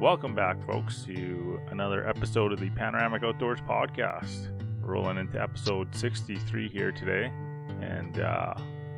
Welcome 0.00 0.34
back, 0.34 0.60
folks, 0.66 1.02
to 1.04 1.60
another 1.70 2.06
episode 2.08 2.52
of 2.52 2.58
the 2.60 2.68
Panoramic 2.70 3.22
Outdoors 3.22 3.60
podcast. 3.60 4.50
Rolling 4.80 5.18
into 5.18 5.40
episode 5.40 5.94
63 5.94 6.68
here 6.68 6.92
today. 6.92 7.32
And 7.80 8.18
uh, 8.18 8.54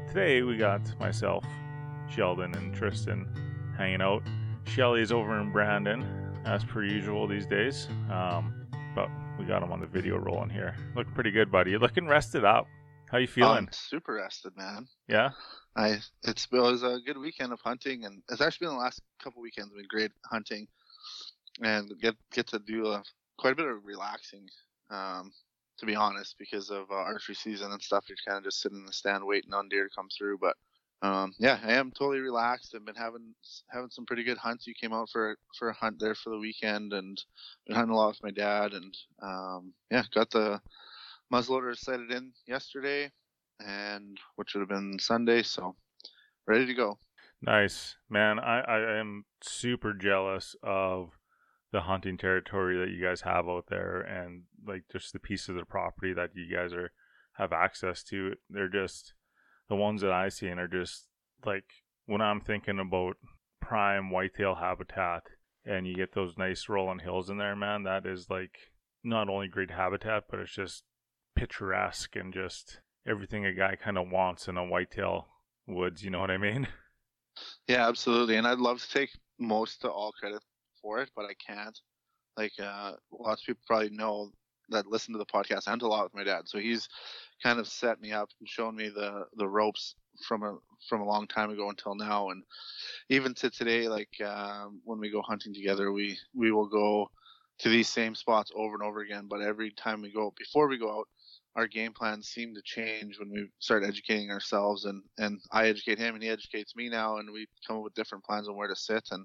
today 0.09 0.43
we 0.43 0.57
got 0.57 0.81
myself, 0.99 1.45
Sheldon, 2.09 2.55
and 2.57 2.75
Tristan 2.75 3.29
hanging 3.77 4.01
out. 4.01 4.23
Shelly 4.65 5.03
is 5.03 5.13
over 5.13 5.39
in 5.39 5.53
Brandon, 5.53 6.05
as 6.45 6.65
per 6.65 6.83
usual 6.83 7.29
these 7.29 7.47
days. 7.47 7.89
Um, 8.11 8.67
but 8.95 9.09
we 9.39 9.45
got 9.45 9.63
him 9.63 9.73
on 9.73 9.81
the 9.81 9.87
video 9.87 10.17
rolling 10.17 10.51
here. 10.51 10.75
Look 10.97 11.13
pretty 11.15 11.31
good, 11.31 11.53
buddy. 11.53 11.73
You're 11.73 11.81
looking 11.81 12.09
rested 12.09 12.45
up. 12.45 12.67
How 13.11 13.19
you 13.19 13.29
feeling? 13.29 13.59
I'm 13.59 13.69
super 13.71 14.15
rested, 14.15 14.57
man. 14.57 14.89
yeah? 15.09 15.31
I 15.77 15.99
it's 16.25 16.49
it 16.51 16.57
was 16.59 16.83
a 16.83 16.99
good 17.05 17.19
weekend 17.19 17.53
of 17.53 17.61
hunting, 17.61 18.05
and 18.05 18.23
it's 18.31 18.41
actually 18.41 18.67
been 18.67 18.77
the 18.77 18.81
last 18.83 19.03
couple 19.23 19.43
weekends 19.43 19.73
been 19.75 19.85
great 19.89 20.11
hunting, 20.25 20.67
and 21.63 21.93
get 22.01 22.15
get 22.33 22.47
to 22.49 22.59
do 22.59 22.87
a, 22.87 23.03
quite 23.39 23.53
a 23.53 23.57
bit 23.57 23.67
of 23.67 23.85
relaxing. 23.85 24.49
Um, 24.91 25.33
to 25.79 25.87
be 25.87 25.95
honest, 25.95 26.37
because 26.39 26.71
of 26.71 26.91
uh, 26.91 26.95
archery 26.95 27.35
season 27.35 27.71
and 27.73 27.83
stuff, 27.83 28.07
you're 28.09 28.17
kind 28.27 28.39
of 28.39 28.45
just 28.45 28.63
sitting 28.63 28.79
in 28.79 28.87
the 28.87 28.93
stand 28.93 29.25
waiting 29.25 29.53
on 29.53 29.69
deer 29.69 29.85
to 29.85 29.95
come 29.95 30.09
through. 30.17 30.39
But 30.39 30.57
um, 31.03 31.35
yeah, 31.39 31.59
I 31.63 31.73
am 31.73 31.91
totally 31.91 32.21
relaxed. 32.21 32.75
I've 32.75 32.87
been 32.87 32.95
having 32.95 33.35
having 33.69 33.91
some 33.91 34.07
pretty 34.07 34.25
good 34.25 34.39
hunts. 34.39 34.67
You 34.67 34.75
came 34.75 34.93
out 34.93 35.11
for 35.11 35.37
for 35.59 35.69
a 35.69 35.75
hunt 35.75 35.99
there 35.99 36.15
for 36.15 36.31
the 36.31 36.39
weekend, 36.39 36.93
and 36.93 37.23
been 37.67 37.77
hunting 37.77 37.95
a 37.95 37.97
lot 37.97 38.09
with 38.09 38.23
my 38.23 38.31
dad, 38.31 38.73
and 38.73 38.97
um, 39.23 39.75
yeah, 39.91 40.05
got 40.15 40.31
the 40.31 40.61
muzzleloader 41.33 41.77
sighted 41.77 42.11
in 42.11 42.33
yesterday, 42.47 43.11
and 43.61 44.19
which 44.37 44.55
would 44.55 44.61
have 44.61 44.69
been 44.69 44.99
Sunday. 44.99 45.43
So 45.43 45.77
ready 46.47 46.67
to 46.67 46.75
go. 46.75 46.99
Nice. 47.43 47.97
Man, 48.09 48.39
I, 48.39 48.61
I 48.61 48.99
am 48.99 49.25
super 49.43 49.93
jealous 49.93 50.57
of 50.63 51.16
the 51.77 51.83
hunting 51.83 52.17
territory 52.17 52.79
that 52.79 52.91
you 52.91 53.05
guys 53.05 53.21
have 53.21 53.47
out 53.47 53.67
there 53.69 54.01
and 54.01 54.45
like 54.67 54.85
just 54.91 55.13
the 55.13 55.19
pieces 55.19 55.59
of 55.59 55.69
property 55.69 56.15
that 56.15 56.31
you 56.35 56.51
guys 56.51 56.73
are 56.73 56.91
have 57.35 57.53
access 57.53 58.03
to. 58.03 58.33
They're 58.49 58.71
just 58.71 59.13
the 59.69 59.77
ones 59.77 60.01
that 60.01 60.11
I 60.11 60.31
see 60.31 60.47
and 60.47 60.59
are 60.59 60.67
just 60.67 61.07
like 61.45 61.67
when 62.07 62.23
I'm 62.23 62.41
thinking 62.41 62.79
about 62.79 63.17
prime 63.61 64.11
whitetail 64.11 64.55
habitat 64.55 65.25
and 65.67 65.87
you 65.87 65.95
get 65.95 66.15
those 66.15 66.39
nice 66.39 66.67
rolling 66.67 67.01
hills 67.01 67.29
in 67.29 67.37
there, 67.37 67.55
man, 67.55 67.83
that 67.83 68.07
is 68.07 68.31
like 68.31 68.57
not 69.05 69.29
only 69.29 69.47
great 69.47 69.73
habitat, 69.73 70.23
but 70.31 70.41
it's 70.41 70.55
just 70.55 70.85
picturesque 71.35 72.17
and 72.17 72.33
just 72.33 72.81
everything 73.07 73.45
a 73.45 73.53
guy 73.53 73.77
kind 73.77 73.99
of 73.99 74.09
wants 74.09 74.49
in 74.49 74.57
a 74.57 74.65
whitetail 74.65 75.27
woods. 75.67 76.03
You 76.03 76.09
know 76.09 76.21
what 76.21 76.31
I 76.31 76.39
mean? 76.39 76.69
Yeah, 77.69 77.87
absolutely. 77.87 78.37
And 78.37 78.47
I'd 78.47 78.61
love 78.61 78.81
to 78.81 78.91
take 78.91 79.11
most 79.39 79.83
to 79.83 79.91
all 79.91 80.11
credit 80.19 80.41
for 80.87 81.01
it, 81.01 81.11
but 81.17 81.25
I 81.25 81.35
can't. 81.35 81.79
Like 82.37 82.53
uh, 82.63 82.93
lots 83.11 83.43
of 83.43 83.47
people 83.47 83.63
probably 83.67 83.91
know 83.91 84.31
that 84.69 84.87
listen 84.87 85.13
to 85.13 85.19
the 85.19 85.27
podcast. 85.27 85.67
I 85.67 85.71
hunt 85.71 85.83
a 85.83 85.89
lot 85.89 86.05
with 86.05 86.15
my 86.15 86.23
dad, 86.25 86.43
so 86.47 86.59
he's 86.59 86.89
kind 87.43 87.59
of 87.59 87.67
set 87.67 88.01
me 88.01 88.13
up 88.13 88.29
and 88.39 88.49
shown 88.49 88.77
me 88.77 88.89
the 88.89 89.25
the 89.37 89.49
ropes 89.49 89.97
from 90.27 90.43
a 90.43 90.57
from 90.89 91.01
a 91.01 91.07
long 91.07 91.27
time 91.27 91.51
ago 91.51 91.69
until 91.71 91.95
now, 91.95 92.31
and 92.31 92.43
even 93.09 93.35
to 93.35 93.51
today. 93.51 93.89
Like 93.89 94.21
um, 94.25 94.81
when 94.85 95.01
we 95.01 95.11
go 95.11 95.23
hunting 95.23 95.55
together, 95.55 95.93
we 95.93 96.19
we 96.35 96.53
will 96.53 96.69
go 96.69 97.11
to 97.59 97.69
these 97.69 97.89
same 97.89 98.15
spots 98.15 98.53
over 98.55 98.75
and 98.75 98.83
over 98.83 99.01
again. 99.01 99.27
But 99.29 99.41
every 99.41 99.73
time 99.73 100.03
we 100.03 100.13
go, 100.13 100.33
before 100.37 100.69
we 100.69 100.79
go 100.79 100.99
out, 100.99 101.09
our 101.57 101.67
game 101.67 101.93
plans 101.93 102.29
seem 102.29 102.55
to 102.55 102.63
change 102.63 103.19
when 103.19 103.31
we 103.31 103.49
start 103.59 103.83
educating 103.83 104.31
ourselves 104.31 104.85
and 104.85 105.03
and 105.19 105.41
I 105.51 105.69
educate 105.69 105.99
him 105.99 106.15
and 106.15 106.23
he 106.23 106.29
educates 106.29 106.77
me 106.77 106.89
now 106.89 107.17
and 107.17 107.33
we 107.33 107.49
come 107.67 107.79
up 107.79 107.83
with 107.83 107.95
different 107.95 108.25
plans 108.25 108.49
on 108.49 108.57
where 108.57 108.69
to 108.69 108.77
sit 108.77 109.09
and 109.11 109.25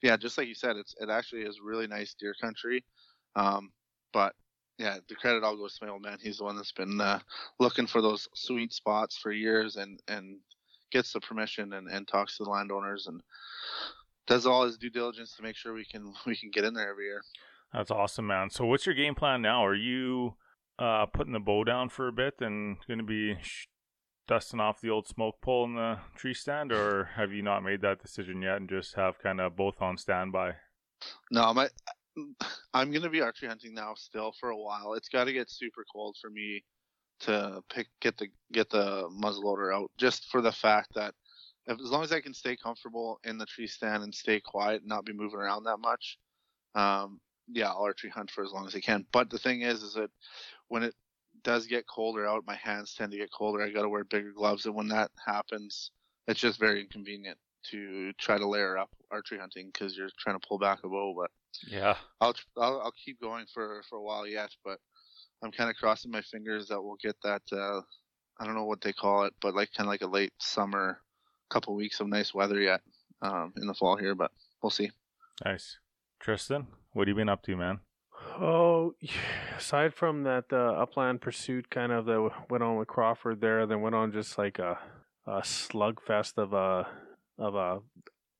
yeah 0.00 0.16
just 0.16 0.38
like 0.38 0.48
you 0.48 0.54
said 0.54 0.76
it's 0.76 0.94
it 1.00 1.10
actually 1.10 1.42
is 1.42 1.60
really 1.62 1.86
nice 1.86 2.14
deer 2.14 2.34
country 2.40 2.84
um 3.34 3.70
but 4.12 4.34
yeah 4.78 4.98
the 5.08 5.14
credit 5.14 5.42
all 5.42 5.56
goes 5.56 5.76
to 5.76 5.84
my 5.84 5.90
old 5.90 6.02
man 6.02 6.18
he's 6.22 6.38
the 6.38 6.44
one 6.44 6.56
that's 6.56 6.72
been 6.72 7.00
uh, 7.00 7.18
looking 7.58 7.86
for 7.86 8.00
those 8.00 8.28
sweet 8.34 8.72
spots 8.72 9.18
for 9.18 9.32
years 9.32 9.76
and 9.76 10.00
and 10.08 10.38
gets 10.92 11.12
the 11.12 11.20
permission 11.20 11.72
and 11.72 11.88
and 11.88 12.06
talks 12.06 12.36
to 12.36 12.44
the 12.44 12.50
landowners 12.50 13.08
and 13.08 13.20
does 14.28 14.46
all 14.46 14.64
his 14.64 14.78
due 14.78 14.90
diligence 14.90 15.34
to 15.34 15.42
make 15.42 15.56
sure 15.56 15.74
we 15.74 15.84
can 15.84 16.12
we 16.26 16.36
can 16.36 16.50
get 16.50 16.64
in 16.64 16.74
there 16.74 16.88
every 16.88 17.06
year 17.06 17.22
That's 17.72 17.90
awesome, 17.90 18.26
man. 18.26 18.50
So 18.50 18.66
what's 18.66 18.84
your 18.84 18.94
game 18.94 19.14
plan 19.14 19.40
now? 19.40 19.64
Are 19.64 19.74
you 19.74 20.34
uh, 20.78 21.06
putting 21.06 21.32
the 21.32 21.40
bow 21.40 21.64
down 21.64 21.88
for 21.88 22.08
a 22.08 22.12
bit 22.12 22.34
and 22.40 22.76
going 22.86 22.98
to 22.98 23.04
be 23.04 23.36
sh- 23.40 23.66
dusting 24.26 24.60
off 24.60 24.80
the 24.80 24.90
old 24.90 25.06
smoke 25.06 25.40
pole 25.42 25.64
in 25.64 25.74
the 25.74 25.98
tree 26.16 26.34
stand, 26.34 26.72
or 26.72 27.10
have 27.16 27.32
you 27.32 27.42
not 27.42 27.62
made 27.62 27.82
that 27.82 28.00
decision 28.00 28.42
yet 28.42 28.56
and 28.56 28.68
just 28.68 28.94
have 28.94 29.18
kind 29.18 29.40
of 29.40 29.56
both 29.56 29.82
on 29.82 29.96
standby? 29.96 30.54
No, 31.30 31.52
my 31.52 31.68
I'm 32.74 32.92
gonna 32.92 33.10
be 33.10 33.20
archery 33.20 33.48
hunting 33.48 33.74
now 33.74 33.94
still 33.94 34.32
for 34.38 34.50
a 34.50 34.56
while. 34.56 34.94
It's 34.94 35.08
got 35.08 35.24
to 35.24 35.32
get 35.32 35.50
super 35.50 35.84
cold 35.92 36.16
for 36.20 36.30
me 36.30 36.62
to 37.20 37.62
pick 37.72 37.88
get 38.00 38.16
the 38.16 38.28
get 38.52 38.70
the 38.70 39.08
muzzleloader 39.08 39.74
out, 39.74 39.90
just 39.96 40.30
for 40.30 40.40
the 40.40 40.52
fact 40.52 40.94
that 40.94 41.14
if, 41.66 41.78
as 41.80 41.90
long 41.90 42.02
as 42.02 42.12
I 42.12 42.20
can 42.20 42.34
stay 42.34 42.56
comfortable 42.56 43.20
in 43.24 43.38
the 43.38 43.46
tree 43.46 43.66
stand 43.66 44.02
and 44.02 44.14
stay 44.14 44.40
quiet 44.40 44.82
and 44.82 44.88
not 44.88 45.04
be 45.04 45.12
moving 45.12 45.38
around 45.38 45.64
that 45.64 45.78
much, 45.78 46.18
um, 46.74 47.20
yeah, 47.48 47.68
I'll 47.68 47.84
archery 47.84 48.10
hunt 48.10 48.30
for 48.30 48.44
as 48.44 48.52
long 48.52 48.66
as 48.66 48.74
I 48.74 48.80
can. 48.80 49.06
But 49.12 49.30
the 49.30 49.38
thing 49.38 49.62
is, 49.62 49.82
is 49.82 49.94
that 49.94 50.10
when 50.72 50.82
it 50.82 50.94
does 51.44 51.66
get 51.66 51.86
colder 51.86 52.26
out, 52.26 52.46
my 52.46 52.54
hands 52.54 52.94
tend 52.94 53.12
to 53.12 53.18
get 53.18 53.30
colder. 53.30 53.62
I 53.62 53.70
got 53.70 53.82
to 53.82 53.90
wear 53.90 54.04
bigger 54.04 54.32
gloves, 54.32 54.64
and 54.64 54.74
when 54.74 54.88
that 54.88 55.10
happens, 55.24 55.90
it's 56.26 56.40
just 56.40 56.58
very 56.58 56.80
inconvenient 56.80 57.36
to 57.70 58.12
try 58.14 58.38
to 58.38 58.48
layer 58.48 58.78
up 58.78 58.88
archery 59.10 59.38
hunting 59.38 59.70
because 59.70 59.96
you're 59.96 60.08
trying 60.18 60.40
to 60.40 60.46
pull 60.48 60.58
back 60.58 60.78
a 60.82 60.88
bow. 60.88 61.14
But 61.14 61.30
Yeah. 61.68 61.96
I'll, 62.22 62.34
I'll 62.56 62.80
I'll 62.80 62.94
keep 63.04 63.20
going 63.20 63.44
for 63.52 63.82
for 63.88 63.98
a 63.98 64.02
while 64.02 64.26
yet, 64.26 64.48
but 64.64 64.78
I'm 65.44 65.52
kind 65.52 65.68
of 65.68 65.76
crossing 65.76 66.10
my 66.10 66.22
fingers 66.22 66.68
that 66.68 66.80
we'll 66.80 66.96
get 67.02 67.16
that. 67.22 67.42
Uh, 67.52 67.82
I 68.40 68.46
don't 68.46 68.54
know 68.54 68.64
what 68.64 68.80
they 68.80 68.94
call 68.94 69.24
it, 69.24 69.34
but 69.42 69.54
like 69.54 69.72
kind 69.76 69.86
of 69.86 69.90
like 69.90 70.02
a 70.02 70.06
late 70.06 70.32
summer, 70.40 71.02
couple 71.50 71.74
weeks 71.74 72.00
of 72.00 72.08
nice 72.08 72.32
weather 72.32 72.60
yet 72.60 72.80
um, 73.20 73.52
in 73.58 73.66
the 73.66 73.74
fall 73.74 73.96
here, 73.98 74.14
but 74.14 74.30
we'll 74.62 74.70
see. 74.70 74.90
Nice. 75.44 75.76
Tristan, 76.18 76.66
what 76.92 77.08
have 77.08 77.12
you 77.12 77.20
been 77.20 77.28
up 77.28 77.42
to, 77.42 77.56
man? 77.56 77.80
Oh, 78.40 78.94
aside 79.56 79.94
from 79.94 80.24
that 80.24 80.44
uh, 80.52 80.72
upland 80.72 81.20
pursuit 81.20 81.70
kind 81.70 81.92
of 81.92 82.06
that 82.06 82.30
went 82.50 82.62
on 82.62 82.76
with 82.76 82.88
Crawford 82.88 83.40
there, 83.40 83.66
then 83.66 83.82
went 83.82 83.94
on 83.94 84.12
just 84.12 84.38
like 84.38 84.58
a, 84.58 84.78
a 85.26 85.40
slugfest 85.42 86.38
of 86.38 86.52
a 86.52 86.86
of 87.38 87.54
a 87.54 87.80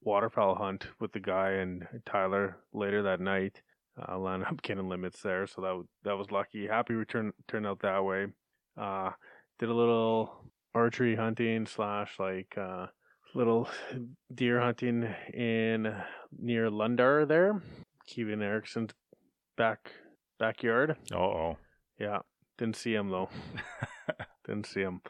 waterfowl 0.03 0.57
hunt 0.57 0.87
with 1.01 1.13
the 1.13 1.21
guy 1.21 1.53
and 1.53 1.87
Tyler 2.07 2.57
later 2.73 3.03
that 3.03 3.21
night. 3.21 3.63
Uh, 4.09 4.19
landed 4.19 4.49
up 4.49 4.63
getting 4.63 4.89
limits 4.89 5.21
there, 5.21 5.47
so 5.47 5.61
that 5.61 5.85
that 6.05 6.17
was 6.19 6.31
lucky. 6.31 6.67
Happy 6.67 6.95
we 6.95 7.05
turned 7.05 7.33
turned 7.47 7.67
out 7.67 7.81
that 7.83 8.05
way. 8.05 8.27
Uh, 8.81 9.11
did 9.59 9.69
a 9.69 9.75
little 9.75 10.51
archery 10.75 11.15
hunting 11.15 11.67
slash 11.67 12.19
like 12.19 12.57
uh, 12.57 12.87
little 13.35 13.69
deer 14.35 14.61
hunting 14.61 15.15
in 15.35 15.95
near 16.39 16.71
Lundar 16.71 17.29
there, 17.29 17.63
Kevin 18.09 18.41
Erickson's 18.41 18.93
back 19.63 19.93
backyard. 20.41 20.97
Uh 21.13 21.19
oh. 21.19 21.57
Yeah, 21.97 22.19
didn't 22.59 22.75
see 22.75 22.95
him 22.95 23.11
though. 23.11 23.29
didn't 24.47 24.67
see 24.67 24.81
him. 24.81 25.03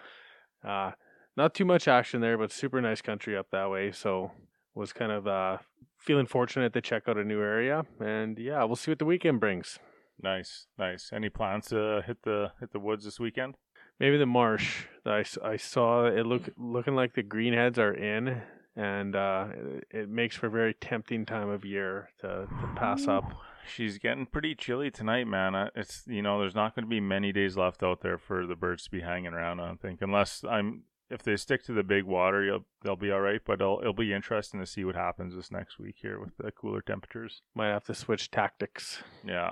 Uh, 0.63 0.91
not 1.39 1.55
too 1.55 1.65
much 1.65 1.89
action 1.89 2.21
there, 2.21 2.37
but 2.37 2.53
super 2.53 2.79
nice 2.83 3.01
country 3.01 3.35
up 3.35 3.47
that 3.51 3.71
way. 3.71 3.93
So 3.93 4.33
was 4.75 4.93
kind 4.93 5.11
of 5.11 5.27
uh, 5.27 5.57
feeling 5.99 6.27
fortunate 6.27 6.75
to 6.75 6.83
check 6.83 7.05
out 7.09 7.17
a 7.17 7.25
new 7.25 7.41
area, 7.41 7.87
and 7.99 8.39
yeah, 8.39 8.63
we'll 8.65 8.77
see 8.77 8.91
what 8.91 8.99
the 8.99 9.07
weekend 9.07 9.41
brings. 9.41 9.79
Nice, 10.23 10.67
nice. 10.79 11.11
Any 11.15 11.31
plans 11.31 11.69
to 11.69 12.03
hit 12.07 12.19
the 12.23 12.53
hit 12.61 12.73
the 12.73 12.79
woods 12.79 13.07
this 13.07 13.19
weekend? 13.19 13.55
Maybe 13.99 14.19
the 14.19 14.27
marsh 14.27 14.85
I, 15.07 15.25
I 15.43 15.57
saw 15.57 16.05
it 16.05 16.27
look 16.27 16.51
looking 16.59 16.95
like 16.95 17.15
the 17.15 17.23
greenheads 17.23 17.79
are 17.79 17.95
in, 17.95 18.43
and 18.77 19.17
uh, 19.17 19.47
it, 19.55 19.85
it 19.91 20.09
makes 20.11 20.37
for 20.37 20.49
a 20.49 20.51
very 20.51 20.75
tempting 20.75 21.25
time 21.25 21.49
of 21.49 21.65
year 21.65 22.11
to, 22.21 22.47
to 22.61 22.73
pass 22.77 23.09
up. 23.09 23.33
She's 23.67 23.99
getting 23.99 24.27
pretty 24.27 24.55
chilly 24.55 24.91
tonight, 24.91 25.27
man. 25.27 25.55
Uh, 25.55 25.71
It's 25.75 26.03
you 26.07 26.23
know, 26.23 26.41
there's 26.41 26.55
not 26.55 26.75
going 26.75 26.85
to 26.85 26.89
be 26.91 27.01
many 27.01 27.33
days 27.33 27.57
left 27.57 27.83
out 27.83 28.01
there 28.01 28.19
for 28.19 28.47
the 28.47 28.57
birds 28.57 28.85
to 28.85 28.91
be 28.91 29.01
hanging 29.01 29.33
around. 29.33 29.61
I 29.61 29.67
don't 29.67 29.81
think, 29.81 30.03
unless 30.03 30.45
I'm 30.45 30.85
if 31.11 31.23
they 31.23 31.37
stick 31.37 31.63
to 31.65 31.73
the 31.75 31.83
big 31.83 32.05
water, 32.05 32.43
you'll, 32.43 32.65
they'll 32.83 32.97
be 32.97 33.11
all 33.11 33.21
right. 33.21 33.41
But 33.45 33.61
it'll 33.61 33.81
it'll 33.81 33.93
be 33.93 34.13
interesting 34.13 34.61
to 34.61 34.67
see 34.67 34.85
what 34.85 34.95
happens 34.97 35.35
this 35.35 35.51
next 35.51 35.79
week 35.79 35.97
here 36.01 36.19
with 36.19 36.37
the 36.39 36.51
cooler 36.53 36.81
temperatures. 36.81 37.43
Might 37.55 37.69
have 37.69 37.85
to 37.85 37.95
switch 37.95 38.31
tactics. 38.31 39.03
Yeah, 39.25 39.51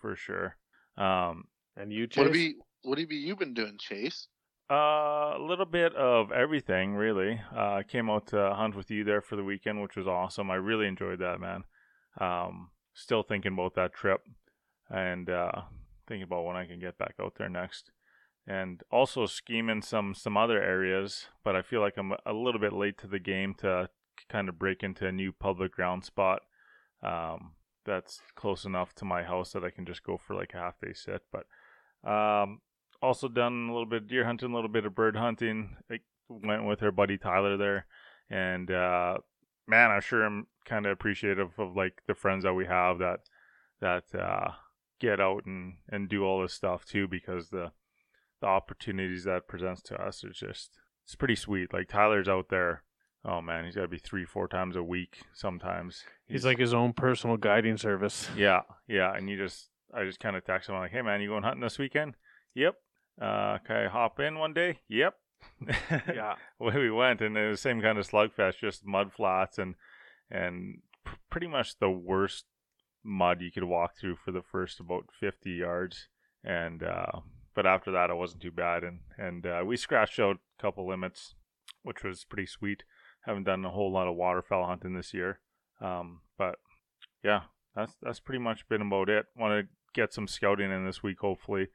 for 0.00 0.16
sure. 0.16 0.56
Um, 0.96 1.44
And 1.76 1.92
you, 1.92 2.02
What 2.02 2.10
Chase? 2.12 2.26
have 2.26 2.36
you 2.36 2.62
What 2.82 2.98
have 2.98 3.12
you 3.12 3.36
been 3.36 3.54
doing, 3.54 3.76
Chase? 3.78 4.28
Uh, 4.70 5.36
a 5.36 5.38
little 5.46 5.66
bit 5.66 5.94
of 5.94 6.32
everything, 6.32 6.94
really. 6.94 7.40
Uh, 7.54 7.74
I 7.74 7.82
came 7.82 8.08
out 8.08 8.28
to 8.28 8.54
hunt 8.54 8.74
with 8.74 8.90
you 8.90 9.04
there 9.04 9.20
for 9.20 9.36
the 9.36 9.44
weekend, 9.44 9.82
which 9.82 9.96
was 9.96 10.06
awesome. 10.08 10.50
I 10.50 10.54
really 10.54 10.86
enjoyed 10.86 11.18
that, 11.18 11.40
man. 11.40 11.64
Um, 12.18 12.70
still 12.94 13.22
thinking 13.22 13.52
about 13.52 13.74
that 13.74 13.94
trip, 13.94 14.20
and 14.90 15.28
uh, 15.30 15.62
thinking 16.06 16.24
about 16.24 16.44
when 16.44 16.56
I 16.56 16.66
can 16.66 16.80
get 16.80 16.98
back 16.98 17.14
out 17.20 17.34
there 17.36 17.48
next. 17.48 17.90
And 18.46 18.82
also 18.90 19.26
scheming 19.26 19.82
some 19.82 20.14
some 20.14 20.36
other 20.36 20.60
areas, 20.60 21.28
but 21.44 21.54
I 21.54 21.62
feel 21.62 21.80
like 21.80 21.94
I'm 21.96 22.12
a 22.26 22.32
little 22.32 22.60
bit 22.60 22.72
late 22.72 22.98
to 22.98 23.06
the 23.06 23.20
game 23.20 23.54
to 23.58 23.88
kind 24.28 24.48
of 24.48 24.58
break 24.58 24.82
into 24.82 25.06
a 25.06 25.12
new 25.12 25.32
public 25.32 25.72
ground 25.72 26.04
spot. 26.04 26.42
Um, 27.02 27.52
that's 27.84 28.20
close 28.34 28.64
enough 28.64 28.94
to 28.96 29.04
my 29.04 29.22
house 29.22 29.52
that 29.52 29.64
I 29.64 29.70
can 29.70 29.86
just 29.86 30.02
go 30.02 30.16
for 30.16 30.34
like 30.34 30.54
a 30.54 30.58
half 30.58 30.80
day 30.80 30.92
sit. 30.92 31.22
But 31.30 32.08
um, 32.08 32.60
also 33.00 33.28
done 33.28 33.68
a 33.68 33.72
little 33.72 33.86
bit 33.86 34.02
of 34.02 34.08
deer 34.08 34.24
hunting, 34.24 34.52
a 34.52 34.54
little 34.54 34.70
bit 34.70 34.86
of 34.86 34.94
bird 34.94 35.16
hunting. 35.16 35.76
I 35.90 36.00
went 36.28 36.64
with 36.64 36.82
our 36.82 36.92
buddy 36.92 37.18
Tyler 37.18 37.56
there, 37.56 37.86
and 38.30 38.70
uh, 38.70 39.18
man, 39.66 39.90
I'm 39.90 40.00
sure 40.00 40.24
I'm 40.24 40.46
kind 40.64 40.86
of 40.86 40.92
appreciative 40.92 41.50
of 41.58 41.76
like 41.76 42.02
the 42.06 42.14
friends 42.14 42.44
that 42.44 42.54
we 42.54 42.66
have 42.66 42.98
that 42.98 43.20
that 43.80 44.04
uh, 44.14 44.52
get 45.00 45.20
out 45.20 45.44
and 45.46 45.74
and 45.88 46.08
do 46.08 46.24
all 46.24 46.42
this 46.42 46.54
stuff 46.54 46.84
too 46.84 47.08
because 47.08 47.50
the 47.50 47.72
the 48.40 48.46
opportunities 48.46 49.24
that 49.24 49.48
presents 49.48 49.82
to 49.82 49.94
us 49.94 50.24
is 50.24 50.36
just 50.36 50.78
it's 51.04 51.14
pretty 51.14 51.36
sweet. 51.36 51.72
Like 51.72 51.88
Tyler's 51.88 52.28
out 52.28 52.48
there. 52.48 52.82
Oh 53.24 53.40
man, 53.40 53.64
he's 53.64 53.76
got 53.76 53.82
to 53.82 53.88
be 53.88 53.98
three, 53.98 54.24
four 54.24 54.48
times 54.48 54.74
a 54.74 54.82
week 54.82 55.20
sometimes. 55.32 56.04
He's 56.26 56.44
like 56.44 56.58
his 56.58 56.74
own 56.74 56.92
personal 56.92 57.36
guiding 57.36 57.76
service. 57.76 58.28
Yeah, 58.36 58.62
yeah, 58.88 59.14
and 59.14 59.28
you 59.30 59.36
just 59.36 59.68
I 59.94 60.04
just 60.04 60.20
kind 60.20 60.36
of 60.36 60.44
text 60.44 60.68
him 60.68 60.74
I'm 60.74 60.80
like, 60.82 60.90
"Hey 60.90 61.02
man, 61.02 61.20
you 61.20 61.28
going 61.28 61.42
hunting 61.42 61.60
this 61.62 61.78
weekend?" 61.78 62.16
Yep. 62.54 62.74
Uh, 63.20 63.58
can 63.58 63.76
I 63.76 63.88
hop 63.88 64.18
in 64.20 64.38
one 64.38 64.54
day? 64.54 64.80
Yep. 64.88 65.14
Yeah. 65.90 66.34
Away 66.60 66.76
we 66.78 66.90
went, 66.90 67.20
and 67.20 67.36
it 67.36 67.48
was 67.48 67.58
the 67.58 67.62
same 67.62 67.80
kind 67.80 67.98
of 67.98 68.08
slugfest, 68.08 68.58
just 68.60 68.86
mud 68.86 69.12
flats 69.12 69.58
and 69.58 69.74
and 70.32 70.78
pr- 71.04 71.14
pretty 71.30 71.46
much 71.46 71.78
the 71.78 71.90
worst 71.90 72.46
mud 73.04 73.40
you 73.40 73.52
could 73.52 73.64
walk 73.64 73.96
through 73.96 74.16
for 74.16 74.32
the 74.32 74.42
first 74.42 74.80
about 74.80 75.04
50 75.20 75.50
yards, 75.50 76.08
and 76.42 76.82
uh, 76.82 77.20
but 77.54 77.66
after 77.66 77.92
that 77.92 78.10
it 78.10 78.16
wasn't 78.16 78.42
too 78.42 78.50
bad, 78.50 78.82
and 78.82 79.00
and 79.18 79.46
uh, 79.46 79.62
we 79.64 79.76
scratched 79.76 80.18
out 80.18 80.38
a 80.58 80.62
couple 80.62 80.88
limits, 80.88 81.34
which 81.82 82.02
was 82.02 82.24
pretty 82.24 82.46
sweet. 82.46 82.82
Haven't 83.26 83.44
done 83.44 83.64
a 83.64 83.70
whole 83.70 83.92
lot 83.92 84.08
of 84.08 84.16
waterfowl 84.16 84.66
hunting 84.66 84.94
this 84.94 85.14
year, 85.14 85.38
um, 85.80 86.22
but 86.38 86.56
yeah, 87.22 87.42
that's 87.76 87.94
that's 88.02 88.20
pretty 88.20 88.42
much 88.42 88.68
been 88.68 88.82
about 88.82 89.08
it. 89.08 89.26
Want 89.36 89.66
to 89.66 89.68
get 89.94 90.12
some 90.12 90.26
scouting 90.26 90.72
in 90.72 90.86
this 90.86 91.02
week, 91.02 91.20
hopefully. 91.20 91.68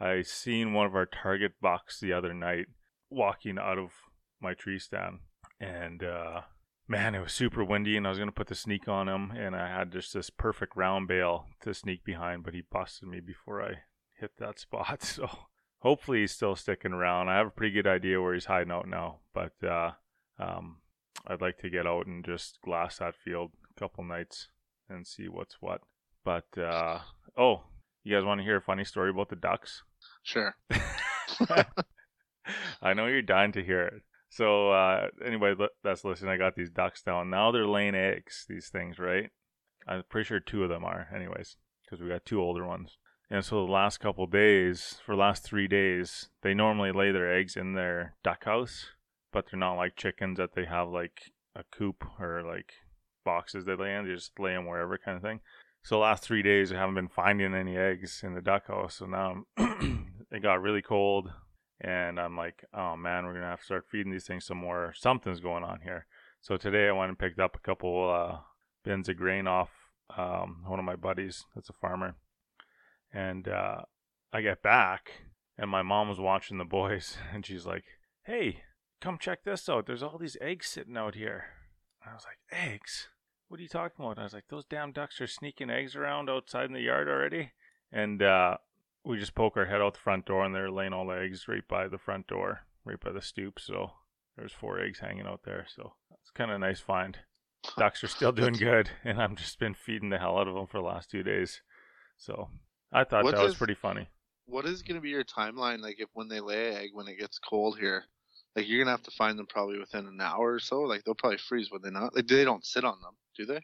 I 0.00 0.22
seen 0.22 0.72
one 0.72 0.86
of 0.86 0.94
our 0.94 1.06
target 1.06 1.52
bucks 1.60 2.00
the 2.00 2.12
other 2.12 2.34
night 2.34 2.66
walking 3.10 3.58
out 3.58 3.78
of 3.78 3.90
my 4.40 4.54
tree 4.54 4.78
stand, 4.78 5.20
and 5.60 6.02
uh, 6.02 6.40
man, 6.86 7.14
it 7.14 7.20
was 7.20 7.32
super 7.32 7.64
windy, 7.64 7.96
and 7.96 8.06
I 8.06 8.10
was 8.10 8.18
gonna 8.18 8.32
put 8.32 8.48
the 8.48 8.54
sneak 8.54 8.88
on 8.88 9.08
him, 9.08 9.30
and 9.30 9.56
I 9.56 9.68
had 9.68 9.92
just 9.92 10.14
this 10.14 10.30
perfect 10.30 10.76
round 10.76 11.08
bale 11.08 11.46
to 11.62 11.74
sneak 11.74 12.04
behind, 12.04 12.44
but 12.44 12.54
he 12.54 12.62
busted 12.62 13.08
me 13.08 13.20
before 13.20 13.62
I 13.62 13.82
hit 14.18 14.32
that 14.38 14.58
spot. 14.58 15.02
So 15.02 15.28
hopefully 15.78 16.20
he's 16.20 16.32
still 16.32 16.56
sticking 16.56 16.92
around. 16.92 17.28
I 17.28 17.36
have 17.36 17.48
a 17.48 17.50
pretty 17.50 17.72
good 17.72 17.86
idea 17.86 18.20
where 18.20 18.34
he's 18.34 18.46
hiding 18.46 18.72
out 18.72 18.88
now, 18.88 19.20
but 19.32 19.52
uh, 19.62 19.92
um, 20.38 20.78
I'd 21.26 21.40
like 21.40 21.58
to 21.58 21.70
get 21.70 21.86
out 21.86 22.06
and 22.06 22.24
just 22.24 22.60
glass 22.62 22.98
that 22.98 23.14
field 23.14 23.52
a 23.74 23.80
couple 23.80 24.04
nights 24.04 24.48
and 24.88 25.06
see 25.06 25.28
what's 25.28 25.56
what. 25.60 25.80
But 26.24 26.46
uh, 26.58 27.00
oh, 27.36 27.62
you 28.02 28.14
guys 28.14 28.24
want 28.24 28.40
to 28.40 28.44
hear 28.44 28.56
a 28.56 28.62
funny 28.62 28.84
story 28.84 29.10
about 29.10 29.28
the 29.28 29.36
ducks? 29.36 29.82
Sure. 30.22 30.54
I 32.82 32.92
know 32.94 33.06
you're 33.06 33.22
dying 33.22 33.52
to 33.52 33.64
hear 33.64 33.82
it. 33.82 34.02
So 34.34 34.72
uh, 34.72 35.10
anybody 35.24 35.54
that's 35.84 36.04
listening, 36.04 36.32
I 36.32 36.36
got 36.36 36.56
these 36.56 36.70
ducks 36.70 37.02
down. 37.02 37.30
Now 37.30 37.52
they're 37.52 37.68
laying 37.68 37.94
eggs. 37.94 38.44
These 38.48 38.68
things, 38.68 38.98
right? 38.98 39.30
I'm 39.86 40.02
pretty 40.08 40.26
sure 40.26 40.40
two 40.40 40.64
of 40.64 40.70
them 40.70 40.84
are, 40.84 41.06
anyways, 41.14 41.56
because 41.84 42.02
we 42.02 42.08
got 42.08 42.24
two 42.24 42.40
older 42.40 42.66
ones. 42.66 42.98
And 43.30 43.44
so 43.44 43.64
the 43.64 43.70
last 43.70 44.00
couple 44.00 44.26
days, 44.26 44.98
for 45.06 45.14
last 45.14 45.44
three 45.44 45.68
days, 45.68 46.30
they 46.42 46.52
normally 46.52 46.90
lay 46.90 47.12
their 47.12 47.32
eggs 47.32 47.56
in 47.56 47.74
their 47.74 48.16
duck 48.24 48.44
house, 48.44 48.86
but 49.32 49.44
they're 49.48 49.60
not 49.60 49.74
like 49.74 49.94
chickens 49.94 50.38
that 50.38 50.56
they 50.56 50.64
have 50.64 50.88
like 50.88 51.30
a 51.54 51.62
coop 51.70 52.04
or 52.18 52.42
like 52.42 52.72
boxes 53.24 53.66
they 53.66 53.76
lay 53.76 53.94
in. 53.94 54.04
They 54.04 54.14
just 54.14 54.40
lay 54.40 54.54
them 54.54 54.66
wherever, 54.66 54.98
kind 54.98 55.16
of 55.16 55.22
thing. 55.22 55.42
So 55.84 55.94
the 55.94 56.00
last 56.00 56.24
three 56.24 56.42
days, 56.42 56.72
I 56.72 56.76
haven't 56.76 56.96
been 56.96 57.06
finding 57.06 57.54
any 57.54 57.76
eggs 57.76 58.22
in 58.24 58.34
the 58.34 58.42
duck 58.42 58.66
house. 58.66 58.96
So 58.96 59.06
now 59.06 59.44
it 59.56 60.42
got 60.42 60.60
really 60.60 60.82
cold, 60.82 61.30
and 61.80 62.18
I'm 62.18 62.36
like, 62.36 62.64
oh 62.72 62.96
man, 62.96 63.24
we're 63.24 63.34
gonna 63.34 63.46
have 63.50 63.60
to 63.60 63.64
start 63.64 63.86
feeding 63.90 64.12
these 64.12 64.26
things 64.26 64.46
some 64.46 64.58
more. 64.58 64.92
Something's 64.96 65.40
going 65.40 65.64
on 65.64 65.80
here. 65.82 66.06
So 66.40 66.56
today 66.56 66.88
I 66.88 66.92
went 66.92 67.08
and 67.08 67.18
picked 67.18 67.40
up 67.40 67.56
a 67.56 67.66
couple 67.66 68.10
uh, 68.10 68.38
bins 68.84 69.08
of 69.08 69.16
grain 69.16 69.46
off 69.46 69.70
um, 70.16 70.62
one 70.66 70.78
of 70.78 70.84
my 70.84 70.96
buddies 70.96 71.44
that's 71.54 71.70
a 71.70 71.74
farmer, 71.74 72.16
and 73.12 73.48
uh, 73.48 73.82
I 74.32 74.42
get 74.42 74.62
back, 74.62 75.12
and 75.56 75.70
my 75.70 75.82
mom 75.82 76.08
was 76.08 76.20
watching 76.20 76.58
the 76.58 76.64
boys, 76.64 77.16
and 77.32 77.44
she's 77.44 77.66
like, 77.66 77.84
hey, 78.24 78.62
come 79.00 79.18
check 79.18 79.44
this 79.44 79.68
out. 79.68 79.86
There's 79.86 80.02
all 80.02 80.18
these 80.18 80.36
eggs 80.40 80.66
sitting 80.66 80.96
out 80.96 81.14
here. 81.14 81.44
I 82.06 82.14
was 82.14 82.24
like, 82.24 82.38
eggs? 82.50 83.08
What 83.48 83.60
are 83.60 83.62
you 83.62 83.68
talking 83.68 83.96
about? 83.98 84.12
And 84.12 84.20
I 84.20 84.24
was 84.24 84.32
like, 84.34 84.48
those 84.48 84.64
damn 84.64 84.92
ducks 84.92 85.20
are 85.20 85.26
sneaking 85.26 85.70
eggs 85.70 85.94
around 85.94 86.28
outside 86.28 86.66
in 86.66 86.72
the 86.72 86.80
yard 86.80 87.08
already. 87.08 87.52
And 87.92 88.22
uh, 88.22 88.56
we 89.04 89.18
just 89.18 89.34
poke 89.34 89.56
our 89.56 89.66
head 89.66 89.80
out 89.80 89.94
the 89.94 90.00
front 90.00 90.26
door, 90.26 90.44
and 90.44 90.54
they're 90.54 90.70
laying 90.70 90.92
all 90.92 91.06
the 91.06 91.14
eggs 91.14 91.46
right 91.48 91.66
by 91.68 91.88
the 91.88 91.98
front 91.98 92.26
door, 92.26 92.60
right 92.84 93.00
by 93.00 93.12
the 93.12 93.22
stoop. 93.22 93.60
So 93.60 93.92
there's 94.36 94.52
four 94.52 94.80
eggs 94.80 95.00
hanging 95.00 95.26
out 95.26 95.40
there. 95.44 95.66
So 95.74 95.92
it's 96.22 96.30
kind 96.30 96.50
of 96.50 96.56
a 96.56 96.60
nice 96.60 96.80
find. 96.80 97.18
Ducks 97.78 98.02
are 98.04 98.08
still 98.08 98.32
doing 98.32 98.54
good, 98.54 98.90
and 99.04 99.20
I've 99.20 99.36
just 99.36 99.58
been 99.58 99.74
feeding 99.74 100.10
the 100.10 100.18
hell 100.18 100.38
out 100.38 100.48
of 100.48 100.54
them 100.54 100.66
for 100.66 100.78
the 100.78 100.86
last 100.86 101.10
two 101.10 101.22
days. 101.22 101.60
So 102.16 102.48
I 102.92 103.04
thought 103.04 103.24
What 103.24 103.34
that 103.36 103.44
was 103.44 103.54
pretty 103.54 103.74
funny. 103.74 104.08
What 104.46 104.66
is 104.66 104.82
going 104.82 104.96
to 104.96 105.00
be 105.00 105.10
your 105.10 105.24
timeline? 105.24 105.80
Like, 105.80 105.96
if 105.98 106.08
when 106.12 106.28
they 106.28 106.40
lay 106.40 106.70
an 106.70 106.76
egg, 106.76 106.90
when 106.92 107.08
it 107.08 107.18
gets 107.18 107.38
cold 107.38 107.78
here, 107.78 108.04
like 108.56 108.68
you're 108.68 108.82
gonna 108.82 108.96
have 108.96 109.02
to 109.02 109.10
find 109.10 109.38
them 109.38 109.46
probably 109.46 109.78
within 109.78 110.06
an 110.06 110.20
hour 110.20 110.52
or 110.52 110.60
so. 110.60 110.82
Like 110.82 111.04
they'll 111.04 111.14
probably 111.14 111.38
freeze, 111.38 111.70
would 111.70 111.82
they 111.82 111.90
not? 111.90 112.14
Like 112.14 112.26
they 112.26 112.44
don't 112.44 112.64
sit 112.64 112.84
on 112.84 113.00
them, 113.02 113.14
do 113.36 113.46
they? 113.46 113.56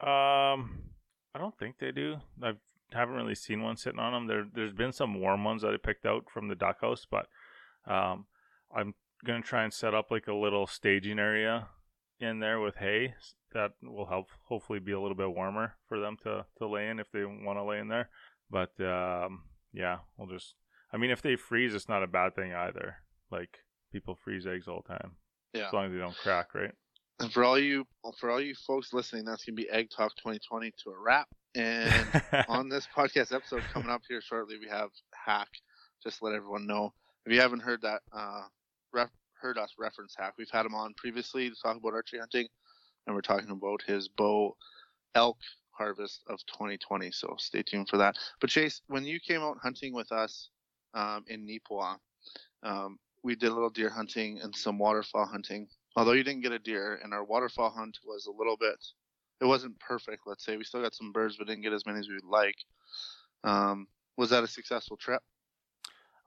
Um, 0.00 0.80
I 1.34 1.38
don't 1.38 1.56
think 1.58 1.76
they 1.78 1.92
do. 1.92 2.16
I 2.42 2.52
haven't 2.92 3.14
really 3.14 3.34
seen 3.34 3.62
one 3.62 3.76
sitting 3.76 3.98
on 4.00 4.12
them. 4.12 4.26
There, 4.26 4.46
there's 4.54 4.72
been 4.72 4.92
some 4.92 5.20
warm 5.20 5.44
ones 5.44 5.62
that 5.62 5.74
I 5.74 5.76
picked 5.76 6.06
out 6.06 6.24
from 6.32 6.48
the 6.48 6.54
duck 6.54 6.80
house, 6.80 7.06
but 7.10 7.26
um, 7.86 8.26
I'm 8.74 8.94
gonna 9.24 9.42
try 9.42 9.64
and 9.64 9.72
set 9.72 9.94
up 9.94 10.10
like 10.10 10.26
a 10.26 10.34
little 10.34 10.66
staging 10.66 11.18
area 11.18 11.68
in 12.20 12.40
there 12.40 12.60
with 12.60 12.76
hay 12.76 13.14
that 13.52 13.72
will 13.82 14.06
help 14.06 14.28
hopefully 14.44 14.78
be 14.78 14.92
a 14.92 15.00
little 15.00 15.16
bit 15.16 15.30
warmer 15.34 15.74
for 15.88 15.98
them 16.00 16.16
to 16.22 16.44
to 16.58 16.66
lay 16.68 16.88
in 16.88 16.98
if 17.00 17.10
they 17.12 17.24
want 17.24 17.58
to 17.58 17.64
lay 17.64 17.78
in 17.78 17.88
there. 17.88 18.10
But 18.50 18.72
um, 18.80 19.42
yeah, 19.72 19.98
we'll 20.16 20.28
just. 20.28 20.54
I 20.92 20.96
mean, 20.96 21.10
if 21.10 21.20
they 21.22 21.36
freeze, 21.36 21.74
it's 21.74 21.88
not 21.88 22.02
a 22.02 22.06
bad 22.06 22.34
thing 22.34 22.54
either. 22.54 22.96
Like 23.30 23.58
people 23.92 24.14
freeze 24.14 24.46
eggs 24.46 24.68
all 24.68 24.82
the 24.86 24.94
time, 24.94 25.12
Yeah. 25.52 25.66
as 25.66 25.72
long 25.72 25.86
as 25.86 25.92
they 25.92 25.98
don't 25.98 26.16
crack, 26.16 26.54
right? 26.54 26.72
And 27.20 27.32
for 27.32 27.44
all 27.44 27.58
you 27.58 27.84
for 28.18 28.30
all 28.30 28.40
you 28.40 28.54
folks 28.54 28.92
listening, 28.92 29.24
that's 29.24 29.44
gonna 29.44 29.56
be 29.56 29.68
Egg 29.70 29.88
Talk 29.90 30.14
2020 30.16 30.72
to 30.84 30.90
a 30.90 30.98
wrap. 30.98 31.28
And 31.54 32.22
on 32.48 32.68
this 32.68 32.86
podcast 32.94 33.34
episode 33.34 33.62
coming 33.72 33.90
up 33.90 34.02
here 34.08 34.20
shortly, 34.20 34.58
we 34.58 34.68
have 34.68 34.90
Hack. 35.12 35.48
Just 36.02 36.18
to 36.18 36.26
let 36.26 36.34
everyone 36.34 36.66
know. 36.66 36.92
If 37.26 37.32
you 37.32 37.40
haven't 37.40 37.60
heard 37.60 37.82
that, 37.82 38.02
uh, 38.12 38.42
ref- 38.92 39.10
heard 39.40 39.58
us 39.58 39.74
reference 39.78 40.14
Hack, 40.16 40.34
we've 40.38 40.50
had 40.50 40.64
him 40.64 40.74
on 40.74 40.94
previously 40.96 41.50
to 41.50 41.56
talk 41.60 41.76
about 41.76 41.92
archery 41.92 42.20
hunting, 42.20 42.46
and 43.06 43.16
we're 43.16 43.20
talking 43.20 43.50
about 43.50 43.82
his 43.82 44.08
bow 44.08 44.56
elk 45.16 45.38
harvest 45.72 46.22
of 46.28 46.38
2020. 46.46 47.10
So 47.10 47.34
stay 47.38 47.62
tuned 47.62 47.88
for 47.88 47.96
that. 47.96 48.16
But 48.40 48.50
Chase, 48.50 48.82
when 48.86 49.04
you 49.04 49.18
came 49.18 49.40
out 49.40 49.58
hunting 49.62 49.92
with 49.92 50.12
us 50.12 50.50
um, 50.94 51.24
in 51.26 51.46
Neepawa, 51.46 51.96
um, 52.62 52.98
we 53.22 53.34
did 53.34 53.50
a 53.50 53.54
little 53.54 53.70
deer 53.70 53.90
hunting 53.90 54.40
and 54.40 54.54
some 54.54 54.78
waterfowl 54.78 55.26
hunting. 55.26 55.68
Although 55.96 56.12
you 56.12 56.24
didn't 56.24 56.42
get 56.42 56.52
a 56.52 56.58
deer, 56.58 57.00
and 57.02 57.12
our 57.12 57.24
waterfowl 57.24 57.70
hunt 57.70 57.98
was 58.04 58.26
a 58.26 58.32
little 58.32 58.56
bit, 58.56 58.78
it 59.40 59.46
wasn't 59.46 59.78
perfect. 59.80 60.22
Let's 60.26 60.44
say 60.44 60.56
we 60.56 60.64
still 60.64 60.82
got 60.82 60.94
some 60.94 61.12
birds, 61.12 61.36
but 61.36 61.46
didn't 61.46 61.62
get 61.62 61.72
as 61.72 61.86
many 61.86 61.98
as 61.98 62.08
we'd 62.08 62.24
like. 62.24 62.56
Um, 63.44 63.88
was 64.16 64.30
that 64.30 64.44
a 64.44 64.48
successful 64.48 64.96
trip? 64.96 65.22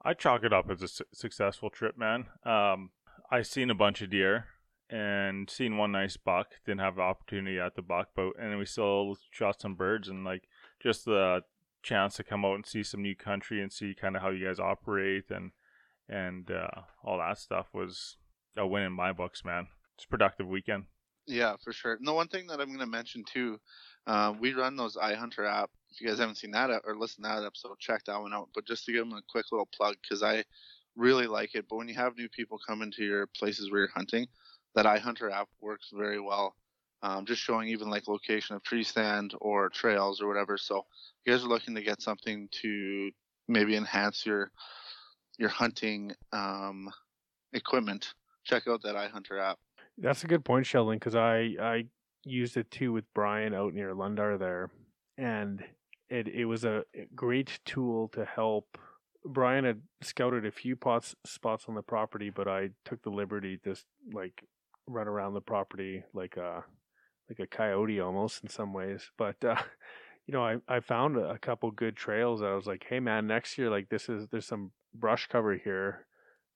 I 0.04 0.14
chalk 0.14 0.44
it 0.44 0.52
up 0.52 0.70
as 0.70 0.82
a 0.82 0.88
su- 0.88 1.04
successful 1.12 1.70
trip, 1.70 1.96
man. 1.96 2.26
Um, 2.44 2.90
I 3.30 3.42
seen 3.42 3.70
a 3.70 3.74
bunch 3.74 4.02
of 4.02 4.10
deer 4.10 4.46
and 4.90 5.48
seen 5.48 5.76
one 5.76 5.92
nice 5.92 6.16
buck. 6.16 6.48
Didn't 6.66 6.80
have 6.80 6.96
the 6.96 7.02
opportunity 7.02 7.58
at 7.58 7.76
the 7.76 7.82
buck, 7.82 8.08
but 8.16 8.32
and 8.38 8.58
we 8.58 8.66
still 8.66 9.16
shot 9.30 9.60
some 9.60 9.74
birds 9.74 10.08
and 10.08 10.24
like 10.24 10.48
just 10.82 11.04
the 11.04 11.42
chance 11.82 12.16
to 12.16 12.24
come 12.24 12.44
out 12.44 12.54
and 12.54 12.66
see 12.66 12.82
some 12.82 13.02
new 13.02 13.16
country 13.16 13.60
and 13.60 13.72
see 13.72 13.94
kind 13.94 14.16
of 14.16 14.22
how 14.22 14.30
you 14.30 14.46
guys 14.46 14.60
operate 14.60 15.30
and 15.30 15.52
and 16.08 16.50
uh, 16.50 16.82
all 17.04 17.18
that 17.18 17.38
stuff 17.38 17.68
was 17.72 18.16
a 18.56 18.66
win 18.66 18.82
in 18.82 18.92
my 18.92 19.12
books, 19.12 19.44
man. 19.44 19.66
It's 19.96 20.04
a 20.04 20.08
productive 20.08 20.48
weekend. 20.48 20.84
Yeah, 21.26 21.54
for 21.62 21.72
sure. 21.72 21.94
And 21.94 22.06
the 22.06 22.12
one 22.12 22.28
thing 22.28 22.46
that 22.48 22.60
I'm 22.60 22.68
going 22.68 22.80
to 22.80 22.86
mention 22.86 23.24
too, 23.24 23.60
uh, 24.06 24.34
we 24.38 24.54
run 24.54 24.76
those 24.76 24.96
iHunter 24.96 25.48
app. 25.48 25.70
If 25.90 26.00
you 26.00 26.08
guys 26.08 26.18
haven't 26.18 26.36
seen 26.36 26.50
that 26.52 26.70
or 26.84 26.96
listened 26.96 27.24
to 27.24 27.30
that 27.30 27.46
episode, 27.46 27.78
check 27.78 28.04
that 28.06 28.20
one 28.20 28.34
out. 28.34 28.48
But 28.54 28.66
just 28.66 28.84
to 28.86 28.92
give 28.92 29.08
them 29.08 29.16
a 29.16 29.22
quick 29.28 29.46
little 29.52 29.68
plug, 29.76 29.96
because 30.02 30.22
I 30.22 30.44
really 30.96 31.26
like 31.26 31.54
it. 31.54 31.66
But 31.68 31.76
when 31.76 31.88
you 31.88 31.94
have 31.94 32.16
new 32.16 32.28
people 32.28 32.58
come 32.66 32.82
into 32.82 33.04
your 33.04 33.26
places 33.28 33.70
where 33.70 33.80
you're 33.80 33.90
hunting, 33.90 34.26
that 34.74 34.86
iHunter 34.86 35.30
app 35.30 35.48
works 35.60 35.90
very 35.92 36.20
well. 36.20 36.56
Um, 37.04 37.26
just 37.26 37.42
showing 37.42 37.68
even 37.68 37.90
like 37.90 38.08
location 38.08 38.56
of 38.56 38.62
tree 38.62 38.84
stand 38.84 39.34
or 39.40 39.68
trails 39.68 40.20
or 40.20 40.28
whatever. 40.28 40.56
So 40.56 40.78
if 40.78 40.84
you 41.26 41.32
guys 41.32 41.44
are 41.44 41.48
looking 41.48 41.74
to 41.74 41.82
get 41.82 42.00
something 42.00 42.48
to 42.62 43.10
maybe 43.48 43.76
enhance 43.76 44.24
your 44.24 44.50
your 45.38 45.48
hunting 45.48 46.12
um, 46.32 46.90
equipment, 47.52 48.14
check 48.44 48.68
out 48.68 48.82
that 48.82 48.94
iHunter 48.94 49.40
app. 49.40 49.58
That's 49.98 50.24
a 50.24 50.26
good 50.26 50.44
point, 50.44 50.66
Sheldon, 50.66 50.96
because 50.96 51.14
I 51.14 51.54
I 51.60 51.84
used 52.24 52.56
it 52.56 52.70
too 52.70 52.92
with 52.92 53.04
Brian 53.14 53.54
out 53.54 53.74
near 53.74 53.94
Lundar 53.94 54.38
there, 54.38 54.70
and 55.18 55.62
it 56.08 56.28
it 56.28 56.44
was 56.46 56.64
a 56.64 56.84
great 57.14 57.60
tool 57.64 58.08
to 58.08 58.24
help. 58.24 58.78
Brian 59.24 59.64
had 59.64 59.82
scouted 60.02 60.44
a 60.44 60.50
few 60.50 60.74
pots, 60.74 61.14
spots 61.24 61.66
on 61.68 61.76
the 61.76 61.82
property, 61.82 62.30
but 62.30 62.48
I 62.48 62.70
took 62.84 63.02
the 63.02 63.10
liberty 63.10 63.58
to 63.64 63.76
like 64.12 64.44
run 64.86 65.06
around 65.06 65.34
the 65.34 65.40
property 65.40 66.02
like 66.12 66.36
a 66.36 66.64
like 67.28 67.38
a 67.38 67.46
coyote 67.46 68.00
almost 68.00 68.42
in 68.42 68.48
some 68.48 68.72
ways. 68.72 69.10
But 69.16 69.42
uh, 69.44 69.56
you 70.26 70.32
know, 70.32 70.44
I 70.44 70.56
I 70.68 70.80
found 70.80 71.16
a 71.16 71.38
couple 71.38 71.70
good 71.70 71.96
trails. 71.96 72.42
I 72.42 72.54
was 72.54 72.66
like, 72.66 72.84
hey 72.88 73.00
man, 73.00 73.26
next 73.26 73.58
year 73.58 73.70
like 73.70 73.88
this 73.88 74.08
is 74.08 74.26
there's 74.28 74.46
some 74.46 74.72
brush 74.94 75.28
cover 75.28 75.56
here 75.56 76.06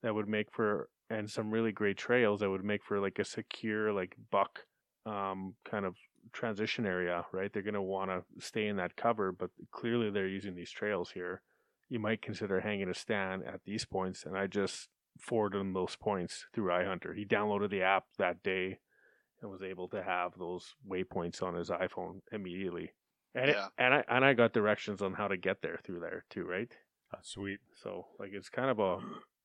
that 0.02 0.14
would 0.14 0.28
make 0.28 0.52
for 0.52 0.88
and 1.10 1.30
some 1.30 1.50
really 1.50 1.72
great 1.72 1.96
trails 1.96 2.40
that 2.40 2.50
would 2.50 2.64
make 2.64 2.84
for 2.84 3.00
like 3.00 3.18
a 3.18 3.24
secure 3.24 3.92
like 3.92 4.16
buck 4.30 4.60
um, 5.04 5.54
kind 5.64 5.84
of 5.84 5.94
transition 6.32 6.86
area, 6.86 7.24
right? 7.32 7.52
They're 7.52 7.62
going 7.62 7.74
to 7.74 7.82
want 7.82 8.10
to 8.10 8.24
stay 8.44 8.66
in 8.66 8.76
that 8.76 8.96
cover, 8.96 9.32
but 9.32 9.50
clearly 9.70 10.10
they're 10.10 10.26
using 10.26 10.54
these 10.54 10.70
trails 10.70 11.10
here. 11.10 11.42
You 11.88 12.00
might 12.00 12.22
consider 12.22 12.60
hanging 12.60 12.88
a 12.88 12.94
stand 12.94 13.44
at 13.44 13.60
these 13.64 13.84
points, 13.84 14.24
and 14.24 14.36
I 14.36 14.48
just 14.48 14.88
forwarded 15.20 15.60
him 15.60 15.72
those 15.72 15.96
points 15.96 16.46
through 16.52 16.70
iHunter. 16.70 17.16
He 17.16 17.24
downloaded 17.24 17.70
the 17.70 17.82
app 17.82 18.04
that 18.18 18.42
day 18.42 18.80
and 19.40 19.50
was 19.50 19.62
able 19.62 19.88
to 19.90 20.02
have 20.02 20.32
those 20.36 20.74
waypoints 20.88 21.42
on 21.42 21.54
his 21.54 21.70
iPhone 21.70 22.20
immediately. 22.32 22.92
And 23.34 23.50
Yeah. 23.50 23.66
it, 23.66 23.72
and 23.78 23.94
I 23.94 24.04
and 24.08 24.24
I 24.24 24.32
got 24.34 24.52
directions 24.52 25.02
on 25.02 25.12
how 25.14 25.28
to 25.28 25.36
get 25.36 25.62
there 25.62 25.78
through 25.84 26.00
there 26.00 26.24
too, 26.30 26.44
right? 26.44 26.72
That's 27.12 27.30
sweet. 27.30 27.60
So 27.74 28.06
like 28.18 28.30
it's 28.32 28.48
kind 28.48 28.70
of 28.70 28.78
a 28.78 28.98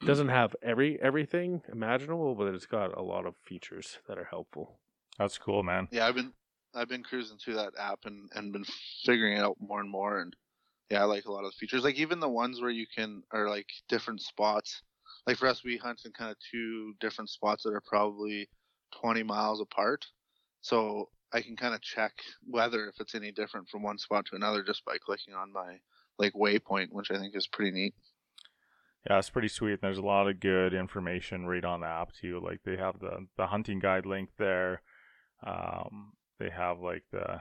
doesn't 0.06 0.28
have 0.28 0.54
every 0.62 1.00
everything 1.00 1.62
imaginable, 1.72 2.34
but 2.34 2.54
it's 2.54 2.66
got 2.66 2.96
a 2.96 3.02
lot 3.02 3.26
of 3.26 3.34
features 3.44 3.98
that 4.08 4.18
are 4.18 4.24
helpful. 4.24 4.78
That's 5.18 5.38
cool, 5.38 5.62
man. 5.62 5.88
Yeah, 5.90 6.06
I've 6.06 6.14
been 6.14 6.32
I've 6.74 6.88
been 6.88 7.02
cruising 7.02 7.38
through 7.38 7.54
that 7.54 7.72
app 7.78 8.00
and 8.04 8.28
and 8.34 8.52
been 8.52 8.64
figuring 9.04 9.36
it 9.36 9.40
out 9.40 9.56
more 9.60 9.80
and 9.80 9.90
more. 9.90 10.20
And 10.20 10.34
yeah, 10.90 11.02
I 11.02 11.04
like 11.04 11.26
a 11.26 11.32
lot 11.32 11.44
of 11.44 11.52
the 11.52 11.56
features. 11.58 11.84
Like 11.84 11.96
even 11.96 12.20
the 12.20 12.28
ones 12.28 12.60
where 12.60 12.70
you 12.70 12.86
can 12.94 13.22
are 13.32 13.48
like 13.48 13.68
different 13.88 14.20
spots. 14.20 14.82
Like 15.26 15.38
for 15.38 15.48
us, 15.48 15.64
we 15.64 15.76
hunt 15.76 16.02
in 16.04 16.12
kind 16.12 16.30
of 16.30 16.36
two 16.50 16.94
different 17.00 17.30
spots 17.30 17.62
that 17.62 17.72
are 17.72 17.82
probably 17.86 18.48
20 19.00 19.22
miles 19.22 19.60
apart. 19.60 20.04
So 20.60 21.08
I 21.32 21.40
can 21.40 21.56
kind 21.56 21.74
of 21.74 21.80
check 21.80 22.12
whether 22.46 22.86
if 22.88 23.00
it's 23.00 23.14
any 23.14 23.32
different 23.32 23.68
from 23.68 23.82
one 23.82 23.98
spot 23.98 24.26
to 24.26 24.36
another 24.36 24.62
just 24.62 24.84
by 24.84 24.98
clicking 24.98 25.34
on 25.34 25.52
my 25.52 25.78
like 26.18 26.32
waypoint, 26.34 26.88
which 26.90 27.10
I 27.10 27.18
think 27.18 27.34
is 27.34 27.46
pretty 27.46 27.70
neat. 27.70 27.94
Yeah, 29.08 29.18
it's 29.18 29.30
pretty 29.30 29.48
sweet. 29.48 29.80
There's 29.82 29.98
a 29.98 30.02
lot 30.02 30.28
of 30.28 30.40
good 30.40 30.72
information 30.72 31.46
right 31.46 31.64
on 31.64 31.80
the 31.80 31.86
app 31.86 32.12
too. 32.12 32.40
Like 32.42 32.60
they 32.64 32.76
have 32.76 33.00
the 33.00 33.26
the 33.36 33.48
hunting 33.48 33.78
guide 33.78 34.06
link 34.06 34.30
there. 34.38 34.80
Um, 35.46 36.14
they 36.38 36.50
have 36.50 36.80
like 36.80 37.04
the 37.12 37.40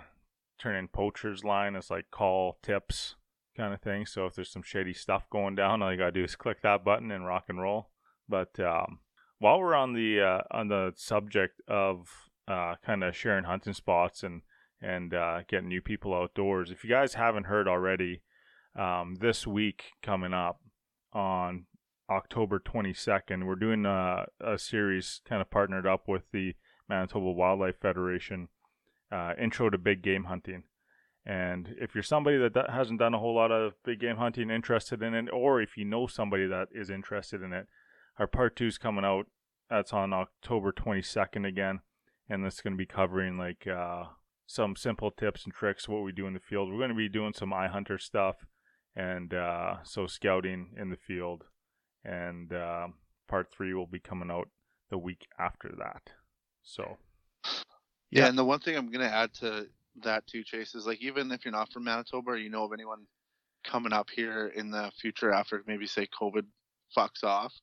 turn 0.60 0.76
in 0.76 0.90
poachers 0.90 1.44
line. 1.44 1.76
It's 1.76 1.90
like 1.90 2.12
call 2.12 2.58
tips 2.62 3.16
kind 3.56 3.74
of 3.74 3.82
thing. 3.82 4.06
So 4.06 4.26
if 4.26 4.36
there's 4.36 4.52
some 4.52 4.64
shady 4.64 4.94
stuff 4.94 5.30
going 5.30 5.56
down, 5.56 5.82
all 5.82 5.92
you 5.92 5.98
gotta 5.98 6.12
do 6.12 6.24
is 6.24 6.36
click 6.36 6.62
that 6.64 6.84
button 6.84 7.12
and 7.12 7.26
rock 7.26 7.46
and 7.48 7.62
roll. 7.62 7.90
But 8.28 8.60
um, 8.60 9.00
while 9.40 9.60
we're 9.60 9.76
on 9.76 9.94
the 9.94 10.22
uh, 10.22 10.42
on 10.52 10.68
the 10.68 10.94
subject 10.96 11.62
of 11.68 12.10
uh, 12.48 12.76
kind 12.86 13.06
of 13.06 13.16
sharing 13.16 13.46
hunting 13.46 13.74
spots 13.74 14.24
and 14.24 14.42
and 14.82 15.14
uh, 15.14 15.44
getting 15.48 15.70
new 15.70 15.82
people 15.82 16.14
outdoors, 16.14 16.72
if 16.72 16.84
you 16.84 16.90
guys 16.90 17.14
haven't 17.14 17.46
heard 17.46 17.70
already, 17.70 18.22
um, 18.78 19.16
this 19.22 19.48
week 19.48 19.92
coming 20.02 20.34
up 20.34 20.60
on 21.14 21.66
October 22.10 22.60
22nd. 22.60 23.46
We're 23.46 23.56
doing 23.56 23.86
a, 23.86 24.26
a 24.40 24.58
series 24.58 25.22
kind 25.28 25.42
of 25.42 25.50
partnered 25.50 25.88
up 25.88 26.08
with 26.08 26.24
the 26.32 26.56
Manitoba 26.90 27.32
Wildlife 27.32 27.80
Federation, 27.80 28.50
uh, 29.12 29.34
Intro 29.42 29.70
to 29.70 29.78
Big 29.78 30.02
Game 30.02 30.26
Hunting. 30.26 30.64
And 31.26 31.76
if 31.80 31.96
you're 31.96 32.04
somebody 32.04 32.38
that 32.38 32.54
do- 32.54 32.72
hasn't 32.72 33.00
done 33.00 33.14
a 33.14 33.20
whole 33.20 33.36
lot 33.36 33.52
of 33.52 33.74
big 33.86 34.00
game 34.02 34.18
hunting, 34.18 34.50
interested 34.50 35.02
in 35.02 35.14
it, 35.14 35.30
or 35.32 35.62
if 35.62 35.78
you 35.78 35.86
know 35.86 36.06
somebody 36.06 36.46
that 36.48 36.68
is 36.74 36.90
interested 36.90 37.42
in 37.42 37.54
it, 37.54 37.68
our 38.20 38.28
part 38.28 38.56
two 38.56 38.68
is 38.68 38.78
coming 38.78 39.06
out. 39.06 39.28
That's 39.70 39.94
on 39.94 40.12
October 40.12 40.74
22nd 40.74 41.48
again. 41.48 41.80
And 42.30 42.44
that's 42.44 42.62
going 42.62 42.74
to 42.74 42.78
be 42.78 42.86
covering 42.86 43.38
like 43.38 43.66
uh, 43.68 44.04
some 44.46 44.76
simple 44.76 45.12
tips 45.12 45.46
and 45.46 45.54
tricks, 45.54 45.88
what 45.88 46.04
we 46.04 46.12
do 46.12 46.28
in 46.28 46.34
the 46.34 46.40
field. 46.40 46.70
We're 46.70 46.78
going 46.78 46.90
to 46.90 46.96
be 46.96 47.10
doing 47.10 47.34
some 47.34 47.52
iHunter 47.52 48.00
stuff 48.00 48.46
and 48.96 49.34
uh, 49.34 49.78
so 49.84 50.08
scouting 50.08 50.70
in 50.78 50.90
the 50.90 50.98
field. 50.98 51.44
And 52.06 52.52
uh, 52.54 52.88
part 53.28 53.52
three 53.52 53.74
will 53.74 53.88
be 53.88 54.00
coming 54.00 54.30
out 54.32 54.50
the 54.90 54.98
week 54.98 55.28
after 55.40 55.70
that. 55.80 56.12
So 56.64 56.98
Yeah, 58.12 58.24
Yeah. 58.24 58.28
and 58.28 58.38
the 58.38 58.46
one 58.46 58.60
thing 58.60 58.76
I'm 58.78 58.92
gonna 58.92 59.06
add 59.06 59.34
to 59.36 59.68
that 60.04 60.26
too, 60.28 60.44
Chase, 60.44 60.76
is 60.76 60.86
like 60.86 61.02
even 61.02 61.32
if 61.32 61.46
you're 61.46 61.52
not 61.52 61.72
from 61.72 61.86
Manitoba 61.86 62.32
or 62.32 62.38
you 62.38 62.50
know 62.50 62.64
of 62.64 62.74
anyone 62.74 63.06
coming 63.64 63.94
up 63.94 64.10
here 64.10 64.48
in 64.56 64.70
the 64.72 64.92
future 65.00 65.32
after 65.32 65.64
maybe 65.68 65.88
say 65.88 66.08
COVID 66.20 66.46
fucks 66.96 67.24
off, 67.24 67.54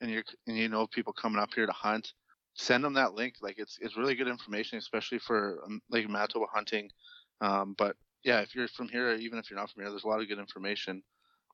and 0.00 0.10
you 0.10 0.22
and 0.46 0.56
you 0.56 0.68
know 0.68 0.86
people 0.86 1.12
coming 1.12 1.40
up 1.40 1.50
here 1.54 1.66
to 1.66 1.72
hunt, 1.72 2.12
send 2.54 2.84
them 2.84 2.94
that 2.94 3.14
link. 3.14 3.34
Like 3.42 3.58
it's 3.58 3.78
it's 3.80 3.96
really 3.96 4.14
good 4.14 4.28
information, 4.28 4.78
especially 4.78 5.18
for 5.18 5.62
um, 5.66 5.80
like 5.90 6.08
Manitoba 6.08 6.46
hunting. 6.52 6.90
Um, 7.40 7.74
but 7.78 7.96
yeah, 8.24 8.40
if 8.40 8.54
you're 8.54 8.68
from 8.68 8.88
here, 8.88 9.12
even 9.14 9.38
if 9.38 9.50
you're 9.50 9.58
not 9.58 9.70
from 9.70 9.82
here, 9.82 9.90
there's 9.90 10.04
a 10.04 10.08
lot 10.08 10.20
of 10.20 10.28
good 10.28 10.38
information 10.38 11.02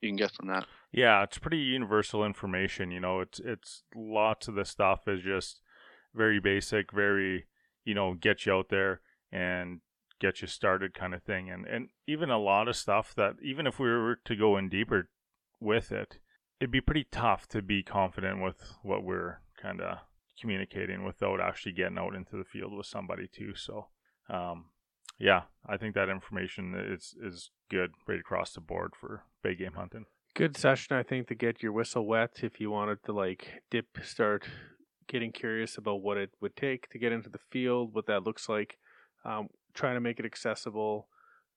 you 0.02 0.08
can 0.08 0.16
get 0.16 0.32
from 0.32 0.48
that. 0.48 0.66
Yeah, 0.92 1.22
it's 1.22 1.38
pretty 1.38 1.58
universal 1.58 2.24
information. 2.24 2.90
You 2.90 3.00
know, 3.00 3.20
it's 3.20 3.40
it's 3.40 3.82
lots 3.94 4.48
of 4.48 4.54
the 4.54 4.64
stuff 4.64 5.06
is 5.06 5.22
just 5.22 5.60
very 6.14 6.40
basic, 6.40 6.92
very 6.92 7.46
you 7.84 7.94
know, 7.94 8.14
get 8.14 8.46
you 8.46 8.52
out 8.52 8.68
there 8.68 9.00
and 9.32 9.80
get 10.20 10.40
you 10.40 10.48
started 10.48 10.94
kind 10.94 11.14
of 11.14 11.22
thing. 11.22 11.50
And 11.50 11.66
and 11.66 11.88
even 12.06 12.30
a 12.30 12.38
lot 12.38 12.68
of 12.68 12.76
stuff 12.76 13.14
that 13.16 13.34
even 13.42 13.66
if 13.66 13.78
we 13.78 13.88
were 13.88 14.18
to 14.24 14.36
go 14.36 14.56
in 14.56 14.68
deeper 14.68 15.08
with 15.60 15.92
it, 15.92 16.18
it'd 16.60 16.70
be 16.70 16.80
pretty 16.80 17.06
tough 17.10 17.46
to 17.48 17.62
be 17.62 17.82
confident 17.82 18.42
with 18.42 18.74
what 18.82 19.04
we're 19.04 19.40
kind 19.60 19.80
of 19.80 19.98
communicating 20.40 21.04
without 21.04 21.40
actually 21.40 21.72
getting 21.72 21.98
out 21.98 22.14
into 22.14 22.36
the 22.36 22.44
field 22.44 22.74
with 22.76 22.86
somebody 22.86 23.26
too. 23.26 23.54
So, 23.54 23.88
um, 24.28 24.66
yeah, 25.18 25.42
I 25.66 25.76
think 25.76 25.94
that 25.94 26.08
information 26.08 26.74
is 26.74 27.14
is 27.22 27.50
good 27.70 27.92
right 28.06 28.20
across 28.20 28.52
the 28.52 28.60
board 28.60 28.92
for 28.98 29.24
bay 29.42 29.54
game 29.54 29.74
hunting. 29.74 30.06
Good 30.34 30.56
session, 30.56 30.96
I 30.96 31.02
think, 31.02 31.28
to 31.28 31.34
get 31.34 31.62
your 31.62 31.72
whistle 31.72 32.06
wet 32.06 32.40
if 32.42 32.60
you 32.60 32.70
wanted 32.70 33.02
to 33.04 33.12
like 33.12 33.62
dip, 33.70 33.86
start 34.02 34.46
getting 35.08 35.32
curious 35.32 35.78
about 35.78 36.02
what 36.02 36.18
it 36.18 36.30
would 36.40 36.56
take 36.56 36.90
to 36.90 36.98
get 36.98 37.12
into 37.12 37.30
the 37.30 37.38
field, 37.50 37.94
what 37.94 38.06
that 38.06 38.24
looks 38.24 38.48
like. 38.48 38.76
Um, 39.24 39.48
trying 39.74 39.94
to 39.94 40.00
make 40.00 40.18
it 40.18 40.26
accessible. 40.26 41.08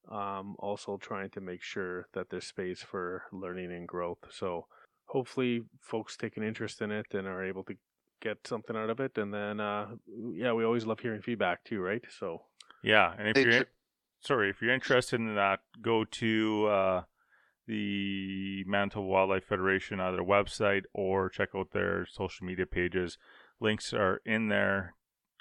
Um, 0.09 0.55
also 0.59 0.97
trying 0.97 1.29
to 1.31 1.41
make 1.41 1.61
sure 1.61 2.07
that 2.13 2.29
there's 2.29 2.47
space 2.47 2.81
for 2.81 3.23
learning 3.31 3.71
and 3.71 3.87
growth. 3.87 4.19
So 4.31 4.65
hopefully, 5.05 5.61
folks 5.81 6.15
take 6.17 6.37
an 6.37 6.43
interest 6.43 6.81
in 6.81 6.89
it 6.89 7.07
and 7.13 7.27
are 7.27 7.43
able 7.43 7.63
to 7.65 7.75
get 8.21 8.47
something 8.47 8.75
out 8.75 8.89
of 8.89 8.99
it. 8.99 9.17
And 9.17 9.33
then, 9.33 9.59
uh, 9.59 9.87
yeah, 10.33 10.53
we 10.53 10.63
always 10.63 10.85
love 10.85 10.99
hearing 10.99 11.21
feedback 11.21 11.63
too, 11.63 11.79
right? 11.79 12.03
So 12.17 12.43
Yeah, 12.83 13.13
and 13.17 13.27
if 13.27 13.37
Hey, 13.37 13.43
you're 13.43 13.59
Tr- 13.63 13.69
sorry, 14.21 14.49
if 14.49 14.61
you're 14.61 14.73
interested 14.73 15.19
in 15.19 15.35
that, 15.35 15.59
go 15.81 16.05
to 16.05 16.67
uh, 16.67 17.03
the 17.67 18.63
Manitoba 18.65 19.05
Wildlife 19.05 19.45
Federation 19.45 19.99
either 19.99 20.19
website 20.19 20.83
or 20.93 21.29
check 21.29 21.49
out 21.55 21.71
their 21.71 22.05
social 22.05 22.45
media 22.45 22.65
pages. 22.65 23.17
Links 23.59 23.93
are 23.93 24.21
in 24.25 24.47
there. 24.47 24.95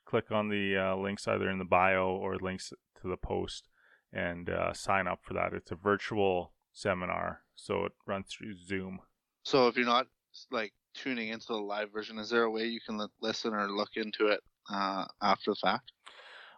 Click 0.05 0.31
on 0.31 0.49
the 0.49 0.77
uh, 0.77 0.97
links 0.97 1.29
either 1.29 1.51
in 1.51 1.59
the 1.59 1.65
bio 1.65 2.09
or 2.09 2.37
links 2.37 2.73
to 3.01 3.09
the 3.09 3.17
post 3.17 3.69
and 4.13 4.49
uh, 4.49 4.73
sign 4.73 5.07
up 5.07 5.21
for 5.23 5.35
that. 5.35 5.53
It's 5.53 5.71
a 5.71 5.77
virtual 5.77 6.53
seminar, 6.73 7.43
so 7.55 7.85
it 7.85 7.93
runs 8.07 8.29
through 8.29 8.55
Zoom. 8.57 9.01
So 9.45 9.69
if 9.69 9.77
you're 9.77 9.87
not 9.87 10.07
like 10.51 10.73
tuning 10.95 11.29
into 11.29 11.47
the 11.49 11.57
live 11.57 11.93
version, 11.93 12.19
is 12.19 12.31
there 12.31 12.45
a 12.45 12.51
way 12.51 12.65
you 12.65 12.81
can 12.85 12.99
li- 12.99 13.07
listen 13.21 13.55
or 13.55 13.69
look 13.69 13.91
into 13.97 14.29
it 14.29 14.41
uh, 14.73 15.05
after 15.23 15.53
the 15.53 15.57
fact? 15.57 15.93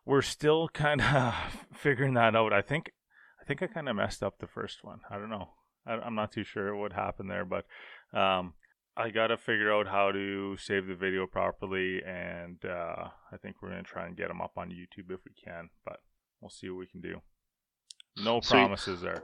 We're 0.05 0.23
still 0.23 0.69
kind 0.69 1.01
of 1.01 1.35
figuring 1.75 2.15
that 2.15 2.35
out. 2.35 2.53
I 2.53 2.63
think, 2.63 2.93
I 3.41 3.45
think 3.45 3.63
I 3.63 3.67
kind 3.67 3.89
of 3.89 3.97
messed 3.97 4.23
up 4.23 4.39
the 4.39 4.47
first 4.47 4.83
one. 4.83 5.01
I 5.11 5.17
don't 5.17 5.31
know. 5.31 5.51
I, 5.87 5.95
I'm 5.95 6.15
not 6.15 6.33
too 6.33 6.45
sure 6.45 6.75
what 6.77 6.93
happened 6.93 7.31
there, 7.31 7.45
but 7.45 7.65
um, 8.17 8.55
I 8.97 9.11
gotta 9.11 9.37
figure 9.37 9.73
out 9.73 9.87
how 9.87 10.13
to 10.13 10.57
save 10.59 10.87
the 10.87 10.95
video 10.95 11.27
properly, 11.27 12.03
and 12.05 12.59
uh, 12.65 13.09
I 13.33 13.37
think 13.41 13.57
we're 13.63 13.71
gonna 13.71 13.83
try 13.83 14.07
and 14.07 14.17
get 14.17 14.29
them 14.29 14.41
up 14.41 14.53
on 14.57 14.71
YouTube 14.71 15.11
if 15.11 15.21
we 15.25 15.33
can. 15.43 15.71
But 15.85 16.01
we'll 16.41 16.51
see 16.51 16.69
what 16.69 16.79
we 16.79 16.87
can 16.87 17.01
do. 17.01 17.21
No 18.23 18.41
promises 18.41 19.01
there. 19.01 19.23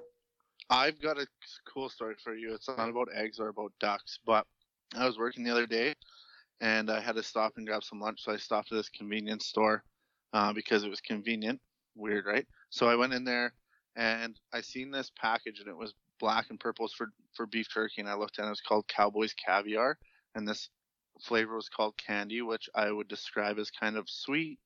I've 0.71 1.01
got 1.01 1.19
a 1.19 1.27
cool 1.73 1.89
story 1.89 2.15
for 2.23 2.35
you. 2.35 2.55
It's 2.55 2.69
not 2.69 2.89
about 2.89 3.09
eggs 3.15 3.39
or 3.39 3.49
about 3.49 3.73
ducks, 3.81 4.19
but 4.25 4.47
I 4.97 5.07
was 5.07 5.19
working 5.19 5.45
the 5.45 5.51
other 5.51 5.67
day 5.67 5.95
and 6.61 6.91
I 6.91 7.01
had 7.01 7.17
to 7.17 7.23
stop 7.23 7.53
and 7.57 7.67
grab 7.67 7.85
some 7.85 8.01
lunch. 8.01 8.25
So 8.25 8.33
I 8.33 8.37
stopped 8.37 8.73
at 8.73 8.77
this 8.77 8.89
convenience 8.89 9.47
store 9.47 9.85
uh, 10.37 10.53
because 10.53 10.85
it 10.85 10.91
was 10.91 11.01
convenient. 11.01 11.59
Weird, 11.95 12.27
right? 12.27 12.47
So 12.69 12.87
I 12.87 12.97
went 12.97 13.15
in 13.15 13.25
there 13.25 13.55
and 13.97 14.39
I 14.53 14.61
seen 14.61 14.91
this 14.91 15.11
package 15.19 15.61
and 15.61 15.69
it 15.69 15.77
was 15.77 15.95
black 16.21 16.47
and 16.51 16.61
purple 16.61 16.89
for 16.89 17.09
for 17.35 17.47
beef 17.47 17.69
jerky. 17.73 18.03
And 18.03 18.09
I 18.09 18.17
looked 18.17 18.37
and 18.37 18.47
it, 18.47 18.51
was 18.51 18.61
called 18.61 18.87
Cowboys 18.87 19.33
Caviar, 19.33 19.97
and 20.35 20.47
this 20.47 20.69
flavor 21.23 21.57
was 21.57 21.71
called 21.71 21.95
candy, 21.97 22.43
which 22.43 22.69
I 22.75 22.91
would 22.91 23.09
describe 23.09 23.59
as 23.59 23.71
kind 23.71 23.97
of 23.97 24.11
sweet 24.11 24.59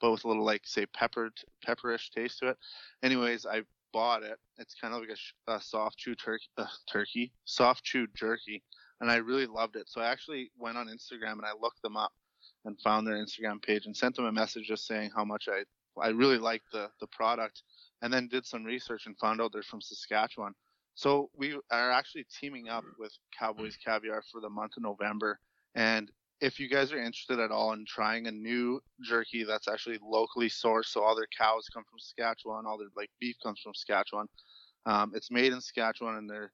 but 0.00 0.10
with 0.10 0.24
a 0.24 0.28
little 0.28 0.44
like 0.44 0.62
say 0.64 0.86
peppered 0.86 1.34
pepperish 1.64 2.10
taste 2.10 2.40
to 2.40 2.48
it. 2.48 2.56
Anyways, 3.04 3.46
I 3.46 3.62
bought 3.92 4.24
it. 4.24 4.38
It's 4.58 4.74
kind 4.74 4.92
of 4.92 5.00
like 5.00 5.10
a, 5.10 5.52
a 5.52 5.60
soft 5.60 5.98
chew 5.98 6.16
turkey, 6.16 6.46
uh, 6.58 6.66
turkey, 6.90 7.32
soft 7.44 7.84
chew 7.84 8.08
jerky, 8.16 8.64
and 9.00 9.10
I 9.10 9.16
really 9.16 9.46
loved 9.46 9.76
it. 9.76 9.88
So 9.88 10.00
I 10.00 10.06
actually 10.06 10.50
went 10.58 10.78
on 10.78 10.88
Instagram 10.88 11.34
and 11.34 11.44
I 11.44 11.52
looked 11.60 11.82
them 11.82 11.96
up 11.96 12.12
and 12.64 12.80
found 12.80 13.06
their 13.06 13.16
Instagram 13.16 13.62
page 13.62 13.86
and 13.86 13.96
sent 13.96 14.16
them 14.16 14.26
a 14.26 14.32
message 14.32 14.66
just 14.66 14.86
saying 14.86 15.10
how 15.14 15.24
much 15.24 15.48
I 15.48 15.64
I 16.00 16.08
really 16.08 16.38
liked 16.38 16.66
the 16.72 16.90
the 17.00 17.06
product, 17.08 17.62
and 18.02 18.12
then 18.12 18.28
did 18.28 18.46
some 18.46 18.64
research 18.64 19.06
and 19.06 19.18
found 19.18 19.40
out 19.40 19.52
they're 19.52 19.62
from 19.62 19.80
Saskatchewan. 19.80 20.54
So 20.94 21.30
we 21.36 21.58
are 21.70 21.90
actually 21.90 22.26
teaming 22.40 22.68
up 22.68 22.84
with 22.98 23.12
Cowboys 23.38 23.76
Caviar 23.84 24.22
for 24.30 24.40
the 24.40 24.50
month 24.50 24.72
of 24.76 24.82
November, 24.82 25.38
and 25.74 26.10
if 26.40 26.58
you 26.58 26.68
guys 26.68 26.92
are 26.92 26.98
interested 26.98 27.38
at 27.38 27.50
all 27.50 27.72
in 27.72 27.84
trying 27.86 28.26
a 28.26 28.30
new 28.30 28.80
jerky 29.04 29.44
that's 29.44 29.68
actually 29.68 29.98
locally 30.02 30.48
sourced, 30.48 30.86
so 30.86 31.02
all 31.02 31.14
their 31.14 31.28
cows 31.36 31.68
come 31.72 31.84
from 31.84 31.98
Saskatchewan, 31.98 32.64
all 32.66 32.78
their 32.78 32.88
like 32.96 33.10
beef 33.20 33.36
comes 33.42 33.60
from 33.60 33.74
Saskatchewan. 33.74 34.26
Um, 34.86 35.12
it's 35.14 35.30
made 35.30 35.52
in 35.52 35.60
Saskatchewan, 35.60 36.16
and 36.16 36.30
they're 36.30 36.52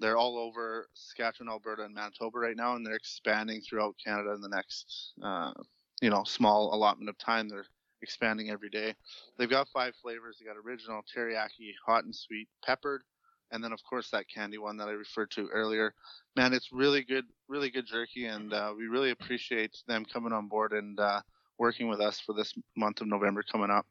they're 0.00 0.16
all 0.16 0.38
over 0.38 0.88
Saskatchewan, 0.94 1.50
Alberta, 1.50 1.84
and 1.84 1.94
Manitoba 1.94 2.38
right 2.38 2.56
now, 2.56 2.74
and 2.74 2.84
they're 2.84 2.94
expanding 2.94 3.60
throughout 3.60 3.96
Canada 4.04 4.32
in 4.32 4.40
the 4.40 4.48
next 4.48 5.12
uh, 5.22 5.52
you 6.00 6.10
know 6.10 6.24
small 6.24 6.74
allotment 6.74 7.08
of 7.08 7.18
time. 7.18 7.48
They're 7.48 7.66
expanding 8.02 8.50
every 8.50 8.70
day. 8.70 8.94
They've 9.38 9.50
got 9.50 9.68
five 9.68 9.94
flavors. 10.02 10.38
They 10.38 10.46
got 10.46 10.56
original, 10.56 11.02
teriyaki, 11.14 11.74
hot 11.84 12.04
and 12.04 12.14
sweet, 12.14 12.48
peppered, 12.64 13.02
and 13.52 13.62
then 13.62 13.72
of 13.72 13.80
course 13.88 14.10
that 14.10 14.26
candy 14.34 14.58
one 14.58 14.76
that 14.78 14.88
I 14.88 14.92
referred 14.92 15.30
to 15.32 15.48
earlier. 15.48 15.94
Man, 16.36 16.52
it's 16.52 16.72
really 16.72 17.02
good, 17.02 17.26
really 17.48 17.70
good 17.70 17.86
jerky, 17.86 18.26
and 18.26 18.52
uh, 18.52 18.72
we 18.76 18.86
really 18.86 19.10
appreciate 19.10 19.76
them 19.86 20.04
coming 20.04 20.32
on 20.32 20.48
board 20.48 20.72
and 20.72 20.98
uh, 20.98 21.20
working 21.58 21.88
with 21.88 22.00
us 22.00 22.18
for 22.18 22.32
this 22.32 22.54
month 22.76 23.02
of 23.02 23.06
November 23.06 23.42
coming 23.42 23.70
up. 23.70 23.86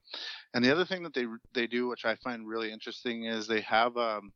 And 0.55 0.65
the 0.65 0.71
other 0.71 0.85
thing 0.85 1.03
that 1.03 1.13
they 1.13 1.25
they 1.53 1.67
do, 1.67 1.87
which 1.87 2.05
I 2.05 2.15
find 2.15 2.47
really 2.47 2.71
interesting, 2.71 3.25
is 3.25 3.47
they 3.47 3.61
have 3.61 3.95
um, 3.95 4.31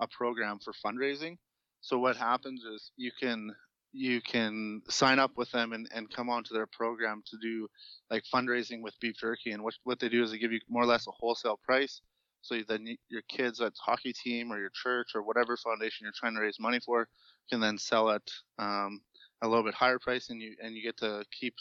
a 0.00 0.06
program 0.08 0.58
for 0.58 0.72
fundraising. 0.84 1.36
So 1.80 1.98
what 1.98 2.16
happens 2.16 2.64
is 2.64 2.90
you 2.96 3.10
can 3.18 3.54
you 3.92 4.20
can 4.20 4.82
sign 4.88 5.18
up 5.18 5.32
with 5.36 5.50
them 5.50 5.72
and, 5.72 5.88
and 5.94 6.10
come 6.10 6.28
onto 6.28 6.52
their 6.52 6.66
program 6.66 7.22
to 7.26 7.38
do 7.40 7.66
like 8.10 8.22
fundraising 8.32 8.82
with 8.82 8.98
beef 9.00 9.16
jerky. 9.18 9.52
And 9.52 9.62
what 9.62 9.74
what 9.84 9.98
they 9.98 10.08
do 10.08 10.22
is 10.22 10.30
they 10.30 10.38
give 10.38 10.52
you 10.52 10.60
more 10.68 10.82
or 10.82 10.86
less 10.86 11.06
a 11.06 11.10
wholesale 11.10 11.58
price. 11.64 12.00
So 12.42 12.56
then 12.68 12.96
your 13.08 13.22
kids 13.28 13.60
at 13.60 13.72
hockey 13.84 14.12
team 14.12 14.52
or 14.52 14.58
your 14.58 14.70
church 14.72 15.08
or 15.14 15.22
whatever 15.22 15.56
foundation 15.56 16.04
you're 16.04 16.12
trying 16.16 16.34
to 16.34 16.40
raise 16.40 16.60
money 16.60 16.78
for 16.84 17.08
can 17.50 17.60
then 17.60 17.78
sell 17.78 18.10
at 18.10 18.22
um, 18.58 19.00
a 19.42 19.48
little 19.48 19.64
bit 19.64 19.74
higher 19.74 19.98
price 19.98 20.30
and 20.30 20.40
you 20.40 20.54
and 20.62 20.74
you 20.76 20.82
get 20.82 20.96
to 20.98 21.24
keep 21.32 21.54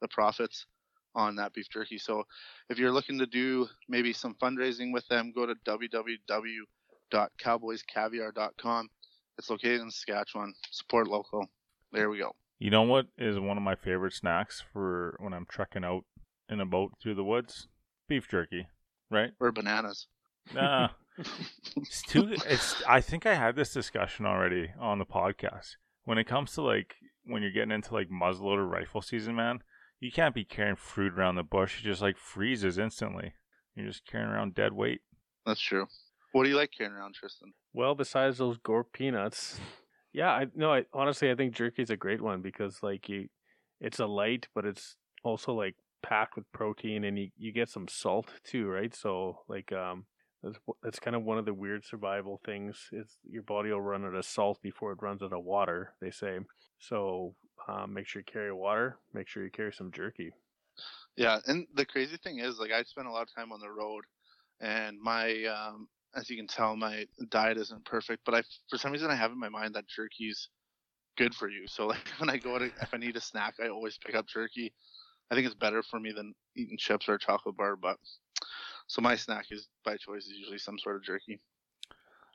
the 0.00 0.08
profits 0.08 0.66
on 1.14 1.36
that 1.36 1.52
beef 1.52 1.66
jerky. 1.70 1.98
So 1.98 2.24
if 2.68 2.78
you're 2.78 2.90
looking 2.90 3.18
to 3.20 3.26
do 3.26 3.68
maybe 3.88 4.12
some 4.12 4.34
fundraising 4.42 4.92
with 4.92 5.06
them 5.08 5.32
go 5.34 5.46
to 5.46 5.54
www.cowboyscaviar.com 7.14 8.88
it's 9.38 9.50
located 9.50 9.80
in 9.80 9.90
saskatchewan 9.90 10.54
support 10.70 11.08
local 11.08 11.48
there 11.94 12.10
we 12.10 12.18
go. 12.18 12.34
You 12.58 12.70
know 12.70 12.82
what 12.82 13.06
is 13.16 13.38
one 13.38 13.56
of 13.56 13.62
my 13.62 13.76
favorite 13.76 14.14
snacks 14.14 14.62
for 14.72 15.16
when 15.20 15.32
I'm 15.32 15.46
trekking 15.48 15.84
out 15.84 16.04
in 16.48 16.60
a 16.60 16.66
boat 16.66 16.94
through 17.00 17.14
the 17.14 17.22
woods? 17.22 17.68
Beef 18.08 18.28
jerky, 18.28 18.66
right? 19.10 19.30
Or 19.38 19.52
bananas. 19.52 20.08
Nah. 20.52 20.88
it's 21.76 22.02
too 22.02 22.34
it's 22.46 22.82
I 22.88 23.00
think 23.00 23.26
I 23.26 23.36
had 23.36 23.54
this 23.54 23.72
discussion 23.72 24.26
already 24.26 24.72
on 24.80 24.98
the 24.98 25.06
podcast. 25.06 25.76
When 26.04 26.18
it 26.18 26.26
comes 26.26 26.52
to 26.54 26.62
like 26.62 26.96
when 27.24 27.42
you're 27.42 27.52
getting 27.52 27.70
into 27.70 27.94
like 27.94 28.08
muzzleloader 28.08 28.68
rifle 28.68 29.00
season, 29.00 29.36
man, 29.36 29.60
you 30.00 30.10
can't 30.10 30.34
be 30.34 30.44
carrying 30.44 30.74
fruit 30.74 31.16
around 31.16 31.36
the 31.36 31.44
bush. 31.44 31.78
It 31.78 31.84
just 31.84 32.02
like 32.02 32.18
freezes 32.18 32.76
instantly. 32.76 33.34
You're 33.76 33.86
just 33.86 34.04
carrying 34.04 34.30
around 34.30 34.56
dead 34.56 34.72
weight. 34.72 35.02
That's 35.46 35.60
true. 35.60 35.86
What 36.34 36.42
do 36.42 36.48
you 36.48 36.56
like 36.56 36.72
carrying 36.76 36.96
around, 36.96 37.14
Tristan? 37.14 37.52
Well, 37.72 37.94
besides 37.94 38.38
those 38.38 38.58
gore 38.58 38.82
peanuts, 38.82 39.60
yeah, 40.12 40.30
I 40.30 40.46
no, 40.56 40.72
I 40.72 40.84
honestly 40.92 41.30
I 41.30 41.36
think 41.36 41.54
jerky 41.54 41.80
is 41.80 41.90
a 41.90 41.96
great 41.96 42.20
one 42.20 42.42
because 42.42 42.82
like 42.82 43.08
you, 43.08 43.28
it's 43.80 44.00
a 44.00 44.06
light, 44.06 44.48
but 44.52 44.64
it's 44.64 44.96
also 45.22 45.52
like 45.52 45.76
packed 46.02 46.34
with 46.34 46.50
protein, 46.50 47.04
and 47.04 47.16
you 47.16 47.28
you 47.36 47.52
get 47.52 47.68
some 47.68 47.86
salt 47.86 48.26
too, 48.42 48.66
right? 48.66 48.92
So 48.92 49.42
like 49.48 49.70
um, 49.70 50.06
that's 50.42 50.58
that's 50.82 50.98
kind 50.98 51.14
of 51.14 51.22
one 51.22 51.38
of 51.38 51.44
the 51.44 51.54
weird 51.54 51.84
survival 51.84 52.40
things 52.44 52.88
is 52.90 53.16
your 53.30 53.44
body 53.44 53.70
will 53.70 53.80
run 53.80 54.04
out 54.04 54.16
of 54.16 54.24
salt 54.24 54.58
before 54.60 54.90
it 54.90 55.02
runs 55.02 55.22
out 55.22 55.32
of 55.32 55.44
water. 55.44 55.94
They 56.00 56.10
say 56.10 56.40
so. 56.80 57.36
Um, 57.68 57.94
make 57.94 58.08
sure 58.08 58.20
you 58.20 58.32
carry 58.32 58.52
water. 58.52 58.98
Make 59.12 59.28
sure 59.28 59.44
you 59.44 59.52
carry 59.52 59.72
some 59.72 59.92
jerky. 59.92 60.32
Yeah, 61.16 61.38
and 61.46 61.68
the 61.74 61.86
crazy 61.86 62.16
thing 62.16 62.40
is, 62.40 62.58
like, 62.58 62.72
I 62.72 62.82
spend 62.82 63.06
a 63.06 63.12
lot 63.12 63.22
of 63.22 63.34
time 63.34 63.52
on 63.52 63.60
the 63.60 63.70
road, 63.70 64.02
and 64.60 64.98
my 65.00 65.44
um, 65.44 65.86
as 66.16 66.30
you 66.30 66.36
can 66.36 66.46
tell, 66.46 66.76
my 66.76 67.06
diet 67.30 67.58
isn't 67.58 67.84
perfect, 67.84 68.24
but 68.24 68.34
I 68.34 68.42
for 68.68 68.78
some 68.78 68.92
reason 68.92 69.10
I 69.10 69.16
have 69.16 69.32
in 69.32 69.38
my 69.38 69.48
mind 69.48 69.74
that 69.74 69.88
jerky's 69.88 70.48
good 71.16 71.34
for 71.34 71.48
you. 71.48 71.66
So 71.66 71.86
like 71.88 72.08
when 72.18 72.30
I 72.30 72.38
go 72.38 72.58
to 72.58 72.66
if 72.66 72.92
I 72.92 72.96
need 72.96 73.16
a 73.16 73.20
snack, 73.20 73.54
I 73.62 73.68
always 73.68 73.98
pick 73.98 74.14
up 74.14 74.26
jerky. 74.26 74.72
I 75.30 75.34
think 75.34 75.46
it's 75.46 75.54
better 75.54 75.82
for 75.82 75.98
me 75.98 76.12
than 76.12 76.34
eating 76.56 76.76
chips 76.78 77.08
or 77.08 77.14
a 77.14 77.18
chocolate 77.18 77.56
bar, 77.56 77.76
but 77.76 77.96
so 78.86 79.00
my 79.00 79.16
snack 79.16 79.46
is 79.50 79.68
by 79.84 79.96
choice 79.96 80.26
is 80.26 80.36
usually 80.36 80.58
some 80.58 80.78
sort 80.78 80.96
of 80.96 81.02
jerky. 81.02 81.40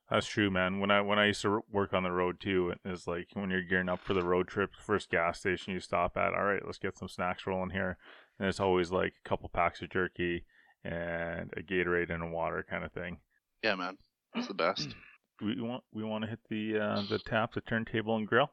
That's 0.10 0.26
true, 0.26 0.50
man. 0.50 0.80
When 0.80 0.90
I 0.90 1.02
when 1.02 1.20
I 1.20 1.28
used 1.28 1.44
to 1.44 1.62
work 1.72 1.94
on 1.94 2.04
the 2.04 2.12
road 2.12 2.40
too, 2.40 2.72
it 2.72 2.80
is 2.90 3.06
like 3.06 3.28
when 3.34 3.52
you're 3.52 3.62
gearing 3.62 3.90
up 3.90 4.00
for 4.00 4.16
the 4.16 4.26
road 4.26 4.48
trip, 4.48 4.72
first 4.76 5.12
gas 5.12 5.40
station 5.40 5.74
you 5.74 5.80
stop 5.80 6.18
at. 6.18 6.34
All 6.34 6.46
right, 6.46 6.66
let's 6.66 6.80
get 6.80 6.98
some 6.98 7.10
snacks 7.10 7.46
rolling 7.46 7.70
here, 7.70 7.98
and 8.40 8.48
it's 8.48 8.60
always 8.60 8.92
like 8.92 9.14
a 9.24 9.30
couple 9.30 9.50
packs 9.50 9.84
of 9.84 9.90
jerky 9.90 10.46
and 10.84 11.54
a 11.56 11.62
Gatorade 11.62 12.10
and 12.10 12.24
a 12.24 12.28
water 12.28 12.66
kind 12.68 12.84
of 12.84 12.92
thing. 12.92 13.20
Yeah, 13.64 13.76
man, 13.76 13.98
it's 14.36 14.48
the 14.48 14.54
best. 14.54 14.96
we 15.42 15.62
want 15.62 15.84
we 15.94 16.04
want 16.04 16.24
to 16.24 16.30
hit 16.30 16.40
the 16.50 16.80
uh, 16.80 17.02
the 17.10 17.20
tap, 17.20 17.54
the 17.54 17.62
turntable, 17.62 18.16
and 18.16 18.28
grill. 18.28 18.52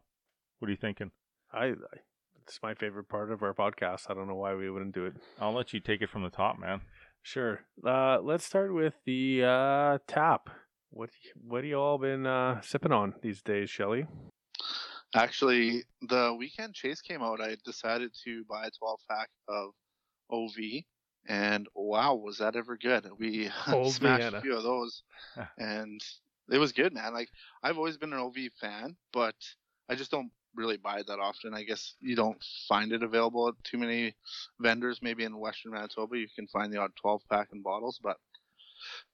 What 0.58 0.68
are 0.68 0.72
you 0.72 0.76
thinking? 0.76 1.10
I, 1.52 1.66
I 1.66 1.72
it's 2.42 2.58
my 2.62 2.74
favorite 2.74 3.08
part 3.08 3.30
of 3.30 3.42
our 3.42 3.54
podcast. 3.54 4.08
I 4.08 4.14
don't 4.14 4.28
know 4.28 4.34
why 4.36 4.54
we 4.54 4.70
wouldn't 4.70 4.94
do 4.94 5.06
it. 5.06 5.14
I'll 5.40 5.52
let 5.52 5.72
you 5.72 5.80
take 5.80 6.00
it 6.02 6.10
from 6.10 6.22
the 6.22 6.30
top, 6.30 6.58
man. 6.58 6.80
Sure. 7.22 7.60
Uh, 7.84 8.20
let's 8.20 8.44
start 8.44 8.72
with 8.72 8.94
the 9.04 9.42
uh, 9.44 9.98
tap. 10.06 10.48
What 10.90 11.10
what 11.46 11.58
have 11.58 11.64
you 11.66 11.78
all 11.78 11.98
been 11.98 12.26
uh, 12.26 12.60
sipping 12.60 12.92
on 12.92 13.14
these 13.22 13.42
days, 13.42 13.68
Shelly? 13.70 14.06
Actually, 15.14 15.82
the 16.02 16.34
weekend 16.38 16.74
chase 16.74 17.00
came 17.00 17.22
out. 17.22 17.40
I 17.40 17.56
decided 17.64 18.12
to 18.24 18.44
buy 18.48 18.66
a 18.66 18.70
12 18.78 19.00
pack 19.08 19.28
of 19.48 19.70
OV 20.30 20.54
and 21.28 21.66
wow, 21.74 22.14
was 22.14 22.38
that 22.38 22.56
ever 22.56 22.76
good? 22.76 23.08
We 23.18 23.50
smashed 23.64 24.00
Vienna. 24.00 24.38
a 24.38 24.40
few 24.40 24.56
of 24.56 24.62
those, 24.62 25.02
and 25.58 26.00
it 26.50 26.58
was 26.58 26.72
good, 26.72 26.94
man. 26.94 27.12
Like 27.12 27.28
I've 27.62 27.78
always 27.78 27.96
been 27.96 28.12
an 28.12 28.18
OV 28.20 28.36
fan, 28.60 28.96
but 29.12 29.34
I 29.88 29.94
just 29.94 30.10
don't 30.10 30.30
really 30.54 30.76
buy 30.76 30.98
it 31.00 31.06
that 31.08 31.18
often. 31.18 31.54
I 31.54 31.64
guess 31.64 31.94
you 32.00 32.16
don't 32.16 32.42
find 32.68 32.92
it 32.92 33.02
available 33.02 33.48
at 33.48 33.54
too 33.64 33.78
many 33.78 34.14
vendors. 34.60 35.00
Maybe 35.02 35.24
in 35.24 35.38
Western 35.38 35.72
Manitoba, 35.72 36.16
you 36.18 36.28
can 36.34 36.46
find 36.48 36.72
the 36.72 36.78
odd 36.80 36.92
12 37.00 37.22
pack 37.30 37.48
in 37.52 37.62
bottles, 37.62 38.00
but 38.02 38.16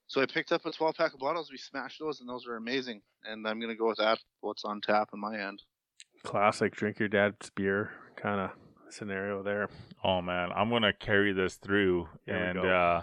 so 0.07 0.21
I 0.21 0.27
picked 0.27 0.53
up 0.53 0.67
a 0.67 0.71
12 0.71 0.95
pack 0.97 1.15
of 1.15 1.21
bottles. 1.21 1.51
We 1.51 1.57
smashed 1.59 1.99
those, 1.99 2.21
and 2.21 2.29
those 2.29 2.47
were 2.47 2.57
amazing. 2.57 3.01
And 3.25 3.47
I'm 3.47 3.61
gonna 3.61 3.75
go 3.75 3.89
with 3.89 3.99
that. 3.99 4.19
What's 4.41 4.65
on 4.65 4.81
tap 4.81 5.09
in 5.15 5.21
my 5.21 5.39
end? 5.39 5.63
Classic. 6.23 6.75
Drink 6.75 6.99
your 6.99 7.09
dad's 7.09 7.51
beer, 7.51 7.93
kind 8.17 8.41
of 8.41 8.51
scenario 8.93 9.43
there. 9.43 9.69
Oh 10.05 10.21
man, 10.23 10.51
I'm 10.55 10.71
gonna 10.71 10.93
carry 10.93 11.33
this 11.33 11.57
through 11.57 12.09
and 12.27 12.59
uh, 12.59 13.03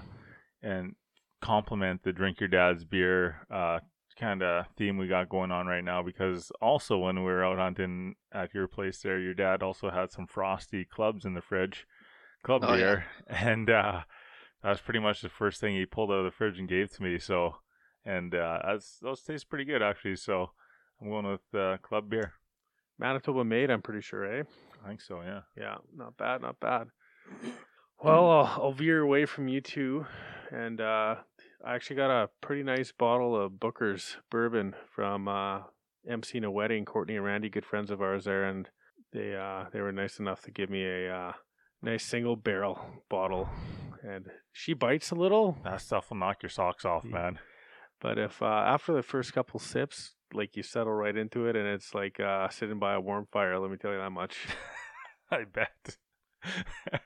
and 0.61 0.95
complement 1.41 2.03
the 2.03 2.11
drink 2.11 2.39
your 2.39 2.49
dad's 2.49 2.83
beer 2.83 3.47
uh, 3.49 3.79
kind 4.19 4.43
of 4.43 4.65
theme 4.77 4.97
we 4.97 5.07
got 5.07 5.29
going 5.29 5.51
on 5.51 5.65
right 5.65 5.83
now 5.83 6.03
because 6.03 6.51
also 6.61 6.97
when 6.97 7.17
we 7.17 7.23
were 7.23 7.43
out 7.43 7.57
hunting 7.57 8.15
at 8.33 8.53
your 8.53 8.67
place 8.67 9.01
there, 9.01 9.19
your 9.19 9.33
dad 9.33 9.63
also 9.63 9.89
had 9.89 10.11
some 10.11 10.27
frosty 10.27 10.85
clubs 10.85 11.25
in 11.25 11.33
the 11.33 11.41
fridge, 11.41 11.87
club 12.43 12.63
oh, 12.65 12.75
beer, 12.75 13.05
yeah. 13.29 13.49
and 13.49 13.69
uh, 13.69 14.01
that 14.61 14.69
was 14.69 14.81
pretty 14.81 14.99
much 14.99 15.21
the 15.21 15.29
first 15.29 15.61
thing 15.61 15.75
he 15.75 15.85
pulled 15.85 16.11
out 16.11 16.19
of 16.19 16.25
the 16.25 16.31
fridge 16.31 16.59
and 16.59 16.67
gave 16.67 16.91
to 16.91 17.03
me. 17.03 17.17
So, 17.17 17.55
and 18.05 18.35
uh, 18.35 18.59
that's 18.65 18.97
those 19.01 19.21
taste 19.21 19.49
pretty 19.49 19.65
good 19.65 19.81
actually. 19.81 20.17
So 20.17 20.51
I'm 21.01 21.09
going 21.09 21.27
with 21.27 21.59
uh, 21.59 21.77
club 21.81 22.09
beer. 22.09 22.33
Manitoba 22.99 23.45
made, 23.45 23.71
I'm 23.71 23.81
pretty 23.81 24.01
sure, 24.01 24.25
eh? 24.25 24.43
I 24.83 24.87
think 24.87 25.01
so, 25.01 25.21
yeah. 25.21 25.41
Yeah, 25.57 25.75
not 25.95 26.17
bad, 26.17 26.41
not 26.41 26.59
bad. 26.59 26.87
Well, 28.01 28.29
I'll, 28.31 28.61
I'll 28.63 28.71
veer 28.71 29.01
away 29.01 29.25
from 29.25 29.49
you 29.49 29.59
two, 29.59 30.05
and 30.51 30.79
uh, 30.79 31.15
I 31.65 31.75
actually 31.75 31.97
got 31.97 32.09
a 32.09 32.29
pretty 32.39 32.63
nice 32.63 32.93
bottle 32.93 33.35
of 33.35 33.59
Booker's 33.59 34.15
bourbon 34.31 34.73
from 34.95 35.27
uh, 35.27 35.63
MC 36.09 36.37
in 36.37 36.45
a 36.45 36.51
wedding. 36.51 36.85
Courtney 36.85 37.17
and 37.17 37.25
Randy, 37.25 37.49
good 37.49 37.65
friends 37.65 37.91
of 37.91 38.01
ours 38.01 38.23
there, 38.23 38.45
and 38.45 38.69
they 39.11 39.35
uh, 39.35 39.65
they 39.73 39.81
were 39.81 39.91
nice 39.91 40.17
enough 40.17 40.41
to 40.43 40.51
give 40.51 40.69
me 40.69 40.85
a 40.85 41.13
uh, 41.13 41.31
nice 41.81 42.05
single 42.05 42.37
barrel 42.37 42.79
bottle. 43.09 43.49
And 44.01 44.27
she 44.53 44.73
bites 44.73 45.11
a 45.11 45.15
little. 45.15 45.57
That 45.65 45.81
stuff 45.81 46.09
will 46.09 46.17
knock 46.17 46.41
your 46.41 46.49
socks 46.49 46.85
off, 46.85 47.03
man. 47.03 47.39
But 47.99 48.17
if 48.17 48.41
uh, 48.41 48.45
after 48.45 48.93
the 48.93 49.03
first 49.03 49.33
couple 49.33 49.59
sips, 49.59 50.13
like 50.33 50.55
you 50.55 50.63
settle 50.63 50.93
right 50.93 51.15
into 51.15 51.47
it, 51.47 51.55
and 51.55 51.67
it's 51.67 51.93
like 51.93 52.19
uh, 52.19 52.49
sitting 52.49 52.79
by 52.79 52.93
a 52.93 53.01
warm 53.01 53.27
fire. 53.31 53.59
Let 53.59 53.71
me 53.71 53.77
tell 53.77 53.91
you 53.91 53.97
that 53.99 54.11
much. 54.11 54.35
I 55.31 55.43
bet. 55.43 55.97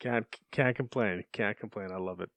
Can't 0.00 0.26
can't 0.52 0.76
complain. 0.76 1.24
Can't 1.32 1.58
complain. 1.58 1.90
I 1.92 1.98
love 1.98 2.20
it. 2.20 2.30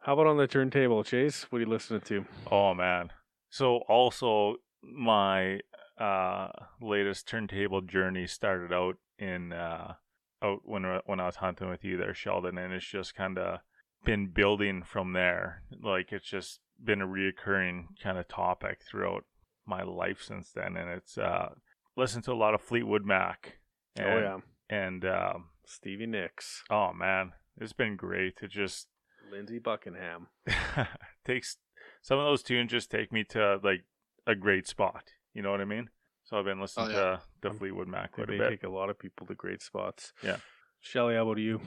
How 0.00 0.14
about 0.14 0.26
on 0.26 0.38
the 0.38 0.46
turntable, 0.46 1.04
Chase? 1.04 1.46
What 1.50 1.58
are 1.58 1.60
you 1.62 1.68
listening 1.68 2.00
to? 2.02 2.24
Oh 2.50 2.74
man. 2.74 3.10
So 3.50 3.80
also 3.88 4.56
my 4.82 5.60
uh 6.00 6.48
latest 6.80 7.28
turntable 7.28 7.82
journey 7.82 8.26
started 8.26 8.72
out 8.72 8.96
in 9.18 9.52
uh 9.52 9.94
out 10.42 10.60
when 10.64 10.84
when 11.04 11.20
I 11.20 11.26
was 11.26 11.36
hunting 11.36 11.68
with 11.68 11.84
you 11.84 11.98
there, 11.98 12.14
Sheldon, 12.14 12.56
and 12.56 12.72
it's 12.72 12.86
just 12.86 13.14
kind 13.14 13.38
of 13.38 13.60
been 14.04 14.28
building 14.28 14.82
from 14.82 15.12
there. 15.12 15.62
Like 15.82 16.12
it's 16.12 16.28
just 16.28 16.60
been 16.84 17.00
a 17.02 17.06
reoccurring 17.06 17.86
kind 18.02 18.18
of 18.18 18.28
topic 18.28 18.80
throughout 18.88 19.24
my 19.66 19.82
life 19.82 20.22
since 20.22 20.50
then, 20.52 20.76
and 20.76 20.90
it's 20.90 21.16
uh 21.18 21.50
listened 21.96 22.24
to 22.24 22.32
a 22.32 22.34
lot 22.34 22.54
of 22.54 22.60
Fleetwood 22.60 23.04
Mac. 23.04 23.58
And, 23.96 24.06
oh 24.06 24.18
yeah, 24.18 24.76
and 24.76 25.04
um, 25.04 25.44
Stevie 25.66 26.06
Nicks, 26.06 26.62
oh 26.70 26.92
man, 26.92 27.32
it's 27.60 27.72
been 27.74 27.96
great. 27.96 28.38
It 28.42 28.50
just 28.50 28.88
Lindsey 29.30 29.58
Buckingham. 29.58 30.28
takes 31.24 31.56
some 32.02 32.18
of 32.18 32.24
those 32.24 32.42
tunes 32.42 32.70
just 32.70 32.90
take 32.90 33.12
me 33.12 33.24
to 33.30 33.60
like 33.62 33.84
a 34.26 34.34
great 34.34 34.66
spot. 34.66 35.04
You 35.34 35.42
know 35.42 35.50
what 35.50 35.60
I 35.60 35.64
mean? 35.66 35.88
So 36.24 36.38
I've 36.38 36.44
been 36.44 36.60
listening 36.60 36.88
Oh, 36.88 36.90
yeah. 36.90 37.16
to 37.16 37.20
the 37.42 37.50
Um, 37.50 37.58
Fleetwood 37.58 37.88
Mac 37.88 38.10
They 38.16 38.24
quite 38.24 38.28
a 38.28 38.32
may 38.32 38.38
bit. 38.38 38.48
take 38.50 38.62
a 38.64 38.68
lot 38.70 38.90
of 38.90 38.98
people 38.98 39.26
to 39.26 39.34
great 39.34 39.62
spots. 39.62 40.12
Yeah. 40.22 40.36
Shelly, 40.80 41.14
how 41.14 41.22
about 41.22 41.38
you? 41.38 41.60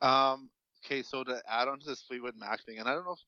Um. 0.00 0.50
Okay, 0.84 1.02
so 1.02 1.24
to 1.24 1.40
add 1.48 1.66
on 1.68 1.80
to 1.80 1.86
this 1.86 2.02
Fleetwood 2.02 2.34
Mac 2.36 2.62
thing, 2.64 2.78
and 2.78 2.86
I 2.88 2.92
don't 2.94 3.04
know 3.06 3.12
if 3.12 3.20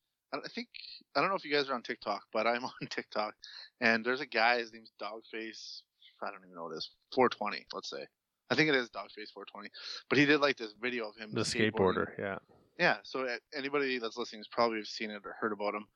I 0.44 0.49
think 0.49 0.68
I 1.14 1.20
don't 1.20 1.31
know 1.31 1.37
if 1.37 1.44
you 1.44 1.53
guys 1.53 1.68
are 1.68 1.75
on 1.75 1.83
TikTok, 1.83 2.22
but 2.33 2.46
I'm 2.46 2.64
on 2.64 2.88
TikTok, 2.88 3.35
and 3.81 4.05
there's 4.05 4.20
a 4.20 4.27
guy. 4.27 4.59
His 4.59 4.72
name's 4.72 4.92
Dogface. 5.01 5.83
I 6.22 6.31
don't 6.31 6.40
even 6.44 6.55
know 6.55 6.64
what 6.64 6.72
it 6.72 6.79
is. 6.79 6.90
420, 7.14 7.66
let's 7.75 7.90
say. 7.90 8.07
I 8.51 8.55
think 8.55 8.68
it 8.68 8.75
is 8.75 8.88
Dogface 8.88 9.33
420. 9.35 9.68
But 10.09 10.18
he 10.18 10.25
did 10.25 10.40
like 10.40 10.57
this 10.57 10.72
video 10.81 11.09
of 11.09 11.16
him. 11.16 11.31
The 11.33 11.42
skateboarder. 11.42 12.07
Yeah. 12.18 12.38
Yeah, 12.79 12.96
so 13.03 13.27
anybody 13.55 13.99
that's 13.99 14.16
listening 14.16 14.40
has 14.40 14.49
probably 14.49 14.85
seen 14.85 15.11
it 15.11 15.22
or 15.25 15.35
heard 15.40 15.53
about 15.53 15.75
him. 15.75 15.87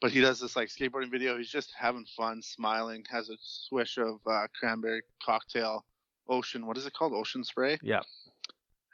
But 0.00 0.10
he 0.10 0.20
does 0.20 0.40
this 0.40 0.56
like 0.56 0.68
skateboarding 0.68 1.10
video. 1.10 1.36
He's 1.36 1.50
just 1.50 1.72
having 1.78 2.06
fun, 2.16 2.40
smiling. 2.40 3.04
Has 3.10 3.28
a 3.28 3.36
swish 3.40 3.98
of 3.98 4.20
uh, 4.26 4.46
cranberry 4.58 5.02
cocktail, 5.22 5.84
ocean. 6.28 6.66
What 6.66 6.78
is 6.78 6.86
it 6.86 6.94
called? 6.94 7.12
Ocean 7.12 7.44
spray. 7.44 7.78
Yeah. 7.82 8.00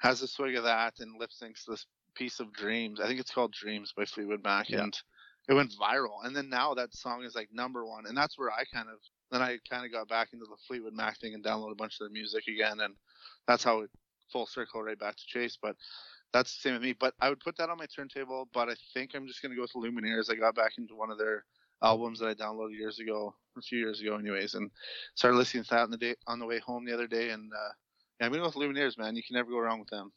Has 0.01 0.23
a 0.23 0.27
swig 0.27 0.57
of 0.57 0.65
that 0.65 0.95
and 0.99 1.19
lip 1.19 1.31
syncs 1.31 1.65
this 1.67 1.87
piece 2.17 2.41
of 2.41 2.53
Dreams. 2.53 3.01
I 3.01 3.07
think 3.07 3.21
it's 3.21 3.31
called 3.31 3.53
Dreams 3.53 3.93
by 3.97 4.05
Fleetwood 4.05 4.43
Mac, 4.43 4.69
Yeah. 4.71 4.83
and 4.83 4.99
it 5.49 5.55
went 5.55 5.73
viral. 5.81 6.25
And 6.25 6.35
then 6.35 6.49
now 6.49 6.75
that 6.75 6.95
song 6.95 7.25
is 7.25 7.35
like 7.35 7.53
number 7.53 7.85
one, 7.87 8.07
and 8.07 8.17
that's 8.17 8.39
where 8.39 8.51
I 8.51 8.65
kind 8.65 8.89
of 8.89 8.99
then 9.31 9.43
I 9.43 9.59
kind 9.69 9.85
of 9.85 9.91
got 9.91 10.09
back 10.09 10.29
into 10.33 10.45
the 10.45 10.57
Fleetwood 10.69 10.95
Mac 10.95 11.19
thing 11.19 11.35
and 11.35 11.45
downloaded 11.45 11.73
a 11.73 11.77
bunch 11.77 11.95
of 11.95 11.99
their 12.01 12.11
music 12.11 12.47
again, 12.47 12.81
and 12.81 12.95
that's 13.49 13.65
how 13.65 13.81
it 13.81 13.91
full 14.33 14.47
circle 14.47 14.83
right 14.83 14.99
back 14.99 15.17
to 15.17 15.27
Chase. 15.27 15.59
But 15.61 15.77
that's 16.33 16.55
the 16.55 16.61
same 16.61 16.73
with 16.75 16.83
me. 16.83 16.93
But 16.99 17.15
I 17.21 17.29
would 17.29 17.41
put 17.41 17.57
that 17.57 17.71
on 17.71 17.79
my 17.79 17.87
turntable. 17.87 18.49
But 18.53 18.69
I 18.69 18.75
think 18.95 19.15
I'm 19.15 19.27
just 19.27 19.43
gonna 19.43 19.57
go 19.57 19.63
with 19.63 19.73
Lumineers. 19.73 20.31
I 20.31 20.35
got 20.35 20.55
back 20.55 20.73
into 20.79 20.95
one 20.95 21.11
of 21.11 21.19
their 21.19 21.45
albums 21.83 22.21
that 22.21 22.29
I 22.29 22.35
downloaded 22.35 22.77
years 22.77 22.99
ago, 23.01 23.35
a 23.57 23.63
few 23.63 23.79
years 23.79 24.01
ago, 24.01 24.17
anyways, 24.17 24.55
and 24.55 24.71
started 25.15 25.37
listening 25.37 25.65
to 25.65 25.71
that 25.71 25.81
on 25.81 25.91
the 25.91 25.97
day 25.97 26.15
on 26.27 26.39
the 26.39 26.47
way 26.47 26.59
home 26.59 26.85
the 26.85 26.95
other 26.95 27.07
day. 27.07 27.31
And 27.31 27.53
uh, 27.53 27.73
yeah, 28.21 28.27
I'm 28.27 28.33
gonna 28.33 28.49
go 28.49 28.49
with 28.49 28.57
Lumineers, 28.57 28.97
man. 28.99 29.17
You 29.17 29.23
can 29.23 29.35
never 29.35 29.51
go 29.51 29.59
wrong 29.59 29.81
with 29.81 29.91
them. 29.91 30.13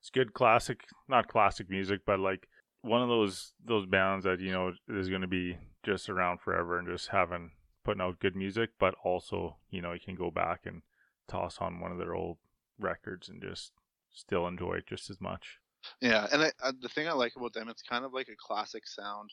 It's 0.00 0.10
good 0.10 0.34
classic, 0.34 0.84
not 1.08 1.28
classic 1.28 1.70
music, 1.70 2.00
but 2.06 2.20
like 2.20 2.48
one 2.82 3.02
of 3.02 3.08
those 3.08 3.52
those 3.64 3.86
bands 3.86 4.24
that 4.24 4.40
you 4.40 4.52
know 4.52 4.72
is 4.88 5.08
going 5.08 5.22
to 5.22 5.26
be 5.26 5.56
just 5.82 6.08
around 6.08 6.40
forever 6.40 6.78
and 6.78 6.88
just 6.88 7.08
having 7.08 7.52
putting 7.84 8.02
out 8.02 8.20
good 8.20 8.36
music, 8.36 8.70
but 8.78 8.94
also 9.02 9.56
you 9.70 9.80
know 9.80 9.92
you 9.92 10.00
can 10.00 10.14
go 10.14 10.30
back 10.30 10.60
and 10.66 10.82
toss 11.28 11.58
on 11.58 11.80
one 11.80 11.92
of 11.92 11.98
their 11.98 12.14
old 12.14 12.36
records 12.78 13.28
and 13.28 13.42
just 13.42 13.72
still 14.12 14.46
enjoy 14.46 14.74
it 14.74 14.86
just 14.86 15.10
as 15.10 15.20
much. 15.20 15.58
Yeah, 16.00 16.26
and 16.32 16.42
I, 16.42 16.52
uh, 16.62 16.72
the 16.80 16.88
thing 16.88 17.08
I 17.08 17.12
like 17.12 17.32
about 17.36 17.52
them, 17.52 17.68
it's 17.68 17.82
kind 17.82 18.04
of 18.04 18.12
like 18.12 18.28
a 18.28 18.36
classic 18.38 18.86
sound. 18.86 19.30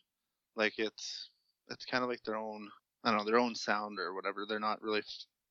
Like 0.56 0.74
it's 0.78 1.30
it's 1.70 1.86
kind 1.86 2.04
of 2.04 2.10
like 2.10 2.24
their 2.24 2.38
own, 2.38 2.70
I 3.04 3.10
don't 3.10 3.20
know, 3.20 3.26
their 3.26 3.40
own 3.40 3.56
sound 3.56 4.00
or 4.00 4.14
whatever. 4.14 4.46
They're 4.48 4.60
not 4.60 4.82
really 4.82 5.04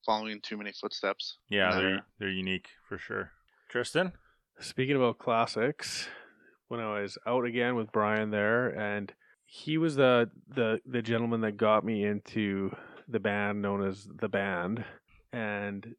following 0.04 0.40
too 0.42 0.56
many 0.56 0.72
footsteps. 0.72 1.38
Yeah, 1.48 1.74
they're 1.74 2.06
they're 2.18 2.28
unique 2.28 2.68
for 2.88 2.98
sure. 2.98 3.32
Tristan, 3.68 4.12
Speaking 4.62 4.96
about 4.96 5.18
classics, 5.18 6.06
when 6.68 6.80
I 6.80 7.00
was 7.00 7.16
out 7.26 7.46
again 7.46 7.76
with 7.76 7.90
Brian 7.92 8.30
there, 8.30 8.68
and 8.68 9.10
he 9.46 9.78
was 9.78 9.96
the 9.96 10.30
the 10.48 10.80
the 10.84 11.00
gentleman 11.00 11.40
that 11.40 11.56
got 11.56 11.82
me 11.82 12.04
into 12.04 12.70
the 13.08 13.20
band 13.20 13.62
known 13.62 13.82
as 13.82 14.06
the 14.20 14.28
band, 14.28 14.84
and 15.32 15.94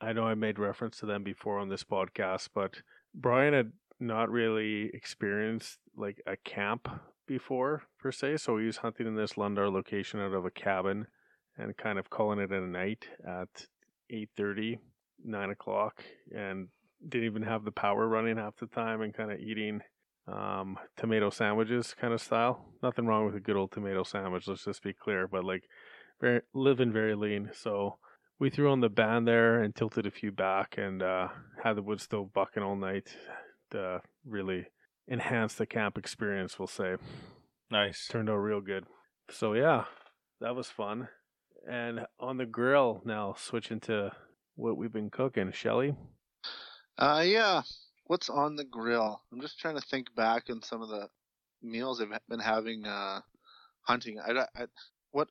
I 0.00 0.12
know 0.12 0.24
I 0.24 0.34
made 0.34 0.58
reference 0.58 0.98
to 0.98 1.06
them 1.06 1.22
before 1.22 1.60
on 1.60 1.68
this 1.68 1.84
podcast, 1.84 2.48
but 2.52 2.82
Brian 3.14 3.54
had 3.54 3.70
not 4.00 4.28
really 4.28 4.90
experienced 4.92 5.78
like 5.96 6.20
a 6.26 6.36
camp 6.36 6.88
before 7.28 7.84
per 8.00 8.10
se, 8.10 8.38
so 8.38 8.58
he 8.58 8.66
was 8.66 8.78
hunting 8.78 9.06
in 9.06 9.14
this 9.14 9.34
Lundar 9.34 9.72
location 9.72 10.18
out 10.18 10.34
of 10.34 10.44
a 10.44 10.50
cabin 10.50 11.06
and 11.56 11.76
kind 11.76 11.96
of 11.96 12.10
calling 12.10 12.40
it 12.40 12.50
a 12.50 12.60
night 12.60 13.06
at 13.24 13.66
8.30 14.12 14.78
9 15.24 15.50
o'clock. 15.50 16.02
And 16.34 16.68
didn't 17.06 17.26
even 17.26 17.42
have 17.42 17.64
the 17.64 17.72
power 17.72 18.06
running 18.06 18.36
half 18.36 18.56
the 18.56 18.66
time 18.66 19.00
and 19.00 19.14
kind 19.14 19.30
of 19.30 19.38
eating 19.38 19.80
um, 20.26 20.78
tomato 20.96 21.30
sandwiches 21.30 21.94
kind 21.98 22.12
of 22.12 22.20
style. 22.20 22.64
Nothing 22.82 23.06
wrong 23.06 23.26
with 23.26 23.34
a 23.34 23.40
good 23.40 23.56
old 23.56 23.72
tomato 23.72 24.02
sandwich, 24.02 24.46
let's 24.46 24.64
just 24.64 24.82
be 24.82 24.92
clear, 24.92 25.26
but 25.26 25.44
like 25.44 25.64
very 26.20 26.42
living 26.54 26.92
very 26.92 27.14
lean. 27.14 27.50
So 27.54 27.98
we 28.38 28.50
threw 28.50 28.70
on 28.70 28.80
the 28.80 28.88
band 28.88 29.26
there 29.26 29.62
and 29.62 29.74
tilted 29.74 30.06
a 30.06 30.10
few 30.10 30.32
back 30.32 30.76
and 30.78 31.02
uh, 31.02 31.28
had 31.62 31.76
the 31.76 31.82
wood 31.82 32.00
stove 32.00 32.32
bucking 32.32 32.62
all 32.62 32.76
night 32.76 33.14
to 33.70 34.00
really 34.24 34.66
enhance 35.10 35.54
the 35.54 35.66
camp 35.66 35.98
experience, 35.98 36.58
we'll 36.58 36.68
say. 36.68 36.96
nice. 37.70 38.06
Turned 38.08 38.30
out 38.30 38.36
real 38.36 38.60
good. 38.60 38.84
So 39.30 39.54
yeah, 39.54 39.84
that 40.40 40.54
was 40.54 40.68
fun. 40.68 41.08
And 41.68 42.00
on 42.18 42.38
the 42.38 42.46
grill 42.46 43.02
now, 43.04 43.34
switching 43.36 43.80
to 43.80 44.12
what 44.54 44.76
we've 44.76 44.92
been 44.92 45.10
cooking. 45.10 45.52
Shelly? 45.52 45.94
Uh, 47.00 47.22
yeah. 47.26 47.62
What's 48.08 48.28
on 48.28 48.56
the 48.56 48.64
grill? 48.64 49.22
I'm 49.32 49.40
just 49.40 49.58
trying 49.58 49.76
to 49.76 49.80
think 49.80 50.14
back 50.14 50.50
on 50.50 50.62
some 50.62 50.82
of 50.82 50.90
the 50.90 51.08
meals 51.62 52.00
I've 52.00 52.10
been 52.28 52.40
having 52.40 52.86
uh, 52.86 53.20
hunting. 53.82 54.18
I, 54.20 54.46
I, 54.54 54.66
what 55.12 55.28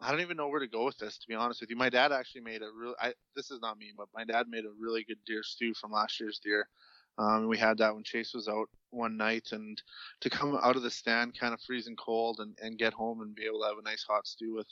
I 0.00 0.10
don't 0.10 0.22
even 0.22 0.38
know 0.38 0.48
where 0.48 0.60
to 0.60 0.66
go 0.66 0.86
with 0.86 0.96
this. 0.96 1.18
To 1.18 1.28
be 1.28 1.34
honest 1.34 1.60
with 1.60 1.68
you, 1.68 1.76
my 1.76 1.90
dad 1.90 2.10
actually 2.10 2.40
made 2.40 2.62
a 2.62 2.70
real. 2.74 2.94
I 2.98 3.12
this 3.36 3.50
is 3.50 3.60
not 3.60 3.76
me, 3.76 3.92
but 3.94 4.08
my 4.14 4.24
dad 4.24 4.46
made 4.48 4.64
a 4.64 4.70
really 4.80 5.04
good 5.04 5.18
deer 5.26 5.42
stew 5.42 5.74
from 5.74 5.92
last 5.92 6.18
year's 6.20 6.40
deer. 6.42 6.66
Um, 7.18 7.48
we 7.48 7.58
had 7.58 7.78
that 7.78 7.94
when 7.94 8.04
Chase 8.04 8.32
was 8.32 8.48
out 8.48 8.70
one 8.90 9.18
night, 9.18 9.48
and 9.52 9.80
to 10.22 10.30
come 10.30 10.58
out 10.62 10.76
of 10.76 10.82
the 10.82 10.90
stand 10.90 11.38
kind 11.38 11.52
of 11.52 11.60
freezing 11.60 11.96
cold 11.96 12.40
and, 12.40 12.56
and 12.62 12.78
get 12.78 12.94
home 12.94 13.20
and 13.20 13.34
be 13.34 13.44
able 13.44 13.60
to 13.60 13.66
have 13.68 13.78
a 13.78 13.82
nice 13.82 14.06
hot 14.08 14.26
stew 14.26 14.54
with 14.54 14.68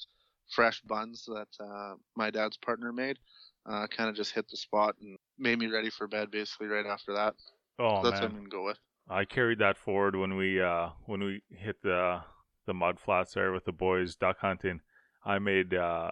fresh 0.48 0.80
buns 0.80 1.26
that 1.26 1.48
uh, 1.62 1.94
my 2.16 2.30
dad's 2.30 2.56
partner 2.56 2.90
made, 2.90 3.18
uh, 3.66 3.87
kind 3.88 4.08
of 4.08 4.16
just 4.16 4.32
hit 4.32 4.48
the 4.48 4.56
spot 4.56 4.96
and 5.02 5.17
made 5.38 5.59
me 5.59 5.66
ready 5.66 5.90
for 5.90 6.07
bed 6.07 6.31
basically 6.31 6.68
right 6.68 6.87
after 6.87 7.14
that. 7.14 7.35
Oh 7.79 8.03
That's 8.03 8.20
what 8.20 8.31
I'm 8.31 8.37
gonna 8.37 8.48
go 8.48 8.64
with. 8.64 8.79
I 9.09 9.24
carried 9.24 9.59
that 9.61 9.77
forward 9.77 10.16
when 10.16 10.37
we 10.37 10.61
uh 10.61 10.90
when 11.07 11.22
we 11.22 11.42
hit 11.51 11.83
the 11.83 12.22
the 12.66 12.74
mud 12.74 13.01
flats 13.01 13.35
there 13.35 13.53
with 13.53 13.64
the 13.64 13.72
boys 13.72 14.16
duck 14.16 14.38
hunting. 14.40 14.81
I 15.24 15.38
made 15.38 15.74
uh 15.74 16.11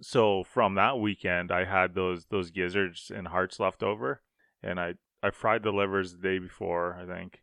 so 0.00 0.44
from 0.44 0.74
that 0.74 0.98
weekend 0.98 1.50
I 1.50 1.64
had 1.64 1.94
those 1.94 2.26
those 2.26 2.50
gizzards 2.50 3.10
and 3.14 3.28
hearts 3.28 3.60
left 3.60 3.82
over 3.82 4.22
and 4.62 4.78
I 4.80 4.94
I 5.22 5.30
fried 5.30 5.62
the 5.62 5.72
livers 5.72 6.12
the 6.12 6.18
day 6.18 6.38
before 6.38 6.98
I 7.00 7.06
think 7.06 7.40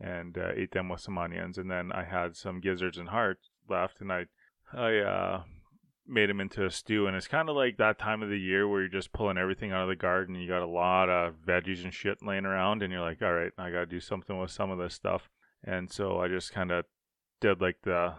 and 0.00 0.38
uh, 0.38 0.52
ate 0.54 0.72
them 0.72 0.88
with 0.88 1.00
some 1.00 1.18
onions 1.18 1.58
and 1.58 1.70
then 1.70 1.92
I 1.92 2.04
had 2.04 2.36
some 2.36 2.60
gizzards 2.60 2.96
and 2.96 3.10
hearts 3.10 3.50
left 3.68 4.00
and 4.00 4.12
I 4.12 4.26
I 4.72 4.98
uh 4.98 5.42
made 6.10 6.28
them 6.28 6.40
into 6.40 6.66
a 6.66 6.70
stew 6.70 7.06
and 7.06 7.16
it's 7.16 7.28
kind 7.28 7.48
of 7.48 7.56
like 7.56 7.76
that 7.76 7.98
time 7.98 8.22
of 8.22 8.28
the 8.28 8.38
year 8.38 8.66
where 8.66 8.80
you're 8.80 8.88
just 8.88 9.12
pulling 9.12 9.38
everything 9.38 9.72
out 9.72 9.82
of 9.82 9.88
the 9.88 9.96
garden 9.96 10.34
you 10.34 10.48
got 10.48 10.62
a 10.62 10.66
lot 10.66 11.08
of 11.08 11.34
veggies 11.46 11.84
and 11.84 11.94
shit 11.94 12.18
laying 12.22 12.44
around 12.44 12.82
and 12.82 12.92
you're 12.92 13.02
like 13.02 13.22
all 13.22 13.32
right 13.32 13.52
i 13.58 13.70
gotta 13.70 13.86
do 13.86 14.00
something 14.00 14.38
with 14.38 14.50
some 14.50 14.70
of 14.70 14.78
this 14.78 14.94
stuff. 14.94 15.28
And 15.64 15.90
so 15.92 16.20
i 16.20 16.28
just 16.28 16.52
kind 16.52 16.70
of 16.70 16.84
did 17.40 17.60
like 17.60 17.78
the 17.84 18.14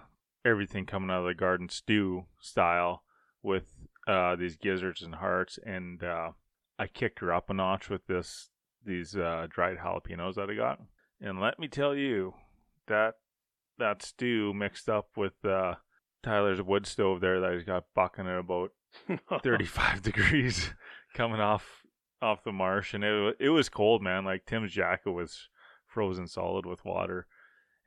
everything 0.46 0.86
coming 0.86 1.10
out 1.10 1.22
of 1.22 1.28
the 1.28 1.34
garden 1.34 1.70
stew 1.70 2.26
style 2.40 3.04
with 3.44 3.66
uh, 4.08 4.36
these 4.36 4.56
gizzards 4.56 5.02
and 5.02 5.16
hearts 5.16 5.60
and 5.64 6.04
uh, 6.04 6.32
i 6.80 6.88
kicked 6.88 7.20
her 7.20 7.34
up 7.34 7.50
a 7.50 7.54
notch 7.54 7.90
with 7.90 8.06
this 8.08 8.50
these 8.86 9.16
uh, 9.16 9.48
dried 9.50 9.78
jalapenos 9.78 10.36
that 10.36 10.50
i 10.50 10.56
got. 10.56 10.80
And 11.20 11.40
let 11.40 11.60
me 11.60 11.68
tell 11.68 11.96
you 11.96 12.34
that 12.88 13.16
that 13.78 14.02
stew 14.04 14.54
mixed 14.54 14.90
up 14.90 15.10
with 15.16 15.34
uh, 15.46 15.76
Tyler's 16.24 16.62
wood 16.62 16.86
stove 16.86 17.22
there 17.22 17.40
that 17.40 17.54
he's 17.54 17.64
got 17.64 17.86
bucking 17.96 18.28
at 18.28 18.40
about 18.40 18.72
35 19.44 20.02
degrees 20.02 20.72
coming 21.14 21.40
off 21.40 21.84
off 22.22 22.44
the 22.44 22.52
marsh 22.52 22.94
and 22.94 23.04
it, 23.04 23.36
it 23.40 23.50
was 23.50 23.68
cold 23.68 24.04
man 24.04 24.24
like 24.24 24.46
tim's 24.46 24.72
jacket 24.72 25.10
was 25.10 25.50
frozen 25.88 26.28
solid 26.28 26.68
with 26.68 26.86
water 26.86 27.26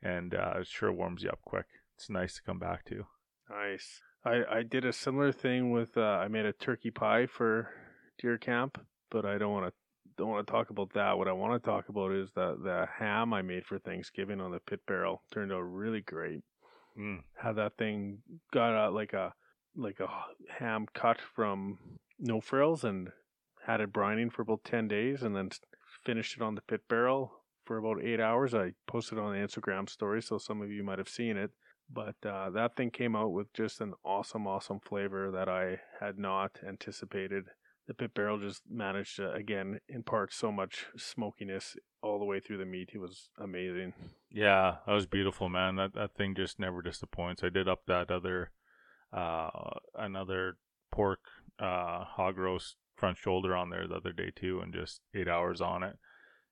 and 0.01 0.35
uh, 0.35 0.55
it 0.59 0.67
sure 0.67 0.91
warms 0.91 1.23
you 1.23 1.29
up 1.29 1.39
quick 1.45 1.67
it's 1.95 2.09
nice 2.09 2.35
to 2.35 2.43
come 2.43 2.59
back 2.59 2.83
to 2.83 3.05
Nice. 3.49 4.01
I, 4.23 4.43
I 4.49 4.63
did 4.63 4.85
a 4.85 4.93
similar 4.93 5.31
thing 5.31 5.71
with 5.71 5.97
uh, 5.97 6.01
I 6.01 6.27
made 6.27 6.45
a 6.45 6.53
turkey 6.53 6.91
pie 6.91 7.27
for 7.27 7.69
deer 8.17 8.37
camp, 8.37 8.83
but 9.11 9.25
I 9.25 9.37
don't 9.37 9.53
want 9.53 9.67
to 9.67 9.73
don't 10.17 10.29
want 10.29 10.47
to 10.47 10.51
talk 10.51 10.69
about 10.69 10.93
that. 10.93 11.17
What 11.17 11.27
I 11.27 11.33
want 11.33 11.61
to 11.61 11.69
talk 11.69 11.89
about 11.89 12.11
is 12.11 12.31
the 12.31 12.57
the 12.61 12.87
ham 12.97 13.33
I 13.33 13.41
made 13.41 13.65
for 13.65 13.77
Thanksgiving 13.77 14.41
on 14.41 14.51
the 14.51 14.59
pit 14.59 14.81
barrel 14.87 15.21
turned 15.31 15.51
out 15.51 15.59
really 15.59 16.01
great. 16.01 16.41
Mm. 16.97 17.23
How 17.35 17.53
that 17.53 17.77
thing 17.77 18.19
got 18.51 18.87
a, 18.87 18.89
like 18.89 19.13
a 19.13 19.33
like 19.75 19.99
a 19.99 20.07
ham 20.59 20.85
cut 20.93 21.19
from 21.35 21.77
no 22.17 22.39
frills 22.39 22.83
and 22.85 23.09
had 23.65 23.81
it 23.81 23.91
brining 23.91 24.31
for 24.31 24.43
about 24.43 24.63
ten 24.63 24.87
days, 24.87 25.21
and 25.23 25.35
then 25.35 25.49
finished 26.05 26.37
it 26.37 26.43
on 26.43 26.55
the 26.55 26.61
pit 26.61 26.81
barrel 26.87 27.31
for 27.65 27.77
about 27.77 28.03
eight 28.03 28.19
hours. 28.19 28.53
I 28.53 28.73
posted 28.87 29.19
on 29.19 29.33
the 29.33 29.39
Instagram 29.39 29.89
story, 29.89 30.21
so 30.21 30.37
some 30.37 30.61
of 30.61 30.71
you 30.71 30.83
might 30.83 30.99
have 30.99 31.09
seen 31.09 31.35
it. 31.37 31.51
But 31.91 32.15
uh, 32.25 32.49
that 32.51 32.75
thing 32.75 32.91
came 32.91 33.15
out 33.15 33.31
with 33.31 33.53
just 33.53 33.81
an 33.81 33.93
awesome, 34.03 34.47
awesome 34.47 34.79
flavor 34.79 35.31
that 35.31 35.49
I 35.49 35.79
had 35.99 36.17
not 36.17 36.59
anticipated. 36.67 37.45
The 37.87 37.93
pit 37.93 38.13
barrel 38.15 38.39
just 38.39 38.63
managed 38.69 39.17
to 39.17 39.31
again 39.31 39.79
impart 39.87 40.33
so 40.33 40.51
much 40.51 40.87
smokiness 40.97 41.75
all 42.01 42.17
the 42.19 42.25
way 42.25 42.39
through 42.39 42.57
the 42.57 42.65
meat. 42.65 42.89
It 42.93 42.99
was 42.99 43.29
amazing. 43.39 43.93
Yeah, 44.31 44.77
that 44.85 44.93
was 44.93 45.05
beautiful, 45.05 45.49
man. 45.49 45.75
That 45.75 45.93
that 45.93 46.15
thing 46.15 46.35
just 46.35 46.59
never 46.59 46.81
disappoints. 46.81 47.43
I 47.43 47.49
did 47.49 47.67
up 47.67 47.85
that 47.87 48.09
other, 48.09 48.51
uh, 49.13 49.49
another 49.93 50.57
pork, 50.91 51.19
uh, 51.59 52.03
hog 52.05 52.37
roast 52.37 52.75
front 52.95 53.17
shoulder 53.17 53.55
on 53.55 53.69
there 53.69 53.87
the 53.87 53.95
other 53.95 54.13
day 54.13 54.31
too, 54.35 54.61
and 54.61 54.73
just 54.73 55.01
eight 55.13 55.27
hours 55.27 55.61
on 55.61 55.83
it, 55.83 55.97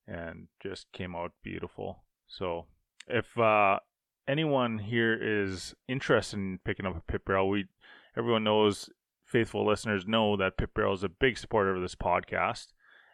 and 0.07 0.47
just 0.61 0.91
came 0.91 1.15
out 1.15 1.31
beautiful. 1.43 2.03
So, 2.27 2.67
if 3.07 3.37
uh, 3.37 3.79
anyone 4.27 4.79
here 4.79 5.17
is 5.19 5.73
interested 5.87 6.37
in 6.37 6.59
picking 6.63 6.85
up 6.85 6.97
a 6.97 7.11
pit 7.11 7.25
barrel, 7.25 7.49
we 7.49 7.65
everyone 8.17 8.43
knows, 8.43 8.89
faithful 9.33 9.65
listeners 9.65 10.05
know 10.07 10.37
that 10.37 10.57
Pit 10.57 10.69
Barrel 10.75 10.93
is 10.93 11.03
a 11.03 11.09
big 11.09 11.37
supporter 11.37 11.75
of 11.75 11.81
this 11.81 11.95
podcast, 11.95 12.67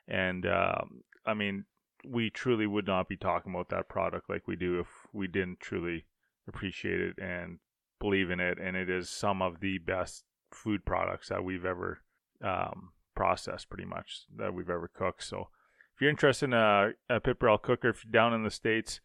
and 0.07 0.45
um, 0.45 1.03
I 1.25 1.33
mean, 1.33 1.63
we 2.05 2.29
truly 2.29 2.67
would 2.67 2.85
not 2.85 3.07
be 3.07 3.15
talking 3.15 3.53
about 3.53 3.69
that 3.69 3.87
product 3.87 4.29
like 4.29 4.47
we 4.47 4.57
do 4.57 4.79
if 4.79 4.87
we 5.13 5.27
didn't 5.27 5.61
truly 5.61 6.05
appreciate 6.47 6.99
it 6.99 7.15
and 7.21 7.59
believe 7.99 8.29
in 8.29 8.39
it. 8.39 8.57
And 8.59 8.75
it 8.75 8.89
is 8.89 9.09
some 9.09 9.41
of 9.41 9.61
the 9.61 9.77
best 9.77 10.25
food 10.51 10.85
products 10.85 11.29
that 11.29 11.43
we've 11.43 11.65
ever 11.65 11.99
um, 12.43 12.91
processed, 13.15 13.69
pretty 13.69 13.85
much 13.85 14.25
that 14.37 14.53
we've 14.53 14.69
ever 14.69 14.89
cooked. 14.93 15.23
So, 15.23 15.47
if 15.95 16.01
you're 16.01 16.09
interested 16.09 16.45
in 16.45 16.53
a, 16.53 16.91
a 17.09 17.19
pit 17.19 17.39
barrel 17.39 17.57
cooker, 17.57 17.89
if 17.89 18.03
you're 18.03 18.11
down 18.11 18.33
in 18.33 18.43
the 18.43 18.51
states 18.51 18.99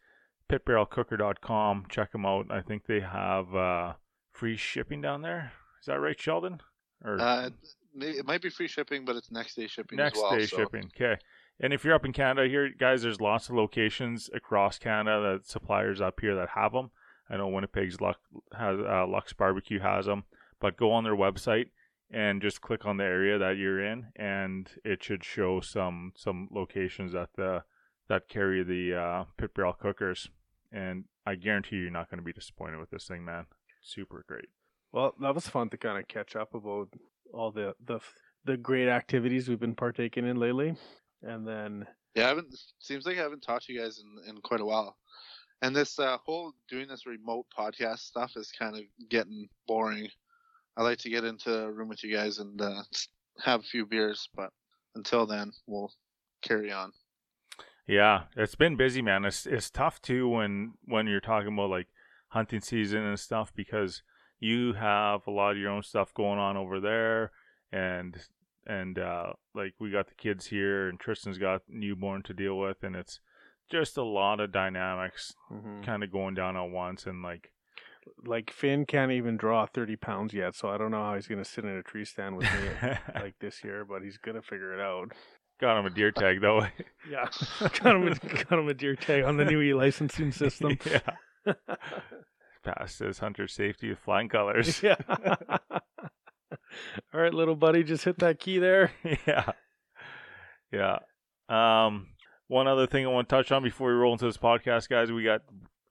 pitbarrelcooker.com. 0.49 1.85
Check 1.89 2.11
them 2.11 2.25
out. 2.25 2.47
I 2.51 2.61
think 2.61 2.85
they 2.85 2.99
have 2.99 3.55
uh, 3.55 3.93
free 4.31 4.57
shipping 4.57 5.01
down 5.01 5.21
there. 5.21 5.53
Is 5.81 5.87
that 5.87 5.99
right, 5.99 6.19
Sheldon? 6.19 6.61
Or 7.03 7.19
uh, 7.19 7.49
it 7.99 8.25
might 8.25 8.41
be 8.41 8.49
free 8.49 8.67
shipping, 8.67 9.05
but 9.05 9.15
it's 9.15 9.31
next 9.31 9.55
day 9.55 9.67
shipping. 9.67 9.97
Next 9.97 10.17
well, 10.17 10.31
Next 10.31 10.51
day 10.51 10.55
so. 10.55 10.57
shipping. 10.57 10.91
Okay. 10.95 11.17
And 11.59 11.71
if 11.71 11.85
you're 11.85 11.95
up 11.95 12.05
in 12.05 12.13
Canada 12.13 12.49
here, 12.49 12.69
guys, 12.69 13.03
there's 13.03 13.21
lots 13.21 13.47
of 13.49 13.55
locations 13.55 14.29
across 14.33 14.77
Canada 14.77 15.37
that 15.37 15.47
suppliers 15.47 16.01
up 16.01 16.19
here 16.19 16.35
that 16.35 16.49
have 16.49 16.73
them. 16.73 16.91
I 17.29 17.37
know 17.37 17.47
Winnipeg's 17.47 18.01
Lux, 18.01 18.19
has 18.57 18.77
uh, 18.79 19.07
Lux 19.07 19.33
Barbecue 19.33 19.79
has 19.79 20.05
them, 20.05 20.25
but 20.59 20.77
go 20.77 20.91
on 20.91 21.03
their 21.03 21.15
website 21.15 21.69
and 22.11 22.41
just 22.41 22.61
click 22.61 22.85
on 22.85 22.97
the 22.97 23.03
area 23.03 23.37
that 23.39 23.57
you're 23.57 23.83
in, 23.83 24.07
and 24.15 24.69
it 24.83 25.03
should 25.03 25.23
show 25.23 25.59
some 25.59 26.11
some 26.15 26.49
locations 26.51 27.13
that 27.13 27.29
the 27.35 27.63
that 28.09 28.29
carry 28.29 28.63
the 28.63 28.95
uh, 28.95 29.23
pit 29.37 29.53
barrel 29.55 29.73
cookers, 29.73 30.29
and 30.71 31.05
I 31.25 31.35
guarantee 31.35 31.77
you, 31.77 31.83
you're 31.83 31.91
not 31.91 32.11
going 32.11 32.19
to 32.19 32.23
be 32.23 32.33
disappointed 32.33 32.79
with 32.79 32.91
this 32.91 33.07
thing, 33.07 33.25
man. 33.25 33.45
Super 33.81 34.23
great. 34.27 34.49
Well, 34.95 35.13
that 35.19 35.35
was 35.35 35.45
fun 35.45 35.69
to 35.71 35.77
kind 35.77 35.99
of 35.99 36.07
catch 36.07 36.37
up 36.37 36.53
about 36.55 36.87
all 37.33 37.51
the 37.51 37.75
the 37.85 37.99
the 38.45 38.55
great 38.55 38.87
activities 38.87 39.49
we've 39.49 39.59
been 39.59 39.75
partaking 39.75 40.25
in 40.25 40.37
lately, 40.37 40.77
and 41.21 41.45
then 41.45 41.85
yeah, 42.15 42.23
I 42.23 42.27
haven't. 42.29 42.55
Seems 42.79 43.05
like 43.05 43.17
I 43.17 43.21
haven't 43.21 43.41
talked 43.41 43.65
to 43.65 43.73
you 43.73 43.81
guys 43.81 43.99
in 43.99 44.29
in 44.29 44.41
quite 44.41 44.61
a 44.61 44.65
while, 44.65 44.95
and 45.61 45.75
this 45.75 45.99
uh, 45.99 46.17
whole 46.25 46.53
doing 46.69 46.87
this 46.87 47.05
remote 47.05 47.45
podcast 47.57 47.99
stuff 47.99 48.31
is 48.37 48.53
kind 48.57 48.77
of 48.77 48.83
getting 49.09 49.49
boring. 49.67 50.07
I 50.77 50.83
like 50.83 50.99
to 50.99 51.09
get 51.09 51.25
into 51.25 51.53
a 51.53 51.71
room 51.73 51.89
with 51.89 52.01
you 52.01 52.15
guys 52.15 52.39
and 52.39 52.61
uh, 52.61 52.83
have 53.43 53.59
a 53.59 53.63
few 53.63 53.85
beers, 53.85 54.29
but 54.33 54.51
until 54.95 55.25
then, 55.25 55.51
we'll 55.67 55.91
carry 56.41 56.71
on. 56.71 56.93
Yeah, 57.85 58.23
it's 58.37 58.55
been 58.55 58.77
busy, 58.77 59.01
man. 59.01 59.25
It's 59.25 59.45
it's 59.45 59.69
tough 59.69 60.01
too 60.01 60.29
when 60.29 60.75
when 60.85 61.05
you're 61.05 61.19
talking 61.19 61.51
about 61.51 61.69
like 61.69 61.87
hunting 62.29 62.61
season 62.61 63.03
and 63.03 63.19
stuff 63.19 63.51
because 63.53 64.01
you 64.45 64.73
have 64.73 65.21
a 65.27 65.31
lot 65.31 65.51
of 65.51 65.57
your 65.57 65.71
own 65.71 65.83
stuff 65.83 66.13
going 66.13 66.39
on 66.39 66.57
over 66.57 66.79
there 66.79 67.31
and 67.71 68.17
and 68.67 68.99
uh 68.99 69.33
like 69.53 69.73
we 69.79 69.91
got 69.91 70.07
the 70.07 70.15
kids 70.15 70.47
here 70.47 70.87
and 70.87 70.99
Tristan's 70.99 71.37
got 71.37 71.61
newborn 71.67 72.23
to 72.23 72.33
deal 72.33 72.57
with 72.57 72.83
and 72.83 72.95
it's 72.95 73.19
just 73.71 73.97
a 73.97 74.03
lot 74.03 74.39
of 74.39 74.51
dynamics 74.51 75.33
mm-hmm. 75.51 75.81
kind 75.81 76.03
of 76.03 76.11
going 76.11 76.35
down 76.35 76.55
at 76.55 76.69
once 76.69 77.05
and 77.05 77.23
like 77.23 77.51
like 78.25 78.51
Finn 78.51 78.85
can't 78.85 79.11
even 79.11 79.37
draw 79.37 79.65
30 79.65 79.95
pounds 79.95 80.33
yet, 80.33 80.55
so 80.55 80.69
I 80.69 80.77
don't 80.77 80.91
know 80.91 81.03
how 81.03 81.15
he's 81.15 81.27
going 81.27 81.43
to 81.43 81.49
sit 81.49 81.65
in 81.65 81.71
a 81.71 81.83
tree 81.83 82.05
stand 82.05 82.37
with 82.37 82.45
me 82.45 82.91
like 83.15 83.35
this 83.39 83.63
year, 83.63 83.85
but 83.85 84.03
he's 84.03 84.17
going 84.17 84.35
to 84.35 84.41
figure 84.41 84.73
it 84.73 84.79
out. 84.79 85.11
Got 85.59 85.79
him 85.79 85.85
a 85.85 85.89
deer 85.89 86.11
tag 86.11 86.41
though. 86.41 86.67
yeah, 87.09 87.27
got 87.59 87.95
him 87.95 88.07
a, 88.07 88.15
got 88.15 88.59
him 88.59 88.67
a 88.67 88.73
deer 88.73 88.95
tag 88.95 89.23
on 89.23 89.37
the 89.37 89.45
new 89.45 89.61
e 89.63 89.73
licensing 89.73 90.31
system. 90.31 90.77
yeah, 90.85 91.53
passed 92.65 92.99
his 92.99 93.19
hunter 93.19 93.47
safety 93.47 93.89
with 93.89 93.99
flying 93.99 94.29
colors. 94.29 94.81
yeah. 94.83 94.97
All 97.13 97.21
right, 97.21 97.33
little 97.33 97.55
buddy, 97.55 97.83
just 97.83 98.03
hit 98.03 98.19
that 98.19 98.39
key 98.39 98.59
there. 98.59 98.91
yeah, 99.27 99.51
yeah. 100.71 100.99
Um, 101.47 102.07
one 102.47 102.67
other 102.67 102.87
thing 102.87 103.05
I 103.05 103.09
want 103.09 103.29
to 103.29 103.35
touch 103.35 103.51
on 103.51 103.63
before 103.63 103.89
we 103.89 103.95
roll 103.95 104.13
into 104.13 104.25
this 104.25 104.37
podcast, 104.37 104.89
guys, 104.89 105.11
we 105.11 105.23
got 105.23 105.41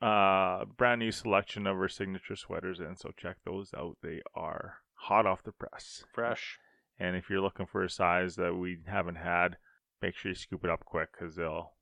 uh 0.02 0.64
brand 0.76 0.98
new 0.98 1.12
selection 1.12 1.66
of 1.66 1.76
our 1.76 1.88
signature 1.88 2.36
sweaters 2.36 2.80
in, 2.80 2.96
so 2.96 3.10
check 3.16 3.36
those 3.44 3.70
out. 3.76 3.96
They 4.02 4.20
are 4.34 4.78
hot 4.94 5.26
off 5.26 5.42
the 5.42 5.52
press, 5.52 6.04
fresh. 6.12 6.58
And 6.98 7.16
if 7.16 7.28
you're 7.28 7.40
looking 7.40 7.66
for 7.66 7.82
a 7.82 7.90
size 7.90 8.36
that 8.36 8.54
we 8.54 8.78
haven't 8.86 9.16
had, 9.16 9.56
make 10.00 10.14
sure 10.16 10.30
you 10.30 10.36
scoop 10.36 10.64
it 10.64 10.70
up 10.70 10.84
quick 10.84 11.08
because 11.12 11.36
they'll 11.36 11.72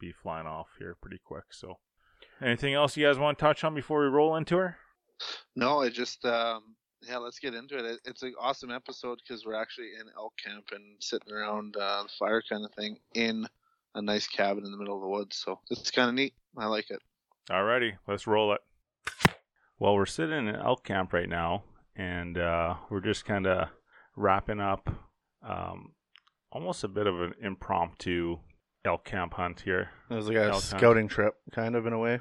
be 0.00 0.12
flying 0.12 0.46
off 0.46 0.68
here 0.78 0.96
pretty 1.00 1.20
quick. 1.22 1.44
So, 1.50 1.78
anything 2.40 2.74
else 2.74 2.96
you 2.96 3.06
guys 3.06 3.18
want 3.18 3.38
to 3.38 3.44
touch 3.44 3.64
on 3.64 3.74
before 3.74 4.00
we 4.00 4.06
roll 4.06 4.36
into 4.36 4.56
her? 4.56 4.76
No, 5.56 5.80
I 5.80 5.88
just 5.88 6.24
um, 6.24 6.74
yeah, 7.08 7.18
let's 7.18 7.38
get 7.38 7.54
into 7.54 7.76
it. 7.76 8.00
It's 8.04 8.22
an 8.22 8.34
awesome 8.40 8.70
episode 8.70 9.20
because 9.26 9.44
we're 9.44 9.60
actually 9.60 9.90
in 10.00 10.06
elk 10.16 10.34
camp 10.42 10.66
and 10.72 10.96
sitting 11.00 11.32
around 11.32 11.76
uh, 11.76 12.04
the 12.04 12.08
fire 12.18 12.42
kind 12.48 12.64
of 12.64 12.72
thing 12.72 12.98
in 13.14 13.46
a 13.94 14.02
nice 14.02 14.26
cabin 14.26 14.64
in 14.64 14.70
the 14.70 14.76
middle 14.76 14.96
of 14.96 15.02
the 15.02 15.08
woods. 15.08 15.36
So 15.36 15.60
it's 15.70 15.90
kind 15.90 16.08
of 16.08 16.14
neat. 16.14 16.34
I 16.56 16.66
like 16.66 16.90
it. 16.90 17.00
Alrighty, 17.50 17.92
let's 18.08 18.26
roll 18.26 18.54
it. 18.54 18.60
Well, 19.78 19.94
we're 19.94 20.06
sitting 20.06 20.48
in 20.48 20.56
elk 20.56 20.84
camp 20.84 21.12
right 21.12 21.28
now, 21.28 21.64
and 21.96 22.38
uh, 22.38 22.76
we're 22.90 23.00
just 23.00 23.24
kind 23.24 23.46
of 23.46 23.68
wrapping 24.16 24.60
up 24.60 24.88
um, 25.46 25.92
almost 26.50 26.84
a 26.84 26.88
bit 26.88 27.06
of 27.06 27.20
an 27.20 27.34
impromptu 27.42 28.38
elk 28.84 29.04
camp 29.04 29.34
hunt 29.34 29.60
here. 29.60 29.90
It 30.10 30.14
was 30.14 30.28
like 30.28 30.36
a 30.36 30.44
elk 30.44 30.62
scouting 30.62 31.04
hunt. 31.04 31.10
trip, 31.10 31.34
kind 31.52 31.74
of 31.74 31.86
in 31.86 31.92
a 31.92 31.98
way, 31.98 32.20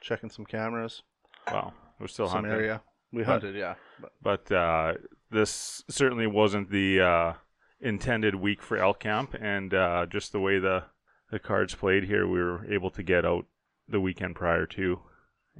checking 0.00 0.30
some 0.30 0.44
cameras. 0.44 1.02
Well, 1.50 1.72
we're 1.98 2.08
still 2.08 2.26
some 2.26 2.44
hunting. 2.44 2.52
area. 2.52 2.82
We 3.12 3.24
hunted, 3.24 3.54
yeah. 3.54 3.74
But, 4.00 4.12
but 4.48 4.54
uh, 4.54 4.94
this 5.30 5.84
certainly 5.88 6.26
wasn't 6.26 6.70
the 6.70 7.00
uh, 7.00 7.32
intended 7.80 8.34
week 8.34 8.62
for 8.62 8.78
elk 8.78 9.00
camp, 9.00 9.34
and 9.40 9.74
uh, 9.74 10.06
just 10.06 10.32
the 10.32 10.40
way 10.40 10.58
the 10.58 10.84
the 11.30 11.38
cards 11.38 11.74
played 11.74 12.04
here, 12.04 12.26
we 12.26 12.38
were 12.38 12.70
able 12.70 12.90
to 12.90 13.02
get 13.02 13.24
out 13.24 13.46
the 13.88 14.00
weekend 14.00 14.34
prior 14.34 14.66
to, 14.66 15.00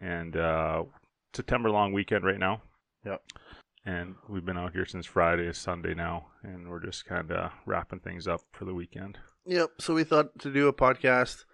and 0.01 0.37
uh, 0.37 0.85
September 1.33 1.71
long 1.71 1.93
weekend 1.93 2.25
right 2.25 2.39
now. 2.39 2.63
Yep 3.05 3.23
and 3.85 4.15
we've 4.29 4.45
been 4.45 4.59
out 4.59 4.73
here 4.73 4.87
since 4.87 5.07
Friday, 5.07 5.53
Sunday 5.53 5.95
now, 5.95 6.27
and 6.43 6.69
we're 6.69 6.85
just 6.85 7.05
kind 7.05 7.31
of 7.33 7.51
wrapping 7.67 8.01
things 8.01 8.29
up 8.29 8.43
for 8.53 8.65
the 8.65 8.75
weekend. 8.75 9.19
Yep. 9.47 9.71
So 9.81 9.95
we 9.95 10.05
thought 10.05 10.39
to 10.41 10.53
do 10.53 10.69
a 10.69 10.73
podcast, 10.73 11.45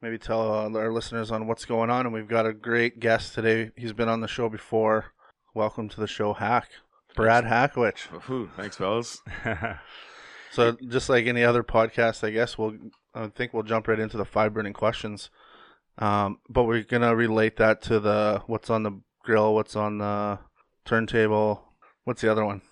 maybe 0.00 0.16
tell 0.16 0.40
our 0.76 0.90
listeners 0.90 1.30
on 1.30 1.46
what's 1.46 1.66
going 1.66 1.90
on, 1.90 2.06
and 2.06 2.14
we've 2.14 2.28
got 2.28 2.46
a 2.46 2.54
great 2.54 3.00
guest 3.00 3.34
today. 3.34 3.70
He's 3.76 3.92
been 3.92 4.08
on 4.08 4.20
the 4.20 4.28
show 4.28 4.48
before. 4.48 5.12
Welcome 5.54 5.90
to 5.90 6.00
the 6.00 6.06
show, 6.06 6.32
Hack, 6.32 6.70
Brad 7.14 7.44
Hackowich. 7.44 8.30
Ooh, 8.30 8.48
thanks, 8.56 8.76
fellas. 8.76 9.20
so 10.52 10.72
just 10.88 11.10
like 11.10 11.26
any 11.26 11.44
other 11.44 11.62
podcast, 11.62 12.24
I 12.24 12.30
guess 12.30 12.56
we'll 12.56 12.76
I 13.14 13.26
think 13.26 13.52
we'll 13.52 13.62
jump 13.62 13.88
right 13.88 14.00
into 14.00 14.16
the 14.16 14.24
five 14.24 14.54
burning 14.54 14.72
questions. 14.72 15.28
Um, 15.98 16.38
but 16.48 16.64
we're 16.64 16.82
gonna 16.82 17.14
relate 17.14 17.56
that 17.58 17.82
to 17.82 18.00
the 18.00 18.42
what's 18.46 18.70
on 18.70 18.84
the 18.84 19.02
grill, 19.22 19.54
what's 19.54 19.76
on 19.76 19.98
the 19.98 20.38
turntable. 20.86 21.74
What's 22.04 22.22
the 22.22 22.32
other 22.32 22.46
one? 22.46 22.62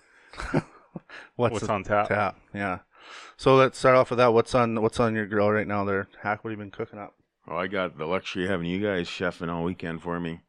what's, 1.35 1.53
what's 1.53 1.69
on 1.69 1.83
tap? 1.83 2.07
Tap. 2.07 2.39
Yeah. 2.55 2.79
So 3.37 3.55
let's 3.55 3.77
start 3.77 3.95
off 3.95 4.09
with 4.09 4.17
that. 4.17 4.33
What's 4.33 4.53
on 4.53 4.81
What's 4.81 4.99
on 4.99 5.15
your 5.15 5.25
grill 5.25 5.51
right 5.51 5.67
now? 5.67 5.83
There, 5.83 6.07
Hack. 6.21 6.43
What 6.43 6.51
have 6.51 6.59
you 6.59 6.63
been 6.63 6.71
cooking 6.71 6.99
up? 6.99 7.15
Well, 7.47 7.57
I 7.57 7.67
got 7.67 7.97
the 7.97 8.05
luxury 8.05 8.43
of 8.43 8.51
having 8.51 8.67
you 8.67 8.79
guys 8.79 9.07
chefing 9.07 9.51
all 9.51 9.63
weekend 9.63 10.01
for 10.01 10.19
me. 10.19 10.41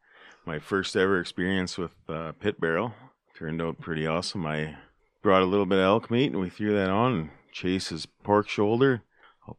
My 0.45 0.59
first 0.59 0.97
ever 0.97 1.21
experience 1.21 1.79
with 1.79 1.95
uh, 2.09 2.33
pit 2.33 2.61
barrel 2.61 2.95
turned 3.37 3.63
out 3.63 3.81
pretty 3.81 4.07
awesome. 4.07 4.45
I 4.45 4.77
brought 5.23 5.43
a 5.43 5.47
little 5.47 5.67
bit 5.67 5.79
of 5.79 5.85
elk 5.85 6.11
meat 6.11 6.33
and 6.33 6.41
we 6.41 6.51
threw 6.51 6.75
that 6.75 6.91
on. 6.91 7.31
Chase's 7.53 8.07
pork 8.07 8.49
shoulder, 8.49 9.03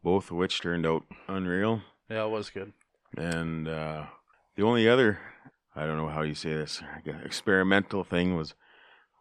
both 0.02 0.30
of 0.30 0.36
which 0.36 0.60
turned 0.60 0.86
out 0.86 1.04
unreal. 1.28 1.82
Yeah, 2.10 2.24
it 2.24 2.30
was 2.30 2.50
good. 2.50 2.72
And 3.16 3.68
uh, 3.68 4.06
the 4.56 4.64
only 4.64 4.88
other, 4.88 5.18
I 5.74 5.86
don't 5.86 5.96
know 5.96 6.08
how 6.08 6.22
you 6.22 6.34
say 6.34 6.52
this, 6.54 6.82
experimental 7.24 8.04
thing 8.04 8.36
was 8.36 8.54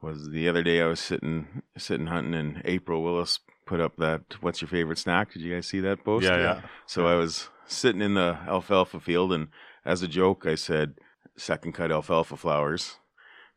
was 0.01 0.31
the 0.31 0.49
other 0.49 0.63
day 0.63 0.81
I 0.81 0.88
was 0.88 0.99
sitting 0.99 1.62
sitting 1.77 2.07
hunting 2.07 2.33
and 2.33 2.62
April 2.65 3.01
Willis 3.01 3.39
put 3.65 3.80
up 3.80 3.97
that 3.97 4.21
what's 4.41 4.62
your 4.62 4.69
favorite 4.69 4.97
snack? 4.97 5.34
Did 5.34 5.41
you 5.41 5.54
guys 5.54 5.67
see 5.67 5.80
that 5.82 6.04
post? 6.04 6.26
Yeah, 6.26 6.38
yeah. 6.38 6.62
So 6.86 7.08
I 7.08 7.15
was 7.15 7.49
sitting 7.65 8.02
in 8.02 8.13
the 8.13 8.38
alfalfa 8.47 8.99
field 8.99 9.34
and 9.34 9.47
as 9.86 10.02
a 10.02 10.08
joke 10.08 10.45
I 10.45 10.56
said 10.56 10.95
second 11.36 11.73
cut 11.73 11.91
alfalfa 11.91 12.38
flowers. 12.38 12.97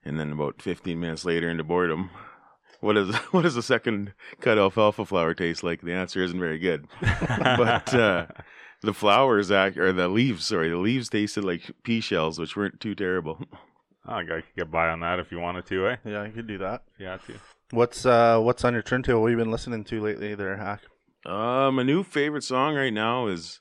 And 0.05 0.21
then 0.21 0.33
about 0.33 0.63
15 0.63 1.01
minutes 1.01 1.25
later 1.25 1.51
into 1.51 1.65
boredom, 1.65 2.11
what 2.81 2.97
is 2.97 3.15
what 3.33 3.43
does 3.43 3.57
a 3.57 3.63
second 3.63 4.13
cut 4.41 4.59
alfalfa 4.59 5.05
flower 5.05 5.35
taste 5.35 5.65
like? 5.65 5.83
The 5.83 5.93
answer 5.93 6.23
isn't 6.23 6.39
very 6.39 6.59
good. 6.59 6.87
but 7.01 7.93
uh, 7.93 8.27
the 8.83 8.95
flowers 8.95 9.51
act 9.51 9.77
or 9.77 9.93
the 9.93 10.09
leaves, 10.09 10.47
sorry, 10.47 10.71
the 10.71 10.77
leaves 10.77 11.09
tasted 11.09 11.45
like 11.45 11.71
pea 11.83 12.01
shells, 12.01 12.39
which 12.39 12.57
weren't 12.57 12.81
too 12.81 12.95
terrible. 12.95 13.41
I 14.05 14.23
could 14.25 14.45
get 14.57 14.71
by 14.71 14.89
on 14.89 15.01
that 15.01 15.19
if 15.19 15.33
you 15.33 15.41
wanted 15.41 15.67
to, 15.67 15.89
eh? 15.89 15.97
Yeah, 16.05 16.25
you 16.25 16.33
could 16.33 16.47
do 16.47 16.59
that. 16.59 16.85
If 16.95 17.01
you 17.01 17.07
had 17.07 17.25
to. 17.27 17.33
What's 17.71 18.07
uh 18.07 18.39
what's 18.41 18.65
on 18.65 18.75
your 18.75 18.83
turntable? 18.83 19.23
What 19.23 19.31
have 19.31 19.39
you 19.39 19.45
been 19.45 19.51
listening 19.51 19.85
to 19.85 20.01
lately 20.01 20.35
there, 20.35 20.57
Hack? 20.57 20.83
Uh, 21.25 21.71
my 21.73 21.83
new 21.83 22.05
favorite 22.05 22.45
song 22.45 22.77
right 22.77 22.93
now 22.93 23.27
is 23.27 23.61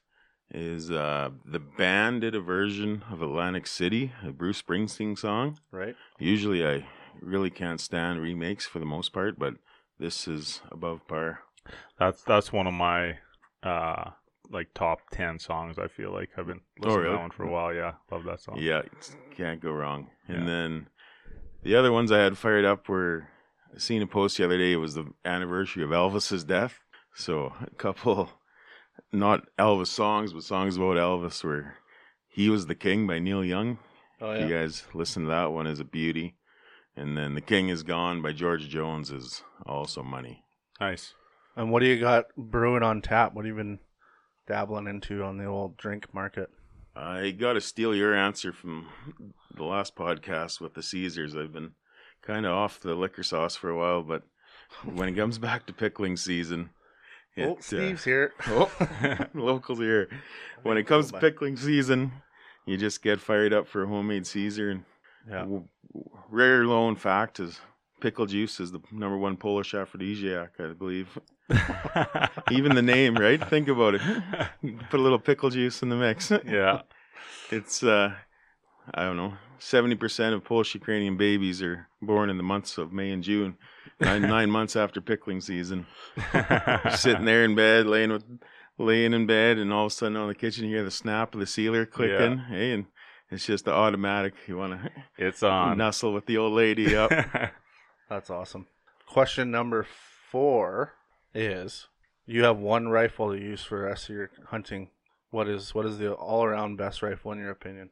is 0.51 0.91
uh 0.91 1.29
the 1.43 1.59
band 1.59 2.21
did 2.21 2.35
a 2.35 2.39
version 2.39 3.03
of 3.11 3.21
Atlantic 3.21 3.65
City, 3.65 4.11
a 4.23 4.31
Bruce 4.31 4.61
Springsteen 4.61 5.17
song. 5.17 5.57
Right? 5.71 5.95
Usually 6.19 6.65
I 6.65 6.85
really 7.19 7.49
can't 7.49 7.81
stand 7.81 8.21
remakes 8.21 8.67
for 8.67 8.77
the 8.79 8.85
most 8.85 9.11
part, 9.11 9.39
but 9.39 9.55
this 9.97 10.27
is 10.27 10.61
above 10.71 11.07
par. 11.07 11.39
That's 11.97 12.21
that's 12.21 12.53
one 12.53 12.67
of 12.67 12.73
my 12.73 13.17
uh 13.63 14.11
like 14.51 14.67
top 14.75 14.99
ten 15.11 15.39
songs. 15.39 15.79
I 15.79 15.87
feel 15.87 16.11
like 16.11 16.29
I've 16.37 16.45
been 16.45 16.61
listening 16.79 16.95
to 16.97 17.01
really? 17.01 17.15
that 17.15 17.21
one 17.21 17.31
for 17.31 17.43
a 17.45 17.51
while. 17.51 17.73
Yeah, 17.73 17.93
love 18.11 18.23
that 18.25 18.39
song. 18.39 18.57
Yeah, 18.59 18.83
can't 19.35 19.59
go 19.59 19.71
wrong. 19.71 20.11
And 20.27 20.41
Yeah. 20.41 20.45
then 20.45 20.87
the 21.63 21.75
other 21.75 21.91
ones 21.91 22.11
I 22.11 22.19
had 22.19 22.37
fired 22.37 22.65
up 22.65 22.87
were 22.87 23.29
I 23.73 23.77
seen 23.77 24.01
a 24.01 24.07
post 24.07 24.37
the 24.37 24.45
other 24.45 24.57
day. 24.57 24.73
It 24.73 24.77
was 24.77 24.93
the 24.93 25.05
anniversary 25.23 25.83
of 25.83 25.89
Elvis's 25.89 26.43
death. 26.43 26.79
So 27.13 27.53
a 27.61 27.69
couple, 27.75 28.29
not 29.11 29.43
Elvis 29.57 29.87
songs, 29.87 30.33
but 30.33 30.43
songs 30.43 30.77
about 30.77 30.97
Elvis 30.97 31.43
were 31.43 31.75
"He 32.27 32.49
Was 32.49 32.67
the 32.67 32.75
King" 32.75 33.07
by 33.07 33.19
Neil 33.19 33.43
Young. 33.43 33.79
Oh 34.21 34.31
If 34.31 34.49
you 34.49 34.55
guys 34.55 34.83
listen 34.93 35.23
to 35.23 35.29
that 35.29 35.51
one, 35.51 35.67
is 35.67 35.79
a 35.79 35.85
beauty. 35.85 36.35
And 36.95 37.17
then 37.17 37.35
"The 37.35 37.41
King 37.41 37.69
Is 37.69 37.83
Gone" 37.83 38.21
by 38.21 38.31
George 38.31 38.69
Jones 38.69 39.11
is 39.11 39.43
also 39.65 40.03
money. 40.03 40.43
Nice. 40.79 41.13
And 41.55 41.71
what 41.71 41.79
do 41.79 41.85
you 41.87 41.99
got 41.99 42.25
brewing 42.37 42.83
on 42.83 43.01
tap? 43.01 43.33
What 43.33 43.45
have 43.45 43.53
you 43.53 43.57
been 43.57 43.79
dabbling 44.47 44.87
into 44.87 45.23
on 45.23 45.37
the 45.37 45.45
old 45.45 45.77
drink 45.77 46.13
market? 46.13 46.49
I 46.95 47.31
got 47.31 47.53
to 47.53 47.61
steal 47.61 47.95
your 47.95 48.15
answer 48.15 48.53
from 48.53 48.87
the 49.55 49.63
last 49.63 49.95
podcast 49.95 50.61
with 50.61 50.73
the 50.73 50.83
Caesars. 50.83 51.35
I've 51.35 51.53
been 51.53 51.71
kind 52.25 52.45
of 52.45 52.51
off 52.53 52.79
the 52.79 52.95
liquor 52.95 53.23
sauce 53.23 53.55
for 53.55 53.69
a 53.69 53.77
while, 53.77 54.01
but 54.03 54.23
when 54.83 55.09
it 55.09 55.15
comes 55.15 55.37
back 55.37 55.65
to 55.67 55.73
pickling 55.73 56.17
season, 56.17 56.69
it, 57.35 57.43
oh, 57.43 57.55
uh, 57.55 57.61
Steve's 57.61 58.03
here. 58.03 58.33
oh, 58.47 58.71
locals 59.33 59.79
here. 59.79 60.09
When 60.63 60.77
it 60.77 60.87
comes 60.87 61.11
to 61.11 61.19
pickling 61.19 61.57
season, 61.57 62.11
you 62.65 62.77
just 62.77 63.01
get 63.03 63.19
fired 63.19 63.53
up 63.53 63.67
for 63.67 63.83
a 63.83 63.87
homemade 63.87 64.25
Caesar. 64.27 64.71
And 64.71 64.83
Yeah. 65.29 65.45
rare 66.29 66.63
known 66.63 66.95
fact 66.95 67.39
is 67.39 67.59
pickle 68.01 68.25
juice 68.25 68.59
is 68.59 68.71
the 68.71 68.79
number 68.91 69.17
one 69.17 69.37
Polish 69.37 69.73
aphrodisiac, 69.73 70.53
I 70.59 70.73
believe. 70.73 71.17
Even 72.51 72.75
the 72.75 72.81
name, 72.81 73.15
right? 73.15 73.43
Think 73.49 73.67
about 73.67 73.95
it. 73.95 74.01
Put 74.89 74.99
a 74.99 75.03
little 75.03 75.19
pickle 75.19 75.49
juice 75.49 75.83
in 75.83 75.89
the 75.89 75.95
mix. 75.95 76.31
yeah. 76.45 76.81
It's 77.51 77.83
uh 77.83 78.15
I 78.93 79.03
don't 79.03 79.17
know, 79.17 79.33
seventy 79.59 79.95
percent 79.95 80.35
of 80.35 80.43
Polish 80.43 80.73
Ukrainian 80.75 81.17
babies 81.17 81.61
are 81.61 81.87
born 82.01 82.29
in 82.29 82.37
the 82.37 82.43
months 82.43 82.77
of 82.77 82.93
May 82.93 83.11
and 83.11 83.23
June. 83.23 83.57
Nine 83.99 84.21
nine 84.37 84.49
months 84.51 84.75
after 84.75 85.01
pickling 85.01 85.41
season. 85.41 85.87
Sitting 86.95 87.25
there 87.25 87.43
in 87.43 87.55
bed, 87.55 87.87
laying 87.87 88.11
with 88.11 88.23
laying 88.77 89.13
in 89.13 89.25
bed 89.25 89.57
and 89.57 89.71
all 89.71 89.85
of 89.85 89.91
a 89.91 89.95
sudden 89.95 90.17
on 90.17 90.27
the 90.27 90.35
kitchen 90.35 90.65
you 90.65 90.75
hear 90.75 90.83
the 90.83 90.91
snap 90.91 91.33
of 91.33 91.39
the 91.39 91.47
sealer 91.47 91.85
clicking. 91.85 92.39
Hey, 92.49 92.71
and 92.73 92.85
it's 93.31 93.45
just 93.45 93.65
the 93.65 93.71
automatic. 93.73 94.33
You 94.47 94.57
wanna 94.57 94.91
It's 95.17 95.41
on. 95.43 95.77
nuzzle 95.77 96.13
with 96.13 96.25
the 96.25 96.37
old 96.37 96.53
lady 96.53 96.83
Yep. 96.83 97.53
That's 98.09 98.29
awesome. 98.29 98.67
Question 99.07 99.49
number 99.49 99.85
four 100.29 100.93
is: 101.33 101.87
You 102.25 102.43
have 102.43 102.57
one 102.57 102.89
rifle 102.89 103.31
to 103.33 103.39
use 103.41 103.63
for 103.63 103.79
the 103.79 103.85
rest 103.85 104.09
of 104.09 104.15
your 104.15 104.29
hunting. 104.47 104.89
What 105.31 105.47
is 105.47 105.73
what 105.73 105.85
is 105.85 105.97
the 105.97 106.11
all 106.13 106.43
around 106.43 106.77
best 106.77 107.01
rifle 107.01 107.31
in 107.31 107.39
your 107.39 107.49
opinion? 107.51 107.89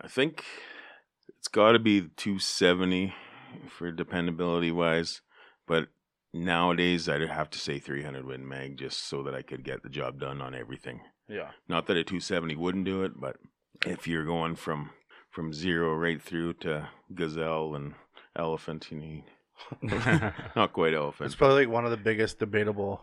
I 0.00 0.08
think 0.08 0.44
it's 1.38 1.48
got 1.48 1.72
to 1.72 1.78
be 1.78 2.00
270 2.16 3.14
for 3.68 3.90
dependability 3.90 4.70
wise, 4.70 5.22
but 5.66 5.88
nowadays 6.32 7.08
I'd 7.08 7.22
have 7.22 7.50
to 7.50 7.58
say 7.58 7.78
300 7.78 8.24
Win 8.24 8.46
Mag 8.46 8.76
just 8.76 9.08
so 9.08 9.22
that 9.22 9.34
I 9.34 9.42
could 9.42 9.64
get 9.64 9.82
the 9.82 9.88
job 9.88 10.20
done 10.20 10.42
on 10.42 10.54
everything. 10.54 11.00
Yeah. 11.28 11.50
Not 11.68 11.86
that 11.86 11.96
a 11.96 12.04
270 12.04 12.56
wouldn't 12.56 12.84
do 12.84 13.02
it, 13.04 13.18
but 13.18 13.36
if 13.86 14.06
you're 14.06 14.24
going 14.24 14.56
from 14.56 14.90
from 15.30 15.52
zero 15.52 15.94
right 15.94 16.22
through 16.22 16.52
to 16.52 16.88
gazelle 17.14 17.74
and 17.74 17.94
elephant, 18.36 18.86
you 18.90 18.98
need 18.98 19.24
not 20.56 20.72
quite 20.72 20.94
elephant. 20.94 21.26
It's 21.26 21.34
probably 21.34 21.64
like 21.64 21.72
one 21.72 21.84
of 21.84 21.90
the 21.90 21.96
biggest 21.96 22.38
debatable 22.38 23.00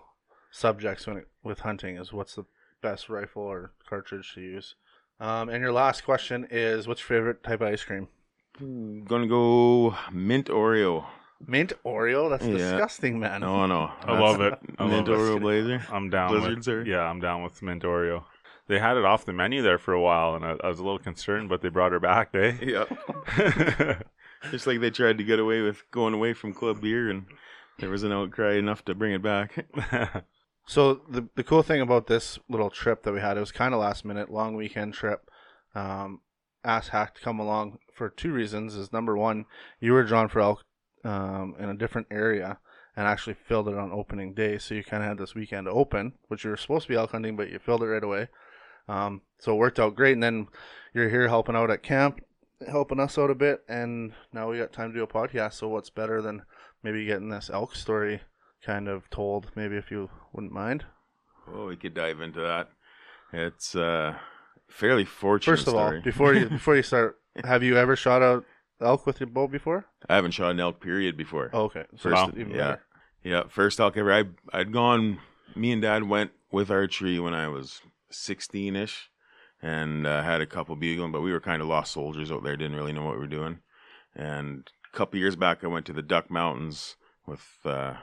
subjects 0.52 1.08
when 1.08 1.18
it, 1.18 1.28
with 1.44 1.60
hunting 1.60 1.98
is 1.98 2.14
what's 2.14 2.36
the 2.36 2.46
best 2.82 3.10
rifle 3.10 3.44
or 3.44 3.74
cartridge 3.88 4.34
to 4.36 4.42
use. 4.42 4.76
Um, 5.22 5.50
and 5.50 5.62
your 5.62 5.72
last 5.72 6.04
question 6.04 6.48
is: 6.52 6.88
What's 6.88 7.02
your 7.02 7.08
favorite 7.20 7.44
type 7.44 7.62
of 7.62 7.68
ice 7.68 7.84
cream? 7.84 8.08
Gonna 8.60 9.28
go 9.28 9.96
mint 10.12 10.48
Oreo. 10.48 11.06
Mint 11.48 11.74
Oreo? 11.86 12.30
That's 12.30 12.46
Yeah. 12.46 12.58
disgusting, 12.58 13.20
man. 13.20 13.42
No, 13.42 13.66
no, 13.68 13.92
I 14.02 14.20
love 14.20 14.42
it. 14.42 14.54
I 14.78 14.86
mint 14.88 15.08
love 15.08 15.20
it. 15.20 15.22
Oreo 15.22 15.40
Blazer. 15.42 15.82
I'm 15.92 16.10
down 16.10 16.30
Blizzards 16.32 16.68
with 16.68 16.76
are- 16.76 16.84
yeah, 16.86 17.02
I'm 17.04 17.20
down 17.20 17.44
with 17.44 17.62
mint 17.62 17.84
Oreo. 17.84 18.26
They 18.68 18.80
had 18.80 18.98
it 18.98 19.06
off 19.06 19.26
the 19.26 19.34
menu 19.34 19.62
there 19.62 19.78
for 19.78 19.94
a 19.94 20.02
while, 20.02 20.36
and 20.36 20.46
I, 20.46 20.56
I 20.64 20.68
was 20.70 20.80
a 20.80 20.84
little 20.84 21.00
concerned, 21.00 21.50
but 21.50 21.62
they 21.62 21.70
brought 21.70 21.92
her 21.92 22.00
back, 22.00 22.30
eh? 22.34 22.54
Yeah. 22.62 22.86
Just 24.52 24.66
like 24.66 24.80
they 24.80 24.90
tried 24.92 25.18
to 25.20 25.24
get 25.24 25.40
away 25.40 25.62
with 25.62 25.84
going 25.92 26.14
away 26.14 26.34
from 26.34 26.54
club 26.54 26.82
beer, 26.82 27.10
and 27.10 27.26
there 27.80 27.90
was 27.90 28.04
an 28.04 28.12
outcry 28.12 28.56
enough 28.56 28.84
to 28.86 28.96
bring 28.96 29.14
it 29.14 29.22
back. 29.22 29.66
So 30.72 31.02
the 31.10 31.28
the 31.36 31.44
cool 31.44 31.64
thing 31.64 31.82
about 31.82 32.08
this 32.08 32.40
little 32.48 32.70
trip 32.70 33.04
that 33.04 33.12
we 33.12 33.20
had, 33.20 33.36
it 33.36 33.42
was 33.42 33.52
kind 33.52 33.74
of 33.74 33.82
last 33.82 34.06
minute, 34.06 34.32
long 34.32 34.56
weekend 34.56 34.94
trip. 34.94 35.30
Um, 35.76 36.22
asked 36.64 36.92
Hack 36.92 37.16
to 37.16 37.22
come 37.22 37.42
along 37.42 37.80
for 37.94 38.08
two 38.08 38.32
reasons. 38.32 38.76
Is 38.76 38.94
number 38.94 39.18
one, 39.18 39.48
you 39.82 39.92
were 39.92 40.06
drawn 40.06 40.30
for 40.30 40.40
elk 40.40 40.64
um, 41.04 41.56
in 41.60 41.68
a 41.68 41.76
different 41.76 42.08
area 42.10 42.58
and 42.96 43.06
actually 43.06 43.34
filled 43.34 43.68
it 43.68 43.78
on 43.78 43.92
opening 43.92 44.34
day, 44.34 44.58
so 44.58 44.74
you 44.74 44.82
kind 44.82 45.04
of 45.04 45.10
had 45.10 45.18
this 45.18 45.36
weekend 45.36 45.68
open, 45.68 46.14
which 46.30 46.46
you 46.46 46.52
were 46.52 46.56
supposed 46.56 46.84
to 46.84 46.94
be 46.94 46.96
elk 46.96 47.12
hunting, 47.12 47.36
but 47.36 47.52
you 47.52 47.60
filled 47.60 47.84
it 47.84 47.88
right 47.88 48.04
away. 48.04 48.30
Um, 48.88 49.24
so 49.40 49.52
it 49.52 49.58
worked 49.60 49.80
out 49.80 49.98
great, 49.98 50.14
and 50.14 50.24
then 50.24 50.48
you're 50.94 51.10
here 51.10 51.28
helping 51.28 51.56
out 51.58 51.70
at 51.70 51.84
camp, 51.84 52.22
helping 52.66 53.02
us 53.02 53.18
out 53.18 53.30
a 53.30 53.36
bit, 53.36 53.62
and 53.68 54.14
now 54.32 54.50
we 54.50 54.58
got 54.58 54.72
time 54.72 54.94
to 54.94 54.98
do 54.98 55.04
a 55.04 55.08
podcast. 55.08 55.56
So 55.56 55.68
what's 55.68 55.90
better 55.90 56.22
than 56.22 56.44
maybe 56.82 57.04
getting 57.04 57.28
this 57.28 57.50
elk 57.54 57.76
story 57.76 58.22
kind 58.66 58.88
of 58.88 59.10
told, 59.10 59.52
maybe 59.56 59.76
if 59.76 59.92
you 59.92 60.10
wouldn't 60.34 60.54
mind. 60.54 60.86
oh, 61.54 61.68
we 61.68 61.76
could 61.76 61.94
dive 61.94 62.22
into 62.22 62.42
that. 62.42 62.70
It's 63.34 63.76
uh, 63.76 64.16
fairly 64.68 65.06
fortunate. 65.06 65.56
First 65.58 65.68
of 65.68 65.76
all, 65.76 66.00
before 66.02 66.34
you 66.34 66.50
before 66.60 66.76
you 66.76 66.84
start, 66.84 67.18
have 67.44 67.64
you 67.64 67.78
ever 67.78 67.96
shot 67.96 68.22
a 68.22 68.44
elk 68.82 69.06
with 69.06 69.20
your 69.20 69.28
bow 69.28 69.48
before? 69.48 69.86
I 70.10 70.16
haven't 70.16 70.32
shot 70.32 70.52
an 70.52 70.60
elk 70.60 70.82
period 70.82 71.16
before. 71.18 71.50
Oh, 71.54 71.64
okay, 71.64 71.86
so 71.98 72.12
Wow. 72.12 72.30
even 72.36 72.52
yeah, 72.52 72.58
better. 72.58 72.82
yeah. 73.24 73.44
First 73.50 73.80
elk 73.80 73.98
ever. 73.98 74.12
I 74.14 74.26
I'd 74.54 74.72
gone. 74.74 75.20
Me 75.56 75.72
and 75.72 75.82
Dad 75.82 76.04
went 76.04 76.32
with 76.52 76.70
archery 76.72 77.20
when 77.20 77.34
I 77.34 77.48
was 77.48 77.82
sixteen 78.10 78.76
ish, 78.76 79.10
and 79.62 80.06
uh, 80.06 80.24
had 80.24 80.42
a 80.42 80.46
couple 80.46 80.76
bugling, 80.76 81.12
but 81.12 81.22
we 81.22 81.32
were 81.32 81.42
kind 81.42 81.62
of 81.62 81.68
lost 81.68 81.94
soldiers 81.94 82.32
out 82.32 82.44
there. 82.44 82.56
Didn't 82.58 82.76
really 82.78 82.94
know 82.94 83.04
what 83.06 83.14
we 83.16 83.20
were 83.22 83.28
doing. 83.28 83.60
And 84.16 84.70
a 84.94 84.98
couple 84.98 85.20
years 85.20 85.38
back, 85.38 85.64
I 85.64 85.68
went 85.68 85.86
to 85.86 85.94
the 85.94 86.02
Duck 86.02 86.30
Mountains 86.30 86.98
with 87.26 87.46
uh, 87.64 87.94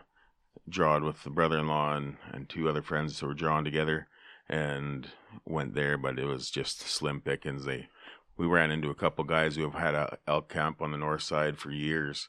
drawed 0.68 1.02
with 1.02 1.24
the 1.24 1.30
brother-in-law 1.30 1.96
and, 1.96 2.16
and 2.32 2.48
two 2.48 2.68
other 2.68 2.82
friends 2.82 3.18
who 3.18 3.26
were 3.26 3.34
drawn 3.34 3.64
together, 3.64 4.08
and 4.48 5.08
went 5.44 5.74
there. 5.74 5.96
But 5.96 6.18
it 6.18 6.26
was 6.26 6.50
just 6.50 6.80
slim 6.80 7.20
pickings. 7.20 7.64
They 7.64 7.88
we 8.36 8.46
ran 8.46 8.70
into 8.70 8.90
a 8.90 8.94
couple 8.94 9.24
guys 9.24 9.56
who 9.56 9.62
have 9.62 9.74
had 9.74 9.94
a 9.94 10.18
elk 10.26 10.48
camp 10.48 10.80
on 10.80 10.92
the 10.92 10.98
north 10.98 11.22
side 11.22 11.58
for 11.58 11.70
years, 11.70 12.28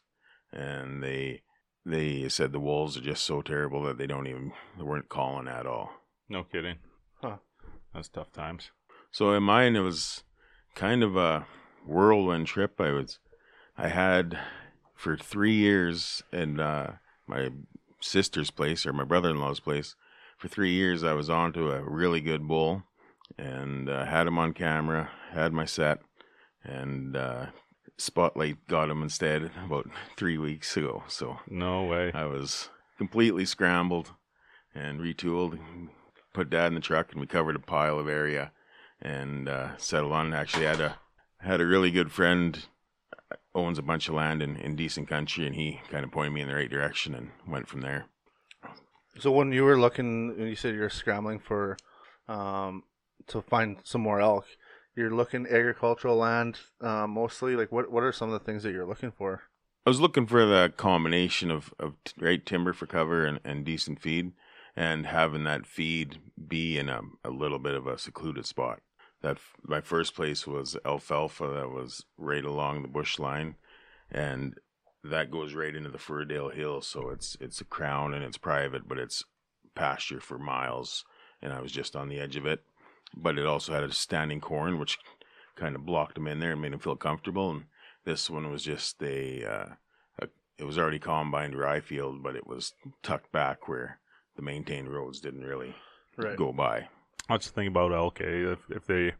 and 0.51 1.03
they 1.03 1.41
they 1.85 2.27
said 2.29 2.51
the 2.51 2.59
wolves 2.59 2.97
are 2.97 3.01
just 3.01 3.23
so 3.25 3.41
terrible 3.41 3.83
that 3.83 3.97
they 3.97 4.07
don't 4.07 4.27
even 4.27 4.51
they 4.77 4.83
weren't 4.83 5.09
calling 5.09 5.47
at 5.47 5.65
all. 5.65 5.91
no 6.27 6.43
kidding. 6.43 6.75
Huh. 7.21 7.37
That's 7.93 8.09
tough 8.09 8.31
times. 8.31 8.71
So 9.11 9.33
in 9.33 9.43
mine, 9.43 9.75
it 9.75 9.79
was 9.81 10.23
kind 10.75 11.03
of 11.03 11.15
a 11.15 11.47
whirlwind 11.85 12.47
trip. 12.47 12.79
I 12.79 12.91
was, 12.91 13.17
I 13.77 13.87
had 13.87 14.37
for 14.95 15.17
three 15.17 15.55
years 15.55 16.21
and 16.31 16.59
uh, 16.61 16.87
my 17.25 17.49
sister's 18.01 18.51
place 18.51 18.85
or 18.85 18.93
my 18.93 19.03
brother-in-law's 19.03 19.59
place 19.59 19.95
for 20.37 20.47
three 20.47 20.71
years, 20.71 21.03
I 21.03 21.13
was 21.13 21.29
on 21.29 21.51
to 21.53 21.71
a 21.71 21.83
really 21.83 22.21
good 22.21 22.47
bull, 22.47 22.83
and 23.37 23.89
uh, 23.89 24.05
had 24.05 24.25
him 24.25 24.39
on 24.39 24.53
camera, 24.53 25.09
had 25.31 25.51
my 25.51 25.65
set, 25.65 26.01
and 26.63 27.15
uh, 27.15 27.47
Spotlight 27.97 28.65
got 28.67 28.89
him 28.89 29.03
instead 29.03 29.51
about 29.65 29.89
three 30.17 30.37
weeks 30.37 30.77
ago. 30.77 31.03
So 31.07 31.39
No 31.49 31.83
way. 31.83 32.11
I 32.13 32.25
was 32.25 32.69
completely 32.97 33.45
scrambled 33.45 34.13
and 34.73 35.01
retooled, 35.01 35.59
put 36.33 36.49
Dad 36.49 36.67
in 36.67 36.75
the 36.75 36.79
truck, 36.79 37.11
and 37.11 37.19
we 37.19 37.27
covered 37.27 37.57
a 37.57 37.59
pile 37.59 37.99
of 37.99 38.07
area 38.07 38.53
and 39.01 39.49
uh, 39.49 39.75
settled 39.77 40.13
on. 40.13 40.33
Actually, 40.33 40.65
had 40.65 40.79
a 40.79 40.97
had 41.41 41.59
a 41.59 41.65
really 41.65 41.91
good 41.91 42.11
friend 42.11 42.65
owns 43.55 43.79
a 43.79 43.83
bunch 43.83 44.07
of 44.07 44.15
land 44.15 44.41
in, 44.41 44.55
in 44.57 44.75
decent 44.75 45.07
country, 45.07 45.45
and 45.45 45.55
he 45.55 45.81
kind 45.89 46.03
of 46.03 46.11
pointed 46.11 46.33
me 46.33 46.41
in 46.41 46.47
the 46.47 46.55
right 46.55 46.69
direction 46.69 47.15
and 47.15 47.31
went 47.47 47.67
from 47.67 47.81
there. 47.81 48.05
So 49.19 49.31
when 49.31 49.51
you 49.51 49.63
were 49.63 49.79
looking, 49.79 50.35
you 50.39 50.55
said 50.55 50.75
you're 50.75 50.89
scrambling 50.89 51.39
for, 51.39 51.77
um, 52.27 52.83
to 53.27 53.41
find 53.41 53.77
some 53.83 54.01
more 54.01 54.21
elk, 54.21 54.45
you're 54.95 55.13
looking 55.13 55.45
agricultural 55.45 56.15
land, 56.15 56.59
uh, 56.81 57.07
mostly. 57.07 57.55
Like, 57.55 57.71
what 57.71 57.91
what 57.91 58.03
are 58.03 58.11
some 58.11 58.31
of 58.31 58.39
the 58.39 58.45
things 58.45 58.63
that 58.63 58.71
you're 58.71 58.87
looking 58.87 59.11
for? 59.11 59.43
I 59.85 59.89
was 59.89 60.01
looking 60.01 60.27
for 60.27 60.45
the 60.45 60.73
combination 60.75 61.49
of, 61.49 61.73
of 61.79 61.95
t- 62.03 62.13
right 62.19 62.45
timber 62.45 62.73
for 62.73 62.85
cover 62.85 63.25
and, 63.25 63.39
and 63.43 63.65
decent 63.65 64.01
feed, 64.01 64.33
and 64.75 65.05
having 65.05 65.43
that 65.45 65.65
feed 65.65 66.19
be 66.47 66.77
in 66.77 66.89
a, 66.89 67.01
a 67.23 67.29
little 67.29 67.59
bit 67.59 67.75
of 67.75 67.87
a 67.87 67.97
secluded 67.97 68.45
spot. 68.45 68.81
That 69.21 69.37
f- 69.37 69.55
my 69.63 69.81
first 69.81 70.15
place 70.15 70.47
was 70.47 70.77
alfalfa 70.85 71.47
that 71.47 71.71
was 71.71 72.05
right 72.17 72.45
along 72.45 72.81
the 72.81 72.87
bush 72.87 73.19
line, 73.19 73.55
and 74.09 74.55
that 75.03 75.31
goes 75.31 75.53
right 75.53 75.75
into 75.75 75.89
the 75.89 75.97
Furdale 75.97 76.53
Hills. 76.53 76.87
So 76.87 77.09
it's 77.09 77.37
it's 77.39 77.61
a 77.61 77.65
crown 77.65 78.13
and 78.13 78.23
it's 78.23 78.37
private, 78.37 78.87
but 78.87 78.97
it's 78.97 79.23
pasture 79.75 80.19
for 80.19 80.37
miles. 80.37 81.05
And 81.41 81.53
I 81.53 81.61
was 81.61 81.71
just 81.71 81.95
on 81.95 82.09
the 82.09 82.19
edge 82.19 82.35
of 82.35 82.45
it, 82.45 82.63
but 83.15 83.37
it 83.37 83.45
also 83.45 83.73
had 83.73 83.83
a 83.83 83.91
standing 83.93 84.41
corn, 84.41 84.77
which 84.77 84.97
kind 85.55 85.75
of 85.75 85.85
blocked 85.85 86.17
him 86.17 86.27
in 86.27 86.39
there 86.39 86.51
and 86.53 86.61
made 86.61 86.73
him 86.73 86.79
feel 86.79 86.95
comfortable. 86.95 87.51
And 87.51 87.65
this 88.03 88.29
one 88.29 88.51
was 88.51 88.63
just 88.63 89.01
a, 89.01 89.45
uh, 89.45 89.67
a 90.19 90.27
it 90.57 90.65
was 90.65 90.77
already 90.77 90.99
combined 90.99 91.55
rye 91.55 91.79
field, 91.79 92.23
but 92.23 92.35
it 92.35 92.47
was 92.47 92.73
tucked 93.03 93.31
back 93.31 93.67
where 93.67 93.99
the 94.35 94.41
maintained 94.41 94.89
roads 94.89 95.19
didn't 95.21 95.45
really 95.45 95.75
go 96.35 96.51
by. 96.51 96.87
That's 97.29 97.47
the 97.47 97.53
thing 97.53 97.67
about 97.67 97.93
elk. 97.93 98.19
Eh? 98.21 98.51
If 98.51 98.59
if 98.69 98.85
they 98.85 99.13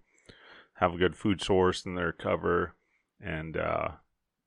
have 0.76 0.94
a 0.94 0.98
good 0.98 1.16
food 1.16 1.42
source 1.42 1.86
in 1.86 1.96
their 1.96 2.12
cover 2.12 2.74
and 3.22 3.56
uh, 3.56 3.90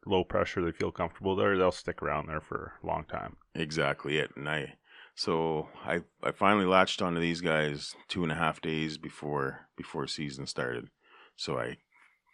low 0.07 0.25
pressure, 0.25 0.65
they 0.65 0.73
feel 0.73 0.91
comfortable 0.91 1.37
there. 1.37 1.57
They'll 1.57 1.71
stick 1.71 2.03
around 2.03 2.27
there 2.27 2.41
for 2.41 2.75
a 2.83 2.87
long 2.87 3.05
time. 3.05 3.37
Exactly 3.55 4.19
it. 4.19 4.31
And 4.35 4.49
I, 4.49 4.75
so 5.15 5.69
I, 5.85 6.01
I 6.23 6.33
finally 6.33 6.65
latched 6.65 7.03
onto 7.03 7.21
these 7.21 7.41
guys 7.41 7.95
two 8.09 8.23
and 8.23 8.33
a 8.33 8.37
half 8.37 8.61
days 8.61 8.99
before 8.99 9.69
before 9.77 10.07
season 10.07 10.47
started. 10.47 10.89
So 11.37 11.59
I 11.59 11.77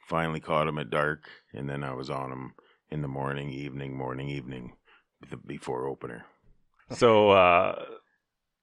finally 0.09 0.41
caught 0.41 0.66
them 0.66 0.79
at 0.79 0.91
dark, 0.91 1.24
and 1.53 1.68
then 1.68 1.85
I 1.85 1.93
was 1.93 2.09
on 2.09 2.31
them 2.31 2.55
in 2.91 3.03
the 3.03 3.09
morning, 3.09 3.51
evening, 3.51 3.97
morning, 3.97 4.29
evening, 4.29 4.76
before 5.47 5.87
opener. 5.87 6.24
So 6.93 7.31
uh, 7.31 7.85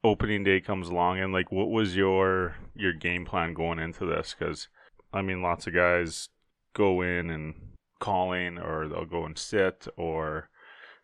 opening 0.06 0.44
day 0.44 0.62
comes 0.62 0.88
along, 0.90 1.20
and 1.20 1.34
like, 1.34 1.52
what 1.52 1.70
was 1.70 1.96
your 1.96 2.56
your 2.76 2.94
game 2.94 3.26
plan 3.26 3.54
going 3.54 3.80
into 3.80 4.06
this? 4.06 4.36
Because 4.38 4.68
I 5.12 5.22
mean, 5.22 5.42
lots 5.42 5.68
of 5.68 5.74
guys 5.74 6.30
go 6.74 7.02
in 7.02 7.30
and 7.30 7.56
call 8.00 8.32
in, 8.32 8.58
or 8.58 8.88
they'll 8.88 9.06
go 9.06 9.26
and 9.26 9.38
sit, 9.38 9.88
or 9.98 10.50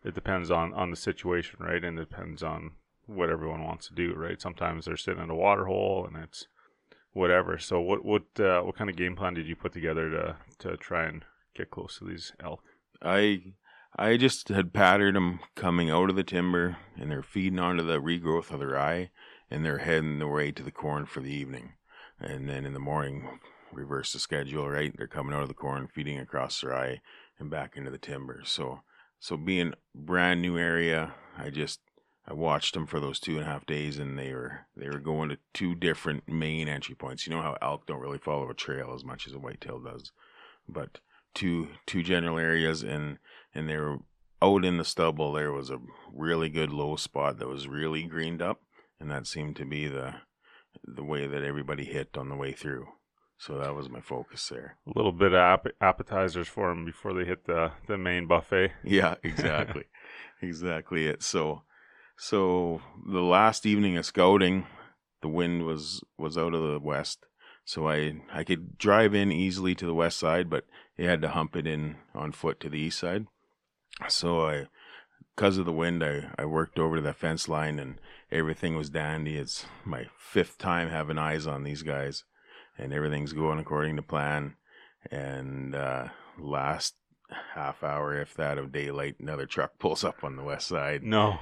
it 0.04 0.14
depends 0.14 0.50
on 0.50 0.72
on 0.74 0.90
the 0.90 0.96
situation, 0.96 1.58
right? 1.60 1.82
And 1.82 1.98
it 1.98 2.08
depends 2.08 2.42
on 2.42 2.72
what 3.06 3.30
everyone 3.30 3.64
wants 3.64 3.88
to 3.88 3.94
do, 3.94 4.14
right? 4.14 4.40
Sometimes 4.40 4.84
they're 4.84 4.96
sitting 4.96 5.22
in 5.22 5.30
a 5.30 5.34
water 5.34 5.66
hole, 5.66 6.06
and 6.06 6.22
it's 6.22 6.46
whatever. 7.12 7.58
So, 7.58 7.80
what 7.80 8.04
what 8.04 8.24
uh, 8.38 8.62
what 8.62 8.76
kind 8.76 8.88
of 8.88 8.96
game 8.96 9.16
plan 9.16 9.34
did 9.34 9.46
you 9.46 9.56
put 9.56 9.72
together 9.72 10.10
to 10.10 10.36
to 10.60 10.76
try 10.76 11.06
and 11.06 11.24
get 11.54 11.70
close 11.70 11.98
to 11.98 12.04
these 12.04 12.32
elk? 12.42 12.62
I 13.02 13.54
I 13.96 14.16
just 14.16 14.48
had 14.48 14.72
patterned 14.72 15.16
them 15.16 15.40
coming 15.54 15.90
out 15.90 16.08
of 16.08 16.16
the 16.16 16.24
timber, 16.24 16.78
and 16.96 17.10
they're 17.10 17.22
feeding 17.22 17.58
onto 17.58 17.82
the 17.82 18.00
regrowth 18.00 18.50
of 18.50 18.60
the 18.60 18.66
rye, 18.66 19.10
and 19.50 19.64
they're 19.64 19.78
heading 19.78 20.18
their 20.18 20.28
way 20.28 20.50
to 20.52 20.62
the 20.62 20.70
corn 20.70 21.04
for 21.04 21.20
the 21.20 21.32
evening. 21.32 21.74
And 22.18 22.48
then 22.48 22.64
in 22.64 22.72
the 22.72 22.78
morning, 22.78 23.40
reverse 23.70 24.12
the 24.12 24.18
schedule, 24.18 24.68
right? 24.68 24.94
They're 24.96 25.06
coming 25.06 25.34
out 25.34 25.42
of 25.42 25.48
the 25.48 25.54
corn, 25.54 25.88
feeding 25.88 26.18
across 26.18 26.60
the 26.60 26.68
rye, 26.68 27.00
and 27.38 27.50
back 27.50 27.76
into 27.76 27.90
the 27.90 27.98
timber. 27.98 28.42
So, 28.44 28.80
so 29.20 29.36
being 29.36 29.74
brand 29.94 30.40
new 30.40 30.56
area, 30.56 31.14
I 31.36 31.50
just 31.50 31.80
I 32.26 32.34
watched 32.34 32.74
them 32.74 32.86
for 32.86 33.00
those 33.00 33.18
two 33.18 33.32
and 33.32 33.42
a 33.42 33.50
half 33.50 33.66
days, 33.66 33.98
and 33.98 34.18
they 34.18 34.32
were 34.32 34.66
they 34.76 34.88
were 34.88 35.00
going 35.00 35.28
to 35.30 35.38
two 35.52 35.74
different 35.74 36.28
main 36.28 36.68
entry 36.68 36.94
points. 36.94 37.26
You 37.26 37.34
know 37.34 37.42
how 37.42 37.58
elk 37.60 37.86
don't 37.86 38.00
really 38.00 38.18
follow 38.18 38.48
a 38.48 38.54
trail 38.54 38.92
as 38.94 39.04
much 39.04 39.26
as 39.26 39.32
a 39.32 39.38
whitetail 39.38 39.80
does, 39.80 40.12
but 40.68 41.00
two 41.34 41.68
two 41.84 42.02
general 42.02 42.38
areas, 42.38 42.82
and 42.82 43.18
and 43.54 43.68
they 43.68 43.76
were 43.76 43.98
oh, 44.40 44.56
out 44.56 44.64
in 44.64 44.78
the 44.78 44.84
stubble. 44.84 45.32
There 45.32 45.52
was 45.52 45.70
a 45.70 45.78
really 46.12 46.48
good 46.48 46.70
low 46.70 46.96
spot 46.96 47.38
that 47.38 47.48
was 47.48 47.68
really 47.68 48.04
greened 48.04 48.42
up, 48.42 48.60
and 49.00 49.10
that 49.10 49.26
seemed 49.26 49.56
to 49.56 49.64
be 49.64 49.88
the 49.88 50.14
the 50.84 51.04
way 51.04 51.26
that 51.26 51.44
everybody 51.44 51.84
hit 51.84 52.16
on 52.16 52.28
the 52.28 52.36
way 52.36 52.52
through. 52.52 52.86
So 53.38 53.58
that 53.58 53.74
was 53.74 53.90
my 53.90 54.00
focus 54.00 54.48
there. 54.48 54.76
A 54.86 54.92
little 54.96 55.12
bit 55.12 55.32
of 55.32 55.38
app- 55.38 55.74
appetizers 55.80 56.46
for 56.46 56.68
them 56.68 56.84
before 56.84 57.12
they 57.12 57.24
hit 57.24 57.46
the 57.46 57.72
the 57.86 57.98
main 57.98 58.26
buffet. 58.26 58.72
Yeah, 58.84 59.16
exactly. 59.22 59.84
exactly 60.42 61.06
it. 61.06 61.22
So 61.22 61.62
so 62.16 62.80
the 63.04 63.20
last 63.20 63.66
evening 63.66 63.96
of 63.96 64.06
scouting, 64.06 64.66
the 65.22 65.28
wind 65.28 65.66
was 65.66 66.04
was 66.16 66.38
out 66.38 66.54
of 66.54 66.62
the 66.62 66.78
west. 66.78 67.26
So 67.64 67.88
I 67.88 68.20
I 68.32 68.44
could 68.44 68.78
drive 68.78 69.14
in 69.14 69.32
easily 69.32 69.74
to 69.74 69.86
the 69.86 69.94
west 69.94 70.18
side, 70.18 70.48
but 70.48 70.64
you 70.96 71.08
had 71.08 71.22
to 71.22 71.28
hump 71.30 71.56
it 71.56 71.66
in 71.66 71.96
on 72.14 72.30
foot 72.30 72.60
to 72.60 72.68
the 72.68 72.78
east 72.78 73.00
side. 73.00 73.26
So 74.08 74.46
I 74.46 74.66
because 75.34 75.56
of 75.56 75.64
the 75.64 75.72
wind, 75.72 76.04
I, 76.04 76.30
I 76.38 76.44
worked 76.44 76.78
over 76.78 76.96
to 76.96 77.02
that 77.02 77.16
fence 77.16 77.48
line 77.48 77.78
and 77.78 77.98
everything 78.30 78.76
was 78.76 78.90
dandy. 78.90 79.36
It's 79.38 79.64
my 79.84 80.06
fifth 80.18 80.58
time 80.58 80.90
having 80.90 81.16
eyes 81.18 81.46
on 81.46 81.62
these 81.64 81.82
guys, 81.82 82.24
and 82.76 82.92
everything's 82.92 83.32
going 83.32 83.58
according 83.58 83.96
to 83.96 84.02
plan. 84.02 84.56
And 85.10 85.74
uh, 85.74 86.08
last 86.38 86.94
half 87.54 87.82
hour, 87.82 88.20
if 88.20 88.34
that, 88.34 88.58
of 88.58 88.72
daylight, 88.72 89.16
another 89.20 89.46
truck 89.46 89.78
pulls 89.78 90.04
up 90.04 90.22
on 90.22 90.36
the 90.36 90.42
west 90.44 90.68
side 90.68 91.02
No. 91.02 91.38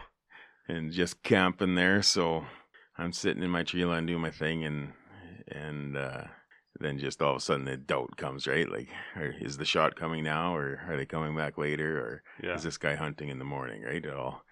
and 0.68 0.92
just 0.92 1.22
camping 1.24 1.74
there. 1.74 2.00
So 2.02 2.46
I'm 2.96 3.12
sitting 3.12 3.42
in 3.42 3.50
my 3.50 3.64
tree 3.64 3.84
line 3.84 4.06
doing 4.06 4.22
my 4.22 4.30
thing, 4.30 4.64
and 4.64 4.92
and 5.48 5.96
uh, 5.96 6.24
then 6.80 6.98
just 6.98 7.20
all 7.22 7.32
of 7.32 7.36
a 7.36 7.40
sudden 7.40 7.64
the 7.66 7.76
doubt 7.76 8.16
comes, 8.16 8.46
right? 8.46 8.68
Like, 8.70 8.88
are, 9.16 9.34
is 9.40 9.58
the 9.58 9.64
shot 9.64 9.96
coming 9.96 10.24
now, 10.24 10.54
or 10.56 10.80
are 10.88 10.96
they 10.96 11.06
coming 11.06 11.36
back 11.36 11.58
later, 11.58 11.98
or 12.00 12.22
Yeah. 12.42 12.54
is 12.56 12.62
this 12.62 12.78
guy 12.78 12.94
hunting 12.96 13.28
in 13.28 13.38
the 13.38 13.44
morning? 13.44 13.82
Right? 13.82 14.04
It 14.04 14.12
all 14.14 14.42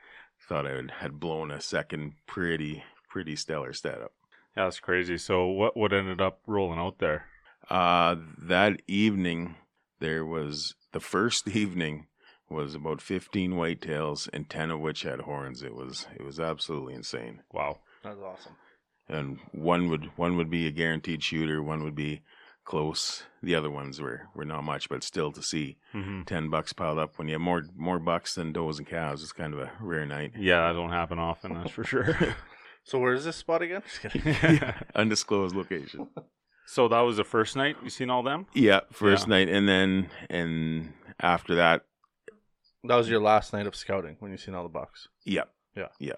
thought 0.48 0.66
I 0.66 0.74
would, 0.74 0.90
had 0.90 1.18
blown 1.20 1.50
a 1.50 1.60
second 1.60 2.12
pretty 2.26 2.84
pretty 3.08 3.34
stellar 3.36 3.72
setup. 3.72 4.12
Yeah, 4.56 4.64
that's 4.64 4.80
crazy. 4.80 5.18
So 5.18 5.46
what 5.46 5.76
what 5.76 5.92
ended 5.92 6.20
up 6.20 6.40
rolling 6.46 6.78
out 6.78 6.98
there? 6.98 7.26
Uh, 7.70 8.16
that 8.38 8.80
evening 8.86 9.56
there 9.98 10.24
was 10.24 10.74
the 10.92 11.00
first 11.00 11.48
evening 11.62 12.06
was 12.50 12.74
about 12.74 13.02
15 13.02 13.52
whitetails 13.52 14.26
and 14.32 14.48
10 14.48 14.70
of 14.70 14.80
which 14.80 15.02
had 15.02 15.20
horns. 15.20 15.62
It 15.62 15.74
was 15.74 16.06
it 16.14 16.22
was 16.24 16.38
absolutely 16.40 16.94
insane. 16.94 17.42
Wow. 17.52 17.80
That's 18.02 18.20
awesome. 18.20 18.52
And 19.08 19.38
one 19.52 19.88
would 19.88 20.06
one 20.16 20.36
would 20.36 20.50
be 20.50 20.66
a 20.66 20.70
guaranteed 20.70 21.22
shooter, 21.22 21.62
one 21.62 21.82
would 21.84 21.94
be 21.94 22.22
close. 22.64 23.22
The 23.42 23.54
other 23.54 23.70
ones 23.70 24.00
were 24.00 24.28
were 24.34 24.44
not 24.44 24.64
much, 24.64 24.88
but 24.88 25.02
still 25.02 25.32
to 25.32 25.42
see 25.42 25.76
hmm 25.92 26.22
ten 26.22 26.50
bucks 26.50 26.72
piled 26.72 26.98
up 26.98 27.18
when 27.18 27.28
you 27.28 27.34
have 27.34 27.40
more 27.40 27.64
more 27.76 27.98
bucks 27.98 28.34
than 28.34 28.52
does 28.52 28.78
and 28.78 28.86
cows, 28.86 29.22
it's 29.22 29.32
kind 29.32 29.54
of 29.54 29.60
a 29.60 29.70
rare 29.80 30.04
night. 30.06 30.32
Yeah, 30.36 30.66
that 30.66 30.72
don't 30.74 30.90
happen 30.90 31.18
often. 31.18 31.54
That's 31.54 31.70
for 31.70 31.84
sure. 31.84 32.36
So 32.84 32.98
where 32.98 33.12
is 33.12 33.26
this 33.26 33.36
spot 33.36 33.60
again? 33.60 33.82
Just 33.86 34.00
kidding. 34.00 34.60
Undisclosed 34.94 35.54
location. 35.54 36.08
so 36.64 36.88
that 36.88 37.00
was 37.00 37.18
the 37.18 37.24
first 37.24 37.54
night. 37.54 37.76
You 37.84 37.90
seen 37.90 38.08
all 38.08 38.22
them? 38.22 38.46
Yeah, 38.54 38.80
first 38.92 39.26
Yeah. 39.26 39.30
night, 39.34 39.48
and 39.50 39.68
then 39.68 40.08
and 40.30 40.94
after 41.20 41.54
that, 41.56 41.84
That 42.84 42.96
was 42.96 43.10
your 43.10 43.20
last 43.20 43.52
night 43.52 43.66
of 43.66 43.76
scouting 43.76 44.16
when 44.20 44.30
you 44.30 44.38
seen 44.38 44.54
all 44.54 44.62
the 44.62 44.70
bucks. 44.70 45.08
yeah, 45.26 45.42
Yeah. 45.76 45.88
yeah, 45.98 46.14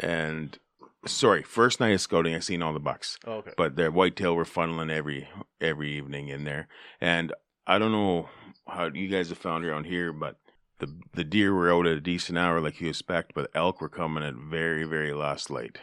and 0.00 0.58
sorry, 1.06 1.42
first 1.42 1.80
night 1.80 1.92
of 1.92 2.00
scouting, 2.00 2.34
I 2.34 2.38
seen 2.40 2.62
all 2.62 2.72
the 2.72 2.80
bucks. 2.80 3.18
Oh, 3.26 3.34
okay. 3.34 3.52
but 3.56 3.76
the 3.76 3.90
whitetail 3.90 4.34
were 4.34 4.44
funneling 4.44 4.90
every 4.90 5.28
every 5.60 5.92
evening 5.92 6.28
in 6.28 6.44
there. 6.44 6.68
And 7.00 7.32
I 7.66 7.78
don't 7.78 7.92
know 7.92 8.28
how 8.66 8.90
you 8.92 9.08
guys 9.08 9.28
have 9.28 9.38
found 9.38 9.64
around 9.64 9.84
here, 9.84 10.12
but 10.12 10.36
the 10.78 10.94
the 11.14 11.24
deer 11.24 11.54
were 11.54 11.72
out 11.72 11.86
at 11.86 11.96
a 11.96 12.00
decent 12.00 12.38
hour 12.38 12.60
like 12.60 12.80
you 12.80 12.88
expect, 12.88 13.34
but 13.34 13.50
elk 13.54 13.80
were 13.80 13.88
coming 13.88 14.24
at 14.24 14.34
very 14.34 14.84
very 14.84 15.12
last 15.12 15.50
light. 15.50 15.78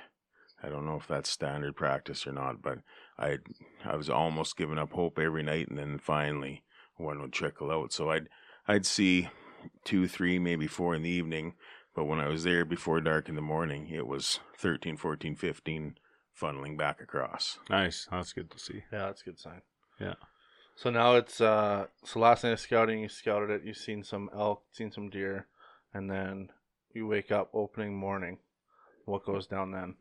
I 0.61 0.69
don't 0.69 0.85
know 0.85 0.97
if 0.97 1.07
that's 1.07 1.29
standard 1.29 1.75
practice 1.75 2.27
or 2.27 2.33
not, 2.33 2.61
but 2.61 2.79
I 3.17 3.37
I 3.85 3.95
was 3.95 4.09
almost 4.09 4.57
giving 4.57 4.77
up 4.77 4.91
hope 4.93 5.17
every 5.19 5.43
night, 5.43 5.69
and 5.69 5.77
then 5.77 5.97
finally 5.99 6.63
one 6.97 7.21
would 7.21 7.33
trickle 7.33 7.71
out. 7.71 7.93
So 7.93 8.11
I'd 8.11 8.27
I'd 8.67 8.85
see 8.85 9.29
two, 9.83 10.07
three, 10.07 10.39
maybe 10.39 10.67
four 10.67 10.95
in 10.95 11.03
the 11.03 11.09
evening. 11.09 11.53
But 11.95 12.05
when 12.05 12.19
I 12.19 12.27
was 12.27 12.43
there 12.43 12.65
before 12.65 13.01
dark 13.01 13.29
in 13.29 13.35
the 13.35 13.41
morning, 13.41 13.89
it 13.89 14.07
was 14.07 14.39
13, 14.57 14.97
14, 14.97 15.35
15 15.35 15.97
funneling 16.39 16.77
back 16.77 17.01
across. 17.01 17.59
Nice. 17.69 18.07
That's 18.11 18.33
good 18.33 18.51
to 18.51 18.59
see. 18.59 18.83
Yeah, 18.91 19.07
that's 19.07 19.21
a 19.21 19.25
good 19.25 19.39
sign. 19.39 19.61
Yeah. 19.99 20.15
So 20.75 20.89
now 20.89 21.15
it's 21.15 21.41
uh 21.41 21.87
so 22.05 22.19
last 22.19 22.43
night 22.43 22.53
of 22.53 22.59
scouting 22.59 23.01
you 23.01 23.09
scouted 23.09 23.49
it, 23.49 23.65
you've 23.65 23.77
seen 23.77 24.03
some 24.03 24.29
elk, 24.33 24.63
seen 24.71 24.91
some 24.91 25.09
deer, 25.09 25.47
and 25.93 26.09
then 26.09 26.51
you 26.93 27.05
wake 27.05 27.31
up 27.31 27.49
opening 27.53 27.97
morning. 27.97 28.37
What 29.05 29.25
goes 29.25 29.45
down 29.45 29.71
then? 29.71 29.95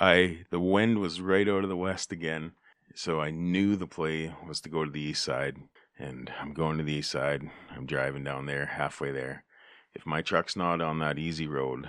I 0.00 0.40
the 0.50 0.58
wind 0.58 0.98
was 0.98 1.20
right 1.20 1.48
out 1.48 1.62
of 1.62 1.68
the 1.68 1.76
west 1.76 2.10
again, 2.10 2.52
so 2.94 3.20
I 3.20 3.30
knew 3.30 3.76
the 3.76 3.86
play 3.86 4.34
was 4.46 4.60
to 4.62 4.68
go 4.68 4.84
to 4.84 4.90
the 4.90 5.00
east 5.00 5.22
side, 5.22 5.58
and 5.96 6.32
I'm 6.40 6.52
going 6.52 6.78
to 6.78 6.84
the 6.84 6.94
east 6.94 7.12
side. 7.12 7.48
I'm 7.70 7.86
driving 7.86 8.24
down 8.24 8.46
there, 8.46 8.66
halfway 8.66 9.12
there. 9.12 9.44
If 9.96 10.04
my 10.04 10.20
truck's 10.20 10.56
not 10.56 10.82
on 10.82 10.98
that 10.98 11.18
easy 11.18 11.46
road, 11.46 11.88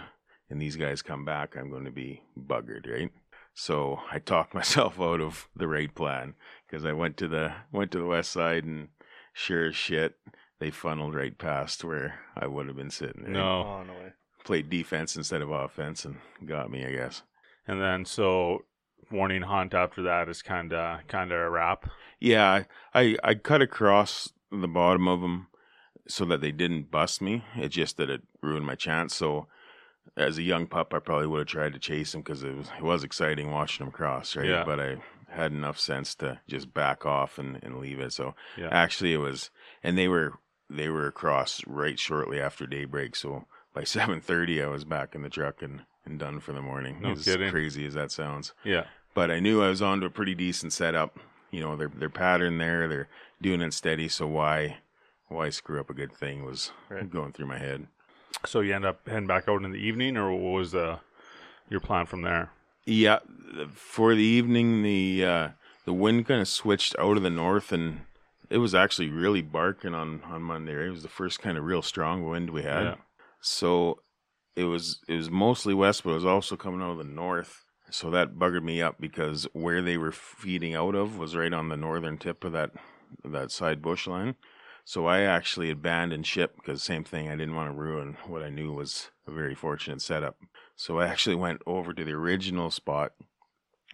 and 0.49 0.61
these 0.61 0.77
guys 0.77 1.01
come 1.01 1.25
back, 1.25 1.57
I'm 1.57 1.69
going 1.69 1.83
to 1.83 1.91
be 1.91 2.23
buggered, 2.39 2.89
right? 2.89 3.11
So 3.53 3.99
I 4.09 4.19
talked 4.19 4.53
myself 4.61 4.97
out 4.99 5.19
of 5.19 5.49
the 5.53 5.67
raid 5.67 5.93
plan 5.93 6.35
because 6.65 6.85
I 6.85 6.93
went 6.93 7.17
to 7.17 7.27
the 7.27 7.53
went 7.71 7.91
to 7.91 7.99
the 7.99 8.05
west 8.05 8.31
side, 8.31 8.63
and 8.63 8.87
sure 9.33 9.67
as 9.67 9.75
shit, 9.75 10.15
they 10.59 10.71
funneled 10.71 11.15
right 11.15 11.37
past 11.37 11.83
where 11.83 12.21
I 12.35 12.47
would 12.47 12.67
have 12.67 12.77
been 12.77 12.91
sitting. 12.91 13.23
right? 13.23 13.31
No. 13.31 13.63
Oh 13.63 13.83
no 13.83 13.93
way. 13.93 14.13
played 14.45 14.69
defense 14.69 15.17
instead 15.17 15.41
of 15.41 15.51
offense, 15.51 16.05
and 16.05 16.17
got 16.45 16.71
me, 16.71 16.85
I 16.85 16.91
guess. 16.93 17.23
And 17.67 17.81
then 17.81 18.05
so 18.05 18.63
morning 19.11 19.41
hunt 19.41 19.73
after 19.73 20.01
that 20.03 20.29
is 20.29 20.41
kind 20.41 20.71
of 20.71 21.05
kind 21.07 21.33
of 21.33 21.39
a 21.39 21.49
wrap. 21.49 21.89
Yeah, 22.21 22.63
I 22.93 23.17
I 23.21 23.35
cut 23.35 23.61
across 23.61 24.31
the 24.49 24.67
bottom 24.69 25.09
of 25.09 25.19
them 25.19 25.47
so 26.07 26.25
that 26.25 26.41
they 26.41 26.51
didn't 26.51 26.91
bust 26.91 27.21
me. 27.21 27.43
It's 27.55 27.75
just 27.75 27.97
that 27.97 28.09
it 28.09 28.21
ruined 28.41 28.65
my 28.65 28.75
chance. 28.75 29.15
So 29.15 29.47
as 30.15 30.37
a 30.37 30.43
young 30.43 30.67
pup, 30.67 30.93
I 30.93 30.99
probably 30.99 31.27
would 31.27 31.39
have 31.39 31.47
tried 31.47 31.73
to 31.73 31.79
chase 31.79 32.11
them 32.13 32.21
because 32.21 32.43
it 32.43 32.55
was 32.55 32.67
it 32.77 32.83
was 32.83 33.03
exciting 33.03 33.51
watching 33.51 33.85
them 33.85 33.91
cross, 33.93 34.35
right? 34.35 34.47
Yeah. 34.47 34.63
But 34.63 34.79
I 34.79 34.95
had 35.29 35.51
enough 35.51 35.77
sense 35.79 36.15
to 36.15 36.39
just 36.47 36.73
back 36.73 37.05
off 37.05 37.37
and, 37.37 37.59
and 37.63 37.79
leave 37.79 37.99
it. 37.99 38.13
So 38.13 38.33
Yeah. 38.57 38.69
actually, 38.71 39.13
it 39.13 39.17
was, 39.17 39.49
and 39.83 39.97
they 39.97 40.07
were 40.07 40.33
they 40.69 40.89
were 40.89 41.07
across 41.07 41.61
right 41.67 41.97
shortly 41.99 42.39
after 42.39 42.65
daybreak. 42.65 43.15
So 43.15 43.45
by 43.73 43.83
seven 43.95 44.21
thirty, 44.21 44.61
I 44.63 44.67
was 44.67 44.85
back 44.85 45.13
in 45.15 45.21
the 45.21 45.29
truck 45.29 45.61
and, 45.61 45.81
and 46.05 46.17
done 46.17 46.39
for 46.39 46.53
the 46.53 46.61
morning. 46.61 46.99
No 47.01 47.11
as 47.11 47.25
kidding. 47.25 47.51
crazy 47.51 47.85
as 47.85 47.93
that 47.95 48.11
sounds 48.11 48.53
Yeah. 48.63 48.85
but 49.13 49.29
I 49.29 49.39
knew 49.39 49.61
I 49.61 49.67
was 49.69 49.81
onto 49.81 50.05
a 50.05 50.09
pretty 50.09 50.35
decent 50.35 50.71
setup. 50.73 51.17
You 51.51 51.59
know, 51.61 51.75
their 51.75 51.89
their 51.89 52.09
pattern 52.09 52.57
there, 52.57 52.87
they're 52.87 53.09
doing 53.41 53.61
it 53.61 53.73
steady, 53.73 54.07
so 54.07 54.25
why 54.27 54.77
why 55.27 55.49
screw 55.49 55.79
up 55.79 55.89
a 55.89 55.93
good 55.93 56.13
thing 56.13 56.45
was 56.45 56.71
Right. 56.89 57.09
going 57.09 57.31
through 57.33 57.47
my 57.47 57.57
head. 57.57 57.87
So 58.45 58.59
you 58.61 58.73
end 58.75 58.85
up 58.85 59.07
heading 59.07 59.27
back 59.27 59.47
out 59.47 59.63
in 59.63 59.71
the 59.71 59.79
evening, 59.79 60.15
or 60.17 60.31
what 60.31 60.53
was 60.59 60.71
the 60.71 60.99
your 61.69 61.79
plan 61.79 62.05
from 62.05 62.21
there? 62.21 62.51
Yeah, 62.85 63.19
for 63.73 64.15
the 64.15 64.21
evening, 64.23 64.83
the 64.83 65.25
uh, 65.25 65.47
the 65.85 65.93
wind 65.93 66.27
kind 66.27 66.41
of 66.41 66.47
switched 66.47 66.95
out 66.99 67.17
of 67.17 67.23
the 67.23 67.29
north, 67.29 67.71
and 67.71 68.01
it 68.49 68.59
was 68.59 68.73
actually 68.75 69.09
really 69.09 69.41
barking 69.41 69.93
on 69.93 70.21
on 70.23 70.41
Monday. 70.43 70.85
It 70.87 70.91
was 70.91 71.03
the 71.03 71.09
first 71.09 71.41
kind 71.41 71.57
of 71.57 71.63
real 71.65 71.81
strong 71.81 72.25
wind 72.29 72.51
we 72.51 72.63
had. 72.63 72.83
Yeah. 72.83 72.95
So 73.41 73.99
it 74.55 74.65
was 74.65 74.99
it 75.07 75.15
was 75.15 75.29
mostly 75.29 75.73
west, 75.73 76.03
but 76.03 76.11
it 76.11 76.15
was 76.15 76.25
also 76.25 76.55
coming 76.55 76.81
out 76.81 76.91
of 76.91 76.97
the 76.99 77.03
north. 77.03 77.65
So 77.89 78.09
that 78.11 78.35
buggered 78.35 78.63
me 78.63 78.81
up 78.81 78.97
because 78.99 79.47
where 79.53 79.81
they 79.81 79.97
were 79.97 80.11
feeding 80.11 80.75
out 80.75 80.93
of 80.95 81.17
was 81.17 81.35
right 81.35 81.53
on 81.53 81.69
the 81.69 81.77
northern 81.77 82.17
tip 82.17 82.43
of 82.43 82.51
that 82.53 82.71
that 83.25 83.51
side 83.51 83.81
bush 83.81 84.07
line. 84.07 84.35
So 84.87 85.05
I 85.05 85.23
actually 85.23 85.69
abandoned 85.69 86.25
ship 86.25 86.55
because 86.55 86.81
same 86.81 87.03
thing. 87.03 87.27
I 87.27 87.35
didn't 87.35 87.55
want 87.55 87.67
to 87.67 87.77
ruin 87.77 88.15
what 88.25 88.41
I 88.41 88.47
knew 88.47 88.71
was 88.71 89.11
a 89.27 89.31
very 89.31 89.53
fortunate 89.53 90.01
setup. 90.01 90.37
So 90.77 90.99
I 90.99 91.07
actually 91.07 91.35
went 91.35 91.61
over 91.67 91.91
to 91.93 92.05
the 92.05 92.13
original 92.13 92.71
spot 92.71 93.11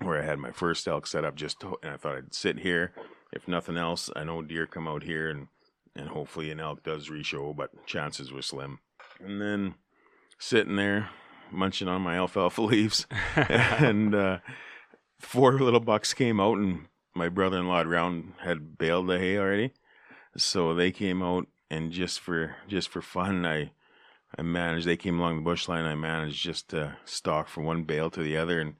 where 0.03 0.21
I 0.21 0.23
had 0.23 0.37
my 0.37 0.51
first 0.51 0.87
elk 0.87 1.07
set 1.07 1.25
up. 1.25 1.33
Just 1.33 1.61
to, 1.61 1.77
and 1.81 1.95
I 1.95 1.97
thought 1.97 2.17
I'd 2.17 2.35
sit 2.35 2.59
here. 2.59 2.93
If 3.31 3.47
nothing 3.47 3.75
else, 3.75 4.11
I 4.15 4.23
know 4.23 4.43
deer 4.43 4.67
come 4.67 4.87
out 4.87 5.01
here, 5.01 5.31
and 5.31 5.47
and 5.95 6.09
hopefully 6.09 6.51
an 6.51 6.59
elk 6.59 6.83
does 6.83 7.09
re-show, 7.09 7.55
but 7.55 7.87
chances 7.87 8.31
were 8.31 8.43
slim. 8.43 8.77
And 9.19 9.41
then 9.41 9.73
sitting 10.37 10.75
there 10.75 11.09
munching 11.49 11.87
on 11.87 12.03
my 12.03 12.17
alfalfa 12.17 12.61
leaves, 12.71 13.07
and 13.35 14.13
uh, 14.13 14.37
four 15.19 15.53
little 15.53 15.79
bucks 15.79 16.13
came 16.13 16.39
out, 16.39 16.59
and 16.59 16.85
my 17.15 17.29
brother-in-law 17.29 17.81
round 17.81 18.33
had 18.43 18.77
baled 18.77 19.07
the 19.07 19.17
hay 19.17 19.39
already, 19.39 19.71
so 20.37 20.73
they 20.73 20.91
came 20.91 21.21
out, 21.21 21.47
and 21.69 21.91
just 21.91 22.19
for 22.19 22.55
just 22.67 22.89
for 22.89 23.01
fun, 23.01 23.45
I 23.45 23.71
I 24.37 24.41
managed. 24.41 24.87
They 24.87 24.97
came 24.97 25.19
along 25.19 25.35
the 25.37 25.41
bush 25.43 25.67
line. 25.67 25.85
I 25.85 25.95
managed 25.95 26.41
just 26.43 26.69
to 26.69 26.97
stalk 27.05 27.47
from 27.47 27.65
one 27.65 27.83
bale 27.83 28.09
to 28.11 28.23
the 28.23 28.37
other, 28.37 28.59
and 28.59 28.75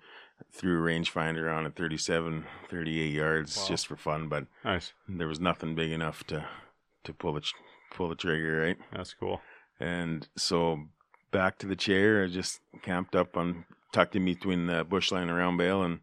threw 0.51 0.83
a 0.83 0.89
rangefinder 0.89 1.51
on 1.55 1.65
at 1.65 1.75
37, 1.75 2.45
38 2.69 3.13
yards 3.13 3.57
Wow. 3.57 3.65
just 3.67 3.87
for 3.87 3.95
fun. 3.95 4.27
But 4.27 4.45
nice. 4.63 4.93
there 5.07 5.27
was 5.27 5.39
nothing 5.39 5.75
big 5.75 5.91
enough 5.91 6.23
to 6.25 6.45
to 7.03 7.13
pull 7.13 7.33
the 7.33 7.43
pull 7.91 8.09
the 8.09 8.15
trigger, 8.15 8.61
right? 8.61 8.77
That's 8.91 9.13
cool. 9.13 9.41
And 9.79 10.27
so 10.35 10.85
back 11.31 11.57
to 11.59 11.67
the 11.67 11.75
chair, 11.75 12.23
I 12.23 12.27
just 12.27 12.61
camped 12.81 13.15
up 13.15 13.35
on 13.37 13.65
tucked 13.91 14.15
in 14.15 14.25
between 14.25 14.65
the 14.67 14.83
bush 14.83 15.11
line 15.11 15.29
and 15.29 15.37
round 15.37 15.57
bale 15.57 15.83
and 15.83 15.99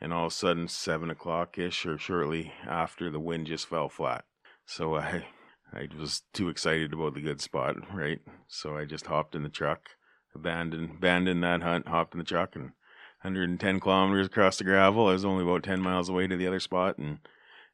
and 0.00 0.12
all 0.12 0.26
of 0.26 0.32
a 0.32 0.34
sudden 0.34 0.68
seven 0.68 1.10
o'clock 1.10 1.58
ish 1.58 1.86
or 1.86 1.96
shortly 1.98 2.52
after 2.66 3.10
the 3.10 3.20
wind 3.20 3.46
just 3.46 3.66
fell 3.66 3.88
flat. 3.88 4.24
So 4.66 4.96
I 4.96 5.26
I 5.72 5.88
was 5.98 6.22
too 6.32 6.48
excited 6.48 6.92
about 6.92 7.14
the 7.14 7.20
good 7.20 7.40
spot, 7.40 7.76
right? 7.94 8.20
So 8.48 8.76
I 8.76 8.84
just 8.84 9.06
hopped 9.06 9.34
in 9.34 9.42
the 9.42 9.48
truck, 9.48 9.88
abandoned 10.34 10.90
abandoned 10.98 11.42
that 11.44 11.62
hunt, 11.62 11.88
hopped 11.88 12.14
in 12.14 12.18
the 12.18 12.24
truck 12.24 12.54
and 12.54 12.72
110 13.22 13.80
kilometers 13.80 14.26
across 14.26 14.58
the 14.58 14.64
gravel. 14.64 15.06
I 15.08 15.12
was 15.12 15.24
only 15.24 15.44
about 15.44 15.62
10 15.62 15.80
miles 15.80 16.08
away 16.08 16.26
to 16.26 16.36
the 16.36 16.46
other 16.46 16.60
spot 16.60 16.98
and 16.98 17.18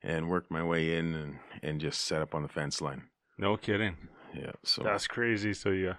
and 0.02 0.28
worked 0.28 0.50
my 0.50 0.62
way 0.62 0.96
in 0.96 1.14
and, 1.14 1.38
and 1.62 1.80
just 1.80 2.02
set 2.02 2.22
up 2.22 2.34
on 2.34 2.42
the 2.42 2.48
fence 2.48 2.80
line. 2.80 3.04
No 3.36 3.56
kidding. 3.56 3.96
Yeah. 4.34 4.52
So 4.62 4.82
That's 4.82 5.06
crazy. 5.06 5.52
So 5.54 5.70
you 5.70 5.94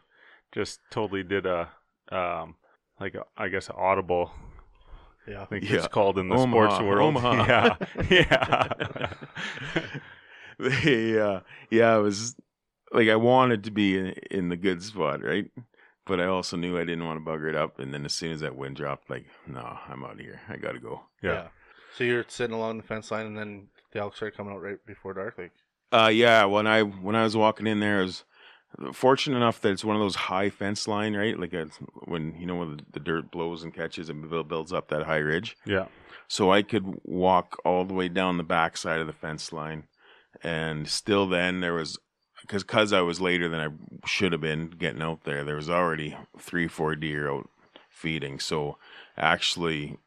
just 0.53 0.79
totally 0.91 1.23
did 1.23 1.45
a 1.45 1.69
um 2.11 2.55
like 2.99 3.15
a, 3.15 3.23
I 3.37 3.47
guess 3.49 3.69
audible. 3.69 4.31
Yeah. 5.27 5.41
I 5.41 5.45
think 5.45 5.69
Yeah. 5.69 5.77
it's 5.77 5.87
called 5.87 6.17
in 6.17 6.29
the 6.29 6.35
Omaha, 6.35 6.69
sports 6.77 6.83
world. 6.83 7.17
Omaha. 7.17 7.75
Yeah. 8.09 8.23
Yeah. 8.95 9.13
they 10.59 11.19
uh 11.27 11.39
yeah 11.69 11.93
I 11.93 11.97
was 11.97 12.35
like 12.91 13.07
i 13.09 13.15
wanted 13.15 13.63
to 13.65 13.71
be 13.71 13.97
in, 13.97 14.07
in 14.31 14.49
the 14.49 14.57
good 14.57 14.81
spot 14.83 15.23
right 15.23 15.49
but 16.05 16.19
i 16.19 16.25
also 16.25 16.57
knew 16.57 16.75
i 16.77 16.83
didn't 16.83 17.05
want 17.05 17.23
to 17.23 17.29
bugger 17.31 17.47
it 17.49 17.55
up 17.55 17.79
and 17.79 17.93
then 17.93 18.03
as 18.05 18.13
soon 18.13 18.31
as 18.31 18.39
that 18.41 18.55
wind 18.55 18.75
dropped 18.75 19.09
like 19.09 19.25
no 19.47 19.77
i'm 19.87 20.03
out 20.03 20.13
of 20.13 20.19
here 20.19 20.41
i 20.49 20.57
gotta 20.57 20.79
go 20.79 21.01
yeah. 21.21 21.47
So 21.97 22.03
you're 22.03 22.25
sitting 22.27 22.55
along 22.55 22.77
the 22.77 22.83
fence 22.83 23.11
line, 23.11 23.25
and 23.25 23.37
then 23.37 23.67
the 23.91 23.99
elk 23.99 24.15
started 24.15 24.37
coming 24.37 24.53
out 24.53 24.61
right 24.61 24.77
before 24.85 25.13
dark. 25.15 25.37
Like, 25.37 25.51
uh 25.91 26.07
yeah 26.13 26.45
when 26.45 26.65
i 26.67 26.81
when 26.81 27.15
i 27.15 27.23
was 27.23 27.35
walking 27.35 27.67
in 27.67 27.79
there 27.79 27.99
i 27.99 28.03
was 28.03 28.23
fortunate 28.93 29.35
enough 29.37 29.59
that 29.61 29.71
it's 29.71 29.83
one 29.83 29.95
of 29.95 30.01
those 30.01 30.15
high 30.15 30.49
fence 30.49 30.87
line 30.87 31.15
right 31.15 31.39
like 31.39 31.53
it's 31.53 31.77
when 32.05 32.35
you 32.39 32.45
know 32.45 32.55
when 32.55 32.77
the, 32.77 32.83
the 32.93 32.99
dirt 32.99 33.31
blows 33.31 33.63
and 33.63 33.73
catches 33.73 34.09
and 34.09 34.29
builds 34.47 34.71
up 34.71 34.87
that 34.89 35.03
high 35.03 35.17
ridge 35.17 35.57
Yeah. 35.65 35.87
so 36.27 36.51
I 36.51 36.61
could 36.61 36.99
walk 37.03 37.57
all 37.65 37.83
the 37.85 37.93
way 37.95 38.07
down 38.07 38.37
the 38.37 38.43
back 38.43 38.77
side 38.77 38.99
of 38.99 39.07
the 39.07 39.13
fence 39.13 39.51
line, 39.51 39.85
and 40.43 40.87
still 40.87 41.27
then 41.27 41.59
there 41.59 41.73
was 41.73 41.97
because 42.41 42.63
because 42.63 42.93
I 42.93 43.01
was 43.01 43.21
later 43.21 43.49
than 43.49 43.59
I 43.59 44.07
should 44.07 44.31
have 44.31 44.41
been 44.41 44.69
getting 44.71 45.01
out 45.01 45.23
there. 45.23 45.43
There 45.43 45.55
was 45.55 45.69
already 45.69 46.17
three 46.37 46.67
four 46.67 46.95
deer 46.95 47.31
out 47.31 47.49
feeding, 47.89 48.39
so 48.39 48.77
actually 49.17 49.97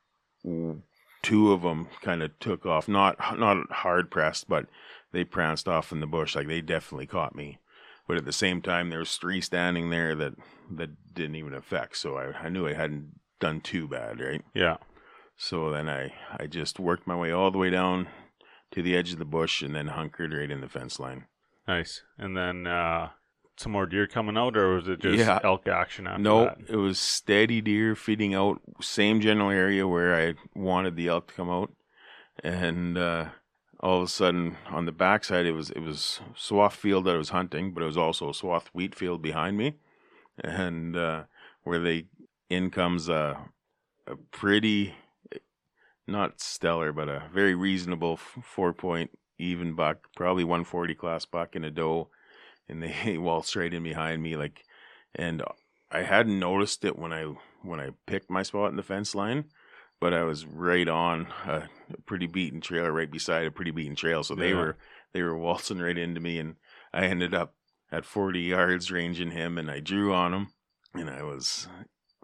two 1.22 1.52
of 1.52 1.62
them 1.62 1.88
kind 2.00 2.22
of 2.22 2.38
took 2.40 2.66
off, 2.66 2.88
not 2.88 3.38
not 3.38 3.70
hard 3.70 4.10
pressed, 4.10 4.48
but 4.48 4.66
they 5.12 5.24
pranced 5.24 5.68
off 5.68 5.92
in 5.92 6.00
the 6.00 6.06
bush 6.06 6.34
like 6.34 6.48
they 6.48 6.60
definitely 6.60 7.06
caught 7.06 7.34
me. 7.34 7.58
But 8.08 8.16
at 8.16 8.24
the 8.24 8.32
same 8.32 8.60
time, 8.60 8.90
there 8.90 8.98
was 8.98 9.16
three 9.16 9.40
standing 9.40 9.90
there 9.90 10.14
that 10.16 10.34
that 10.70 11.14
didn't 11.14 11.36
even 11.36 11.54
affect. 11.54 11.96
So 11.96 12.16
I, 12.16 12.32
I 12.32 12.48
knew 12.48 12.66
I 12.66 12.74
hadn't 12.74 13.20
done 13.40 13.60
too 13.60 13.86
bad, 13.88 14.20
right? 14.20 14.42
Yeah. 14.54 14.78
So 15.36 15.70
then 15.70 15.88
I, 15.88 16.12
I 16.38 16.46
just 16.46 16.78
worked 16.78 17.06
my 17.06 17.16
way 17.16 17.32
all 17.32 17.50
the 17.50 17.58
way 17.58 17.70
down 17.70 18.08
to 18.72 18.82
the 18.82 18.96
edge 18.96 19.12
of 19.12 19.18
the 19.18 19.24
bush 19.24 19.62
and 19.62 19.74
then 19.74 19.88
hunkered 19.88 20.32
right 20.32 20.50
in 20.50 20.60
the 20.60 20.68
fence 20.68 20.98
line. 20.98 21.26
Nice. 21.68 22.02
And 22.18 22.36
then 22.36 22.66
uh 22.66 23.10
some 23.58 23.72
more 23.72 23.86
deer 23.86 24.06
coming 24.06 24.36
out, 24.36 24.56
or 24.56 24.76
was 24.76 24.88
it 24.88 25.00
just 25.00 25.18
Yeah. 25.18 25.38
elk 25.44 25.68
action 25.68 26.06
after 26.06 26.22
no, 26.22 26.44
that? 26.46 26.58
it 26.68 26.76
was 26.76 26.98
steady 26.98 27.60
deer 27.60 27.94
feeding 27.94 28.34
out, 28.34 28.60
same 28.80 29.20
general 29.20 29.50
area 29.50 29.86
where 29.86 30.14
I 30.14 30.34
wanted 30.54 30.96
the 30.96 31.08
elk 31.08 31.28
to 31.28 31.34
come 31.34 31.50
out. 31.50 31.70
And 32.42 32.96
uh, 32.96 33.26
all 33.80 33.98
of 33.98 34.04
a 34.04 34.08
sudden 34.08 34.56
on 34.70 34.86
the 34.86 34.92
backside 34.92 35.44
it 35.46 35.52
was 35.52 35.70
it 35.70 35.80
was 35.80 36.20
swath 36.34 36.74
field 36.74 37.04
that 37.04 37.14
I 37.14 37.18
was 37.18 37.28
hunting, 37.28 37.72
but 37.72 37.82
it 37.82 37.86
was 37.86 37.98
also 37.98 38.30
a 38.30 38.34
swath 38.34 38.68
wheat 38.72 38.94
field 38.94 39.20
behind 39.22 39.56
me. 39.58 39.74
And 40.42 40.96
uh, 40.96 41.24
where 41.62 41.78
they 41.78 42.06
in 42.48 42.70
comes 42.70 43.08
a 43.08 43.38
a 44.06 44.16
pretty 44.16 44.94
not 46.12 46.40
stellar, 46.40 46.92
but 46.92 47.08
a 47.08 47.28
very 47.32 47.54
reasonable 47.54 48.14
f- 48.14 48.44
four 48.44 48.72
point 48.72 49.10
even 49.38 49.74
buck, 49.74 50.08
probably 50.14 50.44
140 50.44 50.94
class 50.94 51.24
buck 51.26 51.56
in 51.56 51.64
a 51.64 51.70
doe, 51.70 52.10
and 52.68 52.82
they 52.82 53.18
waltzed 53.18 53.56
right 53.56 53.72
in 53.72 53.82
behind 53.82 54.22
me 54.22 54.36
like, 54.36 54.62
and 55.14 55.42
I 55.90 56.02
hadn't 56.02 56.38
noticed 56.38 56.84
it 56.84 56.98
when 56.98 57.12
I 57.12 57.24
when 57.62 57.80
I 57.80 57.90
picked 58.06 58.30
my 58.30 58.42
spot 58.42 58.70
in 58.70 58.76
the 58.76 58.82
fence 58.82 59.14
line, 59.14 59.46
but 60.00 60.14
I 60.14 60.22
was 60.24 60.46
right 60.46 60.88
on 60.88 61.28
a, 61.46 61.68
a 61.92 62.00
pretty 62.06 62.26
beaten 62.26 62.60
trail, 62.60 62.88
right 62.88 63.10
beside 63.10 63.46
a 63.46 63.50
pretty 63.50 63.70
beaten 63.70 63.94
trail. 63.96 64.22
So 64.22 64.34
they 64.34 64.50
Yeah. 64.50 64.56
were 64.56 64.76
they 65.12 65.22
were 65.22 65.36
waltzing 65.36 65.78
right 65.78 65.98
into 65.98 66.20
me, 66.20 66.38
and 66.38 66.56
I 66.92 67.04
ended 67.06 67.34
up 67.34 67.54
at 67.90 68.06
40 68.06 68.40
yards 68.40 68.90
ranging 68.90 69.32
him, 69.32 69.58
and 69.58 69.70
I 69.70 69.80
drew 69.80 70.14
on 70.14 70.32
him, 70.32 70.48
and 70.94 71.10
I 71.10 71.22
was 71.22 71.68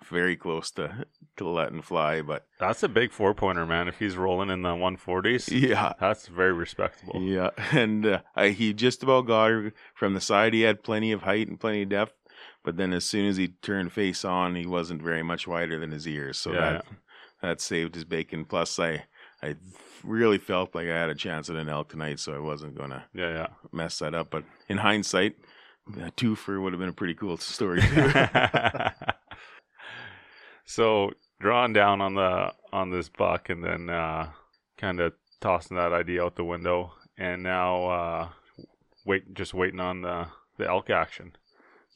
very 0.05 0.37
close 0.37 0.71
to 0.73 1.07
to 1.37 1.49
letting 1.49 1.83
fly, 1.83 2.21
but 2.21 2.47
That's 2.59 2.83
a 2.83 2.89
big 2.89 3.13
four 3.13 3.35
pointer, 3.35 3.65
man. 3.67 3.89
If 3.89 3.99
he's 3.99 4.17
rolling 4.17 4.51
in 4.51 4.63
the 4.63 4.71
140s, 4.71 5.49
yeah. 5.51 5.93
that's 6.01 6.27
very 6.27 6.53
respectable. 6.53 7.21
Yeah, 7.23 7.51
and 7.73 8.05
uh, 8.07 8.21
I, 8.35 8.49
he 8.51 8.73
just 8.75 9.03
about 9.03 9.27
got 9.27 9.51
her 9.51 9.73
from 9.95 10.15
the 10.15 10.21
side. 10.21 10.55
He 10.55 10.63
had 10.63 10.83
plenty 10.83 11.13
of 11.13 11.23
height 11.23 11.49
and 11.49 11.61
plenty 11.61 11.83
of 11.83 11.89
depth, 11.91 12.15
but 12.65 12.77
then 12.77 12.93
as 12.93 13.05
soon 13.05 13.27
as 13.27 13.37
he 13.37 13.49
turned 13.49 13.93
face 13.93 14.25
on, 14.25 14.57
he 14.57 14.67
wasn't 14.67 15.03
very 15.03 15.23
much 15.23 15.47
wider 15.47 15.79
than 15.79 15.91
his 15.93 16.07
ears. 16.09 16.39
So 16.39 16.53
Yeah, 16.53 16.61
that 16.61 16.85
that 17.43 17.61
saved 17.61 17.95
his 17.95 18.05
bacon. 18.05 18.45
Plus, 18.45 18.79
I 18.79 19.05
I 19.43 19.55
really 20.03 20.39
felt 20.39 20.75
like 20.75 20.89
I 20.89 20.99
had 20.99 21.11
a 21.11 21.15
chance 21.15 21.49
at 21.51 21.57
an 21.57 21.69
elk 21.69 21.91
tonight, 21.91 22.19
so 22.19 22.35
I 22.35 22.41
wasn't 22.41 22.77
gonna 22.77 23.05
Yeah, 23.15 23.49
mess 23.73 23.99
that 24.01 24.15
up. 24.15 24.31
But 24.31 24.45
in 24.69 24.79
hindsight, 24.79 25.37
a 25.97 26.11
twofer 26.11 26.61
would 26.61 26.73
have 26.73 26.81
been 26.81 26.89
a 26.89 26.93
pretty 26.93 27.15
cool 27.15 27.37
story. 27.37 27.81
too. 27.95 28.13
so 30.69 31.11
drawing 31.41 31.73
down 31.73 32.01
on 32.01 32.15
the 32.15 32.53
on 32.73 32.91
this 32.91 33.09
buck 33.09 33.49
and 33.49 33.65
then 33.65 33.89
uh, 33.89 34.31
kind 34.77 35.01
of 35.01 35.15
tossing 35.41 35.77
that 35.77 35.93
idea 35.93 36.23
out 36.23 36.37
the 36.37 36.45
window, 36.45 36.93
and 37.17 37.43
now 37.43 37.87
uh, 37.87 38.29
wait, 39.05 39.35
just 39.35 39.55
waiting 39.55 39.81
on 39.81 40.03
the 40.03 40.27
the 40.59 40.69
elk 40.69 40.91
action. 40.91 41.33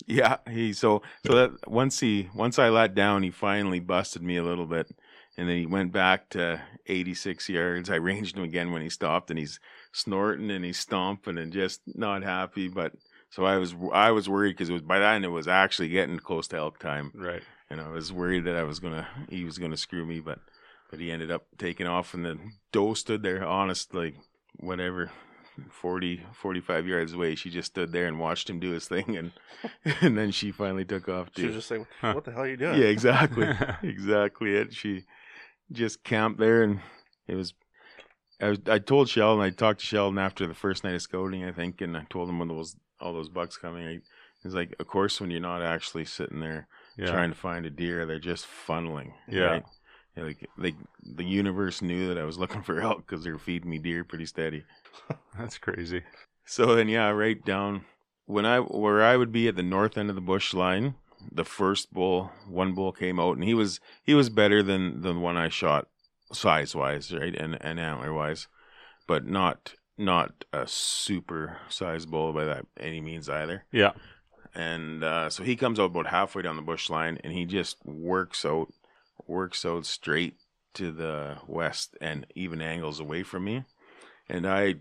Yeah, 0.07 0.39
he 0.51 0.73
so 0.73 1.03
so 1.27 1.35
that 1.35 1.69
once 1.69 2.01
he 2.01 2.31
once 2.35 2.59
I 2.59 2.71
let 2.71 2.95
down, 2.95 3.23
he 3.23 3.31
finally 3.31 3.79
busted 3.79 4.23
me 4.23 4.37
a 4.39 4.43
little 4.43 4.67
bit, 4.67 4.91
and 5.37 5.49
then 5.49 5.59
he 5.59 5.67
went 5.67 5.93
back 5.93 6.31
to 6.31 6.63
86 6.87 7.49
yards. 7.51 7.91
I 7.91 7.97
ranged 7.97 8.37
him 8.37 8.43
again 8.43 8.73
when 8.73 8.83
he 8.83 8.89
stopped, 8.89 9.31
and 9.31 9.39
he's 9.39 9.61
snorting 9.93 10.51
and 10.51 10.65
he's 10.65 10.79
stomping 10.79 11.37
and 11.39 11.53
just 11.53 11.83
not 11.87 12.23
happy. 12.23 12.69
But 12.69 12.95
so 13.31 13.45
I 13.45 13.59
was 13.59 13.75
I 13.93 14.11
was 14.13 14.29
worried 14.29 14.53
because 14.55 14.71
it 14.71 14.75
was 14.75 14.83
by 14.83 14.99
then 14.99 15.25
it 15.25 15.29
was 15.29 15.47
actually 15.47 15.89
getting 15.91 16.19
close 16.19 16.49
to 16.49 16.57
elk 16.57 16.79
time, 16.79 17.13
Right. 17.15 17.43
And 17.73 17.81
I 17.81 17.89
was 17.89 18.13
worried 18.13 18.45
that 18.45 18.55
I 18.55 18.63
was 18.63 18.79
gonna 18.79 19.09
he 19.29 19.45
was 19.45 19.59
gonna 19.59 19.77
screw 19.77 20.05
me, 20.05 20.21
but 20.21 20.39
but 20.91 21.01
he 21.01 21.11
ended 21.11 21.31
up 21.31 21.47
taking 21.59 21.87
off, 21.87 22.13
and 22.13 22.25
the 22.25 22.39
Doe 22.71 22.95
stood 22.95 23.23
there, 23.23 23.45
honest 23.45 23.95
like 23.95 24.15
whatever. 24.59 25.11
40 25.69 26.25
45 26.33 26.87
yards 26.87 27.13
away 27.13 27.35
she 27.35 27.51
just 27.51 27.73
stood 27.73 27.93
there 27.93 28.07
and 28.07 28.19
watched 28.19 28.49
him 28.49 28.59
do 28.59 28.71
his 28.71 28.89
thing 28.89 29.19
and 29.19 29.33
and 30.01 30.17
then 30.17 30.31
she 30.31 30.51
finally 30.51 30.83
took 30.87 31.11
off 31.11 31.29
She 31.37 31.45
was 31.45 31.57
just 31.57 31.71
like, 31.71 31.87
Huh. 32.01 32.15
"What 32.15 32.25
the 32.25 32.33
hell 32.33 32.41
are 32.45 32.49
you 32.49 32.57
doing?" 32.57 32.81
yeah 32.81 32.87
exactly 32.87 33.51
exactly 33.83 34.57
it 34.57 34.73
she 34.73 35.05
just 35.71 36.05
camped 36.05 36.41
there 36.41 36.63
and 36.63 36.81
it 37.29 37.35
was 37.35 37.53
I, 38.41 38.49
was, 38.49 38.61
I 38.67 38.79
told 38.79 39.11
Sheldon 39.11 39.45
I 39.45 39.51
talked 39.51 39.81
to 39.81 39.87
Sheldon 39.87 40.19
after 40.19 40.47
the 40.47 40.55
first 40.55 40.85
night 40.85 40.95
of 40.95 41.03
scouting 41.03 41.45
I 41.45 41.53
think 41.53 41.83
and 41.83 41.99
I 41.99 42.07
told 42.09 42.31
him 42.31 42.39
when 42.39 42.49
those 42.49 42.75
all 42.99 43.13
those 43.13 43.29
bucks 43.29 43.59
coming 43.59 43.87
I, 43.87 43.99
it's 44.45 44.55
like 44.55 44.75
of 44.81 44.87
course 44.87 45.21
when 45.21 45.31
you're 45.31 45.41
not 45.41 45.61
actually 45.61 46.07
sitting 46.07 46.41
there 46.41 46.67
Yeah. 46.97 47.07
trying 47.11 47.31
to 47.31 47.37
find 47.37 47.65
a 47.67 47.71
deer 47.71 48.05
they're 48.07 48.19
just 48.19 48.47
funneling 48.47 49.13
Yeah. 49.29 49.45
right? 49.45 49.65
Yeah, 50.17 50.25
like 50.25 50.47
they 50.59 50.75
the 51.03 51.25
universe 51.25 51.81
knew 51.81 52.09
that 52.09 52.19
I 52.19 52.25
was 52.25 52.37
looking 52.39 52.63
for 52.63 52.81
elk 52.81 53.07
because 53.07 53.25
they're 53.25 53.39
feeding 53.39 53.71
me 53.71 53.79
deer 53.79 54.05
pretty 54.05 54.27
steady 54.27 54.65
That's 55.39 55.59
crazy. 55.59 56.03
so 56.45 56.75
then, 56.75 56.89
yeah, 56.89 57.09
right 57.11 57.43
down 57.45 57.85
when 58.27 58.45
I 58.47 58.59
where 58.61 59.03
I 59.03 59.17
would 59.17 59.33
be 59.33 59.49
at 59.49 59.57
the 59.57 59.63
north 59.63 59.97
end 59.97 60.09
of 60.11 60.15
the 60.15 60.21
bush 60.21 60.53
line. 60.55 60.95
The 61.31 61.45
first 61.45 61.93
bull, 61.93 62.33
one 62.49 62.75
bull 62.75 62.91
came 62.91 63.21
out, 63.21 63.37
and 63.37 63.45
he 63.45 63.55
was 63.55 63.79
he 64.03 64.13
was 64.13 64.29
better 64.29 64.61
than 64.61 65.03
the 65.03 65.15
one 65.15 65.37
I 65.37 65.49
shot 65.49 65.87
size 66.33 66.75
wise, 66.75 67.13
right, 67.13 67.35
and 67.35 67.57
and 67.61 67.79
antler 67.79 68.13
wise, 68.13 68.49
but 69.07 69.25
not 69.25 69.75
not 69.97 70.45
a 70.53 70.67
super 70.67 71.59
size 71.69 72.07
bull 72.07 72.33
by 72.33 72.45
that 72.45 72.67
any 72.81 73.01
means 73.01 73.29
either. 73.29 73.65
Yeah. 73.71 73.93
And 74.55 75.03
uh, 75.03 75.31
so 75.31 75.43
he 75.43 75.57
comes 75.57 75.81
out 75.81 75.87
about 75.87 76.09
halfway 76.09 76.43
down 76.43 76.57
the 76.57 76.63
bush 76.63 76.91
line, 76.91 77.19
and 77.25 77.33
he 77.33 77.45
just 77.45 77.77
works 77.85 78.45
out 78.45 78.73
works 79.27 79.65
out 79.65 79.87
straight 79.87 80.35
to 80.75 80.91
the 80.91 81.37
west 81.47 81.97
and 82.01 82.27
even 82.35 82.61
angles 82.61 82.99
away 82.99 83.23
from 83.23 83.45
me. 83.45 83.65
And 84.29 84.47
I 84.47 84.77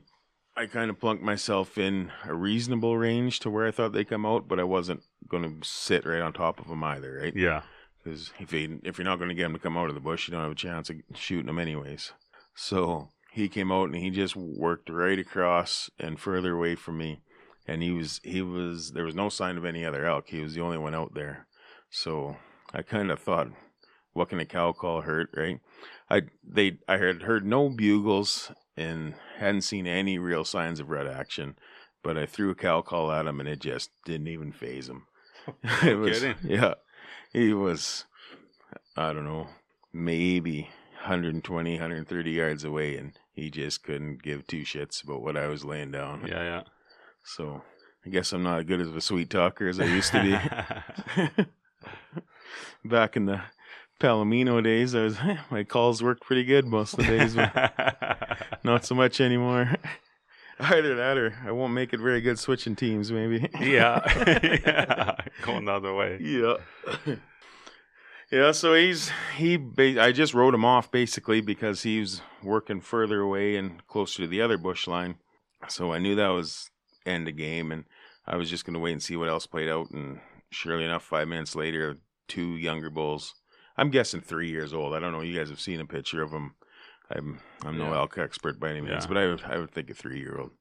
I 0.55 0.65
kind 0.65 0.89
of 0.89 0.99
plunked 0.99 1.24
myself 1.24 1.78
in 1.78 2.11
a 2.26 2.34
reasonable 2.34 2.97
range 2.97 3.39
to 3.41 3.49
where 3.49 3.67
I 3.67 3.72
thought 3.72 3.93
they 3.93 4.03
come 4.03 4.26
out, 4.26 4.47
but 4.47 4.59
I 4.59 4.63
wasn't 4.63 5.03
going 5.28 5.43
to 5.43 5.67
sit 5.67 6.05
right 6.05 6.22
on 6.22 6.34
top 6.34 6.59
of 6.59 6.67
them 6.67 6.84
either, 6.84 7.19
right? 7.22 7.36
Yeah. 7.36 7.61
Because 8.03 8.32
if 8.39 8.49
they, 8.49 8.67
if 8.84 8.97
you're 8.97 9.05
not 9.05 9.17
going 9.17 9.30
to 9.30 9.36
get 9.36 9.43
them 9.43 9.53
to 9.53 9.59
come 9.59 9.78
out 9.78 9.89
of 9.89 9.95
the 9.95 10.01
bush, 10.01 10.28
you 10.28 10.34
don't 10.34 10.43
have 10.43 10.51
a 10.51 10.55
chance 10.55 10.89
of 10.89 10.97
shooting 11.13 11.45
them 11.45 11.59
anyways. 11.59 12.11
So 12.53 13.09
he 13.32 13.47
came 13.47 13.72
out 13.72 13.86
and 13.86 13.95
he 13.95 14.09
just 14.09 14.36
worked 14.36 14.89
right 14.89 15.17
across 15.17 15.89
and 15.97 16.19
further 16.19 16.53
away 16.53 16.76
from 16.76 16.97
me, 16.97 17.22
and 17.68 17.84
he 17.84 17.91
was 17.91 18.20
he 18.24 18.41
was 18.41 18.91
there 18.93 19.05
was 19.05 19.16
no 19.16 19.30
sign 19.30 19.57
of 19.57 19.66
any 19.66 19.86
other 19.86 20.05
elk. 20.05 20.30
He 20.30 20.41
was 20.41 20.53
the 20.53 20.62
only 20.62 20.78
one 20.78 20.95
out 20.95 21.14
there. 21.14 21.47
So 21.89 22.38
I 22.74 22.82
kind 22.82 23.12
of 23.12 23.20
thought, 23.20 23.47
what 24.14 24.30
can 24.30 24.39
a 24.39 24.45
cow 24.45 24.72
call 24.72 25.01
hurt, 25.01 25.30
right? 25.36 25.59
I 26.09 26.24
they 26.43 26.78
I 26.88 26.97
had 26.97 27.24
heard 27.24 27.45
no 27.45 27.70
bugles 27.70 28.51
and 28.78 29.16
hadn't 29.38 29.62
seen 29.62 29.88
any 29.88 30.18
real 30.18 30.43
signs 30.43 30.80
of 30.80 30.89
red 30.89 31.07
action, 31.07 31.57
but 32.03 32.18
I 32.18 32.26
threw 32.26 32.51
a 32.51 32.55
cow 32.55 32.82
call 32.82 33.12
at 33.12 33.28
him 33.28 33.39
and 33.39 33.49
it 33.49 33.59
just 33.59 33.91
didn't 34.05 34.28
even 34.28 34.51
phase 34.51 34.89
him. 34.89 35.05
it 35.84 35.97
was 35.97 36.20
kidding. 36.20 36.36
yeah, 36.43 36.76
he 37.34 37.53
was 37.53 38.05
I 38.95 39.14
don't 39.14 39.26
know 39.26 39.47
maybe 39.93 40.70
120 41.01 41.74
130 41.74 42.32
yards 42.32 42.64
away 42.64 42.95
and 42.95 43.14
he 43.34 43.49
just 43.49 43.84
couldn't 43.84 44.22
give 44.22 44.47
two 44.47 44.62
shits 44.62 45.03
about 45.03 45.22
what 45.22 45.36
I 45.38 45.47
was 45.47 45.66
laying 45.66 45.91
down. 45.91 46.26
Yeah. 46.28 46.43
Yeah. 46.43 46.62
So 47.24 47.61
I 48.05 48.09
guess 48.09 48.34
I'm 48.34 48.43
not 48.43 48.59
as 48.59 48.65
good 48.65 48.82
as 48.82 48.89
a 48.89 49.01
sweet 49.01 49.30
talker 49.30 49.67
as 49.67 49.80
I 49.80 49.86
used 49.86 50.11
to 50.11 50.22
be. 50.22 51.45
Back 52.86 53.15
in 53.15 53.26
the 53.26 53.41
Palomino 53.99 54.63
days, 54.63 54.95
I 54.95 55.03
was 55.03 55.17
my 55.51 55.63
calls 55.63 56.01
worked 56.01 56.24
pretty 56.24 56.43
good 56.43 56.65
most 56.65 56.93
of 56.93 57.05
the 57.05 57.17
days, 57.17 57.36
but 57.36 58.59
not 58.63 58.86
so 58.86 58.95
much 58.95 59.22
anymore. 59.22 59.76
Either 60.59 60.95
that, 60.95 61.17
or 61.17 61.34
I 61.45 61.51
won't 61.51 61.74
make 61.74 61.93
it 61.93 61.99
very 61.99 62.22
good 62.22 62.38
switching 62.38 62.76
teams. 62.76 63.11
Maybe. 63.11 63.49
yeah. 63.59 64.01
yeah. 64.43 65.15
Going 65.41 65.65
the 65.65 65.72
other 65.72 65.93
way. 65.93 66.19
yeah. 66.22 66.55
Yeah, 68.32 68.51
so 68.53 68.74
he's 68.76 69.11
he. 69.36 69.59
I 69.99 70.11
just 70.13 70.34
wrote 70.34 70.53
him 70.53 70.63
off 70.63 70.89
basically 70.89 71.41
because 71.41 71.84
he 71.84 71.99
was 71.99 72.22
working 72.41 72.80
further 72.80 73.19
away 73.19 73.57
and 73.57 73.86
closer 73.88 74.24
to 74.24 74.28
the 74.28 74.41
other 74.41 74.57
bush 74.57 74.88
line. 74.88 75.15
So 75.67 75.91
I 75.91 75.99
knew 75.99 76.15
that 76.15 76.30
was 76.30 76.70
end 77.06 77.28
the 77.28 77.32
game, 77.32 77.72
and 77.72 77.86
I 78.26 78.36
was 78.38 78.49
just 78.49 78.66
going 78.66 78.74
to 78.74 78.80
wait 78.80 78.93
and 78.93 79.04
see 79.04 79.16
what 79.16 79.30
else 79.30 79.47
played 79.47 79.70
out. 79.70 79.89
And 79.91 80.20
surely 80.52 80.86
enough, 80.86 81.04
five 81.04 81.28
minutes 81.28 81.56
later, 81.56 81.97
two 82.28 82.56
younger 82.58 82.89
bulls. 82.89 83.34
I'm 83.78 83.89
guessing 83.89 84.22
three 84.22 84.49
years 84.49 84.74
old. 84.74 84.93
I 84.93 84.99
don't 84.99 85.12
know. 85.14 85.22
You 85.22 85.38
guys 85.38 85.49
have 85.49 85.60
seen 85.62 85.80
a 85.80 85.86
picture 85.86 86.22
of 86.22 86.32
them. 86.32 86.56
I'm 87.10 87.41
I'm 87.66 87.78
no 87.78 87.91
Yeah. 87.91 87.97
elk 87.97 88.18
expert 88.18 88.60
by 88.60 88.70
any 88.70 88.82
means, 88.82 89.04
Yeah. 89.04 89.08
but 89.08 89.18
I 89.18 89.28
would 89.28 89.43
I 89.43 89.58
would 89.58 89.72
think 89.72 89.89
a 89.89 89.93
three 89.93 90.20
year 90.20 90.38
old. 90.39 90.52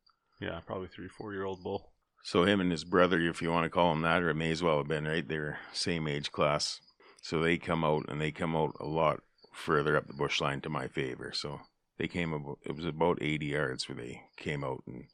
Yeah. 0.40 0.60
Probably 0.66 0.88
three, 0.88 1.08
four 1.08 1.32
year 1.32 1.44
old 1.44 1.62
bull. 1.62 1.92
So 2.22 2.44
him 2.44 2.60
and 2.60 2.70
his 2.70 2.84
brother, 2.84 3.18
if 3.20 3.40
you 3.40 3.50
want 3.50 3.64
to 3.64 3.70
call 3.70 3.92
him 3.92 4.02
that, 4.02 4.22
or 4.22 4.30
it 4.30 4.34
may 4.34 4.50
as 4.50 4.62
well 4.62 4.78
have 4.78 4.88
been 4.88 5.06
right. 5.06 5.26
They 5.26 5.38
were 5.38 5.58
same 5.72 6.06
age 6.08 6.32
class, 6.32 6.80
so 7.22 7.40
they 7.40 7.56
come 7.56 7.84
out 7.84 8.04
and 8.08 8.20
they 8.20 8.30
come 8.32 8.54
out 8.56 8.74
a 8.80 8.86
lot 8.86 9.22
further 9.52 9.96
up 9.96 10.06
the 10.06 10.12
bush 10.14 10.40
line 10.40 10.60
to 10.62 10.68
my 10.70 10.86
favor. 10.88 11.32
So 11.32 11.60
they 11.98 12.08
came 12.08 12.32
about. 12.32 12.58
It 12.64 12.74
was 12.74 12.84
about 12.84 13.22
eighty 13.22 13.46
yards 13.46 13.88
where 13.88 13.96
they 13.96 14.22
came 14.36 14.64
out, 14.64 14.82
and 14.86 15.04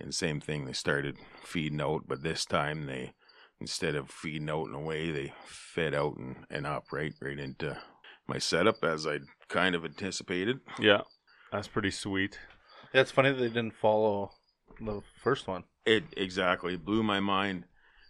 and 0.00 0.14
same 0.14 0.40
thing. 0.40 0.64
They 0.64 0.72
started 0.72 1.16
feeding 1.44 1.80
out, 1.80 2.02
but 2.06 2.22
this 2.22 2.44
time 2.44 2.86
they 2.86 3.14
instead 3.60 3.94
of 3.94 4.10
feeding 4.10 4.50
out 4.50 4.66
and 4.66 4.74
away, 4.74 5.10
they 5.10 5.32
fed 5.46 5.94
out 5.94 6.16
and, 6.16 6.36
and 6.50 6.66
up 6.66 6.92
right 6.92 7.14
right 7.20 7.38
into 7.38 7.76
my 8.28 8.38
setup 8.38 8.82
as 8.82 9.06
I'd 9.06 9.22
kind 9.48 9.74
of 9.74 9.84
anticipated. 9.84 10.58
Yeah. 10.78 11.02
That's 11.52 11.68
pretty 11.68 11.90
sweet. 11.90 12.38
Yeah, 12.92 13.00
it's 13.02 13.10
funny 13.10 13.30
that 13.30 13.38
they 13.38 13.48
didn't 13.48 13.74
follow 13.74 14.32
the 14.80 15.02
first 15.22 15.46
one. 15.46 15.64
It 15.84 16.04
exactly 16.16 16.76
blew 16.76 17.02
my 17.02 17.20
mind 17.20 17.64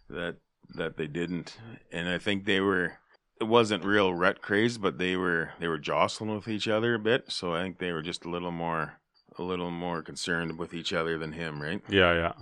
that 0.09 0.37
that 0.75 0.97
they 0.97 1.07
didn't, 1.07 1.57
and 1.91 2.09
I 2.09 2.17
think 2.17 2.45
they 2.45 2.59
were. 2.59 2.97
It 3.39 3.45
wasn't 3.45 3.85
real 3.85 4.15
rut 4.15 4.41
craze, 4.41 4.79
but 4.79 4.97
they 4.97 5.15
were 5.15 5.51
they 5.59 5.67
were 5.67 5.77
jostling 5.77 6.33
with 6.33 6.47
each 6.47 6.67
other 6.67 6.95
a 6.95 6.99
bit. 6.99 7.31
So 7.31 7.53
I 7.53 7.61
think 7.61 7.77
they 7.77 7.91
were 7.91 8.01
just 8.01 8.25
a 8.25 8.29
little 8.29 8.51
more 8.51 8.99
a 9.37 9.43
little 9.43 9.71
more 9.71 10.01
concerned 10.01 10.57
with 10.57 10.73
each 10.73 10.93
other 10.93 11.17
than 11.17 11.33
him, 11.33 11.61
right? 11.61 11.81
Yeah. 11.89 12.13
Yeah. 12.13 12.33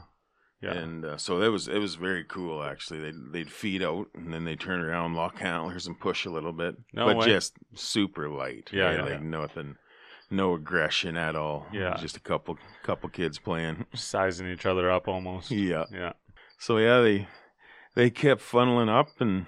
Yeah. 0.62 0.74
And 0.74 1.06
uh, 1.06 1.18
so 1.18 1.42
it 1.42 1.50
was 1.50 1.68
it 1.68 1.78
was 1.78 1.96
very 1.96 2.24
cool 2.24 2.64
actually. 2.64 3.00
They 3.00 3.14
they'd 3.32 3.52
feed 3.52 3.84
out 3.84 4.08
and 4.16 4.34
then 4.34 4.46
they 4.46 4.56
turn 4.56 4.80
around, 4.82 5.14
lock 5.14 5.42
antlers, 5.42 5.86
and 5.86 6.00
push 6.00 6.26
a 6.26 6.32
little 6.32 6.54
bit, 6.54 6.76
No 6.94 7.06
but 7.06 7.18
way. 7.18 7.26
just 7.28 7.54
super 7.76 8.30
light. 8.30 8.70
Yeah, 8.72 8.86
right? 8.86 8.96
yeah, 8.96 9.02
like 9.02 9.12
yeah. 9.12 9.20
nothing, 9.20 9.76
no 10.32 10.54
aggression 10.56 11.18
at 11.18 11.36
all. 11.36 11.68
Yeah. 11.72 11.98
just 12.00 12.18
a 12.18 12.22
couple 12.22 12.58
couple 12.84 13.10
kids 13.10 13.38
playing. 13.38 13.86
Sizing 13.94 14.48
each 14.48 14.66
other 14.66 14.90
up 14.90 15.08
almost. 15.08 15.52
Yeah. 15.52 15.84
Yeah. 15.92 16.14
So 16.58 16.78
yeah, 16.78 17.02
they 17.02 17.28
they 17.94 18.10
kept 18.10 18.42
funneling 18.42 18.90
up, 18.90 19.10
and 19.20 19.46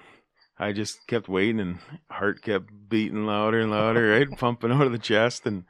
I 0.58 0.72
just 0.72 1.06
kept 1.06 1.28
waiting, 1.28 1.58
and 1.58 1.78
heart 2.10 2.42
kept 2.42 2.70
beating 2.88 3.26
louder 3.26 3.60
and 3.60 3.70
louder, 3.70 4.10
right, 4.10 4.30
pumping 4.38 4.72
out 4.72 4.86
of 4.86 4.92
the 4.92 4.98
chest, 4.98 5.46
and 5.46 5.64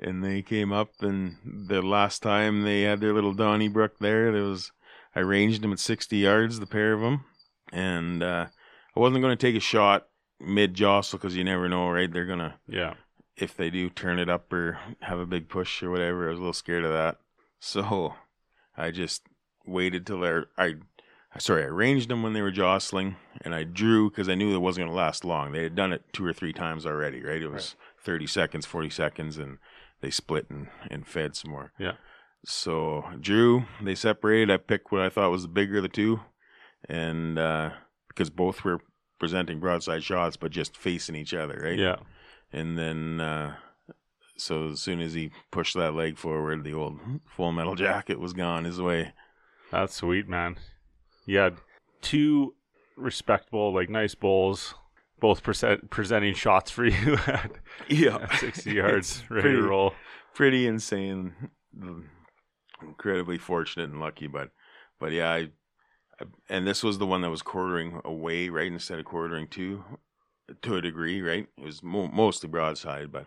and 0.00 0.24
they 0.24 0.42
came 0.42 0.72
up, 0.72 0.90
and 1.00 1.36
the 1.44 1.82
last 1.82 2.22
time 2.22 2.62
they 2.62 2.82
had 2.82 3.00
their 3.00 3.12
little 3.12 3.34
Donnybrook 3.34 3.98
there, 3.98 4.32
there 4.32 4.42
was 4.42 4.72
I 5.14 5.20
ranged 5.20 5.62
them 5.62 5.72
at 5.72 5.78
60 5.80 6.16
yards, 6.16 6.60
the 6.60 6.66
pair 6.66 6.92
of 6.92 7.00
them, 7.00 7.24
and 7.72 8.22
uh, 8.22 8.46
I 8.96 9.00
wasn't 9.00 9.22
going 9.22 9.36
to 9.36 9.46
take 9.46 9.56
a 9.56 9.60
shot 9.60 10.06
mid 10.40 10.74
jostle 10.74 11.18
because 11.18 11.36
you 11.36 11.44
never 11.44 11.68
know, 11.68 11.90
right? 11.90 12.10
They're 12.10 12.24
gonna 12.26 12.54
Yeah. 12.66 12.94
if 13.36 13.56
they 13.56 13.70
do 13.70 13.90
turn 13.90 14.18
it 14.18 14.28
up 14.28 14.52
or 14.52 14.78
have 15.02 15.18
a 15.18 15.26
big 15.26 15.48
push 15.48 15.82
or 15.82 15.90
whatever. 15.90 16.26
I 16.26 16.30
was 16.30 16.38
a 16.38 16.42
little 16.42 16.52
scared 16.52 16.84
of 16.84 16.92
that, 16.92 17.18
so 17.60 18.14
I 18.76 18.90
just 18.90 19.22
waited 19.66 20.06
till 20.06 20.20
they're 20.20 20.46
I. 20.56 20.76
Sorry, 21.38 21.62
I 21.62 21.66
ranged 21.68 22.08
them 22.10 22.24
when 22.24 22.32
they 22.32 22.42
were 22.42 22.50
jostling, 22.50 23.14
and 23.42 23.54
I 23.54 23.62
drew 23.62 24.10
because 24.10 24.28
I 24.28 24.34
knew 24.34 24.52
it 24.52 24.58
wasn't 24.58 24.86
going 24.86 24.90
to 24.90 24.96
last 24.96 25.24
long. 25.24 25.52
They 25.52 25.62
had 25.62 25.76
done 25.76 25.92
it 25.92 26.02
two 26.12 26.26
or 26.26 26.32
three 26.32 26.52
times 26.52 26.84
already, 26.84 27.22
right? 27.22 27.40
It 27.40 27.46
was 27.52 27.76
30 28.02 28.26
seconds, 28.26 28.66
40 28.66 28.90
seconds, 28.90 29.38
and 29.38 29.58
they 30.00 30.10
split 30.10 30.46
and, 30.50 30.68
and 30.90 31.06
fed 31.06 31.36
some 31.36 31.50
more. 31.50 31.72
Yeah. 31.78 31.92
So 32.44 33.04
drew, 33.20 33.64
they 33.82 33.94
separated. 33.94 34.50
I 34.50 34.56
picked 34.56 34.92
what 34.92 35.02
I 35.02 35.10
thought 35.10 35.30
was 35.30 35.42
the 35.42 35.48
bigger 35.48 35.76
of 35.78 35.82
the 35.82 35.88
two, 35.88 36.20
and 36.88 37.38
uh, 37.38 37.70
because 38.08 38.30
both 38.30 38.64
were 38.64 38.80
presenting 39.18 39.60
broadside 39.60 40.02
shots, 40.02 40.36
but 40.36 40.50
just 40.50 40.76
facing 40.76 41.14
each 41.14 41.34
other, 41.34 41.60
right? 41.62 41.78
Yeah. 41.78 41.96
And 42.52 42.78
then, 42.78 43.20
uh, 43.20 43.56
so 44.36 44.70
as 44.70 44.80
soon 44.80 45.00
as 45.00 45.12
he 45.12 45.30
pushed 45.50 45.76
that 45.76 45.94
leg 45.94 46.16
forward, 46.16 46.64
the 46.64 46.72
old 46.72 46.98
full 47.26 47.52
metal 47.52 47.74
jacket 47.74 48.18
was 48.18 48.32
gone 48.32 48.64
his 48.64 48.80
way. 48.80 49.12
That's 49.70 49.94
sweet, 49.94 50.28
man. 50.28 50.56
You 51.26 51.38
had 51.38 51.58
two 52.00 52.54
respectable, 52.96 53.72
like 53.72 53.90
nice 53.90 54.14
bowls, 54.14 54.74
both 55.20 55.42
present, 55.42 55.90
presenting 55.90 56.34
shots 56.34 56.70
for 56.70 56.84
you 56.84 57.14
at, 57.26 57.52
at 57.90 58.34
60 58.38 58.72
yards, 58.72 59.22
ready 59.30 59.42
pretty, 59.42 59.56
to 59.60 59.62
roll. 59.68 59.94
pretty 60.34 60.66
insane. 60.66 61.34
Incredibly 62.82 63.36
fortunate 63.38 63.90
and 63.90 64.00
lucky, 64.00 64.26
but, 64.26 64.50
but 64.98 65.12
yeah, 65.12 65.30
I, 65.30 65.38
I, 66.18 66.24
and 66.48 66.66
this 66.66 66.82
was 66.82 66.98
the 66.98 67.06
one 67.06 67.20
that 67.20 67.30
was 67.30 67.42
quartering 67.42 68.00
away, 68.04 68.48
right, 68.48 68.66
instead 68.72 68.98
of 68.98 69.04
quartering 69.04 69.48
to, 69.48 69.84
to 70.62 70.76
a 70.76 70.80
degree, 70.80 71.20
right. 71.20 71.46
It 71.58 71.64
was 71.64 71.82
mo- 71.82 72.08
mostly 72.08 72.48
broadside, 72.48 73.12
but 73.12 73.26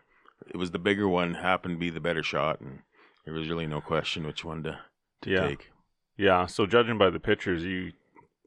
it 0.49 0.57
was 0.57 0.71
the 0.71 0.79
bigger 0.79 1.07
one. 1.07 1.35
Happened 1.35 1.75
to 1.75 1.79
be 1.79 1.91
the 1.91 1.99
better 2.01 2.23
shot, 2.23 2.61
and 2.61 2.79
there 3.25 3.33
was 3.33 3.47
really 3.47 3.67
no 3.67 3.79
question 3.79 4.25
which 4.25 4.43
one 4.43 4.63
to, 4.63 4.79
to 5.21 5.29
Yeah. 5.29 5.47
take. 5.47 5.69
Yeah. 6.17 6.47
So 6.47 6.65
judging 6.65 6.97
by 6.97 7.09
the 7.11 7.19
pictures, 7.19 7.63
you 7.63 7.91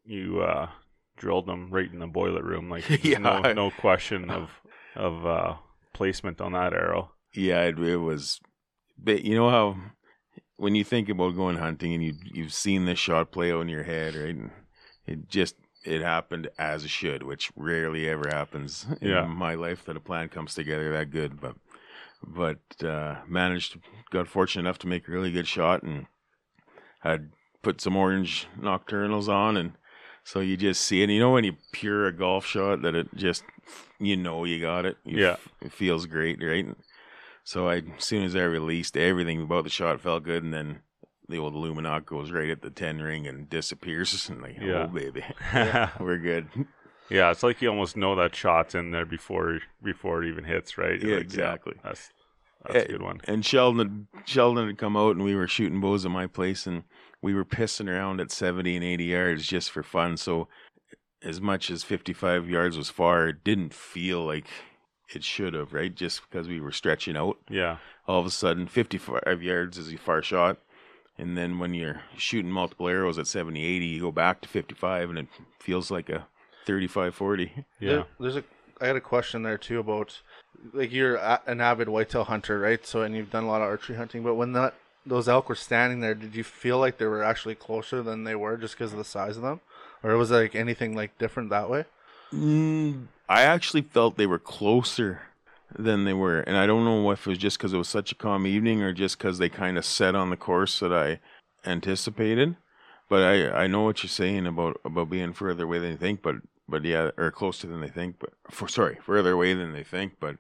you 0.05 0.41
uh, 0.41 0.69
drilled 1.17 1.47
them 1.47 1.71
right 1.71 1.91
in 1.93 1.99
the 1.99 2.07
boiler 2.07 2.43
room. 2.43 2.69
Like 2.71 2.89
Yeah. 3.05 3.19
no 3.19 3.41
no 3.53 3.71
question 3.71 4.31
of 4.31 4.51
of 4.95 5.27
uh, 5.27 5.55
placement 5.93 6.41
on 6.41 6.53
that 6.53 6.73
arrow. 6.73 7.13
Yeah, 7.35 7.63
it, 7.63 7.79
it 7.79 7.97
was. 7.99 8.41
But 8.99 9.25
you 9.25 9.35
know 9.35 9.51
how 9.51 9.77
when 10.57 10.75
you 10.75 10.85
think 10.85 11.09
about 11.09 11.37
going 11.37 11.57
hunting 11.59 11.93
and 11.93 12.03
you 12.03 12.15
you've 12.25 12.53
seen 12.55 12.85
this 12.87 12.99
shot 12.99 13.31
play 13.31 13.53
out 13.53 13.61
in 13.63 13.69
your 13.69 13.83
head, 13.85 14.15
right? 14.15 14.35
And 14.35 14.51
it 15.07 15.29
just 15.29 15.57
it 15.85 16.01
happened 16.03 16.49
as 16.59 16.85
it 16.85 16.91
should, 16.91 17.23
which 17.23 17.53
rarely 17.57 18.09
ever 18.09 18.29
happens 18.29 18.87
in 19.01 19.09
Yeah. 19.11 19.27
my 19.27 19.55
life 19.55 19.85
that 19.85 19.97
a 19.97 20.01
plan 20.01 20.29
comes 20.29 20.55
together 20.55 20.93
that 20.93 21.11
good. 21.11 21.41
But 21.41 21.57
but 22.27 22.59
uh, 22.85 23.17
managed, 23.29 23.79
got 24.11 24.27
fortunate 24.29 24.63
enough 24.63 24.79
to 24.81 24.87
make 24.89 25.07
a 25.07 25.13
really 25.13 25.31
good 25.31 25.47
shot 25.47 25.83
and 25.83 26.07
had 27.01 27.31
put 27.63 27.81
some 27.81 27.97
orange 27.97 28.47
Nockturnals 28.59 29.29
on 29.29 29.57
and. 29.57 29.73
So 30.27 30.41
you 30.41 30.57
just 30.57 30.81
see 30.83 31.03
it. 31.03 31.09
You 31.11 31.21
know 31.21 31.31
when 31.31 31.45
you 31.45 31.55
pure 31.71 32.07
a 32.07 32.13
golf 32.13 32.45
shot 32.45 32.83
that 32.83 32.97
it 32.97 33.15
just, 33.15 33.45
you 34.01 34.17
know, 34.17 34.43
you 34.45 34.61
got 34.61 34.85
it. 34.85 34.97
You 35.05 35.19
Yeah. 35.21 35.33
f- 35.35 35.49
it 35.63 35.73
feels 35.73 36.07
great, 36.07 36.43
right? 36.43 36.67
So 37.45 37.69
I, 37.69 37.77
as 37.97 38.05
soon 38.05 38.25
as 38.25 38.35
I 38.35 38.43
released, 38.43 38.97
everything 38.97 39.41
about 39.41 39.63
the 39.63 39.71
shot 39.71 40.01
felt 40.01 40.25
good, 40.25 40.43
and 40.43 40.53
then 40.53 40.81
the 41.29 41.39
old 41.39 41.55
Lumenok 41.55 42.07
goes 42.07 42.33
right 42.33 42.51
at 42.51 42.61
the 42.61 42.71
ten 42.71 43.01
ring 43.01 43.25
and 43.29 43.49
disappears. 43.49 44.29
And 44.29 44.43
like, 44.43 44.59
Yeah. 44.61 44.83
oh 44.83 44.87
baby, 44.89 45.23
yeah. 45.55 45.91
we're 46.01 46.19
good. 46.19 46.49
Yeah, 47.09 47.31
it's 47.31 47.45
like 47.45 47.63
you 47.63 47.69
almost 47.69 47.97
know 47.97 48.17
that 48.17 48.35
shot's 48.35 48.75
in 48.75 48.91
there 48.91 49.07
before 49.07 49.61
before 49.81 50.25
it 50.25 50.29
even 50.29 50.43
hits, 50.43 50.77
right? 50.77 51.01
Yeah, 51.01 51.15
like, 51.15 51.23
exactly. 51.23 51.75
that's 51.85 52.11
that's 52.65 52.87
a 52.87 52.89
good 52.89 53.03
one. 53.03 53.21
And 53.29 53.47
Sheldon, 53.47 54.09
had, 54.13 54.29
Sheldon 54.29 54.67
had 54.67 54.77
come 54.77 54.97
out, 54.97 55.15
and 55.15 55.25
we 55.25 55.37
were 55.37 55.47
shooting 55.47 55.81
bows 55.81 56.05
at 56.05 56.11
my 56.11 56.27
place, 56.27 56.67
and 56.67 56.83
we 57.23 57.35
were 57.35 57.45
pissing 57.45 57.89
around 57.89 58.21
at 58.21 58.31
seventy 58.31 58.77
and 58.77 58.85
eighty 58.85 59.05
yards 59.07 59.47
just 59.47 59.71
for 59.71 59.83
fun. 59.83 60.17
So, 60.17 60.49
as 61.23 61.41
much 61.41 61.71
as 61.71 61.83
fifty-five 61.83 62.49
yards 62.49 62.77
was 62.77 62.91
far, 62.91 63.29
it 63.29 63.45
didn't 63.45 63.75
feel 63.75 64.25
like 64.25 64.47
it 65.15 65.23
should 65.25 65.55
have, 65.55 65.73
right? 65.73 65.95
Just 65.95 66.23
because 66.29 66.49
we 66.49 66.61
were 66.61 66.73
stretching 66.73 67.17
out. 67.17 67.39
Yeah. 67.49 67.79
all 68.09 68.21
of 68.21 68.27
a 68.27 68.31
sudden 68.31 68.67
55 68.67 69.43
yards 69.43 69.79
is 69.79 69.93
a 69.93 69.97
far 69.97 70.23
shot 70.23 70.59
and 71.19 71.37
then 71.37 71.59
when 71.59 71.75
you're 71.75 72.03
shooting 72.17 72.51
multiple 72.53 72.89
arrows 72.89 73.19
at 73.19 73.27
70 73.27 73.65
80 73.65 73.87
you 73.87 74.01
go 74.01 74.13
back 74.13 74.41
to 74.43 74.49
55 74.49 75.11
and 75.11 75.19
it 75.21 75.27
feels 75.61 75.91
like 75.91 76.09
a 76.09 76.27
35 76.67 77.15
40 77.15 77.53
Yeah. 77.81 77.91
There- 77.91 78.07
there's 78.21 78.37
a. 78.37 78.45
I 78.81 78.87
had 78.89 78.97
a 78.97 79.01
question 79.01 79.43
there 79.43 79.57
too 79.59 79.79
about, 79.81 80.21
like 80.73 80.93
you're 80.93 81.17
an 81.47 81.61
avid 81.61 81.89
whitetail 81.89 82.25
hunter, 82.25 82.59
right? 82.61 82.85
So 82.87 83.03
and 83.03 83.15
you've 83.17 83.31
done 83.31 83.45
a 83.45 83.49
lot 83.49 83.63
of 83.63 83.69
archery 83.69 83.97
hunting, 83.97 84.23
but 84.23 84.35
when 84.35 84.53
that 84.53 84.75
those 85.07 85.29
elk 85.29 85.49
were 85.49 85.55
standing 85.55 86.01
there, 86.01 86.15
did 86.15 86.35
you 86.35 86.45
feel 86.45 86.79
like 86.79 86.99
they 86.99 87.07
were 87.07 87.23
actually 87.23 87.55
closer 87.55 88.03
than 88.03 88.25
they 88.25 88.35
were 88.35 88.57
just 88.57 88.75
because 88.75 88.93
of 88.93 88.99
the 88.99 89.05
size 89.05 89.37
of 89.37 89.43
them, 89.43 89.61
or 90.03 90.17
was 90.17 90.31
like 90.31 90.55
anything 90.55 90.95
like 90.95 91.17
different 91.19 91.51
that 91.51 91.71
way? 91.71 91.85
mm, 92.33 93.07
i 93.29 93.43
actually 93.43 93.83
felt 93.83 94.17
they 94.17 94.27
were 94.27 94.39
closer 94.39 95.23
than 95.77 96.05
they 96.05 96.13
were 96.13 96.41
and 96.41 96.57
i 96.57 96.67
don't 96.67 96.85
know 96.85 97.11
if 97.11 97.27
it 97.27 97.31
was 97.31 97.39
just 97.39 97.59
because 97.59 97.73
it 97.73 97.79
was 97.79 97.89
such 97.89 98.13
a 98.13 98.17
calm 98.17 98.47
evening 98.47 98.83
or 98.83 98.93
just 98.93 99.19
because 99.19 99.39
they 99.39 99.49
kind 99.49 99.79
of 99.79 99.85
set 99.85 100.15
on 100.15 100.31
the 100.31 100.37
course 100.37 100.81
that 100.81 100.93
i 100.93 101.19
anticipated 101.65 102.57
but 103.09 103.23
i 103.23 103.65
i 103.65 103.67
know 103.67 103.83
what 103.83 104.03
you're 104.03 104.09
saying 104.09 104.47
about 104.47 104.81
about 104.85 105.11
being 105.11 105.33
further 105.33 105.65
away 105.65 105.79
than 105.79 105.93
you 105.93 105.97
think 105.97 106.23
but 106.23 106.37
but 106.69 106.85
yeah 106.85 107.11
or 107.17 107.31
closer 107.31 107.67
than 107.67 107.81
they 107.81 107.89
think 107.89 108.17
but 108.19 108.31
for 108.51 108.69
sorry 108.69 108.99
further 109.05 109.33
away 109.33 109.55
than 109.55 109.73
they 109.73 109.85
think 109.85 110.15
but 110.21 110.37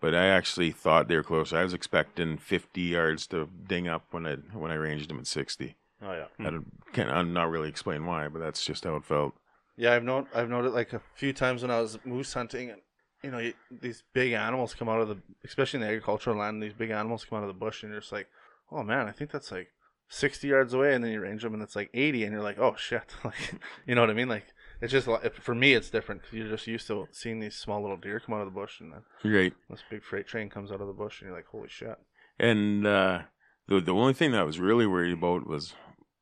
but 0.00 0.14
I 0.14 0.26
actually 0.26 0.70
thought 0.70 1.08
they 1.08 1.16
were 1.16 1.22
close. 1.22 1.52
I 1.52 1.62
was 1.62 1.74
expecting 1.74 2.38
50 2.38 2.80
yards 2.80 3.26
to 3.28 3.48
ding 3.66 3.88
up 3.88 4.04
when 4.10 4.26
I 4.26 4.36
when 4.52 4.70
I 4.70 4.74
ranged 4.74 5.10
them 5.10 5.18
at 5.18 5.26
60. 5.26 5.76
Oh 6.02 6.12
yeah. 6.12 6.26
I 6.38 6.50
don't, 6.50 6.66
can't, 6.92 7.10
I'm 7.10 7.32
not 7.32 7.50
really 7.50 7.68
explain 7.68 8.06
why, 8.06 8.28
but 8.28 8.38
that's 8.38 8.64
just 8.64 8.84
how 8.84 8.96
it 8.96 9.04
felt. 9.04 9.34
Yeah, 9.76 9.94
I've 9.94 10.04
known 10.04 10.26
I've 10.34 10.48
noted 10.48 10.72
like 10.72 10.92
a 10.92 11.02
few 11.14 11.32
times 11.32 11.62
when 11.62 11.70
I 11.70 11.80
was 11.80 11.98
moose 12.04 12.32
hunting, 12.32 12.70
and 12.70 12.80
you 13.22 13.30
know 13.30 13.38
you, 13.38 13.54
these 13.70 14.02
big 14.12 14.32
animals 14.32 14.74
come 14.74 14.88
out 14.88 15.00
of 15.00 15.08
the, 15.08 15.18
especially 15.44 15.78
in 15.78 15.82
the 15.82 15.88
agricultural 15.88 16.36
land, 16.36 16.62
these 16.62 16.72
big 16.72 16.90
animals 16.90 17.24
come 17.24 17.38
out 17.38 17.44
of 17.44 17.48
the 17.48 17.54
bush, 17.54 17.82
and 17.82 17.92
you're 17.92 18.00
just 18.00 18.12
like, 18.12 18.28
oh 18.72 18.82
man, 18.82 19.06
I 19.06 19.12
think 19.12 19.30
that's 19.30 19.52
like 19.52 19.68
sixty 20.08 20.48
yards 20.48 20.74
away, 20.74 20.94
and 20.94 21.04
then 21.04 21.12
you 21.12 21.20
range 21.20 21.42
them, 21.42 21.54
and 21.54 21.62
it's 21.62 21.76
like 21.76 21.90
eighty, 21.94 22.24
and 22.24 22.32
you're 22.32 22.42
like, 22.42 22.58
oh 22.58 22.74
shit, 22.76 23.14
like 23.24 23.54
you 23.86 23.94
know 23.94 24.00
what 24.00 24.10
I 24.10 24.14
mean? 24.14 24.28
Like 24.28 24.46
it's 24.80 24.92
just 24.92 25.06
like, 25.06 25.34
for 25.34 25.54
me, 25.54 25.74
it's 25.74 25.90
different 25.90 26.22
because 26.22 26.36
you're 26.38 26.48
just 26.48 26.66
used 26.66 26.86
to 26.88 27.08
seeing 27.12 27.40
these 27.40 27.56
small 27.56 27.80
little 27.82 27.96
deer 27.96 28.20
come 28.20 28.34
out 28.34 28.40
of 28.40 28.46
the 28.46 28.58
bush, 28.60 28.80
and 28.80 28.92
then 28.92 29.02
Right. 29.32 29.52
this 29.68 29.82
big 29.90 30.02
freight 30.02 30.26
train 30.26 30.48
comes 30.50 30.70
out 30.72 30.80
of 30.80 30.86
the 30.86 30.92
bush, 30.92 31.20
and 31.20 31.28
you're 31.28 31.36
like, 31.36 31.46
holy 31.46 31.68
shit. 31.68 31.96
And 32.38 32.86
uh, 32.86 33.22
the 33.68 33.80
the 33.80 33.92
only 33.94 34.14
thing 34.14 34.32
that 34.32 34.40
I 34.40 34.44
was 34.44 34.58
really 34.58 34.86
worried 34.86 35.12
about 35.12 35.46
was 35.46 35.74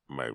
my 0.09 0.31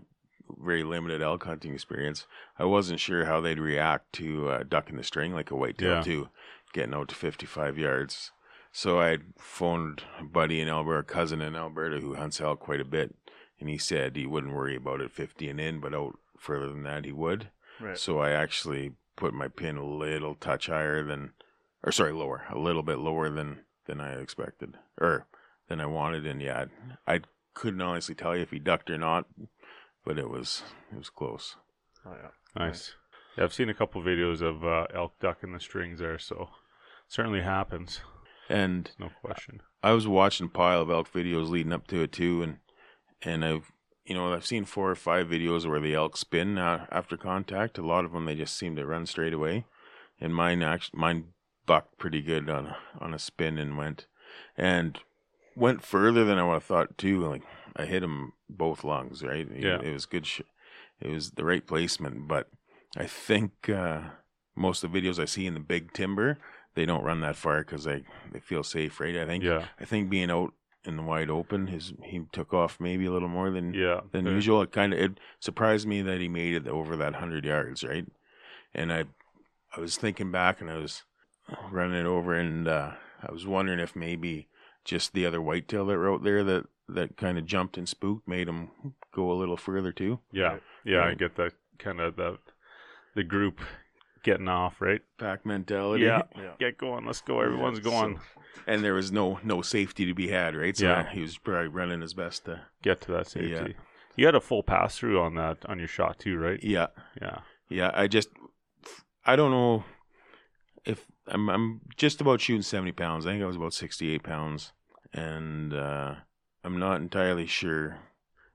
very 0.59 0.83
limited 0.83 1.21
elk 1.21 1.43
hunting 1.45 1.73
experience. 1.73 2.25
I 2.59 2.65
wasn't 2.65 2.99
sure 2.99 3.25
how 3.25 3.41
they'd 3.41 3.59
react 3.59 4.13
to 4.13 4.49
uh, 4.49 4.63
ducking 4.63 4.97
the 4.97 5.03
string 5.03 5.33
like 5.33 5.51
a 5.51 5.55
whitetail 5.55 5.95
Yeah. 5.95 6.01
too, 6.03 6.29
getting 6.73 6.93
out 6.93 7.09
to 7.09 7.15
55 7.15 7.77
yards. 7.77 8.31
So 8.71 8.99
I 8.99 9.19
phoned 9.37 10.03
a 10.19 10.23
buddy 10.23 10.59
in 10.61 10.67
Alberta, 10.69 10.99
a 10.99 11.03
cousin 11.03 11.41
in 11.41 11.55
Alberta 11.55 11.99
who 11.99 12.15
hunts 12.15 12.41
elk 12.41 12.59
quite 12.59 12.81
a 12.81 12.85
bit, 12.85 13.13
and 13.59 13.69
he 13.69 13.77
said 13.77 14.15
he 14.15 14.25
wouldn't 14.25 14.53
worry 14.55 14.75
about 14.75 15.01
it 15.01 15.11
50 15.11 15.49
and 15.49 15.59
in, 15.59 15.79
but 15.79 15.93
out 15.93 16.17
further 16.37 16.67
than 16.69 16.83
that 16.83 17.05
he 17.05 17.11
would. 17.11 17.49
Right. 17.79 17.97
So 17.97 18.19
I 18.19 18.31
actually 18.31 18.93
put 19.15 19.33
my 19.33 19.47
pin 19.47 19.77
a 19.77 19.85
little 19.85 20.35
touch 20.35 20.67
higher 20.67 21.03
than, 21.03 21.33
or 21.83 21.91
sorry, 21.91 22.13
lower, 22.13 22.43
a 22.49 22.57
little 22.57 22.83
bit 22.83 22.99
lower 22.99 23.29
than 23.29 23.61
than 23.85 23.99
I 23.99 24.13
expected, 24.13 24.75
or 24.99 25.27
than 25.67 25.81
I 25.81 25.85
wanted. 25.85 26.25
And 26.25 26.41
yeah, 26.41 26.65
I, 27.07 27.15
I 27.15 27.19
couldn't 27.53 27.81
honestly 27.81 28.15
tell 28.15 28.35
you 28.35 28.41
if 28.41 28.51
he 28.51 28.59
ducked 28.59 28.89
or 28.89 28.97
not, 28.97 29.25
but 30.05 30.17
it 30.17 30.29
was 30.29 30.63
it 30.91 30.97
was 30.97 31.09
close. 31.09 31.55
Oh 32.05 32.13
yeah. 32.13 32.29
Nice. 32.55 32.93
Yeah, 33.37 33.45
I've 33.45 33.53
seen 33.53 33.69
a 33.69 33.73
couple 33.73 34.01
videos 34.01 34.41
of 34.41 34.63
uh, 34.63 34.85
elk 34.93 35.19
ducking 35.19 35.53
the 35.53 35.59
strings 35.59 35.99
there, 35.99 36.19
so 36.19 36.49
certainly 37.07 37.41
happens. 37.41 38.01
And 38.49 38.91
No 38.99 39.09
question. 39.23 39.61
I 39.81 39.93
was 39.93 40.07
watching 40.07 40.47
a 40.47 40.49
pile 40.49 40.81
of 40.81 40.89
elk 40.89 41.11
videos 41.11 41.49
leading 41.49 41.73
up 41.73 41.87
to 41.87 42.01
it 42.01 42.11
too, 42.11 42.43
and 42.43 42.57
and 43.21 43.43
I've 43.43 43.71
you 44.05 44.13
know 44.15 44.33
I've 44.33 44.45
seen 44.45 44.65
four 44.65 44.89
or 44.91 44.95
five 44.95 45.27
videos 45.27 45.65
where 45.69 45.79
the 45.79 45.93
elk 45.95 46.17
spin 46.17 46.57
uh, 46.57 46.85
after 46.91 47.17
contact. 47.17 47.77
A 47.77 47.85
lot 47.85 48.05
of 48.05 48.11
them 48.11 48.25
they 48.25 48.35
just 48.35 48.57
seem 48.57 48.75
to 48.75 48.85
run 48.85 49.05
straight 49.05 49.33
away, 49.33 49.65
and 50.19 50.33
mine 50.35 50.61
actually 50.61 50.99
mine 50.99 51.25
bucked 51.65 51.97
pretty 51.97 52.21
good 52.21 52.49
on 52.49 52.65
a, 52.67 52.77
on 52.99 53.13
a 53.13 53.19
spin 53.19 53.57
and 53.57 53.77
went 53.77 54.07
and 54.57 54.99
went 55.55 55.83
further 55.83 56.25
than 56.25 56.37
I 56.37 56.43
would 56.43 56.53
have 56.53 56.63
thought 56.63 56.97
too. 56.97 57.25
Like 57.25 57.43
I 57.75 57.85
hit 57.85 58.03
him 58.03 58.33
both 58.49 58.83
lungs, 58.83 59.23
right? 59.23 59.47
It- 59.49 59.63
Yeah. 59.63 59.79
it 59.81 59.93
was 59.93 60.05
good. 60.05 60.25
Sh- 60.27 60.41
it 61.01 61.09
was 61.09 61.31
the 61.31 61.43
right 61.45 61.65
placement, 61.65 62.27
but 62.27 62.49
I 62.95 63.05
think 63.07 63.69
uh, 63.69 64.01
most 64.55 64.83
of 64.83 64.91
the 64.91 65.01
videos 65.01 65.19
I 65.19 65.25
see 65.25 65.45
in 65.47 65.53
the 65.53 65.59
big 65.59 65.91
timber, 65.93 66.37
they 66.75 66.85
don't 66.85 67.03
run 67.03 67.21
that 67.21 67.35
far 67.35 67.59
because 67.59 67.83
they 67.85 68.03
they 68.31 68.39
feel 68.39 68.63
safe, 68.63 68.99
right? 68.99 69.15
I 69.17 69.25
think 69.25 69.43
Yeah. 69.43 69.65
I 69.79 69.85
think 69.85 70.09
being 70.09 70.29
out 70.31 70.53
in 70.85 70.97
the 70.97 71.03
wide 71.03 71.29
open, 71.29 71.67
his 71.67 71.93
he 72.03 72.21
took 72.31 72.53
off 72.53 72.79
maybe 72.79 73.05
a 73.05 73.11
little 73.11 73.29
more 73.29 73.49
than 73.51 73.73
Yeah. 73.73 74.01
than 74.11 74.25
Fair. 74.25 74.33
usual. 74.33 74.61
It 74.61 74.71
kind 74.71 74.93
of 74.93 74.99
it 74.99 75.19
surprised 75.39 75.87
me 75.87 76.01
that 76.01 76.19
he 76.19 76.27
made 76.27 76.55
it 76.55 76.67
over 76.67 76.95
that 76.97 77.15
hundred 77.15 77.45
yards, 77.45 77.83
right? 77.83 78.05
And 78.73 78.91
I 78.91 79.05
I 79.75 79.79
was 79.79 79.97
thinking 79.97 80.31
back 80.31 80.61
and 80.61 80.69
I 80.69 80.77
was 80.77 81.03
running 81.71 81.99
it 81.99 82.05
over, 82.05 82.33
and 82.35 82.67
uh, 82.67 82.91
I 83.27 83.31
was 83.31 83.45
wondering 83.47 83.79
if 83.79 83.95
maybe 83.95 84.47
just 84.85 85.13
the 85.13 85.25
other 85.25 85.41
whitetail 85.41 85.85
that 85.85 85.97
were 85.97 86.11
out 86.13 86.23
there 86.23 86.43
that 86.43 86.65
that 86.89 87.15
kind 87.17 87.37
of 87.37 87.45
jumped 87.45 87.77
and 87.77 87.87
spooked 87.87 88.27
made 88.27 88.47
him 88.49 88.69
go 89.15 89.31
a 89.31 89.33
little 89.39 89.55
further 89.57 89.91
too. 89.93 90.19
Yeah. 90.31 90.57
Yeah. 90.83 91.05
I 91.05 91.13
get 91.13 91.35
that 91.37 91.53
kind 91.79 92.01
of 92.01 92.17
the 92.17 92.37
the 93.15 93.23
group 93.23 93.61
getting 94.23 94.47
off, 94.49 94.81
right? 94.81 95.01
Pack 95.17 95.45
mentality. 95.45 96.03
Yeah. 96.05 96.23
Yeah. 96.35 96.53
Get 96.59 96.77
going. 96.77 97.05
Let's 97.05 97.21
go. 97.21 97.39
Everyone's 97.41 97.79
Yeah, 97.79 97.83
going. 97.91 98.17
so- 98.17 98.41
and 98.67 98.83
there 98.83 98.93
was 98.93 99.11
no 99.11 99.39
no 99.43 99.61
safety 99.61 100.05
to 100.05 100.13
be 100.13 100.29
had, 100.29 100.55
right? 100.55 100.75
So 100.77 100.85
Yeah. 100.85 101.09
he 101.09 101.21
was 101.21 101.37
probably 101.37 101.67
running 101.67 102.01
his 102.01 102.13
best 102.13 102.45
to. 102.45 102.61
Get 102.81 103.01
to 103.01 103.11
that 103.13 103.27
safety. 103.27 103.49
Yeah. 103.51 103.67
You 104.15 104.25
had 104.27 104.35
a 104.35 104.41
full 104.41 104.63
pass 104.63 104.97
through 104.97 105.19
on 105.21 105.35
that 105.35 105.57
on 105.67 105.79
your 105.79 105.87
shot 105.87 106.19
too, 106.19 106.37
right? 106.37 106.59
Yeah, 106.63 106.87
Yeah. 107.21 107.39
yeah. 107.69 107.91
I 107.93 108.07
just 108.07 108.29
I 109.25 109.35
don't 109.35 109.51
know 109.51 109.83
if 110.85 111.05
I'm 111.27 111.49
I'm 111.49 111.81
just 111.97 112.21
about 112.21 112.41
shooting 112.41 112.61
seventy 112.61 112.91
pounds. 112.91 113.25
I 113.25 113.31
think 113.31 113.43
I 113.43 113.47
was 113.47 113.55
about 113.55 113.73
sixty 113.73 114.13
eight 114.13 114.23
pounds, 114.23 114.73
and 115.13 115.73
uh, 115.73 116.15
I'm 116.63 116.77
not 116.79 117.01
entirely 117.01 117.47
sure 117.47 117.97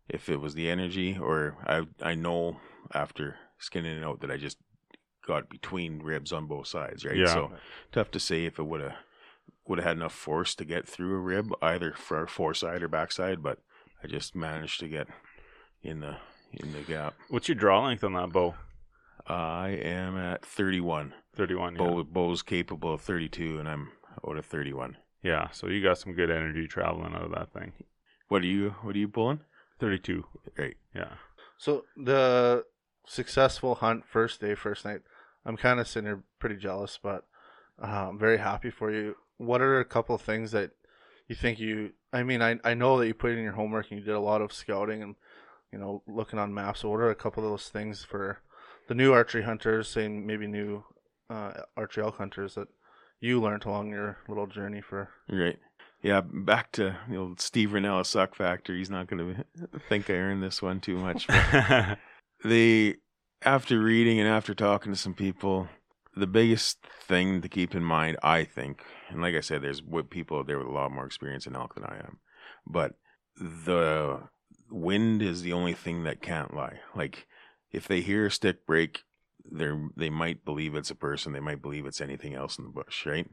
if 0.08 0.28
it 0.28 0.40
was 0.40 0.54
the 0.54 0.70
energy 0.70 1.18
or 1.20 1.56
I 1.66 1.86
I 2.02 2.14
know 2.14 2.58
after 2.94 3.36
skinning 3.58 3.98
it 3.98 4.04
out 4.04 4.20
that 4.20 4.30
I 4.30 4.36
just 4.36 4.58
got 5.26 5.50
between 5.50 6.00
ribs 6.00 6.32
on 6.32 6.46
both 6.46 6.66
sides, 6.68 7.04
right? 7.04 7.16
Yeah. 7.16 7.26
So 7.26 7.52
tough 7.92 8.10
to 8.12 8.20
say 8.20 8.44
if 8.44 8.58
it 8.58 8.62
would 8.64 8.80
have 8.80 8.94
would 9.68 9.78
have 9.78 9.86
had 9.86 9.96
enough 9.96 10.14
force 10.14 10.54
to 10.56 10.64
get 10.64 10.88
through 10.88 11.14
a 11.14 11.20
rib 11.20 11.52
either 11.62 11.92
for 11.92 12.26
foreside 12.26 12.82
or 12.82 12.88
backside, 12.88 13.42
but 13.42 13.58
I 14.02 14.06
just 14.06 14.34
managed 14.34 14.80
to 14.80 14.88
get 14.88 15.08
in 15.82 16.00
the 16.00 16.16
in 16.52 16.72
the 16.72 16.80
gap. 16.80 17.14
What's 17.28 17.48
your 17.48 17.54
draw 17.54 17.84
length 17.84 18.02
on 18.02 18.14
that 18.14 18.32
bow? 18.32 18.54
I 19.26 19.68
am 19.68 20.16
at 20.16 20.44
31. 20.44 21.12
Thirty-one. 21.36 21.74
Yeah. 21.74 21.78
Bo, 21.78 22.02
Bo's 22.02 22.42
capable 22.42 22.94
of 22.94 23.02
32, 23.02 23.58
and 23.58 23.68
I'm 23.68 23.90
out 24.26 24.38
of 24.38 24.46
31. 24.46 24.96
Yeah. 25.22 25.50
So 25.50 25.68
you 25.68 25.82
got 25.82 25.98
some 25.98 26.14
good 26.14 26.30
energy 26.30 26.66
traveling 26.66 27.14
out 27.14 27.24
of 27.24 27.32
that 27.32 27.52
thing. 27.52 27.72
What 28.28 28.42
are 28.42 28.46
you? 28.46 28.74
What 28.82 28.96
are 28.96 28.98
you 28.98 29.08
pulling? 29.08 29.40
Thirty-two. 29.78 30.24
Right. 30.56 30.76
Yeah. 30.94 31.14
So 31.58 31.84
the 31.96 32.64
successful 33.06 33.76
hunt 33.76 34.04
first 34.06 34.40
day, 34.40 34.54
first 34.54 34.84
night. 34.84 35.00
I'm 35.44 35.56
kind 35.56 35.80
of 35.80 35.88
sitting 35.88 36.08
here 36.08 36.22
pretty 36.38 36.56
jealous, 36.56 36.98
but 37.02 37.24
uh, 37.82 38.08
I'm 38.08 38.18
very 38.18 38.38
happy 38.38 38.70
for 38.70 38.90
you. 38.90 39.16
What 39.38 39.60
are 39.60 39.80
a 39.80 39.84
couple 39.84 40.14
of 40.14 40.22
things 40.22 40.52
that 40.52 40.72
you 41.26 41.34
think 41.34 41.58
you? 41.58 41.92
I 42.12 42.22
mean, 42.22 42.42
I 42.42 42.58
I 42.64 42.74
know 42.74 42.98
that 42.98 43.06
you 43.06 43.14
put 43.14 43.32
in 43.32 43.42
your 43.42 43.52
homework 43.52 43.90
and 43.90 43.98
you 43.98 44.04
did 44.04 44.14
a 44.14 44.20
lot 44.20 44.42
of 44.42 44.52
scouting 44.52 45.02
and 45.02 45.14
you 45.72 45.78
know 45.78 46.02
looking 46.06 46.38
on 46.38 46.54
maps. 46.54 46.80
So 46.80 46.90
what 46.90 47.00
are 47.00 47.10
a 47.10 47.14
couple 47.14 47.44
of 47.44 47.50
those 47.50 47.68
things 47.68 48.04
for 48.04 48.40
the 48.88 48.94
new 48.94 49.12
archery 49.12 49.42
hunters, 49.42 49.88
saying 49.88 50.26
maybe 50.26 50.46
new 50.46 50.84
uh, 51.30 51.52
archery 51.76 52.04
elk 52.04 52.18
hunters 52.18 52.54
that 52.54 52.68
you 53.20 53.40
learned 53.40 53.64
along 53.64 53.90
your 53.90 54.18
little 54.28 54.46
journey 54.46 54.80
for? 54.80 55.10
Right. 55.28 55.58
Yeah. 56.02 56.22
Back 56.22 56.72
to 56.72 56.96
the 57.08 57.16
old 57.16 57.40
Steve 57.40 57.70
Rinella 57.70 58.06
suck 58.06 58.34
factor. 58.34 58.74
He's 58.74 58.90
not 58.90 59.08
going 59.08 59.44
to 59.56 59.78
think 59.88 60.08
I 60.10 60.14
earned 60.14 60.42
this 60.42 60.62
one 60.62 60.80
too 60.80 60.96
much. 60.96 61.26
the 62.44 62.96
after 63.42 63.80
reading 63.80 64.18
and 64.18 64.28
after 64.28 64.54
talking 64.54 64.92
to 64.92 64.98
some 64.98 65.14
people, 65.14 65.68
the 66.16 66.26
biggest 66.26 66.78
thing 67.02 67.40
to 67.42 67.48
keep 67.48 67.74
in 67.74 67.84
mind, 67.84 68.16
I 68.22 68.44
think, 68.44 68.82
and 69.08 69.20
like 69.22 69.34
I 69.34 69.40
said, 69.40 69.62
there's 69.62 69.82
what 69.82 70.10
people 70.10 70.38
out 70.38 70.46
there 70.46 70.58
with 70.58 70.66
a 70.68 70.72
lot 70.72 70.92
more 70.92 71.06
experience 71.06 71.46
in 71.46 71.56
elk 71.56 71.74
than 71.74 71.84
I 71.84 71.96
am, 71.98 72.18
but 72.66 72.94
the 73.36 74.28
wind 74.70 75.22
is 75.22 75.42
the 75.42 75.52
only 75.52 75.72
thing 75.74 76.04
that 76.04 76.22
can't 76.22 76.54
lie. 76.54 76.80
Like 76.94 77.26
if 77.70 77.86
they 77.88 78.00
hear 78.00 78.26
a 78.26 78.30
stick 78.30 78.66
break, 78.66 79.04
they 79.50 79.70
they 79.96 80.10
might 80.10 80.44
believe 80.44 80.74
it's 80.74 80.90
a 80.90 80.94
person, 80.94 81.32
they 81.32 81.40
might 81.40 81.62
believe 81.62 81.86
it's 81.86 82.00
anything 82.00 82.34
else 82.34 82.58
in 82.58 82.64
the 82.64 82.70
bush, 82.70 83.06
right? 83.06 83.28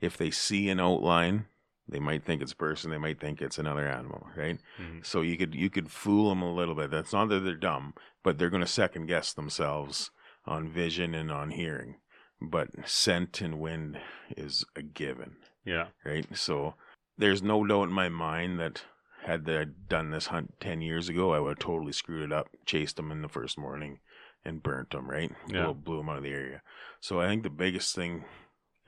If 0.00 0.16
they 0.16 0.30
see 0.30 0.68
an 0.68 0.80
outline, 0.80 1.46
they 1.88 2.00
might 2.00 2.24
think 2.24 2.42
it's 2.42 2.52
a 2.52 2.56
person, 2.56 2.90
they 2.90 2.98
might 2.98 3.20
think 3.20 3.40
it's 3.40 3.58
another 3.58 3.86
animal, 3.88 4.26
right? 4.36 4.58
Mhm. 4.78 5.04
So 5.06 5.22
you 5.22 5.36
could 5.36 5.54
you 5.54 5.70
could 5.70 5.90
fool 5.90 6.28
them 6.28 6.42
a 6.42 6.52
little 6.52 6.74
bit. 6.74 6.90
That's 6.90 7.12
not 7.12 7.28
that 7.28 7.40
they're 7.40 7.56
dumb, 7.56 7.94
but 8.22 8.38
they're 8.38 8.50
going 8.50 8.62
to 8.62 8.66
second 8.66 9.06
guess 9.06 9.32
themselves 9.32 10.10
on 10.44 10.68
vision 10.68 11.14
and 11.14 11.30
on 11.30 11.50
hearing. 11.50 11.96
But 12.40 12.68
scent 12.88 13.40
and 13.40 13.58
wind 13.60 13.98
is 14.36 14.64
a 14.76 14.82
given, 14.82 15.36
Yeah. 15.64 15.88
right? 16.04 16.26
So 16.36 16.74
there's 17.16 17.42
no 17.42 17.64
doubt 17.66 17.84
in 17.84 17.92
my 17.92 18.08
mind 18.08 18.58
that 18.60 18.84
had 19.24 19.48
I 19.48 19.64
done 19.64 20.10
this 20.10 20.26
hunt 20.26 20.54
ten 20.60 20.82
years 20.82 21.08
ago, 21.08 21.32
I 21.32 21.40
would 21.40 21.50
have 21.50 21.58
totally 21.58 21.92
screwed 21.92 22.22
it 22.22 22.32
up, 22.32 22.48
chased 22.66 22.96
them 22.96 23.10
in 23.10 23.22
the 23.22 23.28
first 23.28 23.56
morning, 23.56 24.00
and 24.44 24.62
burnt 24.62 24.90
them. 24.90 25.08
Right? 25.08 25.32
Yeah. 25.48 25.64
Blew, 25.66 25.74
blew 25.74 25.96
them 25.98 26.08
out 26.10 26.18
of 26.18 26.22
the 26.24 26.30
area. 26.32 26.60
So 27.00 27.20
I 27.20 27.28
think 27.28 27.42
the 27.42 27.50
biggest 27.50 27.94
thing 27.94 28.24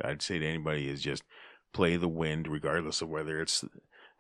I'd 0.04 0.20
say 0.22 0.38
to 0.38 0.46
anybody 0.46 0.88
is 0.88 1.00
just 1.02 1.22
play 1.72 1.96
the 1.96 2.08
wind, 2.08 2.48
regardless 2.48 3.00
of 3.00 3.08
whether 3.08 3.40
it's 3.40 3.64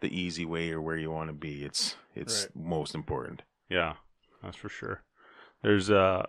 the 0.00 0.08
easy 0.18 0.44
way 0.46 0.70
or 0.70 0.80
where 0.80 0.96
you 0.96 1.10
want 1.10 1.28
to 1.28 1.34
be. 1.34 1.64
It's 1.64 1.96
it's 2.14 2.48
most 2.54 2.94
important. 2.94 3.42
Yeah, 3.68 3.94
that's 4.42 4.56
for 4.56 4.68
sure. 4.70 5.02
There's 5.62 5.90
uh 5.90 6.26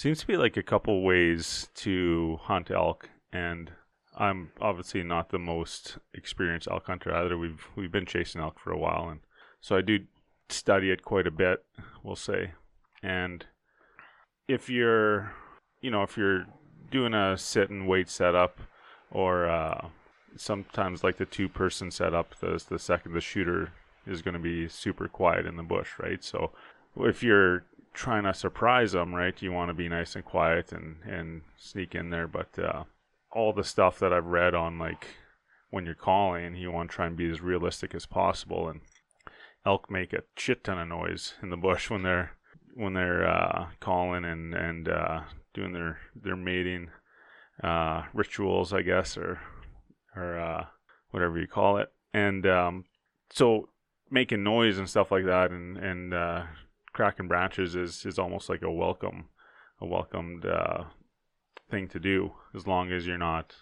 seems 0.00 0.20
to 0.20 0.26
be 0.26 0.38
like 0.38 0.56
a 0.56 0.62
couple 0.62 1.02
ways 1.02 1.68
to 1.74 2.38
hunt 2.44 2.70
elk 2.70 3.10
and 3.34 3.70
I'm 4.16 4.50
obviously 4.58 5.02
not 5.02 5.28
the 5.28 5.38
most 5.38 5.98
experienced 6.14 6.68
elk 6.70 6.86
hunter 6.86 7.14
either. 7.14 7.36
We've 7.36 7.68
we've 7.76 7.92
been 7.92 8.06
chasing 8.06 8.40
elk 8.40 8.58
for 8.58 8.72
a 8.72 8.78
while 8.78 9.10
and 9.10 9.20
so 9.60 9.76
I 9.76 9.82
do 9.82 9.98
study 10.48 10.90
it 10.90 11.02
quite 11.02 11.26
a 11.26 11.30
bit, 11.30 11.66
we'll 12.02 12.16
say. 12.16 12.52
And 13.02 13.44
if 14.48 14.70
you're 14.70 15.34
you 15.82 15.90
know, 15.90 16.02
if 16.02 16.16
you're 16.16 16.46
doing 16.90 17.12
a 17.12 17.36
sit 17.36 17.68
and 17.68 17.86
wait 17.86 18.08
setup 18.08 18.58
or 19.10 19.50
uh 19.50 19.88
sometimes 20.34 21.04
like 21.04 21.18
the 21.18 21.26
two 21.26 21.50
person 21.50 21.90
setup, 21.90 22.40
the 22.40 22.64
the 22.70 22.78
second 22.78 23.12
the 23.12 23.20
shooter 23.20 23.74
is 24.06 24.22
going 24.22 24.32
to 24.32 24.40
be 24.40 24.66
super 24.66 25.08
quiet 25.08 25.44
in 25.44 25.56
the 25.56 25.62
bush, 25.62 25.90
right? 25.98 26.24
So 26.24 26.52
if 26.96 27.22
you're 27.22 27.64
trying 27.92 28.24
to 28.24 28.34
surprise 28.34 28.92
them, 28.92 29.14
right, 29.14 29.40
you 29.42 29.52
want 29.52 29.68
to 29.68 29.74
be 29.74 29.88
nice 29.88 30.14
and 30.14 30.24
quiet 30.24 30.72
and 30.72 30.96
and 31.04 31.42
sneak 31.58 31.94
in 31.94 32.10
there. 32.10 32.28
But 32.28 32.58
uh, 32.58 32.84
all 33.32 33.52
the 33.52 33.64
stuff 33.64 33.98
that 33.98 34.12
I've 34.12 34.26
read 34.26 34.54
on 34.54 34.78
like 34.78 35.06
when 35.70 35.86
you're 35.86 35.94
calling, 35.94 36.56
you 36.56 36.70
want 36.70 36.90
to 36.90 36.96
try 36.96 37.06
and 37.06 37.16
be 37.16 37.30
as 37.30 37.40
realistic 37.40 37.94
as 37.94 38.06
possible. 38.06 38.68
And 38.68 38.80
elk 39.66 39.90
make 39.90 40.12
a 40.12 40.22
shit 40.36 40.64
ton 40.64 40.78
of 40.78 40.88
noise 40.88 41.34
in 41.42 41.50
the 41.50 41.56
bush 41.56 41.90
when 41.90 42.02
they're 42.02 42.32
when 42.74 42.94
they're 42.94 43.26
uh, 43.26 43.66
calling 43.80 44.24
and 44.24 44.54
and 44.54 44.88
uh, 44.88 45.20
doing 45.54 45.72
their 45.72 45.98
their 46.14 46.36
mating 46.36 46.90
uh, 47.62 48.04
rituals, 48.12 48.72
I 48.72 48.82
guess, 48.82 49.16
or 49.16 49.40
or 50.16 50.38
uh, 50.38 50.66
whatever 51.10 51.38
you 51.38 51.46
call 51.46 51.78
it. 51.78 51.92
And 52.12 52.46
um, 52.46 52.84
so 53.30 53.68
making 54.10 54.42
noise 54.42 54.78
and 54.78 54.88
stuff 54.88 55.10
like 55.10 55.24
that 55.26 55.50
and 55.50 55.76
and 55.76 56.14
cracking 57.00 57.28
branches 57.28 57.74
is 57.74 58.04
is 58.04 58.18
almost 58.18 58.50
like 58.50 58.60
a 58.60 58.70
welcome 58.70 59.24
a 59.80 59.86
welcomed 59.86 60.44
uh, 60.44 60.84
thing 61.70 61.88
to 61.88 61.98
do 61.98 62.30
as 62.54 62.66
long 62.66 62.92
as 62.92 63.06
you're 63.06 63.16
not 63.16 63.54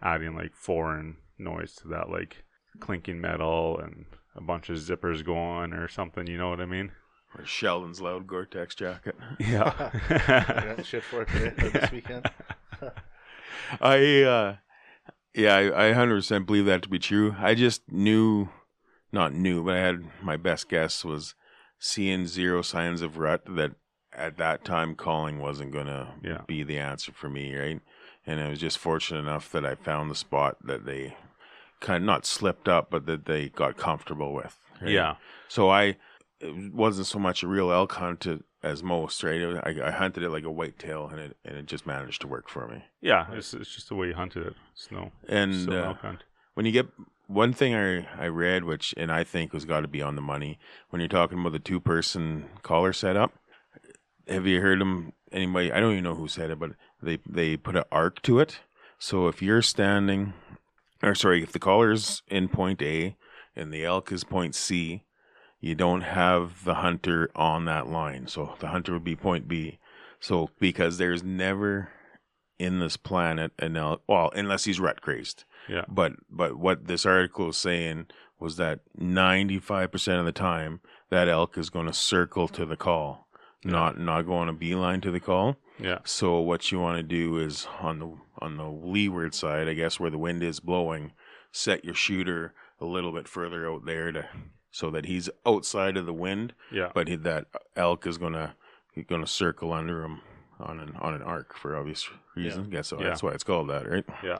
adding 0.00 0.36
like 0.36 0.54
foreign 0.54 1.16
noise 1.40 1.74
to 1.74 1.88
that 1.88 2.08
like 2.08 2.44
clinking 2.78 3.20
metal 3.20 3.76
and 3.80 4.04
a 4.36 4.40
bunch 4.40 4.70
of 4.70 4.76
zippers 4.76 5.24
going 5.24 5.72
or 5.72 5.88
something 5.88 6.28
you 6.28 6.38
know 6.38 6.50
what 6.50 6.60
i 6.60 6.64
mean 6.66 6.92
Or 7.36 7.44
Sheldon's 7.44 8.00
loud 8.00 8.28
Gore-Tex 8.28 8.76
jacket. 8.76 9.16
Yeah 9.40 9.90
got 10.76 10.86
shit 10.86 11.02
for 11.02 11.22
it 11.22 11.28
today 11.30 11.52
or 11.60 11.70
this 11.70 11.90
weekend. 11.90 12.30
I 13.80 14.22
uh 14.22 14.56
yeah, 15.34 15.56
I, 15.56 15.90
I 15.90 15.92
100% 15.94 16.46
believe 16.46 16.66
that 16.66 16.82
to 16.82 16.88
be 16.88 17.00
true. 17.00 17.34
I 17.38 17.56
just 17.56 17.82
knew 17.90 18.50
not 19.10 19.34
knew, 19.34 19.64
but 19.64 19.74
I 19.74 19.80
had 19.80 20.04
my 20.22 20.36
best 20.36 20.68
guess 20.68 21.04
was 21.04 21.34
seeing 21.78 22.26
zero 22.26 22.62
signs 22.62 23.02
of 23.02 23.18
rut 23.18 23.42
that 23.46 23.72
at 24.12 24.36
that 24.38 24.64
time 24.64 24.94
calling 24.94 25.38
wasn't 25.38 25.70
going 25.72 25.86
to 25.86 26.08
Yeah. 26.22 26.40
be 26.46 26.62
the 26.64 26.78
answer 26.78 27.12
for 27.12 27.28
me, 27.28 27.54
right? 27.54 27.80
And 28.26 28.40
I 28.40 28.48
was 28.48 28.58
just 28.58 28.78
fortunate 28.78 29.20
enough 29.20 29.50
that 29.52 29.64
I 29.64 29.74
found 29.74 30.10
the 30.10 30.14
spot 30.14 30.56
that 30.64 30.84
they 30.84 31.16
kind 31.80 32.02
of 32.02 32.06
not 32.06 32.26
slipped 32.26 32.68
up, 32.68 32.90
but 32.90 33.06
that 33.06 33.26
they 33.26 33.48
got 33.50 33.76
comfortable 33.76 34.32
with. 34.34 34.58
right? 34.80 34.90
yeah 34.90 35.16
So 35.48 35.70
I 35.70 35.96
it 36.40 36.72
wasn't 36.72 37.06
so 37.06 37.18
much 37.18 37.42
a 37.42 37.48
real 37.48 37.70
elk 37.72 37.92
hunt 37.94 38.20
to, 38.20 38.44
as 38.62 38.82
most, 38.82 39.22
right? 39.24 39.44
Was- 39.46 39.56
I, 39.64 39.88
I 39.88 39.90
hunted 39.90 40.22
it 40.22 40.30
like 40.30 40.44
a 40.44 40.50
whitetail, 40.50 41.08
and 41.08 41.18
it 41.20 41.36
and 41.44 41.56
it 41.56 41.66
just 41.66 41.86
managed 41.86 42.20
to 42.22 42.26
work 42.28 42.48
for 42.48 42.66
me. 42.68 42.84
yeah 43.00 43.26
it's, 43.32 43.54
it's 43.54 43.74
just 43.74 43.88
the 43.88 43.94
way 43.94 44.08
you 44.08 44.14
hunted 44.14 44.46
it 44.46 44.54
snow 44.74 45.10
And 45.28 45.68
uh, 45.70 45.94
when 46.54 46.64
you 46.66 46.72
get 46.72 46.86
one 47.28 47.52
thing 47.52 47.74
I 47.74 48.08
I 48.18 48.26
read, 48.26 48.64
which 48.64 48.92
and 48.96 49.12
I 49.12 49.22
think 49.22 49.52
was 49.52 49.64
got 49.64 49.82
to 49.82 49.88
be 49.88 50.02
on 50.02 50.16
the 50.16 50.22
money, 50.22 50.58
when 50.90 51.00
you're 51.00 51.08
talking 51.08 51.38
about 51.38 51.52
the 51.52 51.60
two 51.60 51.78
person 51.78 52.48
collar 52.62 52.92
setup, 52.92 53.34
have 54.26 54.46
you 54.46 54.60
heard 54.60 54.80
them? 54.80 55.12
Anybody? 55.30 55.70
I 55.70 55.78
don't 55.78 55.92
even 55.92 56.04
know 56.04 56.14
who 56.14 56.26
said 56.26 56.50
it, 56.50 56.58
but 56.58 56.72
they 57.00 57.18
they 57.28 57.56
put 57.56 57.76
an 57.76 57.84
arc 57.92 58.22
to 58.22 58.40
it. 58.40 58.60
So 58.98 59.28
if 59.28 59.42
you're 59.42 59.62
standing, 59.62 60.32
or 61.02 61.14
sorry, 61.14 61.42
if 61.42 61.52
the 61.52 61.58
collar's 61.58 62.22
in 62.28 62.48
point 62.48 62.82
A 62.82 63.16
and 63.54 63.72
the 63.72 63.84
elk 63.84 64.10
is 64.10 64.24
point 64.24 64.54
C, 64.54 65.04
you 65.60 65.74
don't 65.74 66.00
have 66.00 66.64
the 66.64 66.76
hunter 66.76 67.30
on 67.36 67.66
that 67.66 67.88
line. 67.88 68.26
So 68.26 68.54
the 68.58 68.68
hunter 68.68 68.94
would 68.94 69.04
be 69.04 69.16
point 69.16 69.46
B. 69.46 69.78
So 70.18 70.48
because 70.58 70.96
there's 70.96 71.22
never 71.22 71.90
in 72.58 72.80
this 72.80 72.96
planet 72.96 73.52
an 73.58 73.76
elk, 73.76 74.02
well, 74.08 74.32
unless 74.34 74.64
he's 74.64 74.80
rut 74.80 75.02
crazed. 75.02 75.44
Yeah. 75.68 75.84
But 75.88 76.12
but 76.30 76.56
what 76.56 76.86
this 76.86 77.06
article 77.06 77.48
is 77.50 77.56
saying 77.56 78.06
was 78.40 78.56
that 78.56 78.80
95% 78.98 80.18
of 80.20 80.24
the 80.26 80.32
time 80.32 80.80
that 81.10 81.28
elk 81.28 81.58
is 81.58 81.70
going 81.70 81.86
to 81.86 81.92
circle 81.92 82.48
to 82.48 82.64
the 82.64 82.76
call, 82.76 83.26
not 83.64 83.98
not 83.98 84.22
go 84.22 84.34
on 84.34 84.48
a 84.48 84.52
beeline 84.52 85.00
to 85.02 85.10
the 85.10 85.20
call. 85.20 85.56
Yeah. 85.80 85.98
So 86.04 86.38
what 86.40 86.70
you 86.72 86.78
want 86.80 86.96
to 86.98 87.02
do 87.02 87.38
is 87.38 87.66
on 87.80 87.98
the 87.98 88.12
on 88.40 88.56
the 88.56 88.68
leeward 88.68 89.34
side, 89.34 89.68
I 89.68 89.74
guess 89.74 89.98
where 89.98 90.10
the 90.10 90.18
wind 90.18 90.42
is 90.42 90.60
blowing, 90.60 91.12
set 91.52 91.84
your 91.84 91.94
shooter 91.94 92.54
a 92.80 92.84
little 92.84 93.12
bit 93.12 93.26
further 93.26 93.68
out 93.68 93.84
there 93.86 94.12
to 94.12 94.28
so 94.70 94.90
that 94.90 95.06
he's 95.06 95.28
outside 95.46 95.96
of 95.96 96.06
the 96.06 96.12
wind, 96.12 96.52
Yeah. 96.70 96.90
but 96.94 97.08
he, 97.08 97.16
that 97.16 97.46
elk 97.74 98.06
is 98.06 98.18
gonna 98.18 98.54
gonna 99.08 99.26
circle 99.26 99.72
under 99.72 100.04
him 100.04 100.20
on 100.60 100.78
an 100.80 100.94
on 101.00 101.14
an 101.14 101.22
arc 101.22 101.56
for 101.56 101.76
obvious 101.76 102.08
reasons. 102.36 102.66
Yeah. 102.68 102.72
Guess 102.78 102.88
so. 102.88 103.00
Yeah. 103.00 103.08
That's 103.08 103.22
why 103.22 103.30
it's 103.32 103.44
called 103.44 103.70
that, 103.70 103.88
right? 103.88 104.04
Yeah. 104.22 104.38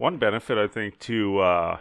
One 0.00 0.16
benefit 0.16 0.56
I 0.56 0.66
think 0.66 0.98
to 1.00 1.40
uh 1.40 1.78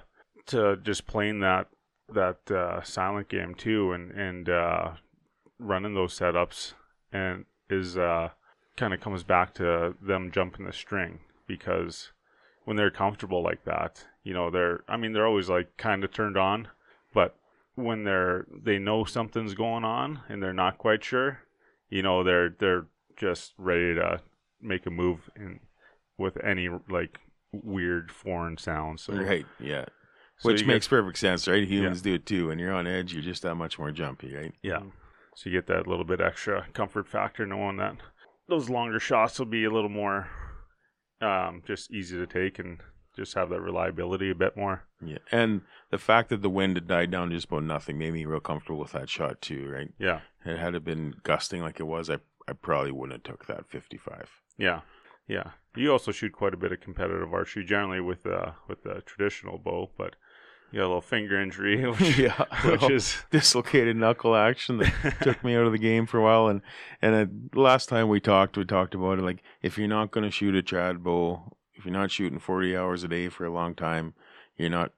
to 0.48 0.76
just 0.84 1.08
playing 1.08 1.40
that 1.40 1.68
that 2.14 2.52
uh 2.52 2.84
silent 2.84 3.30
game 3.30 3.56
too 3.56 3.94
and 3.94 4.12
and 4.12 4.50
uh 4.50 4.92
running 5.58 5.94
those 5.94 6.20
setups 6.20 6.74
and 7.14 7.46
is 7.70 7.98
uh 7.98 8.32
kind 8.76 8.94
of 8.94 9.00
comes 9.00 9.24
back 9.24 9.54
to 9.54 9.96
them 10.02 10.32
jumping 10.34 10.66
the 10.66 10.74
string 10.74 11.20
because 11.48 12.12
when 12.66 12.76
they're 12.76 12.92
comfortable 12.92 13.42
like 13.42 13.64
that, 13.64 14.04
you 14.26 14.34
know, 14.34 14.50
they're 14.50 14.84
I 14.90 14.98
mean 14.98 15.14
they're 15.14 15.26
always 15.26 15.48
like 15.48 15.78
kind 15.78 16.04
of 16.04 16.12
turned 16.12 16.36
on, 16.36 16.68
but 17.14 17.38
when 17.76 18.04
they're 18.04 18.46
they 18.52 18.80
know 18.80 19.06
something's 19.06 19.54
going 19.54 19.86
on 19.86 20.24
and 20.28 20.44
they're 20.44 20.52
not 20.52 20.78
quite 20.78 21.06
sure, 21.06 21.40
you 21.90 22.02
know, 22.02 22.26
they're 22.26 22.50
they're 22.50 22.88
just 23.16 23.54
ready 23.58 23.96
to 23.96 24.20
make 24.62 24.86
a 24.86 24.92
move 24.92 25.30
in 25.38 25.62
with 26.18 26.38
any 26.44 26.68
like 26.90 27.18
weird 27.52 28.12
foreign 28.12 28.58
sounds. 28.58 29.04
So, 29.04 29.14
Right. 29.14 29.46
Yeah. 29.60 29.86
so 30.38 30.50
Which 30.50 30.66
makes 30.66 30.88
get, 30.88 30.98
perfect 30.98 31.18
sense, 31.18 31.48
right? 31.48 31.68
Humans 31.68 32.02
do 32.02 32.14
it 32.16 32.26
too. 32.26 32.48
When 32.48 32.60
you're 32.60 32.74
on 32.74 32.88
edge, 32.88 33.14
you're 33.14 33.24
just 33.24 33.44
that 33.44 33.56
much 33.56 33.78
more 33.80 33.92
jumpy, 33.92 34.36
right? 34.36 34.54
yeah. 34.62 34.82
So 35.36 35.50
you 35.50 35.56
get 35.58 35.68
that 35.68 35.88
little 35.88 36.04
bit 36.04 36.20
extra 36.20 36.68
comfort 36.74 37.08
factor 37.08 37.46
knowing 37.46 37.78
that 37.78 37.96
those 38.50 38.70
longer 38.70 39.00
shots 39.00 39.40
will 39.40 39.46
be 39.46 39.64
a 39.64 39.70
little 39.72 39.90
more 39.90 40.28
um, 41.22 41.62
just 41.66 41.92
easy 41.92 42.18
to 42.18 42.28
take 42.28 42.60
and 42.60 42.80
just 43.16 43.36
have 43.36 43.50
that 43.50 43.62
reliability 43.62 44.30
a 44.32 44.36
bit 44.36 44.58
more. 44.58 44.84
Yeah. 45.06 45.20
And 45.32 45.62
the 45.92 45.98
fact 45.98 46.30
that 46.30 46.42
the 46.42 46.50
wind 46.50 46.76
had 46.76 46.88
died 46.88 47.12
down 47.12 47.32
just 47.32 47.46
about 47.48 47.64
nothing 47.64 47.98
made 47.98 48.14
me 48.14 48.26
real 48.26 48.40
comfortable 48.42 48.80
with 48.80 48.92
that 48.92 49.10
shot 49.10 49.42
too, 49.42 49.70
right? 49.70 49.90
Yeah. 49.98 50.22
And 50.44 50.58
had 50.60 50.76
it 50.76 50.84
been 50.84 51.16
gusting 51.24 51.62
like 51.62 51.80
it 51.80 51.84
was, 51.84 52.10
I 52.10 52.18
I 52.48 52.54
probably 52.54 52.92
wouldn't 52.92 53.26
have 53.26 53.38
took 53.38 53.46
that 53.48 53.70
55. 53.70 54.30
Yeah. 54.58 54.82
Yeah. 55.28 55.52
You 55.76 55.92
also 55.92 56.12
shoot 56.12 56.34
quite 56.34 56.54
a 56.54 56.58
bit 56.58 56.72
of 56.72 56.82
competitive 56.82 57.34
archery 57.34 57.64
generally 57.64 58.02
with 58.02 58.26
uh 58.26 58.52
with 58.68 58.84
the 58.84 59.02
traditional 59.06 59.58
bow, 59.58 59.92
but 59.98 60.16
you 60.72 60.80
got 60.80 60.86
a 60.86 60.88
little 60.88 61.02
finger 61.02 61.42
injury, 61.42 61.86
which, 61.90 62.18
yeah. 62.18 62.46
which 62.66 62.90
is 62.90 63.18
dislocated 63.32 63.96
knuckle 63.96 64.36
action 64.36 64.78
that 64.78 65.16
took 65.22 65.44
me 65.44 65.56
out 65.56 65.66
of 65.66 65.72
the 65.72 65.80
game 65.80 66.06
for 66.06 66.20
a 66.20 66.24
while. 66.24 66.48
And 66.48 66.62
and 67.02 67.16
uh, 67.56 67.60
last 67.60 67.90
time 67.90 68.10
we 68.10 68.20
talked, 68.20 68.58
we 68.58 68.66
talked 68.66 68.96
about 68.96 69.20
it. 69.20 69.24
Like 69.24 69.44
if 69.62 69.78
you're 69.78 69.88
not 69.88 70.12
going 70.12 70.26
to 70.26 70.32
shoot 70.32 70.56
a 70.56 70.62
trad 70.62 71.00
bow, 71.00 71.56
if 71.76 71.86
you're 71.86 71.94
not 71.94 72.12
shooting 72.12 72.40
40 72.40 72.76
hours 72.76 73.04
a 73.04 73.08
day 73.08 73.30
for 73.30 73.46
a 73.46 73.52
long 73.52 73.74
time, 73.76 74.14
you're 74.58 74.70
not 74.70 74.92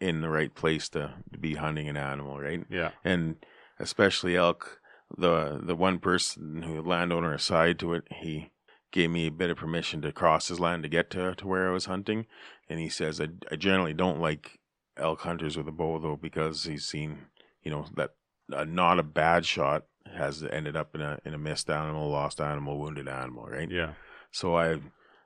in 0.00 0.20
the 0.20 0.28
right 0.28 0.54
place 0.54 0.88
to, 0.90 1.14
to 1.32 1.38
be 1.38 1.54
hunting 1.54 1.88
an 1.88 1.96
animal, 1.96 2.38
right? 2.38 2.64
yeah. 2.68 2.90
And 3.04 3.36
especially 3.78 4.36
elk. 4.36 4.80
The 5.16 5.60
the 5.62 5.76
one 5.76 6.00
person 6.00 6.64
who 6.64 6.82
landowner 6.82 7.32
aside 7.32 7.78
to 7.78 7.94
it, 7.94 8.08
he 8.10 8.50
gave 8.96 9.10
me 9.10 9.26
a 9.26 9.30
bit 9.30 9.50
of 9.50 9.58
permission 9.58 10.00
to 10.02 10.10
cross 10.10 10.48
his 10.48 10.58
land 10.58 10.82
to 10.82 10.88
get 10.88 11.10
to, 11.10 11.34
to 11.34 11.46
where 11.46 11.68
I 11.68 11.72
was 11.72 11.84
hunting. 11.84 12.24
And 12.68 12.80
he 12.80 12.88
says, 12.88 13.20
I, 13.20 13.28
I 13.52 13.56
generally 13.56 13.92
don't 13.92 14.20
like 14.20 14.58
elk 14.96 15.20
hunters 15.20 15.56
with 15.56 15.68
a 15.68 15.72
bow 15.72 15.98
though, 15.98 16.16
because 16.16 16.64
he's 16.64 16.86
seen, 16.86 17.26
you 17.62 17.70
know, 17.70 17.84
that 17.94 18.14
uh, 18.52 18.64
not 18.64 18.98
a 18.98 19.02
bad 19.02 19.44
shot 19.44 19.84
has 20.16 20.42
ended 20.42 20.76
up 20.76 20.94
in 20.94 21.02
a 21.02 21.18
in 21.26 21.34
a 21.34 21.38
missed 21.38 21.68
animal, 21.68 22.08
lost 22.08 22.40
animal, 22.40 22.78
wounded 22.78 23.06
animal, 23.06 23.44
right? 23.46 23.70
Yeah. 23.70 23.92
So 24.30 24.54
I, 24.56 24.76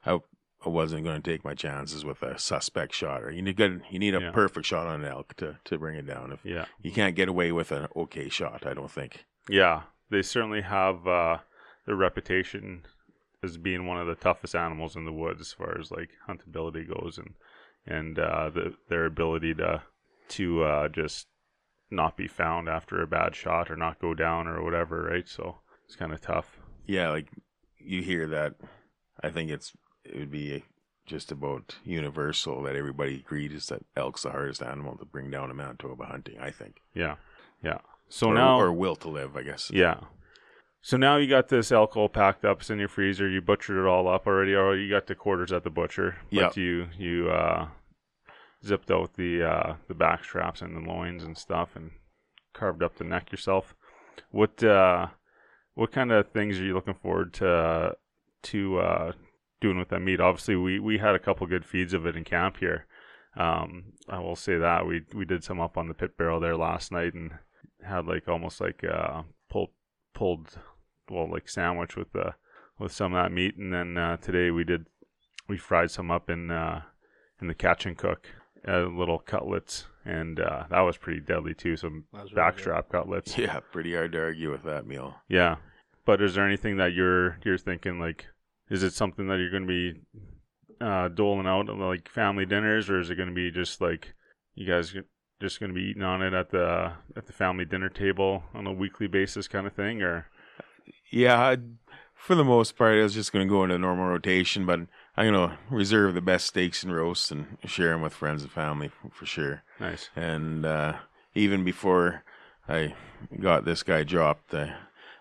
I, 0.05 0.19
I 0.67 0.69
wasn't 0.69 1.05
going 1.05 1.23
to 1.23 1.31
take 1.31 1.45
my 1.45 1.55
chances 1.55 2.05
with 2.05 2.23
a 2.23 2.39
suspect 2.39 2.93
shot. 2.95 3.23
Or 3.23 3.31
you 3.31 3.41
need 3.43 3.57
good, 3.57 3.83
you 3.91 3.99
need 4.01 4.15
a 4.17 4.21
Yeah. 4.21 4.31
perfect 4.33 4.67
shot 4.67 4.87
on 4.89 5.05
an 5.05 5.07
elk 5.13 5.35
to 5.37 5.59
to 5.65 5.79
bring 5.79 5.97
it 5.97 6.07
down. 6.07 6.33
If 6.33 6.45
Yeah. 6.45 6.65
you 6.83 6.91
can't 6.91 7.15
get 7.15 7.29
away 7.29 7.53
with 7.53 7.71
an 7.71 7.87
okay 7.95 8.29
shot, 8.29 8.67
I 8.67 8.75
don't 8.75 8.91
think. 8.91 9.25
Yeah, 9.49 9.83
they 10.11 10.23
certainly 10.23 10.63
have 10.63 11.07
uh, 11.07 11.39
their 11.87 11.97
reputation 11.97 12.83
as 13.43 13.57
being 13.57 13.87
one 13.87 13.99
of 13.99 14.07
the 14.07 14.15
toughest 14.15 14.55
animals 14.55 14.97
in 14.97 15.05
the 15.05 15.13
woods 15.13 15.41
as 15.41 15.53
far 15.53 15.79
as 15.79 15.91
like 15.91 16.11
huntability 16.29 16.87
goes, 16.87 17.19
and 17.19 17.35
and 17.87 18.19
uh, 18.19 18.51
the, 18.51 18.75
their 18.89 19.07
ability 19.07 19.55
to 19.55 19.83
to 20.29 20.63
uh, 20.63 20.89
just 20.89 21.27
not 21.91 22.17
be 22.17 22.29
found 22.29 22.69
after 22.69 23.03
a 23.03 23.07
bad 23.07 23.35
shot 23.35 23.71
or 23.71 23.77
not 23.77 24.01
go 24.01 24.15
down 24.15 24.47
or 24.47 24.63
whatever, 24.63 25.03
right? 25.11 25.29
So 25.29 25.59
it's 25.87 25.97
kind 25.97 26.13
of 26.13 26.21
tough. 26.21 26.61
Yeah, 26.87 27.11
like 27.11 27.29
you 27.79 28.03
hear 28.03 28.27
that. 28.29 28.55
I 29.23 29.31
think 29.31 29.51
it's 29.51 29.73
it 30.05 30.19
would 30.19 30.31
be 30.31 30.65
just 31.07 31.33
about 31.33 31.77
universal 31.85 32.63
that 32.63 32.77
everybody 32.77 33.17
agrees 33.17 33.67
that 33.67 33.85
elk's 33.97 34.23
the 34.23 34.31
hardest 34.31 34.63
animal 34.63 34.97
to 34.97 35.05
bring 35.05 35.31
down 35.31 35.51
in 35.51 35.57
Manitoba 35.57 36.05
hunting. 36.05 36.39
I 36.39 36.51
think. 36.51 36.77
Yeah, 36.95 37.17
yeah. 37.63 37.79
So 38.09 38.29
or, 38.29 38.35
now, 38.35 38.61
or 38.61 38.73
will 38.73 38.97
to 38.97 39.09
live, 39.09 39.37
I 39.37 39.43
guess. 39.43 39.71
yeah. 39.73 40.01
So 40.83 40.97
now 40.97 41.17
you 41.17 41.29
got 41.29 41.49
this 41.49 41.71
elk 41.71 41.97
all 41.97 42.09
packed 42.09 42.45
up. 42.45 42.61
It's 42.61 42.71
in 42.71 42.79
your 42.79 42.89
freezer. 42.89 43.29
You 43.29 43.43
butchered 43.43 43.77
it 43.77 43.87
all 43.87 44.09
up 44.09 44.27
already, 44.27 44.55
or 44.55 44.75
you 44.77 44.89
got 44.89 45.07
the 45.07 45.15
quarters 45.15 45.53
at 45.53 45.63
the 45.63 45.71
butcher. 45.71 46.17
Yep. 46.31 46.43
But 46.51 46.57
you 46.57 46.89
you 46.99 47.31
uh, 47.31 47.69
zipped 48.65 48.91
out 48.91 49.15
the 49.15 49.43
uh, 49.43 49.75
the 49.89 49.95
back 49.95 50.25
straps 50.25 50.63
and 50.63 50.75
the 50.75 50.89
loins 50.89 51.23
and 51.23 51.37
stuff, 51.37 51.77
and 51.77 51.91
carved 52.55 52.83
up 52.83 52.97
the 52.97 53.05
neck 53.05 53.31
yourself. 53.31 53.75
What 54.31 54.63
uh, 54.65 55.09
what 55.75 55.93
kind 55.93 56.13
of 56.13 56.31
things 56.31 56.59
are 56.59 56.65
you 56.65 56.75
looking 56.75 56.95
forward 56.95 57.35
to 57.35 57.97
to 58.45 58.79
uh, 58.79 59.13
doing 59.61 59.79
with 59.79 59.91
that 59.91 60.01
meat? 60.01 60.21
Obviously, 60.21 60.57
we 60.57 60.81
we 60.81 60.97
had 60.97 61.15
a 61.15 61.21
couple 61.21 61.47
good 61.47 61.67
feeds 61.67 61.93
of 61.93 62.07
it 62.07 62.17
in 62.17 62.25
camp 62.25 62.57
here. 62.57 62.87
Um, 63.37 63.93
I 64.09 64.19
will 64.19 64.35
say 64.35 64.57
that 64.57 64.87
we 64.87 65.03
we 65.15 65.27
did 65.27 65.45
some 65.45 65.61
up 65.61 65.77
on 65.77 65.89
the 65.89 65.95
pit 65.95 66.17
barrel 66.17 66.41
there 66.41 66.57
last 66.57 66.91
night 66.91 67.13
and 67.13 67.33
had 67.83 68.07
like 68.07 68.29
almost 68.29 68.61
like 68.61 68.83
uh 68.83 69.23
pulled 70.15 70.49
pulled 70.49 70.59
well 71.11 71.31
like 71.31 71.49
sandwich 71.49 71.97
with 71.97 72.13
the 72.13 72.35
with 72.79 72.93
some 72.93 73.15
of 73.15 73.23
that 73.23 73.33
meat 73.33 73.57
and 73.57 73.73
then 73.73 73.97
uh, 73.97 74.17
today 74.17 74.51
we 74.51 74.65
did 74.65 74.87
we 75.49 75.57
fried 75.59 75.91
some 75.91 76.11
up 76.11 76.31
in 76.31 76.51
uh 76.51 76.83
in 77.41 77.49
the 77.49 77.55
catch 77.55 77.85
and 77.87 77.99
cook 77.99 78.29
uh, 78.69 78.83
little 78.87 79.19
cutlets 79.19 79.87
and 80.05 80.39
uh 80.41 80.65
that 80.71 80.81
was 80.81 80.97
pretty 80.97 81.21
deadly 81.21 81.55
too 81.55 81.77
some 81.77 82.05
That 82.13 82.23
was 82.25 82.33
really 82.33 82.51
good. 82.53 82.57
backstrap 82.65 82.89
cutlets 82.91 83.37
Yeah, 83.39 83.61
pretty 83.73 83.95
hard 83.95 84.13
to 84.13 84.21
argue 84.21 84.51
with 84.51 84.63
that 84.65 84.87
meal. 84.87 85.15
yeah 85.29 85.57
but 86.05 86.21
is 86.23 86.35
there 86.35 86.47
anything 86.47 86.77
that 86.77 86.93
you're 86.93 87.39
you're 87.45 87.59
thinking 87.59 87.99
like 87.99 88.27
is 88.69 88.83
it 88.83 88.93
something 88.93 89.27
that 89.29 89.39
you're 89.39 89.51
going 89.51 89.67
to 89.67 89.69
be 89.69 90.01
uh 90.81 91.09
doling 91.09 91.47
out 91.47 91.67
like 91.79 92.09
family 92.09 92.47
dinners 92.47 92.89
or 92.89 93.01
is 93.01 93.11
it 93.11 93.17
going 93.17 93.29
to 93.29 93.35
be 93.35 93.51
just 93.51 93.81
like 93.81 94.15
you 94.55 94.67
guys 94.67 94.95
just 95.41 95.59
going 95.61 95.71
to 95.71 95.75
be 95.75 95.87
eating 95.87 96.03
on 96.03 96.23
it 96.23 96.33
at 96.35 96.51
the 96.51 96.93
at 97.17 97.27
the 97.27 97.33
family 97.33 97.65
dinner 97.65 97.89
table 97.89 98.45
on 98.55 98.67
a 98.67 98.73
weekly 98.73 99.07
basis 99.07 99.49
kind 99.49 99.67
of 99.67 99.73
thing 99.73 100.03
or 100.03 100.27
Yeah, 101.11 101.41
I, 101.41 101.57
for 102.15 102.35
the 102.35 102.45
most 102.45 102.77
part, 102.77 102.99
I 102.99 103.03
was 103.03 103.15
just 103.15 103.33
going 103.33 103.47
to 103.47 103.51
go 103.51 103.65
into 103.65 103.79
normal 103.79 104.07
rotation, 104.07 104.67
but 104.67 104.81
I'm 105.17 105.33
going 105.33 105.49
to 105.51 105.59
reserve 105.71 106.15
the 106.15 106.21
best 106.21 106.47
steaks 106.47 106.83
and 106.83 106.95
roasts 106.95 107.31
and 107.31 107.57
share 107.65 107.91
them 107.93 108.03
with 108.03 108.13
friends 108.13 108.43
and 108.43 108.53
family 108.53 108.89
for, 108.89 109.11
for 109.11 109.27
sure. 109.27 109.63
nice 109.81 110.11
And 110.15 110.65
uh, 110.67 110.95
even 111.35 111.65
before 111.65 112.23
I 112.69 112.95
got 113.41 113.65
this 113.65 113.83
guy 113.83 114.03
dropped, 114.05 114.51
the 114.51 114.75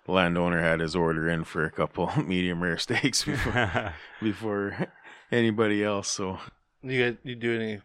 landowner 0.07 0.61
had 0.61 0.79
his 0.81 0.95
order 0.95 1.29
in 1.29 1.43
for 1.45 1.63
a 1.63 1.71
couple 1.71 2.11
medium 2.25 2.61
rare 2.61 2.77
steaks 2.77 3.23
before, 3.23 3.93
before 4.21 4.87
anybody 5.31 5.83
else. 5.83 6.09
So 6.09 6.39
You 6.83 6.97
get 6.97 7.17
you 7.23 7.35
do 7.35 7.55
any 7.55 7.73
s- 7.75 7.81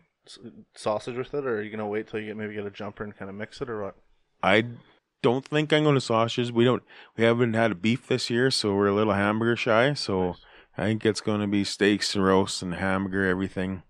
sausage 0.74 1.16
with 1.16 1.34
it, 1.34 1.46
or 1.46 1.58
are 1.58 1.62
you 1.62 1.70
gonna 1.70 1.86
wait 1.86 2.08
till 2.08 2.20
you 2.20 2.26
get 2.26 2.36
maybe 2.36 2.54
get 2.54 2.66
a 2.66 2.70
jumper 2.70 3.04
and 3.04 3.16
kind 3.16 3.28
of 3.28 3.36
mix 3.36 3.60
it, 3.60 3.68
or 3.70 3.82
what? 3.82 3.96
I 4.42 4.64
don't 5.24 5.44
think 5.44 5.72
I'm 5.72 5.84
going 5.84 5.94
to 5.94 6.02
sausages. 6.02 6.52
We 6.52 6.64
don't. 6.64 6.82
We 7.16 7.24
haven't 7.24 7.54
had 7.54 7.72
a 7.72 7.74
beef 7.74 8.06
this 8.06 8.28
year, 8.28 8.50
so 8.50 8.74
we're 8.74 8.88
a 8.88 8.94
little 8.94 9.14
hamburger 9.14 9.56
shy. 9.56 9.94
So 9.94 10.36
I 10.76 10.84
think 10.84 11.06
it's 11.06 11.22
going 11.22 11.40
to 11.40 11.46
be 11.46 11.64
steaks 11.64 12.14
and 12.14 12.22
roasts 12.22 12.60
and 12.60 12.74
hamburger, 12.74 13.26
everything, 13.26 13.82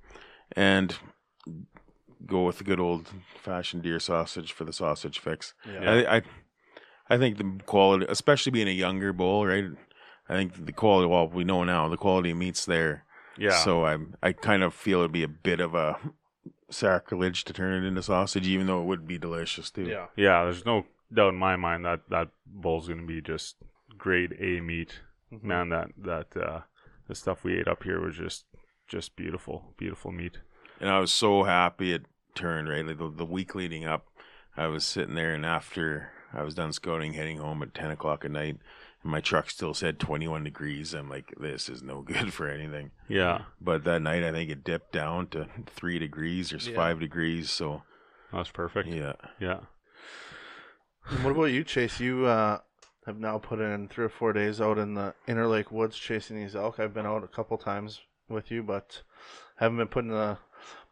and 0.52 0.94
go 2.24 2.44
with 2.44 2.58
the 2.58 2.64
good 2.64 2.78
old 2.78 3.10
fashioned 3.42 3.82
deer 3.82 3.98
sausage 3.98 4.52
for 4.52 4.64
the 4.64 4.72
sausage 4.72 5.18
fix. 5.18 5.54
Yeah. 5.68 5.90
I, 5.90 6.16
I 6.16 6.22
I 7.10 7.18
think 7.18 7.36
the 7.36 7.60
quality, 7.66 8.06
especially 8.08 8.52
being 8.52 8.68
a 8.68 8.72
younger 8.72 9.12
bull, 9.12 9.44
right? 9.44 9.64
I 10.28 10.34
think 10.34 10.64
the 10.66 10.72
quality. 10.72 11.08
Well, 11.08 11.28
we 11.28 11.42
know 11.42 11.64
now 11.64 11.88
the 11.88 11.96
quality 11.96 12.30
of 12.30 12.36
meat's 12.36 12.64
there. 12.64 13.04
Yeah. 13.36 13.56
So 13.58 13.84
I 13.84 13.98
I 14.22 14.32
kind 14.32 14.62
of 14.62 14.72
feel 14.72 15.00
it'd 15.00 15.10
be 15.10 15.24
a 15.24 15.28
bit 15.28 15.58
of 15.58 15.74
a 15.74 15.98
sacrilege 16.70 17.44
to 17.44 17.52
turn 17.52 17.82
it 17.84 17.86
into 17.86 18.02
sausage, 18.02 18.46
even 18.46 18.66
though 18.66 18.80
it 18.82 18.86
would 18.86 19.06
be 19.06 19.18
delicious 19.18 19.70
too. 19.70 19.84
Yeah. 19.84 20.06
yeah, 20.16 20.44
there's 20.44 20.64
no 20.66 20.86
doubt 21.12 21.30
in 21.34 21.38
my 21.38 21.56
mind 21.56 21.84
that 21.84 22.00
that 22.10 22.28
bull's 22.46 22.88
gonna 22.88 23.02
be 23.06 23.20
just 23.20 23.56
grade 23.96 24.36
A 24.40 24.60
meat. 24.60 25.00
Mhm. 25.32 25.42
Man, 25.42 25.68
that 25.70 25.88
that 25.98 26.36
uh, 26.36 26.60
the 27.08 27.14
stuff 27.14 27.44
we 27.44 27.58
ate 27.58 27.68
up 27.68 27.82
here 27.84 28.00
was 28.00 28.16
just 28.16 28.44
just 28.88 29.16
beautiful, 29.16 29.74
beautiful 29.76 30.12
meat. 30.12 30.38
And 30.80 30.90
I 30.90 30.98
was 30.98 31.12
so 31.12 31.44
happy 31.44 31.92
it 31.92 32.02
turned 32.34 32.68
right. 32.68 32.84
Like 32.84 32.98
the, 32.98 33.10
the 33.10 33.24
week 33.24 33.54
leading 33.54 33.84
up, 33.84 34.06
I 34.56 34.66
was 34.66 34.84
sitting 34.84 35.14
there, 35.14 35.34
and 35.34 35.46
after 35.46 36.10
I 36.32 36.42
was 36.42 36.54
done 36.54 36.72
scouting, 36.72 37.12
heading 37.14 37.38
home 37.38 37.62
at 37.62 37.74
ten 37.74 37.90
o'clock 37.90 38.24
at 38.24 38.30
night, 38.30 38.48
and 38.54 38.58
my 39.04 39.20
truck 39.20 39.50
still 39.50 39.74
said 39.74 39.98
twenty 40.00 40.26
one 40.26 40.42
degrees. 40.44 40.94
I'm 40.94 41.08
like, 41.10 41.34
this 41.38 41.68
is 41.68 41.82
no 41.82 42.02
good 42.12 42.32
for 42.32 42.48
anything. 42.48 42.90
Yeah, 43.08 43.42
But 43.60 43.84
that 43.84 44.00
night, 44.02 44.24
I 44.24 44.32
think 44.32 44.50
it 44.50 44.64
dipped 44.64 44.92
down 44.92 45.28
to 45.28 45.46
three 45.66 45.98
degrees 45.98 46.52
or 46.52 46.56
Yeah. 46.56 46.74
five 46.74 47.00
degrees. 47.00 47.50
So 47.50 47.82
that's 48.32 48.50
perfect. 48.50 48.88
yeah, 48.88 49.12
yeah. 49.38 49.60
And 51.08 51.22
what 51.22 51.32
about 51.32 51.44
you, 51.44 51.64
Chase? 51.64 52.00
You 52.00 52.24
uh, 52.26 52.58
have 53.06 53.18
now 53.18 53.38
put 53.38 53.60
in 53.60 53.88
three 53.88 54.06
or 54.06 54.10
four 54.10 54.32
days 54.32 54.60
out 54.60 54.78
in 54.78 54.94
the 54.94 55.14
Interlake 55.28 55.70
Woods 55.70 55.96
chasing 55.98 56.36
these 56.36 56.56
elk. 56.56 56.80
I've 56.80 56.94
been 56.94 57.06
out 57.06 57.22
a 57.22 57.28
couple 57.28 57.58
times 57.58 58.00
with 58.28 58.50
you, 58.50 58.62
but 58.62 59.02
haven't 59.58 59.76
been 59.76 59.88
putting 59.88 60.10
the 60.10 60.38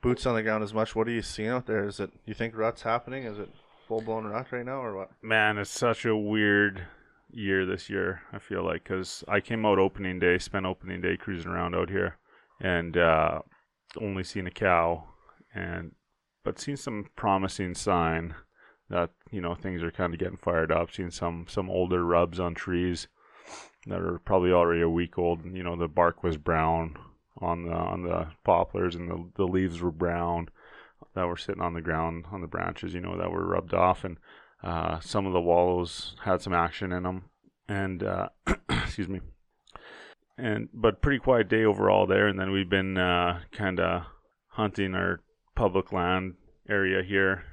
boots 0.02 0.26
on 0.26 0.34
the 0.34 0.42
ground 0.42 0.62
as 0.62 0.74
much. 0.74 0.94
What 0.94 1.08
are 1.08 1.12
you 1.12 1.22
seeing 1.22 1.48
out 1.48 1.66
there? 1.66 1.86
Is 1.88 1.98
it 1.98 2.10
you 2.26 2.34
think 2.34 2.54
rut's 2.54 2.82
happening? 2.82 3.24
Is 3.24 3.38
it 3.38 3.48
full 3.88 4.02
blown 4.02 4.26
rut 4.26 4.52
right 4.52 4.66
now, 4.66 4.82
or 4.82 4.94
what? 4.94 5.10
Man, 5.22 5.56
it's 5.56 5.70
such 5.70 6.04
a 6.04 6.14
weird 6.14 6.82
year 7.33 7.64
this 7.66 7.89
year. 7.91 8.22
I 8.33 8.39
feel 8.39 8.64
like 8.64 8.85
because 8.85 9.24
I 9.28 9.41
came 9.41 9.64
out 9.64 9.78
opening 9.78 10.18
day, 10.18 10.39
spent 10.39 10.66
opening 10.66 11.01
day 11.01 11.16
cruising 11.16 11.51
around 11.51 11.74
out 11.74 11.91
here, 11.91 12.18
and 12.61 12.97
uh, 12.97 13.41
only 14.01 14.24
seen 14.24 14.47
a 14.47 14.51
cow, 14.51 15.05
and 15.55 15.93
but 16.45 16.59
seen 16.59 16.76
some 16.76 17.09
promising 17.16 17.74
sign 17.74 18.35
that 18.91 19.11
you 19.30 19.41
know 19.41 19.55
things 19.55 19.83
are 19.83 19.91
kind 19.91 20.12
of 20.12 20.20
getting 20.20 20.37
fired 20.37 20.72
up. 20.72 20.93
Seen 20.93 21.11
some 21.11 21.47
some 21.49 21.70
older 21.70 22.05
rubs 22.05 22.39
on 22.39 22.55
trees 22.55 23.09
that 23.87 24.01
are 24.01 24.18
probably 24.20 24.53
already 24.53 24.83
a 24.83 24.89
week 24.89 25.18
old. 25.18 25.45
And, 25.45 25.57
you 25.57 25.62
know 25.62 25.76
the 25.76 25.89
bark 25.89 26.22
was 26.22 26.37
brown 26.37 26.97
on 27.39 27.64
the 27.64 27.72
on 27.72 28.03
the 28.03 28.28
poplars, 28.45 28.95
and 28.95 29.11
the 29.11 29.28
the 29.37 29.47
leaves 29.47 29.80
were 29.80 29.91
brown 29.91 30.49
that 31.14 31.26
were 31.26 31.37
sitting 31.37 31.62
on 31.62 31.74
the 31.74 31.80
ground 31.80 32.26
on 32.30 32.41
the 32.41 32.47
branches. 32.47 32.95
You 32.95 33.01
know 33.01 33.16
that 33.18 33.30
were 33.30 33.47
rubbed 33.47 33.74
off 33.74 34.05
and. 34.05 34.18
Uh, 34.62 35.00
some 35.00 35.26
of 35.26 35.32
the 35.32 35.40
wallows 35.40 36.14
had 36.24 36.40
some 36.40 36.52
action 36.52 36.92
in 36.92 37.02
them, 37.02 37.24
and 37.68 38.02
uh, 38.02 38.28
excuse 38.70 39.08
me, 39.08 39.20
and 40.38 40.68
but 40.72 41.02
pretty 41.02 41.18
quiet 41.18 41.48
day 41.48 41.64
overall 41.64 42.06
there. 42.06 42.28
And 42.28 42.38
then 42.38 42.52
we've 42.52 42.70
been 42.70 42.96
uh, 42.96 43.40
kind 43.50 43.80
of 43.80 44.02
hunting 44.48 44.94
our 44.94 45.20
public 45.56 45.92
land 45.92 46.34
area 46.68 47.02
here, 47.02 47.44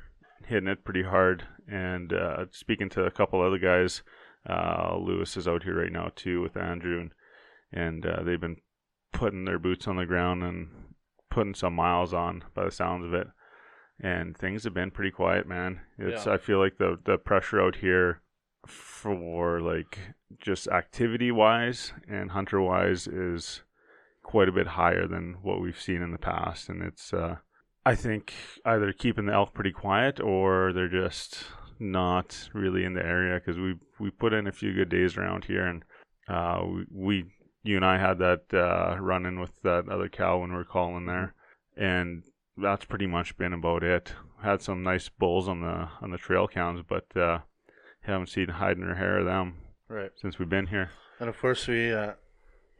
hitting 0.45 0.69
it 0.69 0.85
pretty 0.85 1.03
hard, 1.03 1.45
and 1.67 2.13
uh, 2.13 2.45
speaking 2.51 2.89
to 2.89 3.05
a 3.05 3.11
couple 3.11 3.41
other 3.41 3.59
guys. 3.59 4.03
Uh, 4.47 4.95
Lewis 4.97 5.35
is 5.35 5.47
out 5.47 5.63
here 5.63 5.81
right 5.81 5.91
now 5.91 6.11
too 6.15 6.41
with 6.41 6.55
Andrew, 6.55 6.99
and 6.99 7.11
and 7.71 8.05
uh, 8.05 8.23
they've 8.23 8.39
been 8.39 8.57
putting 9.11 9.45
their 9.45 9.59
boots 9.59 9.87
on 9.87 9.95
the 9.95 10.05
ground 10.05 10.43
and 10.43 10.69
putting 11.31 11.55
some 11.55 11.73
miles 11.73 12.13
on 12.13 12.43
by 12.53 12.65
the 12.65 12.71
sounds 12.71 13.05
of 13.05 13.13
it 13.13 13.27
and 13.99 14.37
things 14.37 14.63
have 14.63 14.73
been 14.73 14.91
pretty 14.91 15.11
quiet, 15.11 15.47
man. 15.47 15.81
It's 15.97 16.25
Yeah. 16.25 16.33
I 16.33 16.37
feel 16.37 16.59
like 16.59 16.77
the 16.77 16.99
the 17.03 17.17
pressure 17.17 17.61
out 17.61 17.77
here 17.77 18.21
for 18.67 19.61
like 19.61 19.99
just 20.37 20.67
activity 20.67 21.31
wise 21.31 21.93
and 22.07 22.31
hunter 22.31 22.61
wise 22.61 23.07
is 23.07 23.63
quite 24.23 24.49
a 24.49 24.53
bit 24.53 24.67
higher 24.67 25.07
than 25.07 25.37
what 25.41 25.59
we've 25.61 25.79
seen 25.79 26.01
in 26.01 26.11
the 26.11 26.17
past, 26.17 26.69
and 26.69 26.83
it's 26.83 27.13
uh, 27.13 27.37
I 27.85 27.95
think 27.95 28.33
either 28.65 28.93
keeping 28.93 29.25
the 29.25 29.33
elk 29.33 29.53
pretty 29.53 29.71
quiet 29.71 30.19
or 30.19 30.71
they're 30.73 30.87
just 30.87 31.45
not 31.79 32.49
really 32.53 32.83
in 32.83 32.93
the 32.93 33.05
area 33.05 33.39
because 33.39 33.57
we 33.57 33.75
we 33.99 34.11
put 34.11 34.33
in 34.33 34.47
a 34.47 34.51
few 34.51 34.73
good 34.73 34.89
days 34.89 35.17
around 35.17 35.45
here, 35.45 35.65
and 35.65 35.83
uh, 36.27 36.61
we, 36.65 36.85
we 36.91 37.25
you 37.63 37.75
and 37.75 37.85
I 37.85 37.97
had 37.97 38.19
that 38.19 38.43
uh, 38.53 38.97
run 38.99 39.25
in 39.25 39.39
with 39.39 39.61
that 39.63 39.89
other 39.89 40.09
cow 40.09 40.39
when 40.39 40.51
we 40.51 40.57
were 40.57 40.65
calling 40.65 41.05
there, 41.05 41.33
and 41.75 42.23
that's 42.61 42.85
pretty 42.85 43.07
much 43.07 43.37
been 43.37 43.53
about 43.53 43.83
it. 43.83 44.13
Had 44.43 44.61
some 44.61 44.83
nice 44.83 45.09
bulls 45.09 45.47
on 45.47 45.61
the 45.61 45.89
on 46.01 46.11
the 46.11 46.17
trail 46.17 46.47
cams, 46.47 46.81
but 46.87 47.05
uh, 47.15 47.39
haven't 48.01 48.27
seen 48.27 48.49
hide 48.49 48.77
nor 48.77 48.95
hair 48.95 49.19
of 49.19 49.25
them 49.25 49.55
Right. 49.87 50.11
since 50.15 50.39
we've 50.39 50.49
been 50.49 50.67
here. 50.67 50.91
And 51.19 51.27
of 51.29 51.37
course, 51.39 51.67
we 51.67 51.91
uh, 51.91 52.13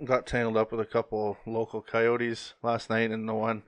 got 0.06 0.26
tangled 0.26 0.56
up 0.58 0.72
with 0.72 0.80
a 0.80 0.86
couple 0.86 1.38
local 1.46 1.82
coyotes 1.82 2.54
last 2.64 2.90
night, 2.90 3.12
and 3.12 3.28
the 3.28 3.34
one 3.34 3.64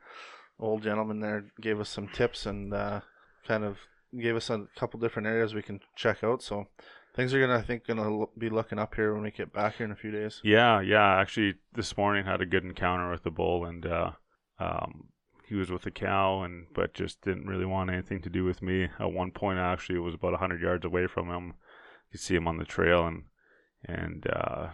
old 0.60 0.84
gentleman 0.84 1.20
there 1.20 1.46
gave 1.60 1.80
us 1.80 1.90
some 1.90 2.08
tips 2.08 2.46
and 2.46 2.74
uh, 2.74 3.02
kind 3.48 3.64
of 3.64 3.78
gave 4.18 4.36
us 4.36 4.50
a 4.50 4.68
couple 4.78 5.00
different 5.00 5.28
areas 5.28 5.54
we 5.54 5.62
can 5.62 5.80
check 5.96 6.24
out. 6.24 6.42
So 6.42 6.68
things 7.16 7.34
are 7.34 7.40
gonna, 7.42 7.58
I 7.60 7.62
think, 7.64 7.86
gonna 7.88 8.26
be 8.38 8.50
looking 8.50 8.80
up 8.80 8.96
here 8.96 9.14
when 9.14 9.24
we 9.24 9.32
get 9.32 9.52
back 9.52 9.76
here 9.76 9.86
in 9.86 9.92
a 9.92 9.96
few 9.98 10.12
days. 10.12 10.40
Yeah, 10.44 10.80
yeah. 10.82 11.20
Actually, 11.20 11.56
this 11.74 11.98
morning 11.98 12.26
had 12.26 12.42
a 12.42 12.46
good 12.46 12.64
encounter 12.64 13.10
with 13.12 13.24
the 13.24 13.32
bull, 13.32 13.66
and 13.66 13.86
uh, 13.86 14.12
um, 14.60 15.10
he 15.52 15.58
was 15.58 15.70
with 15.70 15.86
a 15.86 15.92
cow, 15.92 16.44
and 16.44 16.68
but 16.74 16.94
just 16.94 17.22
didn't 17.24 17.46
really 17.46 17.66
want 17.66 17.90
anything 17.90 18.22
to 18.22 18.30
do 18.30 18.46
with 18.46 18.62
me. 18.62 18.88
At 18.98 19.12
one 19.12 19.32
point, 19.32 19.60
I 19.60 19.74
actually, 19.74 20.00
was 20.00 20.14
about 20.14 20.40
hundred 20.40 20.62
yards 20.62 20.86
away 20.86 21.08
from 21.08 21.28
him. 21.28 21.48
You 21.48 22.12
could 22.14 22.22
see 22.22 22.36
him 22.36 22.48
on 22.48 22.56
the 22.56 22.64
trail, 22.64 23.06
and 23.06 23.24
and 23.84 24.26
uh, 24.32 24.68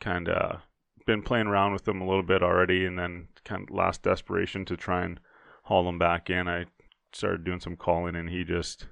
kind 0.00 0.30
of 0.30 0.62
been 1.04 1.20
playing 1.20 1.48
around 1.48 1.74
with 1.74 1.86
him 1.86 2.00
a 2.00 2.08
little 2.08 2.22
bit 2.22 2.42
already, 2.42 2.86
and 2.86 2.98
then 2.98 3.28
kind 3.44 3.68
of 3.68 3.76
last 3.76 4.02
desperation 4.02 4.64
to 4.64 4.74
try 4.74 5.04
and 5.04 5.20
haul 5.64 5.86
him 5.86 5.98
back 5.98 6.30
in. 6.30 6.48
I 6.48 6.64
started 7.12 7.44
doing 7.44 7.60
some 7.60 7.76
calling, 7.76 8.16
and 8.16 8.30
he 8.30 8.42
just 8.42 8.86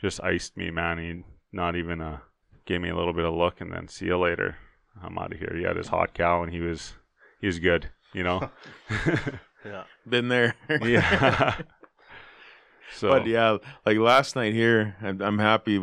just 0.00 0.24
iced 0.24 0.56
me, 0.56 0.70
man. 0.70 0.96
He 0.96 1.24
not 1.52 1.76
even 1.76 2.00
uh 2.00 2.20
gave 2.64 2.80
me 2.80 2.88
a 2.88 2.96
little 2.96 3.12
bit 3.12 3.26
of 3.26 3.34
look, 3.34 3.60
and 3.60 3.70
then 3.70 3.86
see 3.86 4.06
you 4.06 4.16
later. 4.16 4.56
I'm 5.02 5.18
out 5.18 5.34
of 5.34 5.38
here. 5.38 5.52
He 5.54 5.64
had 5.64 5.76
his 5.76 5.88
hot 5.88 6.14
cow, 6.14 6.42
and 6.42 6.50
he 6.50 6.60
was 6.60 6.94
he 7.38 7.48
was 7.48 7.58
good, 7.58 7.90
you 8.14 8.22
know. 8.22 8.50
Yeah. 9.64 9.84
been 10.08 10.28
there. 10.28 10.54
yeah. 10.82 11.56
so 12.94 13.10
But 13.10 13.26
yeah, 13.26 13.58
like 13.86 13.98
last 13.98 14.36
night 14.36 14.52
here, 14.54 14.96
I'm, 15.02 15.20
I'm 15.20 15.38
happy 15.38 15.80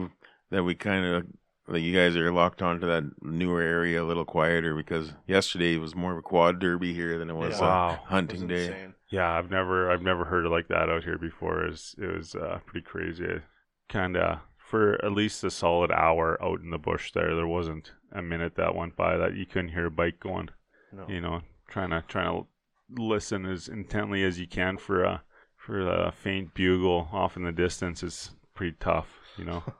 that 0.51 0.63
we 0.63 0.75
kind 0.75 1.05
of 1.05 1.25
like 1.67 1.81
you 1.81 1.93
guys 1.93 2.15
are 2.15 2.31
locked 2.31 2.61
onto 2.61 2.87
that 2.87 3.03
newer 3.21 3.61
area 3.61 4.01
a 4.01 4.05
little 4.05 4.23
quieter 4.25 4.73
because 4.73 5.11
yesterday 5.27 5.77
was 5.77 5.95
more 5.95 6.13
of 6.13 6.17
a 6.17 6.21
quad 6.21 6.59
derby 6.59 6.93
here 6.93 7.19
than 7.19 7.29
it 7.29 7.35
was 7.35 7.59
Yeah. 7.59 7.65
a 7.65 7.69
Wow. 7.69 7.99
hunting 8.05 8.47
day. 8.47 8.65
Insane. 8.67 8.93
yeah, 9.11 9.31
I've 9.33 9.51
never 9.51 9.91
I've 9.91 10.01
never 10.01 10.25
heard 10.25 10.45
it 10.45 10.49
like 10.49 10.69
that 10.69 10.89
out 10.89 11.03
here 11.03 11.17
before. 11.17 11.63
It 11.65 11.69
was 11.71 11.95
it 11.97 12.05
was 12.15 12.35
uh, 12.35 12.59
pretty 12.65 12.85
crazy. 12.85 13.41
Kind 13.89 14.15
of 14.17 14.39
for 14.57 15.03
at 15.03 15.11
least 15.13 15.43
a 15.43 15.51
solid 15.51 15.91
hour 15.91 16.37
out 16.43 16.59
in 16.61 16.71
the 16.71 16.77
bush 16.77 17.11
there, 17.13 17.35
there 17.35 17.47
wasn't 17.47 17.91
a 18.13 18.21
minute 18.21 18.55
that 18.55 18.75
went 18.75 18.95
by 18.97 19.15
that 19.17 19.35
you 19.35 19.45
couldn't 19.45 19.69
hear 19.69 19.85
a 19.87 19.91
bike 19.91 20.19
going. 20.19 20.49
No. 20.93 21.05
You 21.09 21.19
know, 21.21 21.41
trying 21.69 21.89
to 21.89 22.03
trying 22.07 22.33
to 22.43 22.47
listen 22.89 23.45
as 23.45 23.67
intently 23.67 24.23
as 24.23 24.39
you 24.39 24.47
can 24.47 24.77
for 24.77 25.03
a 25.03 25.23
for 25.55 25.81
a 25.81 26.11
faint 26.11 26.53
bugle 26.53 27.09
off 27.11 27.35
in 27.35 27.43
the 27.43 27.51
distance 27.51 28.03
is 28.03 28.31
pretty 28.53 28.75
tough. 28.79 29.07
You 29.37 29.45
know. 29.45 29.63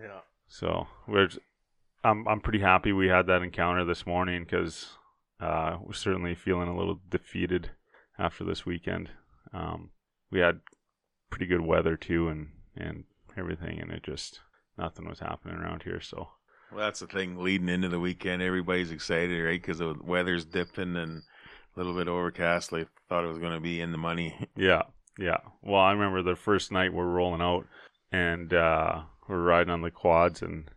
Yeah. 0.00 0.20
So 0.48 0.86
we're, 1.06 1.28
I'm 2.04 2.26
I'm 2.26 2.40
pretty 2.40 2.60
happy 2.60 2.92
we 2.92 3.08
had 3.08 3.26
that 3.26 3.42
encounter 3.42 3.84
this 3.84 4.06
morning 4.06 4.44
because 4.44 4.88
uh, 5.40 5.78
we're 5.80 5.92
certainly 5.92 6.34
feeling 6.34 6.68
a 6.68 6.76
little 6.76 7.00
defeated 7.08 7.70
after 8.18 8.44
this 8.44 8.66
weekend. 8.66 9.10
Um, 9.52 9.90
we 10.30 10.40
had 10.40 10.60
pretty 11.30 11.46
good 11.46 11.60
weather 11.60 11.96
too, 11.96 12.28
and 12.28 12.48
and 12.76 13.04
everything, 13.36 13.80
and 13.80 13.90
it 13.90 14.02
just 14.02 14.40
nothing 14.76 15.08
was 15.08 15.20
happening 15.20 15.56
around 15.56 15.82
here. 15.82 16.00
So 16.00 16.28
Well, 16.70 16.84
that's 16.84 17.00
the 17.00 17.06
thing 17.06 17.38
leading 17.38 17.68
into 17.68 17.88
the 17.88 18.00
weekend. 18.00 18.42
Everybody's 18.42 18.90
excited, 18.90 19.42
right? 19.42 19.60
Because 19.60 19.78
the 19.78 19.94
weather's 20.02 20.44
dipping 20.44 20.96
and 20.96 21.22
a 21.74 21.80
little 21.80 21.94
bit 21.94 22.08
overcast. 22.08 22.70
They 22.70 22.86
thought 23.08 23.24
it 23.24 23.28
was 23.28 23.38
going 23.38 23.54
to 23.54 23.60
be 23.60 23.80
in 23.80 23.92
the 23.92 23.98
money. 23.98 24.48
yeah, 24.56 24.82
yeah. 25.18 25.38
Well, 25.62 25.80
I 25.80 25.92
remember 25.92 26.22
the 26.22 26.36
first 26.36 26.72
night 26.72 26.92
we're 26.92 27.06
rolling 27.06 27.42
out, 27.42 27.66
and 28.10 28.52
uh, 28.52 29.02
we're 29.28 29.42
riding 29.42 29.72
on 29.72 29.82
the 29.82 29.90
quads, 29.90 30.42
and 30.42 30.68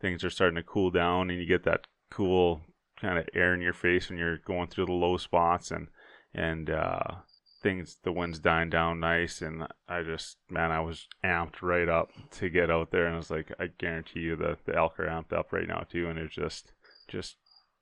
things 0.00 0.24
are 0.24 0.30
starting 0.30 0.56
to 0.56 0.62
cool 0.62 0.90
down, 0.90 1.30
and 1.30 1.40
you 1.40 1.46
get 1.46 1.64
that 1.64 1.86
cool 2.10 2.62
kind 3.00 3.18
of 3.18 3.28
air 3.34 3.54
in 3.54 3.60
your 3.60 3.74
face 3.74 4.08
when 4.08 4.18
you're 4.18 4.38
going 4.38 4.68
through 4.68 4.86
the 4.86 4.92
low 4.92 5.16
spots, 5.16 5.70
and 5.70 5.88
and 6.34 6.70
uh, 6.70 7.16
things 7.62 7.98
the 8.04 8.12
wind's 8.12 8.38
dying 8.38 8.70
down 8.70 9.00
nice, 9.00 9.42
and 9.42 9.66
I 9.88 10.02
just 10.02 10.36
man, 10.48 10.70
I 10.70 10.80
was 10.80 11.08
amped 11.24 11.62
right 11.62 11.88
up 11.88 12.10
to 12.32 12.48
get 12.48 12.70
out 12.70 12.90
there, 12.90 13.06
and 13.06 13.14
I 13.14 13.18
was 13.18 13.30
like, 13.30 13.52
I 13.58 13.68
guarantee 13.78 14.20
you 14.20 14.36
that 14.36 14.64
the 14.66 14.76
elk 14.76 15.00
are 15.00 15.06
amped 15.06 15.32
up 15.32 15.52
right 15.52 15.66
now 15.66 15.84
too, 15.90 16.08
and 16.08 16.18
it's 16.18 16.34
just 16.34 16.72
just 17.08 17.36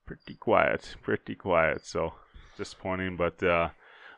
pretty 0.07 0.35
quiet, 0.35 0.97
pretty 1.03 1.35
quiet. 1.35 1.85
So 1.87 2.15
disappointing, 2.57 3.17
but 3.17 3.43
uh, 3.43 3.71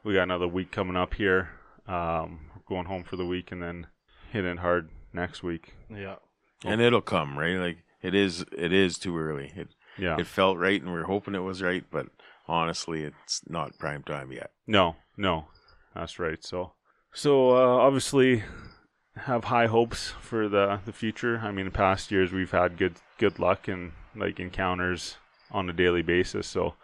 we 0.05 0.15
got 0.15 0.25
another 0.25 0.49
week 0.49 0.71
coming 0.73 0.97
up 0.97 1.15
here. 1.15 1.51
Um, 1.87 2.51
we're 2.55 2.77
going 2.77 2.87
home 2.87 3.05
for 3.05 3.17
the 3.17 3.27
week 3.27 3.53
and 3.53 3.63
then 3.63 3.87
hitting 4.33 4.59
hard 4.59 4.91
next 5.13 5.43
week. 5.43 5.75
Yeah. 5.91 6.17
and 6.65 6.81
it'll 6.81 7.01
come 7.01 7.39
right. 7.39 7.57
Like 7.57 7.79
it 8.03 8.15
is, 8.15 8.45
it 8.57 8.73
is 8.73 8.99
too 8.99 9.17
early. 9.17 9.53
It 9.57 9.69
Yeah. 9.99 10.17
it 10.19 10.27
felt 10.27 10.59
right, 10.59 10.81
and 10.81 10.93
we 10.93 10.99
are 10.99 11.05
hoping 11.05 11.35
it 11.35 11.41
was 11.41 11.63
right, 11.63 11.85
but 11.91 12.07
honestly, 12.49 13.03
it's 13.03 13.43
not 13.49 13.79
prime 13.79 14.03
time 14.03 14.31
yet. 14.33 14.51
No, 14.67 14.97
no, 15.17 15.49
that's 15.95 16.19
right. 16.19 16.43
So, 16.45 16.73
so 17.15 17.51
uh, 17.53 17.79
obviously, 17.87 18.43
have 19.17 19.45
high 19.45 19.67
hopes 19.67 20.13
for 20.21 20.49
the 20.49 20.81
the 20.85 20.93
future. 20.93 21.39
I 21.43 21.51
mean, 21.51 21.67
in 21.67 21.73
past 21.73 22.11
years 22.11 22.33
we've 22.33 22.51
had 22.51 22.77
good 22.77 22.97
good 23.19 23.39
luck 23.39 23.69
and 23.69 23.93
like 24.15 24.39
encounters 24.41 25.17
on 25.51 25.71
a 25.71 25.73
daily 25.73 26.03
basis. 26.03 26.47
So, 26.47 26.75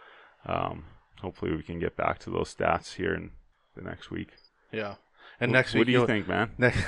um, 0.47 0.85
hopefully, 1.23 1.57
we 1.57 1.62
can 1.62 1.78
get 1.78 1.97
back 1.97 2.19
to 2.20 2.31
those 2.31 2.55
stats 2.55 2.94
here 2.94 3.15
in 3.15 3.31
the 3.74 3.82
next 3.82 4.11
week. 4.11 4.31
Yeah. 4.70 4.97
And 5.40 5.51
Wh- 5.51 5.55
next 5.55 5.73
week, 5.73 5.81
what 5.81 5.86
do 5.86 5.93
you 5.93 6.07
think, 6.07 6.28
man? 6.28 6.51
Next, 6.59 6.85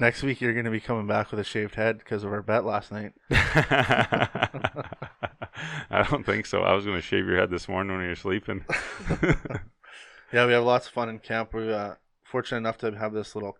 next 0.00 0.22
week 0.22 0.40
you're 0.40 0.54
going 0.54 0.64
to 0.64 0.70
be 0.70 0.80
coming 0.80 1.06
back 1.06 1.30
with 1.30 1.38
a 1.38 1.44
shaved 1.44 1.74
head 1.76 1.98
because 1.98 2.24
of 2.24 2.32
our 2.32 2.42
bet 2.42 2.64
last 2.64 2.90
night. 2.90 3.12
I 3.30 4.36
don't 6.10 6.26
think 6.26 6.46
so. 6.46 6.62
I 6.62 6.72
was 6.72 6.84
going 6.84 6.96
to 6.96 7.02
shave 7.02 7.26
your 7.26 7.36
head 7.36 7.50
this 7.50 7.68
morning 7.68 7.94
when 7.94 8.04
you 8.04 8.08
were 8.10 8.16
sleeping. 8.16 8.64
Yeah, 10.34 10.46
we 10.46 10.52
have 10.52 10.64
lots 10.64 10.88
of 10.88 10.92
fun 10.92 11.08
in 11.08 11.20
camp. 11.20 11.50
We're 11.52 11.72
uh, 11.72 11.94
fortunate 12.24 12.58
enough 12.58 12.78
to 12.78 12.90
have 12.90 13.12
this 13.12 13.36
little 13.36 13.56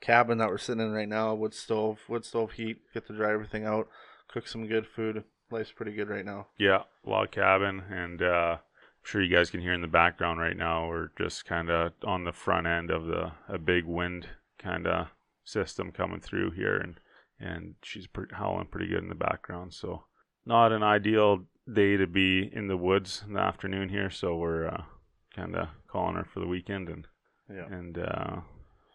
cabin 0.00 0.38
that 0.38 0.48
we're 0.48 0.58
sitting 0.58 0.80
in 0.84 0.92
right 0.92 1.08
now. 1.08 1.34
Wood 1.34 1.54
stove, 1.54 1.98
wood 2.08 2.24
stove 2.24 2.52
heat. 2.52 2.76
Get 2.92 3.08
to 3.08 3.16
dry 3.16 3.32
everything 3.32 3.64
out. 3.64 3.88
Cook 4.28 4.46
some 4.46 4.68
good 4.68 4.86
food. 4.86 5.24
Life's 5.50 5.72
pretty 5.72 5.92
good 5.92 6.08
right 6.08 6.24
now. 6.24 6.46
Yeah, 6.56 6.82
log 7.04 7.32
cabin, 7.32 7.82
and 7.90 8.22
uh, 8.22 8.56
sure 9.04 9.22
you 9.22 9.34
guys 9.34 9.50
can 9.50 9.60
hear 9.60 9.72
in 9.72 9.80
the 9.80 9.86
background 9.86 10.40
right 10.40 10.56
now. 10.56 10.88
We're 10.88 11.10
just 11.18 11.44
kind 11.44 11.70
of 11.70 11.92
on 12.04 12.24
the 12.24 12.32
front 12.32 12.66
end 12.66 12.90
of 12.90 13.06
the 13.06 13.32
a 13.48 13.58
big 13.58 13.84
wind 13.84 14.26
kind 14.58 14.86
of 14.86 15.08
system 15.44 15.92
coming 15.92 16.20
through 16.20 16.50
here, 16.52 16.76
and 16.76 16.96
and 17.38 17.74
she's 17.82 18.06
pre- 18.06 18.26
howling 18.32 18.66
pretty 18.66 18.88
good 18.88 19.02
in 19.02 19.08
the 19.08 19.14
background. 19.14 19.72
So 19.74 20.04
not 20.46 20.72
an 20.72 20.82
ideal 20.82 21.44
day 21.72 21.96
to 21.96 22.06
be 22.06 22.50
in 22.52 22.68
the 22.68 22.76
woods 22.76 23.22
in 23.26 23.34
the 23.34 23.40
afternoon 23.40 23.88
here. 23.88 24.10
So 24.10 24.36
we're 24.36 24.66
uh, 24.68 24.82
kind 25.34 25.54
of 25.56 25.68
calling 25.88 26.16
her 26.16 26.24
for 26.24 26.40
the 26.40 26.46
weekend 26.46 26.88
and 26.88 27.06
Yeah. 27.50 27.66
and 27.66 27.98
uh, 27.98 28.36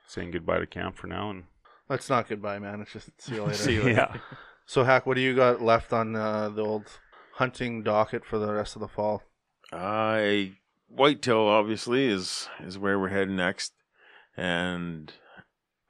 saying 0.08 0.32
goodbye 0.32 0.60
to 0.60 0.66
camp 0.68 0.98
for 0.98 1.08
now. 1.08 1.30
And 1.32 1.44
That's 1.88 2.10
not 2.10 2.28
goodbye, 2.30 2.60
man. 2.60 2.82
It's 2.82 2.94
just 2.94 3.10
see 3.22 3.36
you 3.36 3.44
later. 3.46 3.54
See 3.56 3.74
you 3.74 3.84
later. 3.84 4.10
Yeah. 4.14 4.18
So, 4.66 4.84
Hack, 4.84 5.08
what 5.08 5.16
do 5.16 5.22
you 5.22 5.36
got 5.36 5.64
left 5.64 5.92
on 5.94 6.16
uh, 6.16 6.50
the 6.50 6.62
old 6.64 6.86
hunting 7.34 7.82
docket 7.82 8.24
for 8.24 8.38
the 8.38 8.54
rest 8.54 8.76
of 8.76 8.82
the 8.82 8.88
fall? 8.88 9.24
I 9.72 10.54
whitetail 10.88 11.42
obviously 11.42 12.08
is 12.08 12.50
is 12.60 12.78
where 12.78 13.00
we're 13.00 13.10
heading 13.10 13.36
next, 13.36 13.74
and 14.36 15.14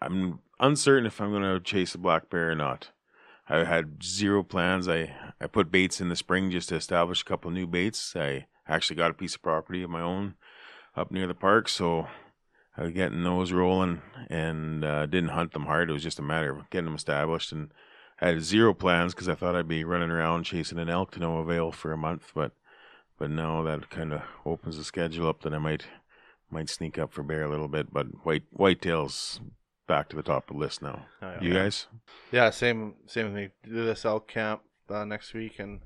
I'm 0.02 0.40
uncertain 0.60 1.06
if 1.06 1.22
I'm 1.22 1.32
going 1.32 1.44
to 1.44 1.60
chase 1.60 1.96
a 1.96 1.98
black 1.98 2.30
bear 2.30 2.52
or 2.52 2.56
not. 2.56 2.90
I 3.48 3.64
had 3.64 4.04
zero 4.04 4.44
plans. 4.44 4.88
I 4.90 5.16
I 5.40 5.48
put 5.48 5.72
baits 5.72 6.02
in 6.02 6.10
the 6.10 6.16
spring 6.16 6.52
just 6.52 6.70
to 6.70 6.76
establish 6.76 7.22
a 7.22 7.26
couple 7.26 7.52
new 7.52 7.68
baits. 7.68 8.16
I 8.16 8.48
actually 8.68 8.98
got 8.98 9.12
a 9.12 9.16
piece 9.16 9.36
of 9.36 9.42
property 9.42 9.82
of 9.84 9.90
my 9.90 10.02
own 10.02 10.36
up 10.96 11.12
near 11.12 11.28
the 11.28 11.34
park, 11.34 11.70
so 11.70 12.08
I 12.76 12.84
was 12.84 12.92
getting 12.92 13.24
those 13.24 13.54
rolling 13.54 14.02
and 14.30 14.84
uh, 14.84 15.06
didn't 15.06 15.30
hunt 15.30 15.54
them 15.54 15.66
hard. 15.66 15.90
It 15.90 15.94
was 15.94 16.04
just 16.04 16.20
a 16.20 16.24
matter 16.24 16.52
of 16.52 16.70
getting 16.70 16.86
them 16.86 16.96
established 16.96 17.52
and. 17.52 17.72
I 18.22 18.28
had 18.28 18.42
zero 18.42 18.74
plans 18.74 19.14
because 19.14 19.30
I 19.30 19.36
thought 19.36 19.56
I'd 19.56 19.70
be 19.70 19.86
running 19.86 20.12
around 20.12 20.44
chasing 20.44 20.78
an 20.78 20.90
elk 20.90 21.12
to 21.12 21.22
no 21.22 21.38
avail 21.38 21.72
for 21.72 21.94
a 21.94 21.98
month, 21.98 22.34
but 22.36 22.52
but 23.20 23.30
now 23.30 23.62
that 23.64 23.90
kind 23.90 24.14
of 24.14 24.22
opens 24.46 24.78
the 24.78 24.84
schedule 24.84 25.28
up 25.28 25.42
that 25.42 25.54
I 25.54 25.60
might 25.60 25.86
might 26.50 26.70
sneak 26.70 26.98
up 26.98 27.14
for 27.14 27.22
bear 27.22 27.44
a 27.44 27.50
little 27.50 27.68
bit. 27.68 27.94
But 27.94 28.26
white 28.26 28.44
whitetails 28.58 29.40
back 29.88 30.10
to 30.10 30.16
the 30.16 30.24
top 30.24 30.50
of 30.50 30.56
the 30.56 30.60
list 30.60 30.82
now. 30.82 31.06
Oh, 31.22 31.36
You 31.42 31.54
guys? 31.54 31.88
Yeah, 32.32 32.50
same 32.50 32.96
same 33.06 33.26
with 33.26 33.36
me. 33.36 33.50
Do 33.64 33.86
this 33.86 34.06
elk 34.06 34.28
camp 34.28 34.62
uh, 34.90 35.06
next 35.06 35.34
week 35.34 35.60
and 35.60 35.82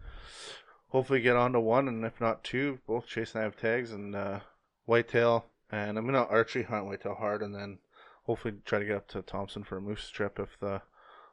hopefully 0.89 1.21
get 1.21 1.35
on 1.35 1.53
to 1.53 1.59
one, 1.59 1.87
and 1.87 2.05
if 2.05 2.21
not 2.21 2.43
two, 2.43 2.79
both 2.87 3.07
Chase 3.07 3.33
and 3.33 3.41
I 3.41 3.43
have 3.43 3.57
tags 3.57 3.91
and 3.91 4.15
uh, 4.15 4.39
whitetail. 4.85 5.45
And 5.71 5.97
I'm 5.97 6.05
gonna 6.05 6.23
archery 6.23 6.63
hunt 6.63 6.85
whitetail 6.85 7.15
hard, 7.15 7.41
and 7.41 7.55
then 7.55 7.79
hopefully 8.25 8.53
try 8.63 8.79
to 8.79 8.85
get 8.85 8.95
up 8.97 9.07
to 9.09 9.21
Thompson 9.23 9.63
for 9.63 9.77
a 9.77 9.81
moose 9.81 10.07
trip 10.09 10.39
if 10.39 10.59
the 10.59 10.81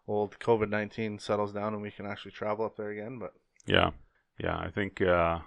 old 0.08 0.38
COVID 0.38 0.70
nineteen 0.70 1.18
settles 1.18 1.52
down 1.52 1.74
and 1.74 1.82
we 1.82 1.90
can 1.90 2.06
actually 2.06 2.32
travel 2.32 2.64
up 2.64 2.76
there 2.76 2.90
again. 2.90 3.18
But 3.18 3.34
Yeah, 3.66 3.90
yeah. 4.38 4.56
I 4.56 4.70
think 4.70 5.02
uh, 5.02 5.40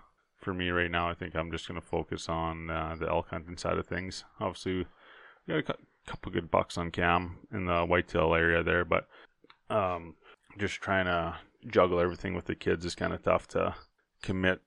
for 0.43 0.53
me 0.53 0.69
right 0.69 0.91
now, 0.91 1.09
I 1.09 1.13
think 1.13 1.35
I'm 1.35 1.51
just 1.51 1.67
going 1.67 1.79
to 1.79 1.85
focus 1.85 2.27
on 2.27 2.69
uh, 2.69 2.95
the 2.99 3.09
elk 3.09 3.29
hunting 3.29 3.57
side 3.57 3.77
of 3.77 3.87
things. 3.87 4.23
Obviously, 4.39 4.85
we 5.47 5.61
got 5.61 5.77
a 5.77 6.11
couple 6.11 6.31
good 6.31 6.51
bucks 6.51 6.77
on 6.77 6.91
cam 6.91 7.37
in 7.51 7.65
the 7.65 7.85
whitetail 7.85 8.33
area 8.33 8.63
there, 8.63 8.85
but 8.85 9.07
um, 9.69 10.15
just 10.57 10.75
trying 10.75 11.05
to 11.05 11.35
juggle 11.67 11.99
everything 11.99 12.35
with 12.35 12.45
the 12.45 12.55
kids 12.55 12.85
is 12.85 12.95
kind 12.95 13.13
of 13.13 13.23
tough 13.23 13.47
to 13.47 13.75
commit 14.21 14.61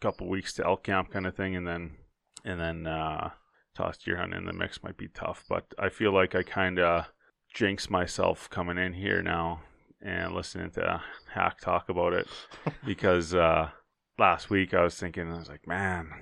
couple 0.00 0.28
weeks 0.28 0.52
to 0.54 0.64
elk 0.64 0.84
camp 0.84 1.10
kind 1.10 1.26
of 1.26 1.34
thing, 1.34 1.56
and 1.56 1.66
then 1.66 1.96
and 2.44 2.60
then 2.60 2.86
uh, 2.86 3.30
toss 3.74 3.98
deer 3.98 4.16
hunting 4.16 4.38
in 4.38 4.46
the 4.46 4.52
mix 4.52 4.82
might 4.82 4.96
be 4.96 5.08
tough. 5.08 5.44
But 5.48 5.64
I 5.78 5.88
feel 5.88 6.12
like 6.12 6.34
I 6.34 6.42
kind 6.42 6.78
of 6.78 7.06
jinx 7.52 7.90
myself 7.90 8.48
coming 8.50 8.78
in 8.78 8.92
here 8.92 9.22
now 9.22 9.62
and 10.00 10.32
listening 10.32 10.70
to 10.70 11.02
Hack 11.32 11.60
talk 11.60 11.88
about 11.88 12.12
it 12.12 12.28
because 12.86 13.34
uh, 13.34 13.70
last 14.18 14.50
week 14.50 14.74
I 14.74 14.82
was 14.82 14.96
thinking 14.96 15.30
I 15.32 15.38
was 15.38 15.48
like, 15.48 15.66
man, 15.66 16.12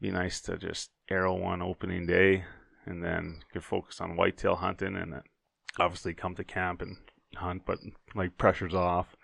be 0.00 0.10
nice 0.10 0.40
to 0.42 0.56
just 0.56 0.90
arrow 1.10 1.34
one 1.34 1.62
opening 1.62 2.06
day 2.06 2.44
and 2.86 3.02
then 3.02 3.40
could 3.52 3.64
focus 3.64 4.00
on 4.00 4.16
whitetail 4.16 4.56
hunting 4.56 4.96
and 4.96 5.12
then 5.12 5.22
obviously 5.78 6.14
come 6.14 6.34
to 6.34 6.44
camp 6.44 6.82
and 6.82 6.96
hunt, 7.34 7.62
but 7.66 7.78
like 8.14 8.38
pressure's 8.38 8.74
off. 8.74 9.16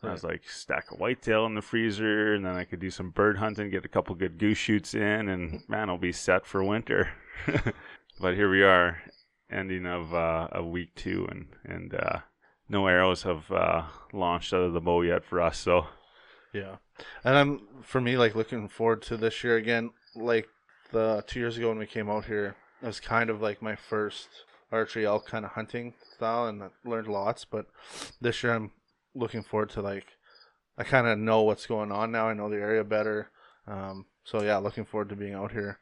And 0.00 0.10
I 0.10 0.14
was 0.14 0.24
like, 0.24 0.42
stack 0.48 0.90
a 0.90 0.96
whitetail 0.96 1.46
in 1.46 1.54
the 1.54 1.62
freezer, 1.62 2.34
and 2.34 2.44
then 2.44 2.56
I 2.56 2.64
could 2.64 2.80
do 2.80 2.90
some 2.90 3.10
bird 3.10 3.38
hunting, 3.38 3.70
get 3.70 3.84
a 3.84 3.88
couple 3.88 4.16
good 4.16 4.36
goose 4.36 4.58
shoots 4.58 4.94
in, 4.94 5.28
and 5.28 5.62
man, 5.68 5.88
I'll 5.88 5.96
be 5.96 6.10
set 6.10 6.44
for 6.44 6.64
winter. 6.64 7.10
but 8.20 8.34
here 8.34 8.50
we 8.50 8.64
are, 8.64 9.00
ending 9.48 9.86
of 9.86 10.12
uh, 10.12 10.48
of 10.50 10.66
week 10.66 10.96
two, 10.96 11.28
and 11.30 11.46
and 11.64 11.94
uh, 11.94 12.18
no 12.68 12.88
arrows 12.88 13.22
have 13.22 13.48
uh, 13.52 13.82
launched 14.12 14.52
out 14.52 14.62
of 14.62 14.72
the 14.72 14.80
bow 14.80 15.02
yet 15.02 15.24
for 15.24 15.40
us. 15.40 15.58
So 15.58 15.86
Yeah, 16.52 16.76
and 17.24 17.36
I'm 17.36 17.60
for 17.82 18.00
me 18.00 18.16
like 18.16 18.34
looking 18.34 18.68
forward 18.68 19.02
to 19.02 19.16
this 19.16 19.42
year 19.44 19.56
again. 19.56 19.90
Like 20.14 20.48
the 20.92 21.24
two 21.26 21.40
years 21.40 21.56
ago 21.56 21.68
when 21.68 21.78
we 21.78 21.86
came 21.86 22.10
out 22.10 22.26
here, 22.26 22.56
it 22.82 22.86
was 22.86 23.00
kind 23.00 23.30
of 23.30 23.40
like 23.40 23.62
my 23.62 23.76
first 23.76 24.28
archery 24.70 25.06
elk 25.06 25.26
kind 25.26 25.44
of 25.44 25.52
hunting 25.52 25.94
style, 26.14 26.46
and 26.46 26.62
I 26.62 26.68
learned 26.84 27.08
lots. 27.08 27.44
But 27.44 27.66
this 28.20 28.42
year 28.42 28.54
I'm 28.54 28.72
looking 29.14 29.42
forward 29.42 29.70
to 29.70 29.82
like 29.82 30.06
I 30.78 30.84
kind 30.84 31.06
of 31.06 31.18
know 31.18 31.42
what's 31.42 31.66
going 31.66 31.92
on 31.92 32.12
now. 32.12 32.28
I 32.28 32.34
know 32.34 32.48
the 32.48 32.56
area 32.56 32.84
better. 32.84 33.30
Um, 33.66 34.06
so 34.24 34.42
yeah, 34.42 34.56
looking 34.58 34.84
forward 34.84 35.10
to 35.10 35.16
being 35.16 35.34
out 35.34 35.52
here 35.52 35.78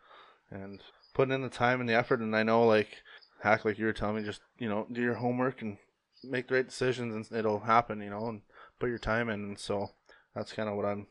and 0.50 0.80
putting 1.14 1.34
in 1.34 1.42
the 1.42 1.48
time 1.48 1.80
and 1.80 1.88
the 1.88 1.94
effort. 1.94 2.20
And 2.20 2.34
I 2.34 2.42
know 2.42 2.64
like 2.66 3.02
hack 3.42 3.64
like 3.64 3.78
you 3.78 3.86
were 3.86 3.92
telling 3.92 4.16
me, 4.16 4.22
just 4.22 4.40
you 4.58 4.68
know 4.68 4.86
do 4.90 5.00
your 5.00 5.14
homework 5.14 5.62
and 5.62 5.78
make 6.24 6.48
the 6.48 6.56
right 6.56 6.66
decisions, 6.66 7.14
and 7.14 7.38
it'll 7.38 7.60
happen. 7.60 8.00
You 8.00 8.10
know, 8.10 8.28
and 8.28 8.42
put 8.78 8.88
your 8.88 8.98
time 8.98 9.28
in. 9.28 9.40
And 9.40 9.58
so 9.58 9.90
that's 10.34 10.52
kind 10.52 10.68
of 10.68 10.76
what 10.76 10.84
I'm 10.86 11.06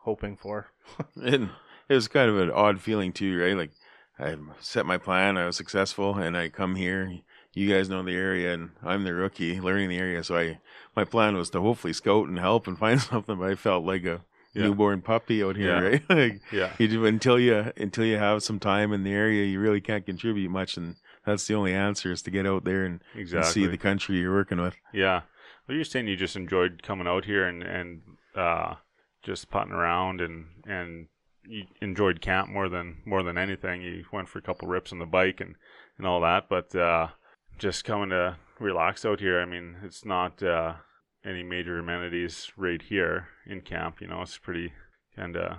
hoping 0.00 0.36
for. 0.36 0.68
And 1.22 1.50
it 1.88 1.94
was 1.94 2.08
kind 2.08 2.30
of 2.30 2.38
an 2.38 2.50
odd 2.50 2.80
feeling 2.80 3.12
too, 3.12 3.38
right? 3.40 3.56
Like 3.56 3.70
I 4.18 4.36
set 4.60 4.86
my 4.86 4.98
plan, 4.98 5.36
I 5.36 5.46
was 5.46 5.56
successful, 5.56 6.14
and 6.16 6.36
I 6.36 6.48
come 6.48 6.74
here. 6.76 7.12
You 7.54 7.72
guys 7.72 7.88
know 7.88 8.02
the 8.02 8.14
area, 8.14 8.52
and 8.52 8.70
I'm 8.82 9.04
the 9.04 9.14
rookie 9.14 9.60
learning 9.60 9.88
the 9.88 9.98
area. 9.98 10.22
So 10.24 10.36
I, 10.36 10.58
my 10.94 11.04
plan 11.04 11.36
was 11.36 11.48
to 11.50 11.60
hopefully 11.60 11.92
scout 11.94 12.28
and 12.28 12.38
help 12.38 12.66
and 12.66 12.78
find 12.84 13.00
something. 13.00 13.38
But 13.38 13.50
I 13.50 13.54
felt 13.54 13.84
like 13.84 14.04
a 14.04 14.20
Yeah. 14.52 14.62
newborn 14.64 15.00
puppy 15.02 15.42
out 15.42 15.56
here, 15.56 15.68
Yeah. 15.68 15.88
right? 15.88 16.02
like 16.10 16.40
yeah, 16.52 16.72
you 16.78 16.88
do, 16.88 17.04
until 17.06 17.38
you 17.38 17.72
until 17.76 18.04
you 18.04 18.18
have 18.18 18.42
some 18.42 18.58
time 18.58 18.92
in 18.92 19.04
the 19.04 19.12
area, 19.12 19.44
you 19.44 19.58
really 19.60 19.80
can't 19.80 20.04
contribute 20.06 20.50
much, 20.50 20.76
and 20.76 20.96
that's 21.24 21.46
the 21.46 21.54
only 21.54 21.74
answer 21.74 22.12
is 22.12 22.22
to 22.22 22.30
get 22.30 22.46
out 22.46 22.64
there 22.64 22.84
and, 22.84 23.00
and 23.14 23.44
see 23.44 23.66
the 23.66 23.78
country 23.78 24.18
you're 24.18 24.32
working 24.34 24.60
with. 24.60 24.76
Yeah. 24.92 25.22
Well, 25.66 25.74
you're 25.76 25.84
saying 25.84 26.06
you 26.08 26.16
just 26.16 26.36
enjoyed 26.36 26.82
coming 26.82 27.06
out 27.08 27.24
here 27.24 27.44
and 27.46 27.62
and 27.62 28.02
uh, 28.36 28.74
just 29.22 29.50
putting 29.50 29.72
around 29.72 30.20
and 30.20 30.46
and 30.66 31.08
you 31.48 31.64
enjoyed 31.80 32.20
camp 32.20 32.48
more 32.48 32.68
than 32.68 32.98
more 33.04 33.22
than 33.22 33.38
anything. 33.38 33.82
You 33.82 34.04
went 34.12 34.28
for 34.28 34.38
a 34.38 34.42
couple 34.42 34.68
rips 34.68 34.92
on 34.92 34.98
the 34.98 35.06
bike 35.06 35.40
and 35.40 35.54
and 35.98 36.06
all 36.06 36.20
that, 36.20 36.48
but 36.48 36.74
uh, 36.74 37.08
just 37.58 37.84
coming 37.84 38.10
to 38.10 38.36
relax 38.60 39.04
out 39.04 39.20
here. 39.20 39.40
I 39.40 39.44
mean, 39.46 39.76
it's 39.82 40.04
not 40.04 40.42
uh, 40.42 40.74
any 41.24 41.42
major 41.42 41.78
amenities 41.78 42.52
right 42.56 42.80
here 42.82 43.28
in 43.46 43.60
camp. 43.62 44.00
You 44.00 44.08
know, 44.08 44.22
it's 44.22 44.38
pretty 44.38 44.72
kind 45.14 45.36
of 45.36 45.58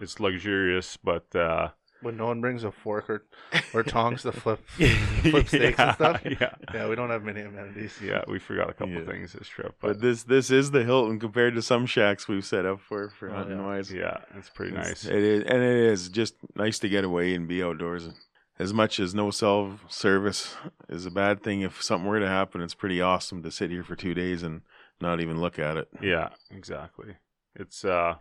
it's 0.00 0.20
luxurious, 0.20 0.96
but 0.96 1.34
uh, 1.34 1.68
When 2.02 2.16
no 2.16 2.26
one 2.26 2.40
brings 2.40 2.62
a 2.62 2.70
fork 2.70 3.08
or 3.08 3.24
or 3.72 3.82
tongs 3.82 4.22
to 4.22 4.32
flip 4.32 4.60
flip 5.22 5.48
steaks 5.48 5.78
and 5.78 5.94
stuff. 5.94 6.20
Yeah, 6.24 6.54
Yeah, 6.74 6.88
we 6.88 6.94
don't 6.94 7.10
have 7.10 7.22
many 7.24 7.40
amenities. 7.40 7.98
yeah, 8.02 8.22
we 8.28 8.38
forgot 8.38 8.68
a 8.70 8.74
couple 8.74 8.94
Yeah. 8.94 9.06
things 9.06 9.32
this 9.32 9.48
trip, 9.48 9.74
But 9.80 9.88
but 9.88 10.00
this 10.02 10.22
this 10.24 10.50
is 10.50 10.70
the 10.72 10.84
Hilton 10.84 11.18
compared 11.18 11.54
to 11.54 11.62
some 11.62 11.86
shacks 11.86 12.28
we've 12.28 12.44
set 12.44 12.66
up 12.66 12.80
for 12.80 13.10
for 13.10 13.30
Oh, 13.30 13.34
hunting 13.34 13.58
yeah. 13.58 13.64
wise. 13.66 13.92
yeah, 13.92 14.18
it's 14.36 14.50
pretty 14.50 14.72
It's- 14.72 14.86
nice. 14.88 15.04
It 15.06 15.22
is, 15.22 15.42
and 15.44 15.62
it 15.62 15.76
is 15.92 16.08
just 16.10 16.34
nice 16.54 16.78
to 16.80 16.88
get 16.88 17.04
away 17.04 17.34
and 17.34 17.48
be 17.48 17.62
outdoors. 17.62 18.10
As 18.58 18.72
much 18.72 18.98
as 19.00 19.14
no 19.14 19.30
self 19.30 19.80
service 19.92 20.54
is 20.88 21.04
a 21.06 21.10
bad 21.10 21.42
thing, 21.42 21.60
if 21.60 21.82
something 21.82 22.08
were 22.08 22.20
to 22.20 22.28
happen, 22.28 22.62
it's 22.62 22.74
pretty 22.74 23.00
awesome 23.02 23.42
to 23.42 23.50
sit 23.50 23.70
here 23.70 23.82
for 23.84 23.96
two 23.96 24.14
days 24.14 24.42
and 24.42 24.62
not 25.00 25.20
even 25.20 25.40
look 25.40 25.58
at 25.58 25.76
it. 25.76 25.88
Yeah, 26.00 26.30
exactly. 26.50 27.16
It's 27.54 27.84
uh 27.84 28.16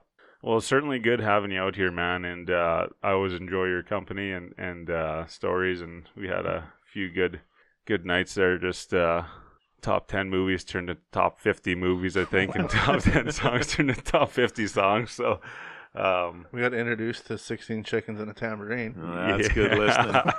well, 0.45 0.57
it's 0.59 0.67
certainly 0.67 0.99
good 0.99 1.19
having 1.19 1.49
you 1.49 1.59
out 1.59 1.76
here, 1.76 1.91
man, 1.91 2.23
and 2.23 2.49
uh 2.51 2.88
I 3.01 3.11
always 3.11 3.34
enjoy 3.34 3.65
your 3.65 3.81
company 3.81 4.31
and 4.31 4.53
and 4.59 4.89
uh 4.89 5.26
stories 5.26 5.81
and 5.81 6.07
we 6.15 6.27
had 6.27 6.45
a 6.45 6.72
few 6.85 7.09
good 7.09 7.41
good 7.85 8.05
nights 8.05 8.35
there 8.35 8.57
just 8.59 8.93
uh 8.93 9.23
top 9.81 10.07
10 10.07 10.30
movies 10.30 10.63
turned 10.63 10.88
to 10.88 10.97
top 11.11 11.39
50 11.39 11.76
movies 11.76 12.15
I 12.15 12.26
think 12.26 12.55
and 12.55 12.69
top 12.85 13.01
10 13.01 13.31
songs 13.31 13.67
turned 13.67 13.93
to 13.95 14.01
top 14.01 14.31
50 14.31 14.67
songs. 14.67 15.11
So 15.11 15.41
um 15.95 16.45
We 16.51 16.61
got 16.61 16.76
introduced 16.76 17.26
to 17.27 17.39
16 17.39 17.84
chickens 17.84 18.19
and 18.19 18.30
a 18.30 18.34
tambourine. 18.34 18.95
Oh, 19.01 19.15
that's 19.15 19.49
good 19.49 19.77
listening. 19.77 20.13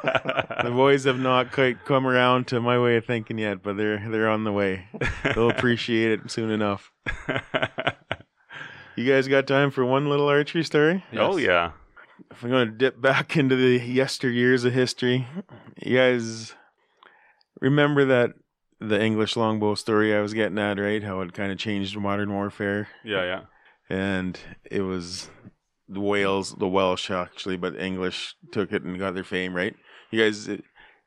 The 0.63 0.71
boys 0.71 1.05
have 1.05 1.19
not 1.19 1.53
quite 1.53 1.85
come 1.85 2.07
around 2.07 2.47
to 2.49 2.61
my 2.61 2.79
way 2.79 2.97
of 2.97 3.05
thinking 3.05 3.39
yet, 3.39 3.63
but 3.63 3.77
they're 3.77 4.09
they're 4.09 4.29
on 4.29 4.45
the 4.45 4.53
way. 4.53 4.87
They'll 5.35 5.51
appreciate 5.57 6.13
it 6.13 6.31
soon 6.31 6.51
enough. 6.51 6.93
You 8.97 9.05
guys 9.11 9.29
got 9.29 9.47
time 9.47 9.71
for 9.71 9.85
one 9.85 10.09
little 10.09 10.29
archery 10.29 10.65
story? 10.65 11.05
Oh 11.15 11.37
yeah. 11.37 11.73
If 12.31 12.43
I'm 12.43 12.51
going 12.51 12.69
to 12.69 12.73
dip 12.75 13.01
back 13.01 13.37
into 13.41 13.57
the 13.57 13.79
yesteryears 13.79 14.65
of 14.65 14.73
history, 14.73 15.27
you 15.83 15.97
guys 15.97 16.55
remember 17.61 18.05
that 18.07 18.31
the 18.81 19.03
English 19.03 19.37
longbow 19.37 19.75
story 19.75 20.15
I 20.15 20.21
was 20.21 20.35
getting 20.35 20.59
at, 20.59 20.79
right? 20.79 21.03
How 21.03 21.21
it 21.21 21.33
kind 21.35 21.53
of 21.53 21.59
changed 21.59 21.97
modern 21.97 22.33
warfare, 22.33 22.89
Yeah, 23.05 23.23
yeah. 23.25 23.41
and 23.89 24.39
it 24.71 24.83
was 24.83 25.31
the 25.89 26.01
Wales, 26.01 26.55
the 26.59 26.69
Welsh 26.69 27.11
actually, 27.11 27.57
but 27.57 27.79
English 27.81 28.35
took 28.53 28.73
it 28.73 28.83
and 28.83 28.99
got 28.99 29.15
their 29.15 29.25
fame, 29.25 29.55
right? 29.55 29.75
You 30.11 30.23
guys, 30.23 30.49
it, 30.49 30.65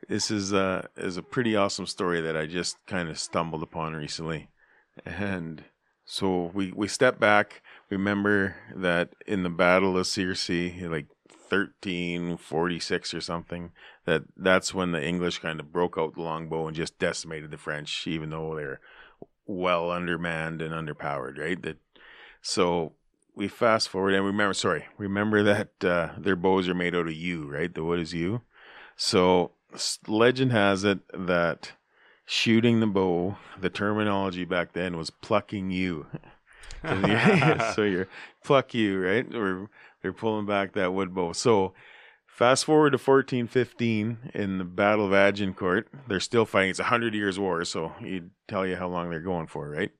this 0.07 0.31
is 0.31 0.53
uh 0.53 0.87
is 0.97 1.17
a 1.17 1.21
pretty 1.23 1.55
awesome 1.55 1.85
story 1.85 2.21
that 2.21 2.35
I 2.37 2.45
just 2.45 2.77
kind 2.87 3.09
of 3.09 3.19
stumbled 3.19 3.61
upon 3.63 3.93
recently, 3.95 4.49
and 5.05 5.63
so 6.05 6.51
we 6.53 6.71
we 6.71 6.87
step 6.87 7.19
back. 7.19 7.61
Remember 7.89 8.55
that 8.75 9.13
in 9.25 9.43
the 9.43 9.49
Battle 9.49 9.97
of 9.97 10.05
Crécy, 10.05 10.89
like 10.89 11.07
thirteen 11.27 12.37
forty 12.37 12.79
six 12.79 13.13
or 13.13 13.21
something, 13.21 13.71
that 14.05 14.23
that's 14.37 14.73
when 14.73 14.91
the 14.91 15.03
English 15.03 15.39
kind 15.39 15.59
of 15.59 15.71
broke 15.71 15.97
out 15.97 16.15
the 16.15 16.21
longbow 16.21 16.67
and 16.67 16.75
just 16.75 16.99
decimated 16.99 17.51
the 17.51 17.57
French, 17.57 18.05
even 18.07 18.29
though 18.29 18.55
they're 18.55 18.79
well 19.47 19.89
undermanned 19.89 20.61
and 20.61 20.73
underpowered, 20.73 21.39
right? 21.39 21.61
That 21.61 21.77
so 22.41 22.93
we 23.35 23.47
fast 23.47 23.89
forward 23.89 24.13
and 24.13 24.25
remember, 24.25 24.53
sorry, 24.53 24.85
remember 24.97 25.43
that 25.43 25.83
uh, 25.83 26.09
their 26.17 26.35
bows 26.35 26.67
are 26.69 26.73
made 26.73 26.95
out 26.95 27.07
of 27.07 27.13
yew, 27.13 27.49
right? 27.49 27.73
The 27.73 27.83
wood 27.83 27.99
is 27.99 28.13
yew. 28.13 28.41
So 28.95 29.51
legend 30.07 30.51
has 30.51 30.83
it 30.83 30.99
that 31.13 31.71
shooting 32.25 32.79
the 32.79 32.87
bow, 32.87 33.37
the 33.59 33.69
terminology 33.69 34.45
back 34.45 34.73
then 34.73 34.97
was 34.97 35.09
plucking 35.09 35.71
you. 35.71 36.07
so 37.75 37.83
you're- 37.83 38.05
pluck 38.43 38.73
you, 38.73 38.99
right? 39.01 39.33
Or 39.35 39.69
they're 40.01 40.13
pulling 40.13 40.45
back 40.45 40.73
that 40.73 40.93
wood 40.93 41.13
bow. 41.13 41.33
So 41.33 41.73
fast 42.27 42.65
forward 42.65 42.91
to 42.91 42.97
1415 42.97 44.31
in 44.33 44.57
the 44.57 44.63
Battle 44.63 45.05
of 45.05 45.13
Agincourt. 45.13 45.87
They're 46.07 46.19
still 46.19 46.45
fighting. 46.45 46.69
It's 46.71 46.79
a 46.79 46.85
hundred 46.85 47.13
years 47.13 47.37
war, 47.39 47.63
so 47.65 47.93
he'd 47.99 48.29
tell 48.47 48.65
you 48.65 48.75
how 48.77 48.87
long 48.87 49.09
they're 49.09 49.19
going 49.21 49.47
for, 49.47 49.69
right? 49.69 49.91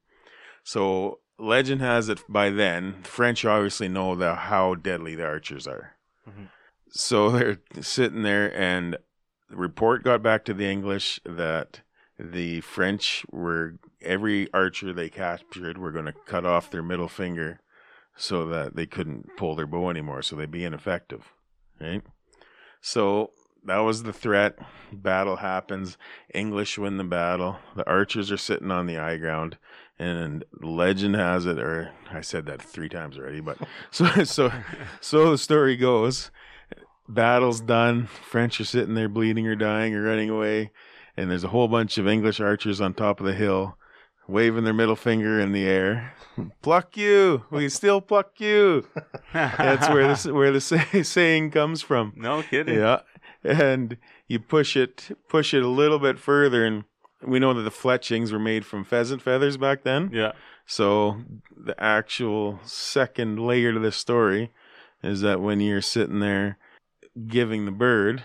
So 0.64 1.20
legend 1.38 1.82
has 1.82 2.10
it 2.10 2.20
by 2.30 2.50
then, 2.50 2.98
the 3.04 3.10
French 3.10 3.44
obviously 3.46 3.88
know 3.88 4.16
the, 4.16 4.36
how 4.36 4.76
deadly 4.76 5.16
the 5.16 5.26
archers 5.26 5.68
are. 5.68 5.96
Mhm. 6.30 6.50
So 6.90 7.30
they're 7.32 7.60
sitting 7.82 8.24
there, 8.24 8.54
and 8.58 8.98
the 9.50 9.56
report 9.58 10.04
got 10.04 10.22
back 10.24 10.46
to 10.46 10.54
the 10.54 10.66
English 10.70 11.20
that 11.26 11.82
the 12.18 12.62
French 12.62 13.26
were 13.32 13.76
every 14.02 14.52
archer 14.54 14.94
they 14.94 15.10
captured 15.10 15.78
were 15.78 15.92
going 15.92 16.06
to 16.06 16.14
cut 16.26 16.46
off 16.46 16.72
their 16.72 16.84
middle 16.84 17.08
finger 17.08 17.60
so 18.16 18.46
that 18.48 18.76
they 18.76 18.86
couldn't 18.86 19.30
pull 19.38 19.56
their 19.56 19.68
bow 19.68 19.90
anymore, 19.90 20.22
so 20.22 20.36
they'd 20.36 20.52
be 20.52 20.66
ineffective, 20.66 21.32
right? 21.80 22.04
So 22.82 23.32
that 23.64 23.80
was 23.80 24.04
the 24.04 24.14
threat. 24.14 24.58
Battle 24.92 25.38
happens. 25.38 25.98
English 26.34 26.78
win 26.78 26.98
the 26.98 27.04
battle. 27.04 27.58
The 27.76 27.88
archers 27.88 28.32
are 28.32 28.38
sitting 28.38 28.72
on 28.72 28.88
the 28.88 28.96
high 28.96 29.18
ground, 29.18 29.58
and 29.98 30.44
legend 30.62 31.16
has 31.16 31.46
it, 31.46 31.60
or 31.60 31.92
I 32.12 32.22
said 32.22 32.46
that 32.46 32.62
three 32.62 32.90
times 32.90 33.18
already, 33.18 33.42
but 33.42 33.58
so 33.92 34.06
so 34.24 34.52
so 35.02 35.32
the 35.32 35.38
story 35.38 35.76
goes. 35.76 36.32
Battle's 37.08 37.60
done. 37.60 38.06
French 38.06 38.62
are 38.62 38.66
sitting 38.66 38.94
there 38.94 39.10
bleeding 39.10 39.48
or 39.48 39.56
dying 39.56 39.96
or 39.96 40.04
running 40.04 40.30
away, 40.30 40.72
and 41.18 41.32
there's 41.32 41.44
a 41.44 41.50
whole 41.50 41.68
bunch 41.68 41.98
of 41.98 42.08
English 42.08 42.40
archers 42.40 42.80
on 42.80 42.94
top 42.94 43.20
of 43.20 43.26
the 43.26 43.34
hill, 43.34 43.78
waving 44.30 44.64
their 44.64 44.74
middle 44.74 44.96
finger 44.96 45.40
in 45.40 45.52
the 45.52 45.68
air. 45.68 46.14
pluck 46.62 46.96
you! 46.96 47.44
We 47.50 47.70
still 47.70 48.02
pluck 48.02 48.40
you. 48.40 48.88
That's 49.34 49.90
where 49.90 50.08
this 50.08 50.26
where 50.26 50.52
the 50.52 50.62
say, 50.62 51.04
saying 51.04 51.52
comes 51.52 51.82
from. 51.82 52.14
No 52.16 52.44
kidding. 52.44 52.76
Yeah, 52.76 53.02
and 53.44 53.98
you 54.28 54.40
push 54.40 54.76
it 54.76 55.18
push 55.28 55.54
it 55.54 55.64
a 55.64 55.68
little 55.68 56.00
bit 56.00 56.20
further, 56.20 56.66
and 56.66 56.84
we 57.26 57.40
know 57.40 57.54
that 57.54 57.64
the 57.64 57.72
fletchings 57.72 58.32
were 58.32 58.40
made 58.40 58.66
from 58.66 58.84
pheasant 58.84 59.22
feathers 59.22 59.58
back 59.58 59.84
then. 59.84 60.10
Yeah. 60.14 60.34
So 60.66 61.24
the 61.58 61.76
actual 61.82 62.60
second 62.64 63.40
layer 63.40 63.74
to 63.74 63.80
this 63.80 63.98
story 63.98 64.52
is 65.02 65.22
that 65.22 65.42
when 65.42 65.60
you're 65.60 65.82
sitting 65.82 66.20
there 66.20 66.58
giving 67.28 67.66
the 67.66 67.72
bird 67.72 68.24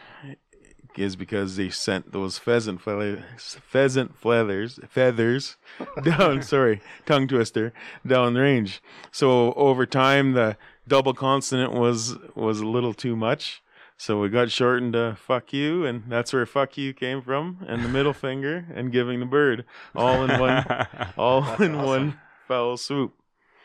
is 0.98 1.16
because 1.16 1.56
they 1.56 1.70
sent 1.70 2.12
those 2.12 2.38
pheasant 2.38 2.80
feathers, 2.80 3.56
pheasant 3.66 4.16
feathers, 4.16 4.78
feathers 4.88 5.56
down. 6.02 6.42
sorry, 6.42 6.80
tongue 7.06 7.28
twister 7.28 7.72
down 8.06 8.34
the 8.34 8.40
range. 8.40 8.82
So 9.12 9.52
over 9.54 9.86
time, 9.86 10.32
the 10.32 10.56
double 10.86 11.14
consonant 11.14 11.72
was 11.72 12.16
was 12.34 12.60
a 12.60 12.66
little 12.66 12.94
too 12.94 13.16
much. 13.16 13.62
So 13.96 14.20
we 14.20 14.28
got 14.28 14.50
shortened 14.50 14.94
to 14.94 15.16
"fuck 15.18 15.52
you," 15.52 15.86
and 15.86 16.04
that's 16.08 16.32
where 16.32 16.44
"fuck 16.46 16.76
you" 16.76 16.92
came 16.92 17.22
from, 17.22 17.64
and 17.68 17.84
the 17.84 17.88
middle 17.88 18.12
finger, 18.12 18.66
and 18.74 18.90
giving 18.90 19.20
the 19.20 19.26
bird, 19.26 19.64
all 19.94 20.24
in 20.24 20.40
one, 20.40 20.64
all 21.16 21.42
That's 21.42 21.60
in 21.60 21.74
awesome. 21.76 21.86
one 21.86 22.18
foul 22.48 22.76
swoop. 22.76 23.14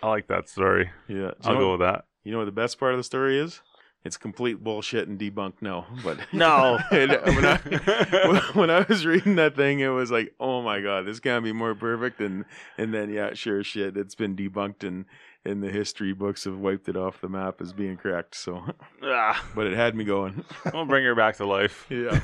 I 0.04 0.08
like 0.10 0.28
that 0.28 0.48
story. 0.48 0.92
Yeah, 1.08 1.32
I'll 1.44 1.56
know, 1.56 1.60
go 1.60 1.72
with 1.72 1.80
that. 1.82 2.06
You 2.24 2.32
know 2.32 2.38
what 2.38 2.46
the 2.46 2.52
best 2.52 2.80
part 2.80 2.94
of 2.94 3.00
the 3.00 3.04
story 3.04 3.40
is? 3.40 3.62
It's 4.06 4.16
complete 4.16 4.64
bullshit 4.64 5.10
and 5.10 5.20
debunked 5.20 5.62
no 5.62 5.86
But 6.04 6.20
No. 6.34 6.80
And 6.92 7.12
when 7.12 7.46
I 7.46 8.42
when 8.54 8.70
I 8.70 8.86
was 8.88 9.06
reading 9.06 9.36
that 9.36 9.56
thing, 9.58 9.82
it 9.82 9.90
was 9.90 10.10
like, 10.10 10.34
oh 10.40 10.62
my 10.62 10.80
god, 10.82 11.06
this 11.06 11.20
can't 11.20 11.44
be 11.44 11.52
more 11.52 11.76
perfect. 11.76 12.22
And 12.22 12.46
and 12.78 12.94
then 12.94 13.10
yeah, 13.12 13.34
sure 13.34 13.64
shit, 13.64 13.98
it's 13.98 14.16
been 14.16 14.36
debunked 14.36 14.88
and 14.88 15.06
in 15.46 15.62
the 15.62 15.70
history 15.70 16.14
books 16.14 16.44
have 16.44 16.58
wiped 16.58 16.88
it 16.90 16.98
off 16.98 17.22
the 17.22 17.30
map 17.30 17.62
as 17.62 17.72
being 17.74 17.98
correct. 17.98 18.36
So, 18.36 18.62
Ah, 19.04 19.46
but 19.56 19.68
it 19.68 19.74
had 19.76 19.96
me 19.96 20.04
going. 20.04 20.44
we'll 20.74 20.86
bring 20.86 21.04
her 21.06 21.16
back 21.16 21.38
to 21.38 21.46
life. 21.46 21.86
Yeah. 21.90 22.20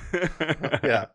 Yeah. 0.84 1.06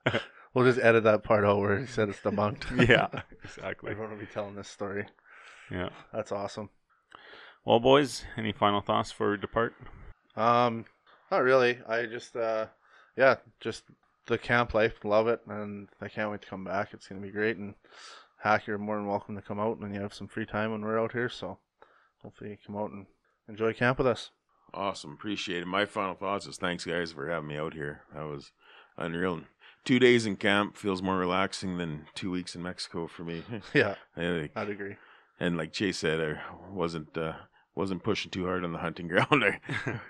We'll 0.55 0.65
just 0.65 0.81
edit 0.85 1.05
that 1.05 1.23
part 1.23 1.45
out 1.45 1.59
where 1.61 1.78
he 1.78 1.87
said 1.87 2.09
it's 2.09 2.19
debunked. 2.20 2.89
yeah. 2.89 3.09
Exactly. 3.45 3.91
Everyone 3.93 4.12
will 4.12 4.19
be 4.20 4.27
telling 4.27 4.55
this 4.57 4.69
story. 4.69 5.07
Yeah. 5.70 5.91
That's 6.12 6.32
awesome. 6.32 6.70
Well, 7.65 7.78
boys, 7.81 8.24
any 8.37 8.53
final 8.53 8.81
thoughts 8.81 9.11
before 9.12 9.31
we 9.32 9.37
depart? 9.37 9.74
Um, 10.40 10.84
not 11.30 11.42
really. 11.42 11.78
I 11.88 12.06
just, 12.06 12.34
uh, 12.36 12.66
yeah, 13.16 13.36
just 13.60 13.84
the 14.26 14.38
camp 14.38 14.74
life, 14.74 14.94
love 15.04 15.28
it, 15.28 15.40
and 15.46 15.88
I 16.00 16.08
can't 16.08 16.30
wait 16.30 16.42
to 16.42 16.48
come 16.48 16.64
back. 16.64 16.88
It's 16.92 17.06
gonna 17.08 17.20
be 17.20 17.30
great, 17.30 17.56
and 17.56 17.74
Hack, 18.38 18.66
you're 18.66 18.78
more 18.78 18.96
than 18.96 19.06
welcome 19.06 19.36
to 19.36 19.42
come 19.42 19.60
out, 19.60 19.78
and 19.78 19.94
you 19.94 20.00
have 20.00 20.14
some 20.14 20.28
free 20.28 20.46
time 20.46 20.72
when 20.72 20.82
we're 20.82 20.98
out 21.00 21.12
here. 21.12 21.28
So 21.28 21.58
hopefully 22.22 22.50
you 22.50 22.56
come 22.66 22.76
out 22.76 22.90
and 22.90 23.06
enjoy 23.48 23.72
camp 23.74 23.98
with 23.98 24.06
us. 24.06 24.30
Awesome, 24.72 25.12
appreciate 25.12 25.62
it. 25.62 25.66
My 25.66 25.84
final 25.84 26.14
thoughts 26.14 26.46
is 26.46 26.56
thanks 26.56 26.84
guys 26.84 27.12
for 27.12 27.28
having 27.28 27.48
me 27.48 27.56
out 27.58 27.74
here. 27.74 28.02
That 28.14 28.26
was 28.26 28.52
unreal. 28.96 29.42
Two 29.84 29.98
days 29.98 30.26
in 30.26 30.36
camp 30.36 30.76
feels 30.76 31.02
more 31.02 31.16
relaxing 31.16 31.78
than 31.78 32.06
two 32.14 32.30
weeks 32.30 32.54
in 32.54 32.62
Mexico 32.62 33.06
for 33.08 33.24
me. 33.24 33.42
Yeah, 33.74 33.94
I 34.16 34.22
like- 34.22 34.52
I'd 34.56 34.70
agree. 34.70 34.96
and 35.40 35.56
like 35.56 35.72
Chase 35.72 35.98
said, 35.98 36.20
I 36.20 36.38
wasn't 36.70 37.16
uh, 37.16 37.32
wasn't 37.74 38.02
pushing 38.02 38.30
too 38.30 38.47
hard 38.47 38.64
on 38.64 38.72
the 38.72 38.78
hunting 38.78 39.09
ground. 39.09 39.44
I 39.44 39.60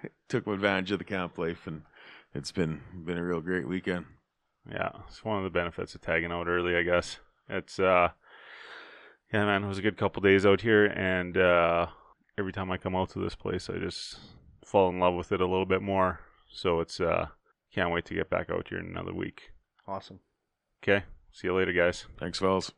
took 0.28 0.47
advantage 0.47 0.91
of 0.93 0.99
the 0.99 1.05
camp 1.05 1.39
life, 1.39 1.66
and 1.66 1.82
it's 2.35 2.53
been 2.53 2.81
been 3.05 3.19
a 3.19 3.24
real 3.24 3.41
great 3.41 3.69
weekend. 3.69 4.07
Yeah, 4.70 4.91
it's 5.09 5.24
one 5.24 5.39
of 5.39 5.45
the 5.45 5.51
benefits 5.51 5.95
of 5.95 6.01
tagging 6.01 6.32
out 6.32 6.47
early, 6.49 6.77
I 6.77 6.82
guess. 6.82 7.19
It's 7.49 7.78
uh 7.78 8.11
yeah, 9.32 9.45
man, 9.45 9.65
it 9.65 9.69
was 9.69 9.78
a 9.78 9.82
good 9.82 9.97
couple 9.97 10.23
days 10.23 10.45
out 10.45 10.61
here 10.61 10.87
and 10.87 11.37
uh 11.37 11.87
every 12.39 12.53
time 12.53 12.70
I 12.70 12.77
come 12.77 12.95
out 12.95 13.11
to 13.11 13.19
this 13.19 13.35
place 13.35 13.69
I 13.69 13.78
just 13.78 14.19
fall 14.65 14.89
in 14.91 14.99
love 15.01 15.15
with 15.15 15.32
it 15.32 15.41
a 15.41 15.47
little 15.47 15.66
bit 15.66 15.82
more. 15.82 16.20
So 16.53 16.81
it's 16.81 17.01
uh 17.01 17.27
can't 17.73 17.93
wait 17.93 18.05
to 18.07 18.15
get 18.15 18.31
back 18.31 18.51
out 18.51 18.69
here 18.69 18.78
in 18.78 18.87
another 18.87 19.15
week. 19.15 19.51
Awesome. 19.87 20.20
Okay. 20.82 21.05
See 21.32 21.47
you 21.47 21.55
later, 21.55 21.73
guys. 21.73 22.07
Thanks, 22.19 22.39
fellas. 22.39 22.73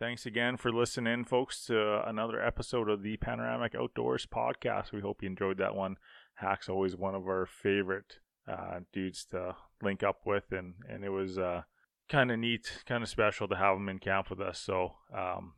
Thanks 0.00 0.26
again 0.26 0.56
for 0.56 0.70
listening, 0.70 1.24
folks, 1.24 1.66
to 1.66 2.08
another 2.08 2.40
episode 2.40 2.88
of 2.88 3.02
the 3.02 3.16
Panoramic 3.16 3.74
Outdoors 3.74 4.26
podcast. 4.32 4.92
We 4.92 5.00
hope 5.00 5.22
you 5.22 5.28
enjoyed 5.28 5.58
that 5.58 5.74
one. 5.74 5.96
Hack's 6.34 6.68
always 6.68 6.94
one 6.94 7.16
of 7.16 7.26
our 7.26 7.46
favorite 7.46 8.20
uh, 8.46 8.78
dudes 8.92 9.24
to 9.32 9.56
link 9.82 10.04
up 10.04 10.20
with, 10.24 10.52
and, 10.52 10.74
and 10.88 11.02
it 11.02 11.08
was 11.08 11.36
uh, 11.36 11.62
kind 12.08 12.30
of 12.30 12.38
neat, 12.38 12.84
kind 12.86 13.02
of 13.02 13.08
special 13.08 13.48
to 13.48 13.56
have 13.56 13.76
him 13.76 13.88
in 13.88 13.98
camp 13.98 14.30
with 14.30 14.40
us. 14.40 14.60
So 14.60 14.92
um, 15.12 15.54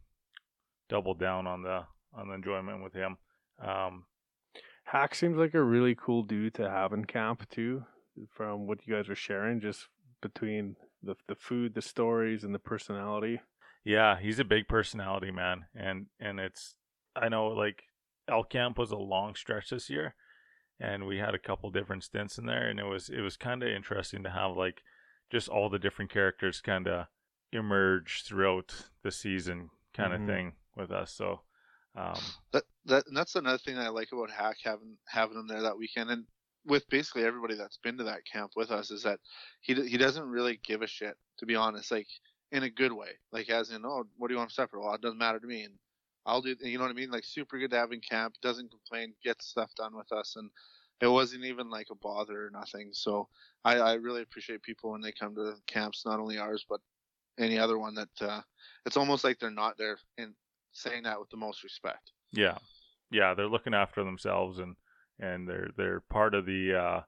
double 0.88 1.12
down 1.12 1.46
on 1.46 1.62
the 1.62 1.82
on 2.14 2.28
the 2.28 2.34
enjoyment 2.34 2.82
with 2.82 2.94
him. 2.94 3.18
Um, 3.62 4.06
Hack 4.84 5.14
seems 5.14 5.36
like 5.36 5.52
a 5.52 5.62
really 5.62 5.94
cool 5.94 6.22
dude 6.22 6.54
to 6.54 6.70
have 6.70 6.94
in 6.94 7.04
camp 7.04 7.46
too. 7.50 7.84
From 8.30 8.66
what 8.66 8.86
you 8.86 8.94
guys 8.94 9.10
are 9.10 9.14
sharing, 9.14 9.60
just 9.60 9.86
between 10.22 10.76
the 11.02 11.14
the 11.28 11.34
food, 11.34 11.74
the 11.74 11.82
stories, 11.82 12.42
and 12.42 12.54
the 12.54 12.58
personality. 12.58 13.40
Yeah, 13.84 14.18
he's 14.18 14.38
a 14.38 14.44
big 14.44 14.68
personality, 14.68 15.30
man, 15.30 15.66
and 15.74 16.06
and 16.18 16.38
it's 16.38 16.76
I 17.16 17.28
know 17.28 17.48
like 17.48 17.84
elk 18.28 18.50
camp 18.50 18.78
was 18.78 18.90
a 18.90 18.96
long 18.96 19.34
stretch 19.34 19.70
this 19.70 19.88
year, 19.88 20.14
and 20.80 21.06
we 21.06 21.18
had 21.18 21.34
a 21.34 21.38
couple 21.38 21.70
different 21.70 22.04
stints 22.04 22.38
in 22.38 22.46
there, 22.46 22.68
and 22.68 22.78
it 22.80 22.84
was 22.84 23.08
it 23.10 23.20
was 23.22 23.36
kind 23.36 23.62
of 23.62 23.70
interesting 23.70 24.22
to 24.24 24.30
have 24.30 24.56
like 24.56 24.82
just 25.30 25.48
all 25.48 25.70
the 25.70 25.78
different 25.78 26.10
characters 26.10 26.60
kind 26.60 26.88
of 26.88 27.06
emerge 27.52 28.24
throughout 28.24 28.90
the 29.02 29.10
season, 29.12 29.70
kind 29.94 30.12
of 30.14 30.20
Mhm. 30.20 30.26
thing 30.26 30.56
with 30.76 30.90
us. 30.90 31.12
So, 31.12 31.42
um, 31.96 32.36
That 32.52 32.64
that 32.86 33.06
and 33.06 33.16
that's 33.16 33.34
another 33.36 33.58
thing 33.58 33.76
that 33.76 33.86
I 33.86 33.90
like 33.90 34.12
about 34.12 34.30
Hack 34.30 34.56
having 34.62 34.96
having 35.06 35.38
him 35.38 35.46
there 35.46 35.62
that 35.62 35.78
weekend, 35.78 36.10
and 36.10 36.26
with 36.64 36.88
basically 36.88 37.24
everybody 37.24 37.54
that's 37.54 37.78
been 37.78 37.96
to 37.98 38.04
that 38.04 38.24
camp 38.30 38.52
with 38.56 38.70
us 38.70 38.90
is 38.90 39.02
that 39.04 39.20
he 39.60 39.74
he 39.88 39.96
doesn't 39.96 40.28
really 40.28 40.58
give 40.64 40.82
a 40.82 40.86
shit 40.86 41.16
to 41.38 41.46
be 41.46 41.54
honest, 41.56 41.90
like 41.90 42.08
in 42.52 42.62
a 42.64 42.70
good 42.70 42.92
way, 42.92 43.10
like 43.32 43.48
as 43.50 43.70
in 43.70 43.84
oh 43.84 44.04
what 44.16 44.28
do 44.28 44.34
you 44.34 44.38
want 44.38 44.50
for 44.50 44.54
supper? 44.54 44.80
Well 44.80 44.94
it 44.94 45.00
doesn't 45.00 45.18
matter 45.18 45.38
to 45.40 45.46
me, 45.46 45.62
and 45.62 45.74
I'll 46.26 46.42
do 46.42 46.54
you 46.60 46.78
know 46.78 46.84
what 46.84 46.90
I 46.90 46.94
mean? 46.94 47.10
Like 47.10 47.24
super 47.24 47.58
good 47.58 47.70
to 47.70 47.78
have 47.78 47.92
in 47.92 48.00
camp, 48.00 48.34
doesn't 48.42 48.70
complain, 48.70 49.14
gets 49.24 49.46
stuff 49.46 49.74
done 49.76 49.96
with 49.96 50.10
us, 50.12 50.36
and 50.36 50.50
it 51.00 51.06
wasn't 51.06 51.44
even 51.44 51.70
like 51.70 51.88
a 51.90 51.94
bother 51.94 52.46
or 52.46 52.50
nothing. 52.50 52.90
So 52.92 53.28
I 53.64 53.78
I 53.78 53.94
really 53.94 54.22
appreciate 54.22 54.62
people 54.62 54.90
when 54.90 55.00
they 55.00 55.12
come 55.12 55.34
to 55.36 55.54
camps, 55.66 56.04
not 56.04 56.20
only 56.20 56.38
ours 56.38 56.64
but 56.68 56.80
any 57.38 57.58
other 57.58 57.78
one 57.78 57.94
that 57.94 58.08
uh, 58.20 58.42
it's 58.84 58.96
almost 58.96 59.24
like 59.24 59.38
they're 59.38 59.50
not 59.50 59.78
there 59.78 59.98
and 60.18 60.34
saying 60.72 61.04
that 61.04 61.18
with 61.18 61.30
the 61.30 61.36
most 61.36 61.62
respect. 61.64 62.12
yeah, 62.32 62.58
yeah, 63.10 63.34
they're 63.34 63.48
looking 63.48 63.74
after 63.74 64.04
themselves 64.04 64.58
and 64.58 64.76
and 65.18 65.48
they're 65.48 65.70
they're 65.76 66.00
part 66.10 66.34
of 66.34 66.46
the 66.46 66.74
uh, 66.74 67.00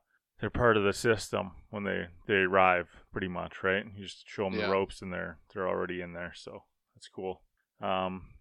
they're 0.43 0.49
part 0.49 0.75
of 0.75 0.83
the 0.83 0.91
system 0.91 1.51
when 1.69 1.85
they 1.85 2.07
they 2.27 2.33
arrive, 2.33 2.89
pretty 3.13 3.29
much, 3.29 3.63
right? 3.63 3.85
You 3.95 4.03
just 4.03 4.27
show 4.27 4.43
them 4.43 4.55
Yeah. 4.59 4.65
the 4.65 4.73
ropes 4.73 5.01
and 5.01 5.13
they're 5.13 5.39
they're 5.53 5.69
already 5.69 6.01
in 6.01 6.11
there, 6.11 6.33
so 6.35 6.65
that's 6.93 7.07
cool. 7.07 7.41
Um, 7.79 8.33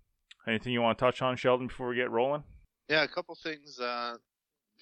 anything 0.49 0.73
you 0.73 0.83
want 0.83 0.99
to 0.99 1.05
touch 1.05 1.23
on, 1.23 1.37
Sheldon, 1.37 1.69
before 1.69 1.87
we 1.87 1.95
get 1.95 2.11
rolling? 2.11 2.43
Yeah, 2.89 3.05
a 3.05 3.09
couple 3.09 3.37
things. 3.37 3.79
Uh, 3.79 4.17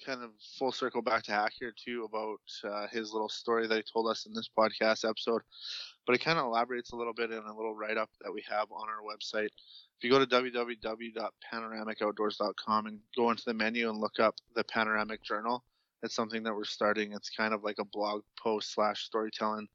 kind 0.03 0.23
of 0.23 0.31
full 0.57 0.71
circle 0.71 1.03
back 1.03 1.21
to 1.25 1.31
Hack 1.31 1.53
here 1.59 1.71
too 1.77 2.05
about 2.11 2.39
uh, 2.73 2.87
his 2.87 3.13
little 3.13 3.29
story 3.29 3.67
that 3.67 3.75
he 3.75 3.83
told 3.83 4.09
us 4.09 4.25
in 4.25 4.33
this 4.33 4.49
podcast 4.57 5.07
episode, 5.07 5.43
but 6.07 6.15
it 6.15 6.21
kind 6.23 6.39
of 6.39 6.45
elaborates 6.45 6.91
a 6.91 6.95
little 6.95 7.13
bit 7.13 7.29
in 7.29 7.37
a 7.37 7.55
little 7.55 7.75
write 7.75 7.97
up 7.97 8.09
that 8.21 8.33
we 8.33 8.41
have 8.49 8.71
on 8.71 8.89
our 8.89 9.03
website. 9.03 9.49
If 9.99 10.03
you 10.03 10.09
go 10.09 10.17
to 10.17 10.25
www.panoramicoutdoors.com 10.25 12.87
and 12.87 12.99
go 13.15 13.29
into 13.29 13.43
the 13.45 13.53
menu 13.53 13.89
and 13.91 13.99
look 13.99 14.19
up 14.19 14.33
the 14.55 14.63
Panoramic 14.63 15.21
Journal, 15.23 15.63
it's 16.03 16.15
something 16.15 16.43
that 16.43 16.55
we're 16.55 16.63
starting. 16.63 17.13
It's 17.13 17.29
kind 17.29 17.53
of 17.53 17.63
like 17.63 17.79
a 17.79 17.85
blog 17.85 18.21
post 18.41 18.73
slash 18.73 19.03
storytelling 19.05 19.67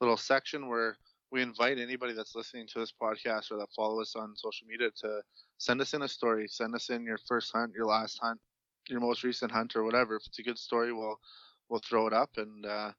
little 0.00 0.16
section 0.16 0.68
where 0.68 0.96
we 1.30 1.42
invite 1.42 1.78
anybody 1.78 2.12
that's 2.12 2.34
listening 2.34 2.66
to 2.68 2.78
this 2.78 2.92
podcast 3.00 3.50
or 3.50 3.58
that 3.58 3.68
follow 3.76 4.00
us 4.00 4.16
on 4.16 4.34
social 4.36 4.66
media 4.66 4.88
to 5.02 5.20
send 5.58 5.80
us 5.80 5.92
in 5.94 6.02
a 6.02 6.08
story. 6.08 6.46
Send 6.48 6.74
us 6.74 6.88
in 6.88 7.04
your 7.04 7.18
first 7.26 7.52
hunt, 7.52 7.72
your 7.74 7.86
last 7.86 8.18
hunt, 8.20 8.40
your 8.88 9.00
most 9.00 9.24
recent 9.24 9.52
hunt, 9.52 9.76
or 9.76 9.84
whatever. 9.84 10.16
If 10.16 10.22
it's 10.26 10.38
a 10.38 10.42
good 10.42 10.58
story, 10.58 10.92
we'll 10.92 11.18
we'll 11.68 11.82
throw 11.86 12.06
it 12.06 12.14
up, 12.14 12.30
and 12.38 12.64
uh, 12.64 12.92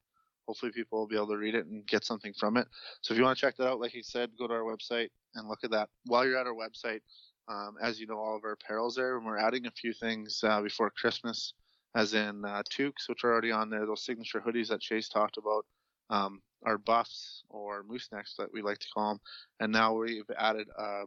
hopefully 0.48 0.72
people 0.72 1.00
will 1.00 1.08
be 1.08 1.16
able 1.16 1.30
to 1.30 1.38
read 1.38 1.56
it 1.56 1.66
and 1.66 1.88
get 1.88 2.06
something 2.06 2.34
from 2.40 2.58
it. 2.58 2.68
So 3.02 3.14
if 3.14 3.18
you 3.18 3.24
want 3.24 3.38
to 3.38 3.42
check 3.42 3.58
that 3.58 3.68
out, 3.68 3.80
like 3.80 3.92
he 3.92 4.04
said, 4.04 4.30
go 4.38 4.48
to 4.48 4.54
our 4.54 4.62
website 4.62 5.10
and 5.36 5.48
look 5.48 5.64
at 5.64 5.72
that. 5.72 5.90
While 6.06 6.26
you're 6.26 6.38
at 6.38 6.46
our 6.46 6.54
website, 6.54 7.02
um, 7.48 7.78
as 7.82 8.00
you 8.00 8.06
know, 8.06 8.20
all 8.20 8.36
of 8.36 8.44
our 8.44 8.52
apparel's 8.52 8.96
there, 8.96 9.18
and 9.18 9.26
we're 9.26 9.40
adding 9.40 9.66
a 9.66 9.72
few 9.72 9.94
things 9.94 10.40
uh, 10.44 10.62
before 10.62 10.92
Christmas, 10.92 11.54
as 11.96 12.14
in 12.14 12.46
uh, 12.46 12.64
toques, 12.70 13.08
which 13.08 13.24
are 13.24 13.32
already 13.32 13.52
on 13.52 13.70
there. 13.70 13.86
Those 13.86 14.06
signature 14.06 14.42
hoodies 14.42 14.70
that 14.70 14.82
Chase 14.82 15.10
talked 15.10 15.38
about. 15.38 15.66
Um, 16.10 16.42
our 16.66 16.78
buffs 16.78 17.44
or 17.50 17.84
moose 17.84 18.10
necks 18.12 18.36
that 18.38 18.52
we 18.52 18.62
like 18.62 18.80
to 18.80 18.88
call 18.94 19.10
them, 19.10 19.20
and 19.60 19.72
now 19.72 19.94
we've 19.94 20.30
added 20.38 20.68
uh, 20.78 21.04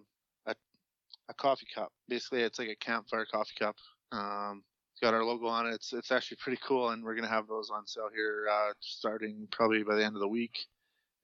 a 0.46 0.54
a 1.28 1.34
coffee 1.34 1.66
cup. 1.74 1.92
Basically, 2.08 2.42
it's 2.42 2.58
like 2.58 2.68
a 2.68 2.76
campfire 2.76 3.26
coffee 3.30 3.54
cup. 3.58 3.76
Um, 4.12 4.62
it's 4.92 5.00
got 5.00 5.14
our 5.14 5.24
logo 5.24 5.46
on 5.46 5.66
it. 5.66 5.74
It's 5.74 5.92
it's 5.92 6.12
actually 6.12 6.38
pretty 6.38 6.60
cool, 6.64 6.90
and 6.90 7.02
we're 7.02 7.14
gonna 7.14 7.28
have 7.28 7.48
those 7.48 7.70
on 7.70 7.86
sale 7.86 8.08
here 8.14 8.46
uh, 8.50 8.72
starting 8.80 9.48
probably 9.50 9.82
by 9.82 9.96
the 9.96 10.04
end 10.04 10.16
of 10.16 10.20
the 10.20 10.28
week, 10.28 10.66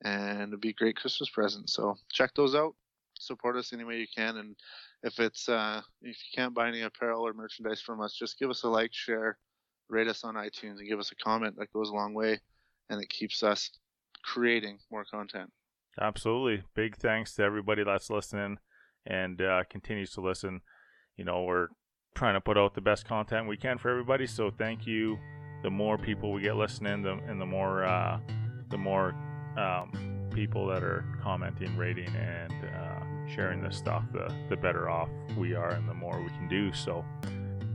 and 0.05 0.49
it'd 0.49 0.61
be 0.61 0.71
a 0.71 0.75
great 0.75 0.97
Christmas 0.97 1.31
present. 1.31 1.71
So 1.71 1.97
check 2.13 2.35
those 2.35 2.55
out. 2.55 2.75
Support 3.15 3.57
us 3.57 3.73
any 3.73 3.85
way 3.85 3.99
you 3.99 4.07
can, 4.15 4.37
and 4.37 4.57
if 5.03 5.19
it's 5.19 5.49
uh, 5.49 5.83
if 6.03 6.17
you 6.17 6.31
can't 6.35 6.55
buy 6.55 6.69
any 6.69 6.83
apparel 6.83 7.27
or 7.27 7.33
merchandise 7.33 7.81
from 7.81 8.01
us, 8.01 8.15
just 8.15 8.39
give 8.39 8.51
us 8.51 8.63
a 8.65 8.69
like, 8.69 8.93
share, 8.93 9.39
rate 9.89 10.09
us 10.09 10.25
on 10.25 10.35
iTunes, 10.35 10.79
and 10.79 10.89
give 10.89 10.99
us 10.99 11.13
a 11.13 11.17
comment. 11.17 11.57
That 11.59 11.73
goes 11.73 11.91
a 11.91 11.95
long 11.95 12.15
way, 12.15 12.41
and 12.91 13.03
it 13.03 13.09
keeps 13.09 13.43
us 13.43 13.71
creating 14.25 14.79
more 14.91 15.05
content. 15.11 15.51
Absolutely. 16.01 16.63
Big 16.75 16.97
thanks 16.97 17.35
to 17.35 17.43
everybody 17.43 17.83
that's 17.85 18.11
listening 18.11 18.59
and 19.07 19.41
uh, 19.41 19.65
continues 19.71 20.13
to 20.13 20.21
listen. 20.21 20.61
You 21.17 21.25
know, 21.25 21.43
we're 21.43 21.69
trying 22.15 22.35
to 22.35 22.41
put 22.41 22.57
out 22.57 22.75
the 22.75 22.81
best 22.81 23.05
content 23.07 23.49
we 23.49 23.57
can 23.57 23.79
for 23.79 23.91
everybody. 23.91 24.27
So 24.27 24.51
thank 24.51 24.87
you. 24.87 25.19
The 25.63 25.71
more 25.71 25.99
people 25.99 26.33
we 26.33 26.43
get 26.43 26.55
listening, 26.55 27.03
the, 27.03 27.15
and 27.27 27.41
the 27.41 27.47
more 27.47 27.85
uh, 27.85 28.21
the 28.71 28.79
more 28.79 29.15
um, 29.57 30.29
people 30.33 30.67
that 30.69 30.85
are 30.85 31.05
commenting, 31.21 31.77
rating, 31.77 32.15
and 32.15 32.53
uh, 32.53 33.29
sharing 33.29 33.61
this 33.61 33.77
stuff, 33.77 34.05
the 34.13 34.33
the 34.49 34.57
better 34.57 34.89
off 34.89 35.09
we 35.37 35.55
are, 35.55 35.71
and 35.71 35.89
the 35.89 35.95
more 35.95 36.23
we 36.23 36.29
can 36.29 36.47
do. 36.47 36.73
So, 36.73 37.05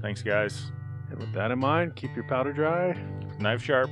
thanks, 0.02 0.24
guys. 0.24 0.72
And 1.14 1.22
with 1.22 1.32
that 1.34 1.52
in 1.52 1.60
mind, 1.60 1.96
keep 1.96 2.16
your 2.16 2.24
powder 2.24 2.52
dry 2.52 2.98
Knife 3.40 3.62
sharp. 3.62 3.92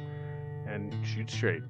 and 0.66 0.96
shoot 1.06 1.30
straight. 1.30 1.62